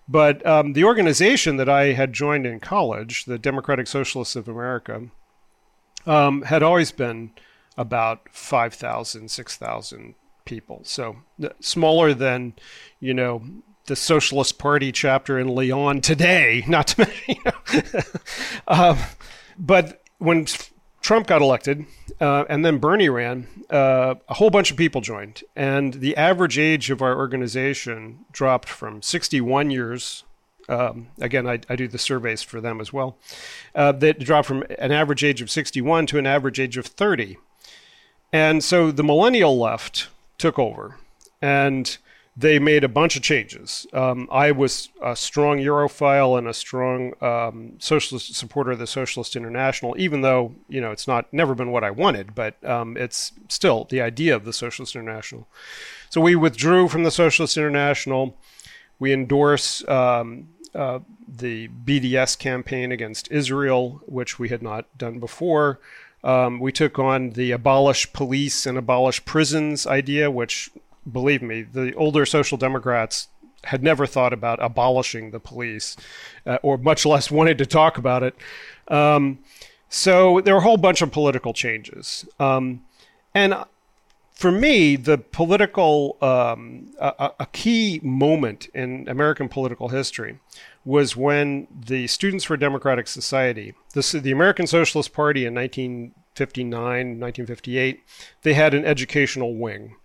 But 0.09 0.45
um, 0.47 0.73
the 0.73 0.85
organization 0.85 1.59
that 1.59 1.69
I 1.69 1.93
had 1.93 2.13
joined 2.13 2.47
in 2.47 2.61
college, 2.61 3.27
the 3.27 3.39
Democratic 3.39 3.87
Socialists 3.87 4.37
of 4.37 4.49
America, 4.49 5.09
um, 6.07 6.43
had 6.43 6.63
always 6.63 6.93
been 6.93 7.33
about 7.77 8.29
5,000, 8.33 9.31
6,000 9.31 10.15
people. 10.47 10.81
So 10.83 11.17
smaller 11.61 12.15
than, 12.15 12.55
you 13.01 13.13
know, 13.13 13.43
the 13.85 13.97
Socialist 13.97 14.59
Party 14.59 14.93
chapter 14.93 15.39
in 15.39 15.49
Lyon 15.49 16.01
today, 16.01 16.65
not 16.69 16.89
to 16.89 17.01
mention, 17.01 17.37
you 17.37 17.43
know. 17.45 18.01
um, 18.69 18.99
but 19.59 20.03
when 20.19 20.47
Trump 21.09 21.27
got 21.27 21.41
elected, 21.41 21.87
uh, 22.21 22.45
and 22.51 22.67
then 22.67 22.77
Bernie 22.77 23.09
ran, 23.09 23.47
uh, 23.71 24.17
a 24.29 24.35
whole 24.35 24.51
bunch 24.51 24.71
of 24.71 24.77
people 24.77 25.01
joined. 25.01 25.43
And 25.57 25.95
the 25.95 26.15
average 26.19 26.59
age 26.59 26.91
of 26.91 27.01
our 27.01 27.17
organization 27.17 28.27
dropped 28.31 28.69
from 28.69 29.01
61 29.01 29.71
years. 29.71 30.25
Um, 30.69 31.07
again, 31.19 31.47
I, 31.47 31.61
I, 31.67 31.77
do 31.77 31.89
the 31.89 31.97
surveys 31.97 32.43
for 32.43 32.61
them 32.61 32.79
as 32.79 32.93
well. 32.93 33.17
Uh, 33.75 33.93
that 33.93 34.19
dropped 34.19 34.49
from 34.49 34.65
an 34.79 34.93
average 34.93 35.25
age 35.25 35.41
of 35.41 35.51
61 35.51 36.05
to 36.09 36.19
an 36.19 36.27
average 36.27 36.61
age 36.61 36.77
of 36.77 36.85
30. 36.85 37.39
And 38.31 38.63
so 38.63 38.93
the 38.93 39.03
millennial 39.03 39.59
left 39.59 40.09
took 40.37 40.59
over. 40.59 40.99
And 41.41 41.97
they 42.39 42.61
made 42.61 42.85
a 42.85 42.89
bunch 42.89 43.17
of 43.17 43.23
changes. 43.23 43.85
Um, 43.93 44.29
I 44.31 44.53
was 44.53 44.91
a 45.03 45.17
strong 45.17 45.59
Europhile 45.59 46.39
and 46.39 46.47
a 46.47 46.55
strong 46.55 47.13
um, 47.21 47.73
socialist 47.81 48.33
supporter 48.37 48.71
of 48.71 48.79
the 48.79 48.87
Socialist 48.87 49.35
International, 49.35 49.97
even 49.99 50.21
though 50.21 50.55
you 50.69 50.81
know 50.81 50.93
it's 50.93 51.09
not 51.09 51.33
never 51.33 51.57
been 51.57 51.73
what 51.73 51.83
I 51.83 51.91
wanted, 51.91 52.37
but 52.37 52.63
um, 52.65 52.97
it's 52.97 53.33
still 53.49 53.89
the 53.91 54.01
idea 54.01 54.37
of 54.37 54.45
the 54.45 54.53
Socialist 54.53 54.95
International. 54.95 55.49
So 56.11 56.21
we 56.21 56.37
withdrew 56.37 56.87
from 56.87 57.03
the 57.03 57.11
Socialist 57.11 57.57
International. 57.57 58.37
We 59.01 59.13
endorse 59.13 59.87
um, 59.89 60.51
uh, 60.77 61.01
the 61.27 61.69
BDS 61.69 62.39
campaign 62.39 62.93
against 62.93 63.29
Israel, 63.33 64.01
which 64.07 64.39
we 64.39 64.49
had 64.49 64.63
not 64.63 64.87
done 64.97 65.19
before. 65.19 65.81
Um, 66.23 66.61
we 66.61 66.71
took 66.71 67.01
on 67.01 67.31
the 67.31 67.51
abolish 67.51 68.13
police 68.13 68.65
and 68.65 68.79
abolish 68.79 69.25
prisons 69.25 69.89
idea, 69.89 70.31
which 70.31 70.71
believe 71.11 71.43
me, 71.43 71.63
the 71.63 71.95
older 71.95 72.27
social 72.27 72.59
democrats 72.59 73.29
had 73.65 73.83
never 73.83 74.07
thought 74.07 74.33
about 74.33 74.63
abolishing 74.63 75.31
the 75.31 75.41
police, 75.41 75.97
uh, 76.47 76.59
or 76.63 76.79
much 76.79 77.05
less 77.05 77.31
wanted 77.31 77.59
to 77.59 77.67
talk 77.67 77.99
about 77.99 78.23
it. 78.23 78.35
Um, 78.89 79.41
so 79.89 80.41
there 80.41 80.55
were 80.55 80.61
a 80.61 80.65
whole 80.65 80.77
bunch 80.77 81.03
of 81.03 81.11
political 81.11 81.53
changes. 81.53 82.27
Um, 82.39 82.85
And 83.35 83.55
for 84.33 84.53
me, 84.53 84.97
the 84.97 85.19
political, 85.19 86.17
um, 86.23 86.93
a, 87.01 87.33
a, 87.41 87.47
key 87.53 88.01
moment 88.03 88.69
in 88.73 89.09
American 89.09 89.49
political 89.49 89.89
history 89.89 90.39
was 90.85 91.17
when 91.17 91.67
the 91.71 92.07
Students 92.07 92.45
for 92.45 92.57
Democratic 92.57 93.09
Society, 93.09 93.75
the, 93.95 94.21
the 94.23 94.31
American 94.31 94.67
Socialist 94.67 95.13
Party 95.13 95.45
in 95.45 95.55
1959, 95.55 96.73
1958, 97.21 98.01
they 98.43 98.55
had 98.55 98.75
an 98.75 98.85
educational 98.85 99.57
wing. 99.57 99.97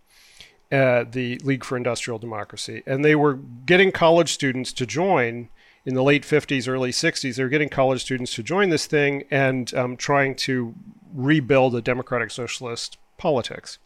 Uh, 0.73 1.05
the 1.09 1.37
League 1.43 1.63
for 1.63 1.77
Industrial 1.77 2.17
Democracy, 2.17 2.81
and 2.87 3.05
they 3.05 3.15
were 3.15 3.35
getting 3.65 3.91
college 3.91 4.33
students 4.33 4.73
to 4.73 4.85
join 4.85 5.49
in 5.85 5.93
the 5.93 6.01
late 6.01 6.23
50s, 6.23 6.67
early 6.67 6.89
60s. 6.91 7.35
They 7.35 7.43
were 7.43 7.49
getting 7.49 7.69
college 7.69 8.01
students 8.01 8.33
to 8.35 8.43
join 8.43 8.69
this 8.69 8.87
thing 8.87 9.23
and 9.29 9.71
um, 9.75 9.97
trying 9.97 10.35
to 10.35 10.73
rebuild 11.13 11.75
a 11.75 11.81
democratic 11.81 12.31
socialist 12.31 12.97
politics 13.17 13.77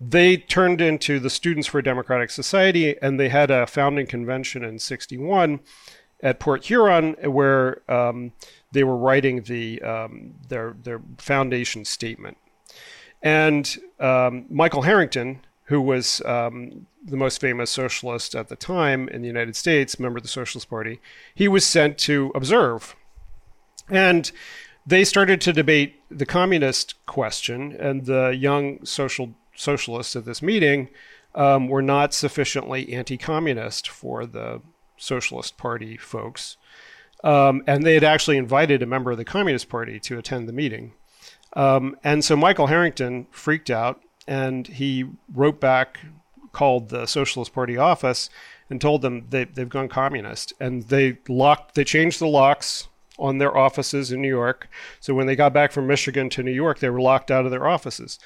they 0.00 0.36
turned 0.36 0.80
into 0.80 1.18
the 1.18 1.30
Students 1.30 1.66
for 1.66 1.82
Democratic 1.82 2.30
Society, 2.30 2.96
and 3.02 3.18
they 3.18 3.28
had 3.28 3.50
a 3.50 3.66
founding 3.66 4.06
convention 4.06 4.64
in 4.64 4.78
'61 4.78 5.60
at 6.22 6.40
Port 6.40 6.64
Huron, 6.64 7.14
where 7.24 7.82
um, 7.90 8.32
they 8.72 8.84
were 8.84 8.96
writing 8.96 9.42
the 9.42 9.82
um, 9.82 10.34
their 10.48 10.76
their 10.82 11.00
foundation 11.18 11.84
statement. 11.84 12.36
And 13.22 13.76
um, 13.98 14.46
Michael 14.48 14.82
Harrington, 14.82 15.40
who 15.68 15.80
was 15.82 16.22
um, 16.24 16.86
the 17.04 17.16
most 17.16 17.40
famous 17.40 17.70
socialist 17.70 18.34
at 18.34 18.48
the 18.48 18.56
time 18.56 19.08
in 19.08 19.20
the 19.20 19.28
United 19.28 19.54
States, 19.54 20.00
member 20.00 20.16
of 20.16 20.22
the 20.22 20.28
Socialist 20.28 20.68
Party, 20.68 20.98
he 21.34 21.46
was 21.46 21.64
sent 21.64 21.98
to 21.98 22.32
observe. 22.34 22.96
And 23.90 24.32
they 24.86 25.04
started 25.04 25.42
to 25.42 25.52
debate 25.52 26.00
the 26.10 26.24
communist 26.24 26.94
question, 27.04 27.72
and 27.78 28.06
the 28.06 28.30
young 28.30 28.84
social 28.84 29.34
socialists 29.54 30.16
at 30.16 30.24
this 30.24 30.40
meeting 30.40 30.88
um, 31.34 31.68
were 31.68 31.82
not 31.82 32.14
sufficiently 32.14 32.92
anti-communist 32.94 33.88
for 33.88 34.24
the 34.24 34.62
Socialist 34.96 35.58
Party 35.58 35.98
folks, 35.98 36.56
um, 37.22 37.62
and 37.66 37.84
they 37.84 37.94
had 37.94 38.04
actually 38.04 38.38
invited 38.38 38.82
a 38.82 38.86
member 38.86 39.10
of 39.10 39.18
the 39.18 39.24
Communist 39.24 39.68
Party 39.68 40.00
to 40.00 40.18
attend 40.18 40.48
the 40.48 40.52
meeting. 40.52 40.92
Um, 41.52 41.96
and 42.02 42.24
so 42.24 42.36
Michael 42.36 42.68
Harrington 42.68 43.26
freaked 43.30 43.70
out, 43.70 44.00
and 44.28 44.66
he 44.66 45.06
wrote 45.34 45.58
back, 45.58 45.98
called 46.52 46.90
the 46.90 47.06
Socialist 47.06 47.52
Party 47.54 47.78
office, 47.78 48.28
and 48.68 48.80
told 48.80 49.00
them 49.00 49.26
they, 49.30 49.44
they've 49.44 49.68
gone 49.68 49.88
communist, 49.88 50.52
and 50.60 50.84
they 50.84 51.18
locked, 51.28 51.74
they 51.74 51.82
changed 51.82 52.20
the 52.20 52.26
locks 52.26 52.88
on 53.18 53.38
their 53.38 53.56
offices 53.56 54.12
in 54.12 54.20
New 54.22 54.28
York. 54.28 54.68
So 55.00 55.14
when 55.14 55.26
they 55.26 55.34
got 55.34 55.52
back 55.52 55.72
from 55.72 55.86
Michigan 55.86 56.28
to 56.30 56.42
New 56.42 56.52
York, 56.52 56.78
they 56.78 56.90
were 56.90 57.00
locked 57.00 57.30
out 57.30 57.46
of 57.46 57.50
their 57.50 57.66
offices. 57.66 58.18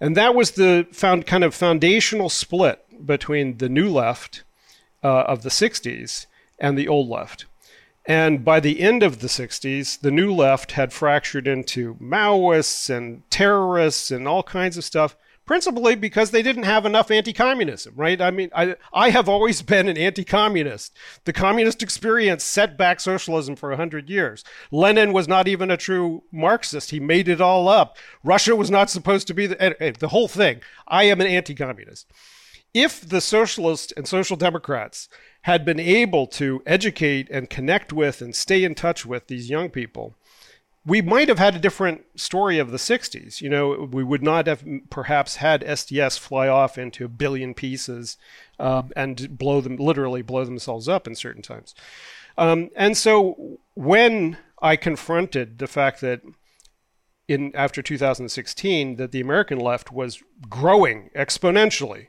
And 0.00 0.16
that 0.16 0.34
was 0.34 0.52
the 0.52 0.88
found 0.90 1.26
kind 1.26 1.44
of 1.44 1.54
foundational 1.54 2.28
split 2.28 3.06
between 3.06 3.58
the 3.58 3.68
new 3.68 3.88
left 3.88 4.42
uh, 5.04 5.22
of 5.22 5.42
the 5.42 5.48
60s 5.50 6.26
and 6.58 6.76
the 6.76 6.88
old 6.88 7.08
left. 7.08 7.44
And 8.04 8.44
by 8.44 8.58
the 8.58 8.80
end 8.80 9.04
of 9.04 9.20
the 9.20 9.28
60s, 9.28 10.00
the 10.00 10.10
new 10.10 10.34
left 10.34 10.72
had 10.72 10.92
fractured 10.92 11.46
into 11.46 11.94
Maoists 11.96 12.90
and 12.90 13.22
terrorists 13.30 14.10
and 14.10 14.26
all 14.26 14.42
kinds 14.42 14.76
of 14.76 14.84
stuff 14.84 15.14
principally 15.46 15.94
because 15.94 16.30
they 16.30 16.42
didn't 16.42 16.62
have 16.64 16.86
enough 16.86 17.10
anti-communism, 17.10 17.94
right? 17.96 18.20
I 18.20 18.30
mean, 18.30 18.50
I 18.54 18.76
I 18.92 19.10
have 19.10 19.28
always 19.28 19.62
been 19.62 19.88
an 19.88 19.98
anti-communist. 19.98 20.96
The 21.24 21.32
communist 21.32 21.82
experience 21.82 22.44
set 22.44 22.76
back 22.76 23.00
socialism 23.00 23.56
for 23.56 23.70
100 23.70 24.08
years. 24.08 24.44
Lenin 24.70 25.12
was 25.12 25.28
not 25.28 25.48
even 25.48 25.70
a 25.70 25.76
true 25.76 26.22
Marxist. 26.32 26.90
He 26.90 27.00
made 27.00 27.28
it 27.28 27.40
all 27.40 27.68
up. 27.68 27.96
Russia 28.22 28.54
was 28.56 28.70
not 28.70 28.90
supposed 28.90 29.26
to 29.26 29.34
be 29.34 29.46
the 29.46 29.96
the 29.98 30.08
whole 30.08 30.28
thing. 30.28 30.60
I 30.86 31.04
am 31.04 31.20
an 31.20 31.26
anti-communist. 31.26 32.10
If 32.74 33.06
the 33.06 33.20
socialists 33.20 33.92
and 33.92 34.08
social 34.08 34.36
democrats 34.36 35.08
had 35.42 35.64
been 35.64 35.80
able 35.80 36.26
to 36.26 36.62
educate 36.64 37.28
and 37.30 37.50
connect 37.50 37.92
with 37.92 38.22
and 38.22 38.34
stay 38.34 38.64
in 38.64 38.74
touch 38.74 39.04
with 39.04 39.26
these 39.26 39.50
young 39.50 39.68
people, 39.68 40.14
we 40.84 41.00
might 41.00 41.28
have 41.28 41.38
had 41.38 41.54
a 41.54 41.60
different 41.60 42.04
story 42.16 42.58
of 42.58 42.70
the 42.70 42.76
60s. 42.76 43.40
You 43.40 43.48
know, 43.48 43.88
we 43.90 44.02
would 44.02 44.22
not 44.22 44.46
have 44.46 44.64
perhaps 44.90 45.36
had 45.36 45.62
SDS 45.62 46.18
fly 46.18 46.48
off 46.48 46.76
into 46.76 47.04
a 47.04 47.08
billion 47.08 47.54
pieces 47.54 48.16
um, 48.58 48.90
and 48.96 49.38
blow 49.38 49.60
them, 49.60 49.76
literally 49.76 50.22
blow 50.22 50.44
themselves 50.44 50.88
up 50.88 51.06
in 51.06 51.14
certain 51.14 51.42
times. 51.42 51.74
Um, 52.36 52.70
and 52.74 52.96
so 52.96 53.60
when 53.74 54.38
I 54.60 54.76
confronted 54.76 55.58
the 55.58 55.66
fact 55.66 56.00
that 56.00 56.22
in 57.28 57.54
after 57.54 57.82
2016 57.82 58.96
that 58.96 59.12
the 59.12 59.20
American 59.20 59.58
left 59.58 59.92
was 59.92 60.22
growing 60.48 61.10
exponentially, 61.14 62.08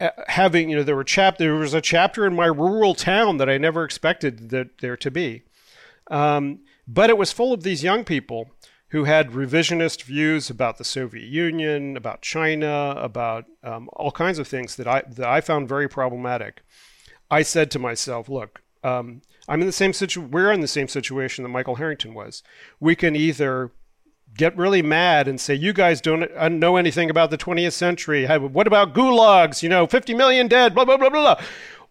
uh, 0.00 0.10
having 0.26 0.68
you 0.68 0.76
know 0.76 0.82
there 0.82 0.96
were 0.96 1.04
chap 1.04 1.38
there 1.38 1.54
was 1.54 1.72
a 1.72 1.80
chapter 1.80 2.26
in 2.26 2.34
my 2.34 2.46
rural 2.46 2.94
town 2.94 3.38
that 3.38 3.48
I 3.48 3.58
never 3.58 3.84
expected 3.84 4.50
that 4.50 4.78
there 4.78 4.96
to 4.96 5.10
be. 5.10 5.44
Um, 6.10 6.60
but 6.86 7.10
it 7.10 7.18
was 7.18 7.32
full 7.32 7.52
of 7.52 7.62
these 7.62 7.82
young 7.82 8.04
people 8.04 8.50
who 8.88 9.04
had 9.04 9.30
revisionist 9.30 10.04
views 10.04 10.48
about 10.48 10.78
the 10.78 10.84
Soviet 10.84 11.26
Union, 11.26 11.96
about 11.96 12.22
China, 12.22 12.94
about 12.96 13.44
um, 13.64 13.88
all 13.94 14.12
kinds 14.12 14.38
of 14.38 14.46
things 14.46 14.76
that 14.76 14.86
I 14.86 15.02
that 15.08 15.26
I 15.26 15.40
found 15.40 15.68
very 15.68 15.88
problematic. 15.88 16.62
I 17.30 17.42
said 17.42 17.70
to 17.72 17.78
myself, 17.78 18.28
"Look, 18.28 18.62
um, 18.84 19.22
I'm 19.48 19.60
in 19.60 19.66
the 19.66 19.72
same 19.72 19.92
situ- 19.92 20.20
We're 20.20 20.52
in 20.52 20.60
the 20.60 20.68
same 20.68 20.86
situation 20.86 21.42
that 21.42 21.48
Michael 21.48 21.74
Harrington 21.74 22.14
was. 22.14 22.42
We 22.78 22.94
can 22.94 23.16
either 23.16 23.72
get 24.36 24.56
really 24.56 24.82
mad 24.82 25.26
and 25.26 25.40
say, 25.40 25.54
"You 25.54 25.72
guys 25.72 26.00
don't 26.00 26.30
uh, 26.36 26.48
know 26.48 26.76
anything 26.76 27.10
about 27.10 27.30
the 27.30 27.38
20th 27.38 27.72
century. 27.72 28.26
What 28.26 28.68
about 28.68 28.94
gulags? 28.94 29.62
You 29.62 29.70
know, 29.70 29.86
50 29.88 30.14
million 30.14 30.46
dead. 30.46 30.72
Blah 30.72 30.84
blah 30.84 30.98
blah 30.98 31.10
blah." 31.10 31.34
blah. 31.34 31.46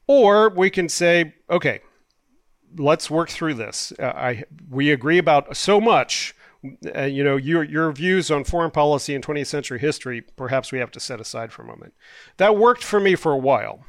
Or 0.07 0.49
we 0.49 0.69
can 0.69 0.87
say, 0.87 1.33
"Okay, 1.49 1.81
let's 2.77 3.09
work 3.09 3.29
through 3.29 3.55
this. 3.55 3.93
Uh, 3.99 4.05
I 4.05 4.43
we 4.69 4.91
agree 4.91 5.17
about 5.17 5.55
so 5.55 5.79
much. 5.79 6.35
Uh, 6.95 7.01
you 7.01 7.23
know, 7.23 7.35
your 7.35 7.63
your 7.63 7.91
views 7.91 8.31
on 8.31 8.43
foreign 8.43 8.71
policy 8.71 9.13
and 9.13 9.25
20th 9.25 9.47
century 9.47 9.79
history, 9.79 10.21
perhaps 10.21 10.71
we 10.71 10.79
have 10.79 10.91
to 10.91 10.99
set 10.99 11.19
aside 11.19 11.51
for 11.51 11.61
a 11.61 11.67
moment. 11.67 11.93
That 12.37 12.55
worked 12.55 12.83
for 12.83 12.99
me 12.99 13.15
for 13.15 13.31
a 13.31 13.37
while. 13.37 13.85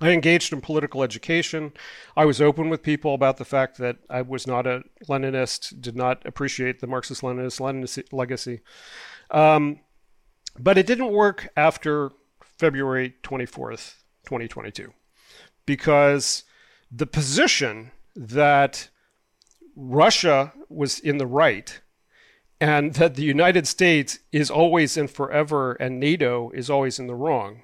I 0.00 0.10
engaged 0.10 0.52
in 0.52 0.60
political 0.60 1.04
education. 1.04 1.72
I 2.16 2.24
was 2.24 2.40
open 2.40 2.68
with 2.68 2.82
people 2.82 3.14
about 3.14 3.36
the 3.36 3.44
fact 3.44 3.78
that 3.78 3.98
I 4.10 4.22
was 4.22 4.48
not 4.48 4.66
a 4.66 4.82
Leninist, 5.08 5.80
did 5.80 5.94
not 5.94 6.26
appreciate 6.26 6.80
the 6.80 6.88
Marxist 6.88 7.22
Leninist 7.22 7.60
Leninist 7.60 8.12
legacy. 8.12 8.62
Um, 9.30 9.78
but 10.58 10.76
it 10.76 10.86
didn't 10.86 11.12
work 11.12 11.50
after 11.56 12.10
February 12.58 13.14
24th, 13.22 13.94
2022, 14.24 14.92
because 15.66 16.44
the 16.94 17.06
position 17.06 17.90
that 18.14 18.90
Russia 19.74 20.52
was 20.68 20.98
in 20.98 21.16
the 21.16 21.26
right 21.26 21.80
and 22.60 22.94
that 22.94 23.14
the 23.14 23.24
United 23.24 23.66
States 23.66 24.18
is 24.30 24.50
always 24.50 24.96
and 24.96 25.10
forever 25.10 25.72
and 25.72 25.98
NATO 25.98 26.50
is 26.50 26.68
always 26.68 26.98
in 26.98 27.06
the 27.06 27.14
wrong. 27.14 27.62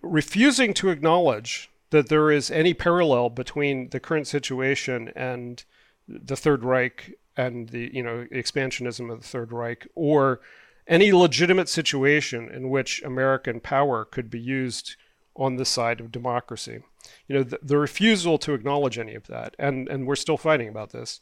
Refusing 0.00 0.72
to 0.74 0.90
acknowledge 0.90 1.68
that 1.90 2.08
there 2.08 2.30
is 2.30 2.50
any 2.50 2.74
parallel 2.74 3.28
between 3.28 3.90
the 3.90 4.00
current 4.00 4.28
situation 4.28 5.12
and 5.16 5.64
the 6.06 6.36
Third 6.36 6.62
Reich 6.62 7.14
and 7.36 7.70
the 7.70 7.90
you 7.92 8.02
know 8.02 8.26
expansionism 8.32 9.12
of 9.12 9.22
the 9.22 9.26
Third 9.26 9.52
Reich, 9.52 9.88
or 9.96 10.40
any 10.86 11.12
legitimate 11.12 11.68
situation 11.68 12.48
in 12.48 12.70
which 12.70 13.02
American 13.02 13.58
power 13.58 14.04
could 14.04 14.30
be 14.30 14.40
used 14.40 14.96
on 15.34 15.56
the 15.56 15.64
side 15.64 16.00
of 16.00 16.12
democracy 16.12 16.82
you 17.28 17.36
know, 17.36 17.42
the, 17.42 17.58
the, 17.62 17.78
refusal 17.78 18.38
to 18.38 18.54
acknowledge 18.54 18.98
any 18.98 19.14
of 19.14 19.26
that, 19.26 19.54
and, 19.58 19.88
and 19.88 20.06
we're 20.06 20.16
still 20.16 20.36
fighting 20.36 20.68
about 20.68 20.90
this, 20.90 21.20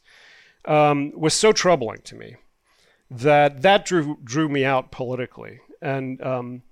um, 0.65 1.11
was 1.15 1.33
so 1.33 1.51
troubling 1.51 2.01
to 2.03 2.15
me 2.15 2.35
that 3.09 3.61
that 3.61 3.85
drew 3.85 4.17
drew 4.23 4.49
me 4.49 4.65
out 4.65 4.91
politically. 4.91 5.59
And 5.81 6.21
um, 6.25 6.63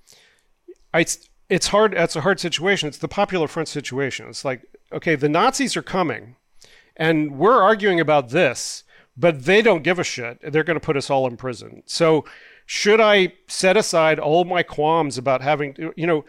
I, 0.93 1.05
it's 1.49 1.67
hard. 1.67 1.93
It's 1.93 2.15
a 2.15 2.21
hard 2.21 2.39
situation. 2.39 2.87
It's 2.87 2.97
the 2.97 3.07
Popular 3.07 3.47
Front 3.47 3.67
situation. 3.67 4.27
It's 4.29 4.45
like, 4.45 4.63
okay, 4.91 5.15
the 5.15 5.29
Nazis 5.29 5.75
are 5.75 5.83
coming, 5.83 6.37
and 6.95 7.37
we're 7.37 7.61
arguing 7.61 7.99
about 7.99 8.29
this, 8.29 8.83
but 9.17 9.45
they 9.45 9.61
don't 9.61 9.83
give 9.83 9.99
a 9.99 10.03
shit. 10.03 10.39
They're 10.41 10.63
going 10.63 10.79
to 10.79 10.85
put 10.85 10.97
us 10.97 11.09
all 11.09 11.27
in 11.27 11.37
prison. 11.37 11.83
So 11.85 12.25
should 12.65 13.01
I 13.01 13.33
set 13.47 13.75
aside 13.75 14.17
all 14.17 14.45
my 14.45 14.63
qualms 14.63 15.17
about 15.17 15.41
having, 15.41 15.75
you 15.97 16.07
know, 16.07 16.23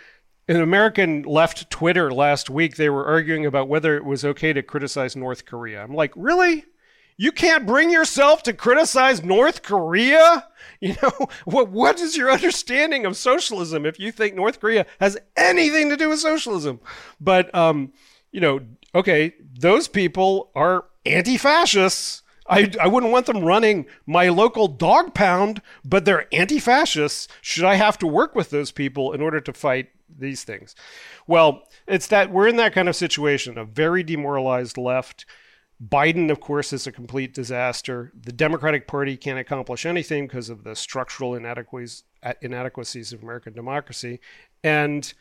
in 0.48 0.60
American 0.60 1.22
left 1.22 1.70
Twitter 1.70 2.12
last 2.12 2.50
week, 2.50 2.76
they 2.76 2.90
were 2.90 3.06
arguing 3.06 3.46
about 3.46 3.68
whether 3.68 3.96
it 3.96 4.04
was 4.04 4.24
okay 4.24 4.52
to 4.52 4.62
criticize 4.62 5.14
North 5.14 5.44
Korea. 5.44 5.82
I'm 5.82 5.94
like, 5.94 6.12
really? 6.16 6.64
You 7.16 7.30
can't 7.30 7.66
bring 7.66 7.90
yourself 7.90 8.42
to 8.44 8.52
criticize 8.52 9.22
North 9.22 9.62
Korea? 9.62 10.48
You 10.80 10.96
know, 11.00 11.28
what 11.44 11.70
what 11.70 12.00
is 12.00 12.16
your 12.16 12.32
understanding 12.32 13.06
of 13.06 13.16
socialism 13.16 13.86
if 13.86 14.00
you 14.00 14.10
think 14.10 14.34
North 14.34 14.58
Korea 14.58 14.84
has 14.98 15.16
anything 15.36 15.90
to 15.90 15.96
do 15.96 16.08
with 16.08 16.18
socialism? 16.18 16.80
But 17.20 17.54
um, 17.54 17.92
you 18.32 18.40
know, 18.40 18.60
okay, 18.92 19.34
those 19.40 19.86
people 19.86 20.50
are 20.56 20.86
anti-fascists. 21.06 22.22
I, 22.48 22.72
I 22.80 22.88
wouldn't 22.88 23.12
want 23.12 23.26
them 23.26 23.44
running 23.44 23.86
my 24.06 24.28
local 24.28 24.66
dog 24.66 25.14
pound, 25.14 25.62
but 25.84 26.04
they're 26.04 26.26
anti 26.34 26.58
fascists. 26.58 27.28
Should 27.40 27.64
I 27.64 27.76
have 27.76 27.96
to 27.98 28.06
work 28.08 28.34
with 28.34 28.50
those 28.50 28.72
people 28.72 29.12
in 29.12 29.20
order 29.20 29.40
to 29.40 29.52
fight 29.52 29.90
these 30.18 30.44
things? 30.44 30.74
Well, 31.26 31.68
it's 31.86 32.06
that 32.08 32.30
we're 32.30 32.48
in 32.48 32.56
that 32.56 32.74
kind 32.74 32.88
of 32.88 32.96
situation 32.96 33.58
a 33.58 33.64
very 33.64 34.02
demoralized 34.02 34.76
left. 34.78 35.26
Biden, 35.82 36.30
of 36.30 36.40
course, 36.40 36.72
is 36.72 36.86
a 36.86 36.92
complete 36.92 37.34
disaster. 37.34 38.12
The 38.20 38.32
Democratic 38.32 38.86
Party 38.86 39.16
can't 39.16 39.38
accomplish 39.38 39.84
anything 39.84 40.26
because 40.26 40.48
of 40.48 40.62
the 40.62 40.76
structural 40.76 41.34
inadequacies, 41.34 42.04
inadequacies 42.40 43.12
of 43.12 43.22
American 43.22 43.52
democracy. 43.52 44.20
And 44.62 45.12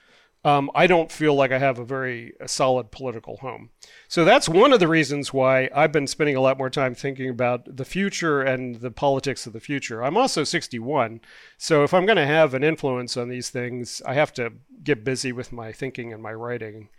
um, 0.44 0.72
I 0.74 0.88
don't 0.88 1.12
feel 1.12 1.36
like 1.36 1.52
I 1.52 1.60
have 1.60 1.78
a 1.78 1.86
very 1.86 2.34
solid 2.48 2.90
political 2.90 3.38
home. 3.38 3.70
So 4.08 4.26
that's 4.26 4.50
one 4.50 4.74
of 4.74 4.80
the 4.80 4.88
reasons 4.88 5.32
why 5.32 5.70
I've 5.74 5.92
been 5.92 6.08
spending 6.08 6.36
a 6.36 6.42
lot 6.42 6.58
more 6.58 6.70
time 6.70 6.96
thinking 6.96 7.30
about 7.30 7.78
the 7.78 7.86
future 7.86 8.42
and 8.42 8.78
the 8.78 8.90
politics 8.90 9.46
of 9.46 9.54
the 9.54 9.60
future. 9.60 10.04
I'm 10.04 10.18
also 10.18 10.44
61, 10.44 11.22
so 11.58 11.84
if 11.84 11.94
I'm 11.94 12.08
going 12.08 12.18
to 12.18 12.26
have 12.26 12.56
an 12.56 12.64
influence 12.64 13.18
on 13.18 13.30
these 13.30 13.50
things, 13.50 14.02
I 14.06 14.16
have 14.16 14.34
to 14.34 14.54
get 14.84 15.06
busy 15.06 15.32
with 15.32 15.52
my 15.52 15.72
thinking 15.72 16.12
and 16.12 16.24
my 16.24 16.34
writing. 16.34 16.90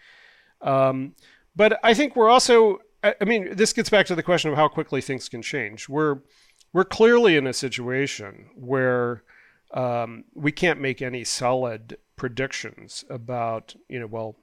Um, 0.60 1.16
but 1.56 1.81
I 1.82 1.94
think 1.94 2.14
we're 2.14 2.31
also, 2.31 2.78
I 3.02 3.24
mean, 3.24 3.56
this 3.56 3.73
gets 3.73 3.90
back 3.90 4.06
to 4.06 4.14
the 4.14 4.23
question 4.23 4.52
of 4.52 4.56
how 4.56 4.69
quickly 4.69 5.01
things 5.01 5.28
can 5.28 5.43
change. 5.43 5.89
We're 5.89 6.20
we're 6.73 6.85
clearly 6.85 7.36
in 7.36 7.47
a 7.47 7.52
situation 7.52 8.47
where 8.55 9.24
um, 9.74 10.24
we 10.35 10.52
can't 10.52 10.81
make 10.81 11.02
any 11.02 11.24
solid 11.24 11.98
predictions 12.23 13.05
about, 13.11 13.74
you 13.89 13.99
know, 13.99 14.07
well, 14.07 14.36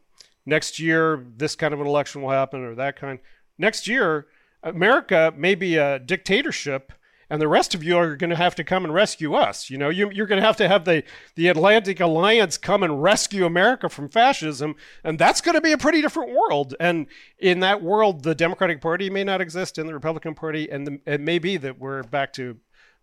next 0.45 0.79
year 0.79 1.25
this 1.37 1.55
kind 1.55 1.73
of 1.73 1.79
an 1.79 1.87
election 1.87 2.21
will 2.21 2.29
happen 2.29 2.61
or 2.61 2.75
that 2.75 2.99
kind. 2.99 3.19
Next 3.57 3.87
year, 3.87 4.27
America 4.61 5.33
may 5.37 5.55
be 5.55 5.77
a 5.77 5.97
dictatorship 5.97 6.91
and 7.29 7.41
the 7.41 7.47
rest 7.47 7.73
of 7.73 7.81
you 7.81 7.95
are 7.95 8.17
going 8.17 8.31
to 8.31 8.35
have 8.35 8.55
to 8.55 8.65
come 8.65 8.83
and 8.83 8.93
rescue 8.93 9.33
us. 9.33 9.69
You 9.69 9.77
know, 9.77 9.87
you, 9.87 10.07
are 10.07 10.25
going 10.25 10.41
to 10.41 10.45
have 10.45 10.57
to 10.57 10.67
have 10.67 10.83
the, 10.83 11.05
the 11.35 11.47
Atlantic 11.47 12.01
Alliance 12.01 12.57
come 12.57 12.83
and 12.83 13.01
rescue 13.01 13.45
America 13.45 13.87
from 13.87 14.09
fascism, 14.09 14.75
and 15.05 15.17
that's 15.17 15.39
going 15.39 15.55
to 15.55 15.61
be 15.61 15.71
a 15.71 15.77
pretty 15.77 16.01
different 16.01 16.35
world. 16.35 16.75
And 16.81 17.07
in 17.37 17.61
that 17.61 17.81
world, 17.81 18.23
the 18.23 18.35
Democratic 18.35 18.81
Party 18.81 19.09
may 19.09 19.23
not 19.23 19.39
exist, 19.39 19.77
and 19.77 19.87
the 19.87 19.93
Republican 19.93 20.33
Party, 20.33 20.69
and 20.69 20.85
the, 20.85 20.99
it 21.05 21.21
may 21.21 21.39
be 21.39 21.55
that 21.57 21.79
we're 21.79 22.03
back 22.03 22.33
to 22.33 22.57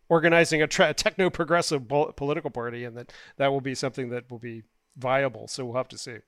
organizing 0.08 0.62
a 0.62 0.66
tra- 0.66 0.94
techno 1.04 1.30
progressive 1.30 1.88
political 1.88 2.50
party, 2.50 2.84
and 2.84 2.96
that 2.96 3.12
that 3.36 3.48
will 3.48 3.60
be 3.60 3.74
something 3.74 4.10
that 4.10 4.30
will 4.30 4.38
be 4.38 4.62
viable. 4.96 5.48
So 5.48 5.64
we'll 5.64 5.76
have 5.76 5.88
to 5.88 5.98
see. 5.98 6.18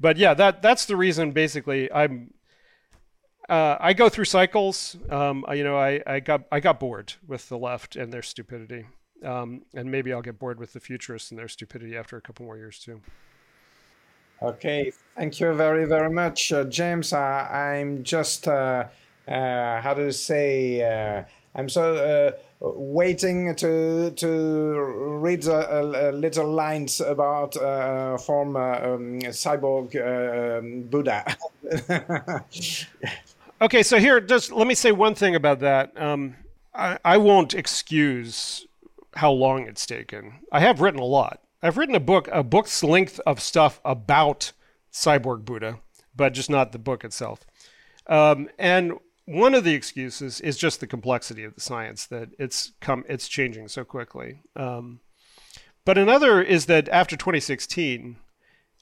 But 0.00 0.16
yeah, 0.16 0.34
that 0.34 0.62
that's 0.62 0.86
the 0.86 0.96
reason. 0.96 1.32
Basically, 1.32 1.90
I'm. 1.92 2.34
Uh, 3.48 3.76
I 3.78 3.92
go 3.92 4.08
through 4.08 4.24
cycles. 4.24 4.96
Um, 5.10 5.44
you 5.52 5.64
know, 5.64 5.76
I, 5.76 6.00
I 6.06 6.20
got 6.20 6.44
I 6.50 6.60
got 6.60 6.80
bored 6.80 7.12
with 7.26 7.48
the 7.48 7.58
left 7.58 7.94
and 7.94 8.10
their 8.10 8.22
stupidity, 8.22 8.86
um, 9.22 9.62
and 9.74 9.90
maybe 9.90 10.12
I'll 10.12 10.22
get 10.22 10.38
bored 10.38 10.58
with 10.58 10.72
the 10.72 10.80
futurists 10.80 11.30
and 11.30 11.38
their 11.38 11.48
stupidity 11.48 11.96
after 11.96 12.16
a 12.16 12.22
couple 12.22 12.46
more 12.46 12.56
years 12.56 12.78
too. 12.78 13.02
Okay, 14.42 14.92
thank 15.16 15.40
you 15.40 15.52
very 15.52 15.84
very 15.84 16.10
much, 16.10 16.52
uh, 16.52 16.64
James. 16.64 17.12
Uh, 17.12 17.18
I'm 17.18 18.02
just 18.02 18.48
uh, 18.48 18.88
uh, 19.28 19.80
how 19.80 19.94
to 19.94 20.12
say 20.12 20.82
uh, 20.82 21.24
I'm 21.54 21.68
so 21.68 22.34
waiting 22.60 23.54
to 23.56 24.10
to 24.10 24.28
read 25.20 25.46
a, 25.46 26.10
a 26.10 26.12
little 26.12 26.50
lines 26.50 27.00
about 27.00 27.56
uh, 27.56 28.16
uh, 28.56 28.94
um, 28.94 29.20
cyborg 29.20 29.94
uh, 29.96 30.60
Buddha. 30.90 31.36
okay, 33.62 33.82
so 33.82 33.98
here, 33.98 34.20
just 34.20 34.52
let 34.52 34.66
me 34.66 34.74
say 34.74 34.92
one 34.92 35.14
thing 35.14 35.34
about 35.34 35.60
that. 35.60 35.92
Um, 36.00 36.36
I, 36.74 36.98
I 37.04 37.16
won't 37.18 37.54
excuse 37.54 38.66
how 39.16 39.30
long 39.30 39.66
it's 39.66 39.86
taken. 39.86 40.40
I 40.50 40.60
have 40.60 40.80
written 40.80 41.00
a 41.00 41.04
lot. 41.04 41.40
I've 41.62 41.76
written 41.76 41.94
a 41.94 42.00
book, 42.00 42.28
a 42.32 42.42
book's 42.42 42.82
length 42.82 43.20
of 43.26 43.40
stuff 43.40 43.80
about 43.84 44.52
cyborg 44.92 45.44
Buddha, 45.44 45.80
but 46.14 46.34
just 46.34 46.50
not 46.50 46.72
the 46.72 46.78
book 46.78 47.04
itself. 47.04 47.40
Um, 48.06 48.50
and 48.58 48.94
one 49.26 49.54
of 49.54 49.64
the 49.64 49.74
excuses 49.74 50.40
is 50.40 50.56
just 50.56 50.80
the 50.80 50.86
complexity 50.86 51.44
of 51.44 51.54
the 51.54 51.60
science 51.60 52.06
that 52.06 52.30
it's 52.38 52.72
come 52.80 53.04
it's 53.08 53.28
changing 53.28 53.68
so 53.68 53.84
quickly. 53.84 54.42
Um, 54.54 55.00
but 55.84 55.98
another 55.98 56.42
is 56.42 56.66
that 56.66 56.88
after 56.88 57.16
2016, 57.16 58.16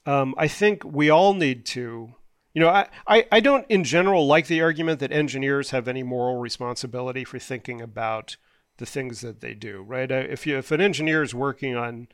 um, 0.07 0.35
I 0.37 0.49
think 0.49 0.85
we 0.85 1.11
all 1.11 1.35
need 1.35 1.65
to. 1.67 2.15
You 2.55 2.61
know, 2.61 2.69
I, 2.69 2.89
I, 3.07 3.27
I 3.33 3.41
don't 3.41 3.65
in 3.71 3.83
general 3.83 4.27
like 4.27 4.47
the 4.47 4.61
argument 4.61 5.01
that 5.01 5.11
engineers 5.11 5.71
have 5.71 5.89
any 5.89 6.03
moral 6.03 6.37
responsibility 6.37 7.25
for 7.25 7.39
thinking 7.39 7.81
about 7.81 8.37
the 8.77 8.85
things 8.85 9.23
that 9.23 9.41
they 9.41 9.55
do, 9.55 9.83
right? 9.83 10.11
Uh, 10.11 10.17
if 10.29 10.47
you 10.47 10.59
if 10.59 10.71
an 10.71 10.81
engineer 10.81 11.23
is 11.23 11.35
working 11.35 11.77
on 11.77 12.09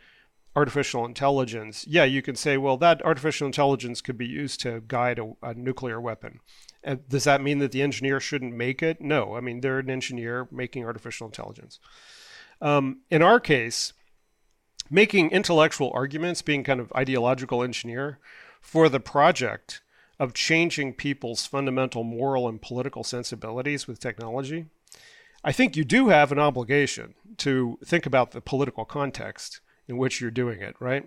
artificial 0.56 1.04
intelligence, 1.04 1.86
yeah, 1.86 2.04
you 2.04 2.22
can 2.22 2.34
say, 2.34 2.56
well, 2.56 2.76
that 2.78 3.04
artificial 3.04 3.46
intelligence 3.46 4.00
could 4.00 4.18
be 4.18 4.26
used 4.26 4.60
to 4.60 4.82
guide 4.86 5.18
a, 5.18 5.32
a 5.42 5.54
nuclear 5.54 6.00
weapon. 6.00 6.40
Uh, 6.84 6.96
does 7.08 7.24
that 7.24 7.42
mean 7.42 7.58
that 7.58 7.72
the 7.72 7.82
engineer 7.82 8.20
shouldn't 8.20 8.54
make 8.54 8.82
it? 8.82 9.00
No. 9.00 9.36
I 9.36 9.40
mean, 9.40 9.60
they're 9.60 9.78
an 9.78 9.90
engineer 9.90 10.48
making 10.50 10.84
artificial 10.84 11.26
intelligence. 11.26 11.78
Um, 12.60 13.00
in 13.10 13.22
our 13.22 13.40
case, 13.40 13.92
making 14.90 15.30
intellectual 15.30 15.90
arguments, 15.94 16.42
being 16.42 16.64
kind 16.64 16.80
of 16.80 16.92
ideological 16.96 17.62
engineer 17.62 18.18
for 18.60 18.88
the 18.88 19.00
project 19.00 19.80
of 20.18 20.34
changing 20.34 20.94
people's 20.94 21.46
fundamental 21.46 22.02
moral 22.02 22.48
and 22.48 22.60
political 22.60 23.04
sensibilities 23.04 23.86
with 23.86 24.00
technology, 24.00 24.66
I 25.44 25.52
think 25.52 25.76
you 25.76 25.84
do 25.84 26.08
have 26.08 26.32
an 26.32 26.38
obligation 26.40 27.14
to 27.38 27.78
think 27.84 28.06
about 28.06 28.32
the 28.32 28.40
political 28.40 28.84
context 28.84 29.60
in 29.88 29.96
which 29.96 30.20
you're 30.20 30.30
doing 30.30 30.60
it, 30.60 30.76
right? 30.78 31.04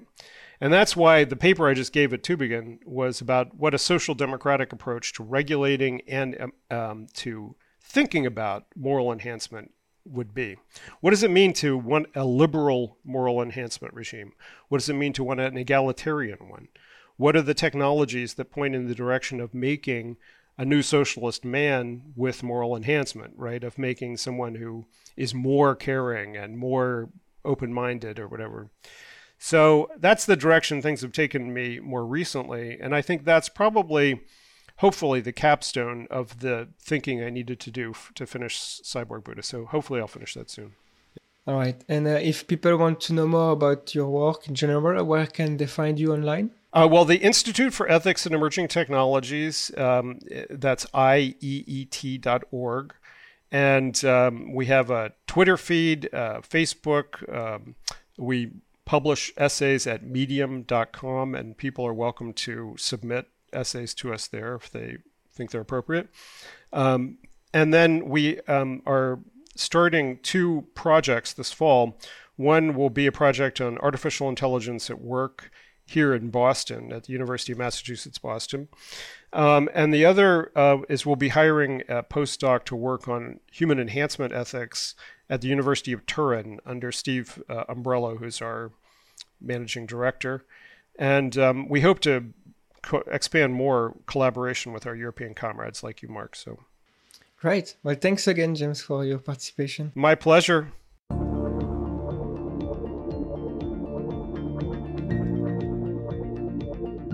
And 0.60 0.74
that's 0.74 0.96
why 0.96 1.24
the 1.24 1.36
paper 1.36 1.68
I 1.68 1.74
just 1.74 1.94
gave 1.94 2.14
at 2.14 2.24
Tübingen 2.24 2.80
was 2.86 3.22
about 3.22 3.56
what 3.56 3.74
a 3.74 3.80
social 3.80 4.14
democratic 4.14 4.74
approach 4.74 5.14
to 5.14 5.24
regulating 5.24 6.02
and 6.08 6.38
um, 6.40 6.78
um, 6.78 7.08
to 7.16 7.56
thinking 7.82 8.26
about 8.26 8.66
moral 8.76 9.12
enhancement 9.12 9.72
would 10.06 10.34
be. 10.34 10.58
What 11.00 11.12
does 11.12 11.24
it 11.24 11.32
mean 11.32 11.54
to 11.54 11.78
want 11.78 12.08
a 12.16 12.26
liberal 12.26 12.98
moral 13.04 13.42
enhancement 13.42 13.94
regime? 13.94 14.34
What 14.68 14.80
does 14.80 14.90
it 14.90 14.94
mean 14.94 15.14
to 15.14 15.24
want 15.24 15.40
an 15.40 15.58
egalitarian 15.58 16.50
one? 16.50 16.68
What 17.18 17.36
are 17.36 17.42
the 17.42 17.54
technologies 17.54 18.36
that 18.36 18.52
point 18.52 18.76
in 18.76 18.88
the 18.88 18.96
direction 18.96 19.40
of 19.40 19.54
making 19.54 20.18
a 20.58 20.66
new 20.66 20.82
socialist 20.82 21.46
man 21.46 22.14
with 22.16 22.44
moral 22.44 22.76
enhancement, 22.76 23.34
right? 23.38 23.64
Of 23.64 23.78
making 23.78 24.18
someone 24.18 24.56
who 24.56 24.86
is 25.16 25.34
more 25.34 25.76
caring 25.76 26.36
and 26.36 26.58
more 26.58 27.10
open 27.44 27.74
minded 27.74 28.20
or 28.20 28.28
whatever. 28.28 28.70
So 29.38 29.90
that's 29.98 30.26
the 30.26 30.36
direction 30.36 30.82
things 30.82 31.02
have 31.02 31.14
taken 31.14 31.54
me 31.54 31.80
more 31.80 32.06
recently. 32.06 32.78
And 32.80 32.94
I 32.94 33.02
think 33.02 33.26
that's 33.26 33.50
probably, 33.50 34.22
hopefully, 34.78 35.20
the 35.20 35.32
capstone 35.32 36.08
of 36.12 36.42
the 36.42 36.70
thinking 36.80 37.24
I 37.24 37.32
needed 37.32 37.60
to 37.62 37.72
do 37.72 37.92
f- 37.92 38.12
to 38.16 38.28
finish 38.28 38.82
Cyborg 38.84 39.24
Buddha. 39.24 39.42
So 39.42 39.66
hopefully, 39.66 40.00
I'll 40.00 40.08
finish 40.08 40.36
that 40.36 40.52
soon. 40.52 40.74
All 41.48 41.56
right. 41.56 41.84
And 41.90 42.08
uh, 42.08 42.20
if 42.22 42.46
people 42.46 42.78
want 42.78 43.02
to 43.02 43.14
know 43.14 43.26
more 43.26 43.54
about 43.54 43.96
your 43.96 44.10
work 44.10 44.48
in 44.48 44.54
general, 44.54 45.04
where 45.04 45.26
can 45.26 45.58
they 45.58 45.66
find 45.66 46.00
you 46.00 46.14
online? 46.14 46.52
Uh, 46.72 46.88
well, 46.90 47.04
the 47.04 47.18
Institute 47.18 47.74
for 47.74 47.90
Ethics 47.92 48.26
and 48.26 48.34
Emerging 48.34 48.68
Technologies, 48.68 49.72
um, 49.78 50.20
that's 50.50 50.86
IEET.org. 50.94 52.94
And 53.52 54.04
um, 54.06 54.54
we 54.54 54.68
have 54.68 54.90
a 54.90 55.14
Twitter 55.28 55.58
feed, 55.58 56.14
uh, 56.14 56.42
Facebook. 56.42 57.28
Um, 57.34 57.76
we 58.18 58.52
publish 58.86 59.32
essays 59.38 59.86
at 59.88 60.04
medium.com, 60.04 61.36
and 61.36 61.58
people 61.58 61.86
are 61.86 61.94
welcome 61.94 62.34
to 62.34 62.76
submit 62.78 63.28
essays 63.54 63.94
to 63.96 64.14
us 64.14 64.28
there 64.28 64.56
if 64.56 64.72
they 64.72 64.98
think 65.34 65.52
they're 65.52 65.62
appropriate. 65.62 66.10
Um, 66.72 67.18
and 67.54 67.74
then 67.74 68.08
we 68.08 68.40
um, 68.42 68.82
are 68.86 69.20
starting 69.56 70.20
two 70.24 70.68
projects 70.74 71.34
this 71.34 71.52
fall. 71.52 71.98
One 72.38 72.74
will 72.74 72.90
be 72.90 73.06
a 73.06 73.12
project 73.12 73.60
on 73.60 73.78
artificial 73.80 74.30
intelligence 74.30 74.90
at 74.90 75.02
work 75.02 75.52
here 75.86 76.14
in 76.14 76.30
Boston 76.30 76.94
at 76.94 77.04
the 77.04 77.14
University 77.14 77.52
of 77.52 77.58
Massachusetts 77.58 78.18
Boston. 78.18 78.70
Um, 79.34 79.70
and 79.74 79.94
the 79.94 80.06
other 80.06 80.52
uh, 80.58 80.80
is 80.90 81.06
we'll 81.06 81.16
be 81.16 81.30
hiring 81.30 81.82
a 81.88 82.04
postdoc 82.04 82.66
to 82.66 82.76
work 82.76 83.08
on 83.08 83.40
human 83.52 83.80
enhancement 83.80 84.34
ethics 84.34 84.94
at 85.30 85.42
the 85.42 85.48
University 85.48 85.94
of 85.94 86.06
Turin 86.06 86.60
under 86.66 86.92
Steve 86.92 87.42
uh, 87.50 87.64
Umbrello, 87.70 88.20
who's 88.20 88.42
our 88.42 88.72
managing 89.40 89.86
director. 89.86 90.44
And 91.00 91.38
um, 91.38 91.70
we 91.70 91.82
hope 91.82 92.00
to 92.02 92.34
co- 92.82 93.04
expand 93.08 93.54
more 93.54 93.96
collaboration 94.06 94.74
with 94.74 94.86
our 94.86 94.96
European 94.96 95.34
comrades 95.34 95.84
like 95.84 96.02
you, 96.02 96.10
Mark. 96.10 96.36
So, 96.36 96.60
great. 97.40 97.78
Well, 97.84 97.96
thanks 97.96 98.28
again, 98.28 98.56
James, 98.56 98.82
for 98.82 99.06
your 99.06 99.20
participation. 99.20 99.94
My 99.96 100.16
pleasure. 100.16 100.74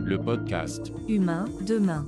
Le 0.08 0.18
podcast 0.18 0.94
Humain 1.10 1.44
demain. 1.68 2.06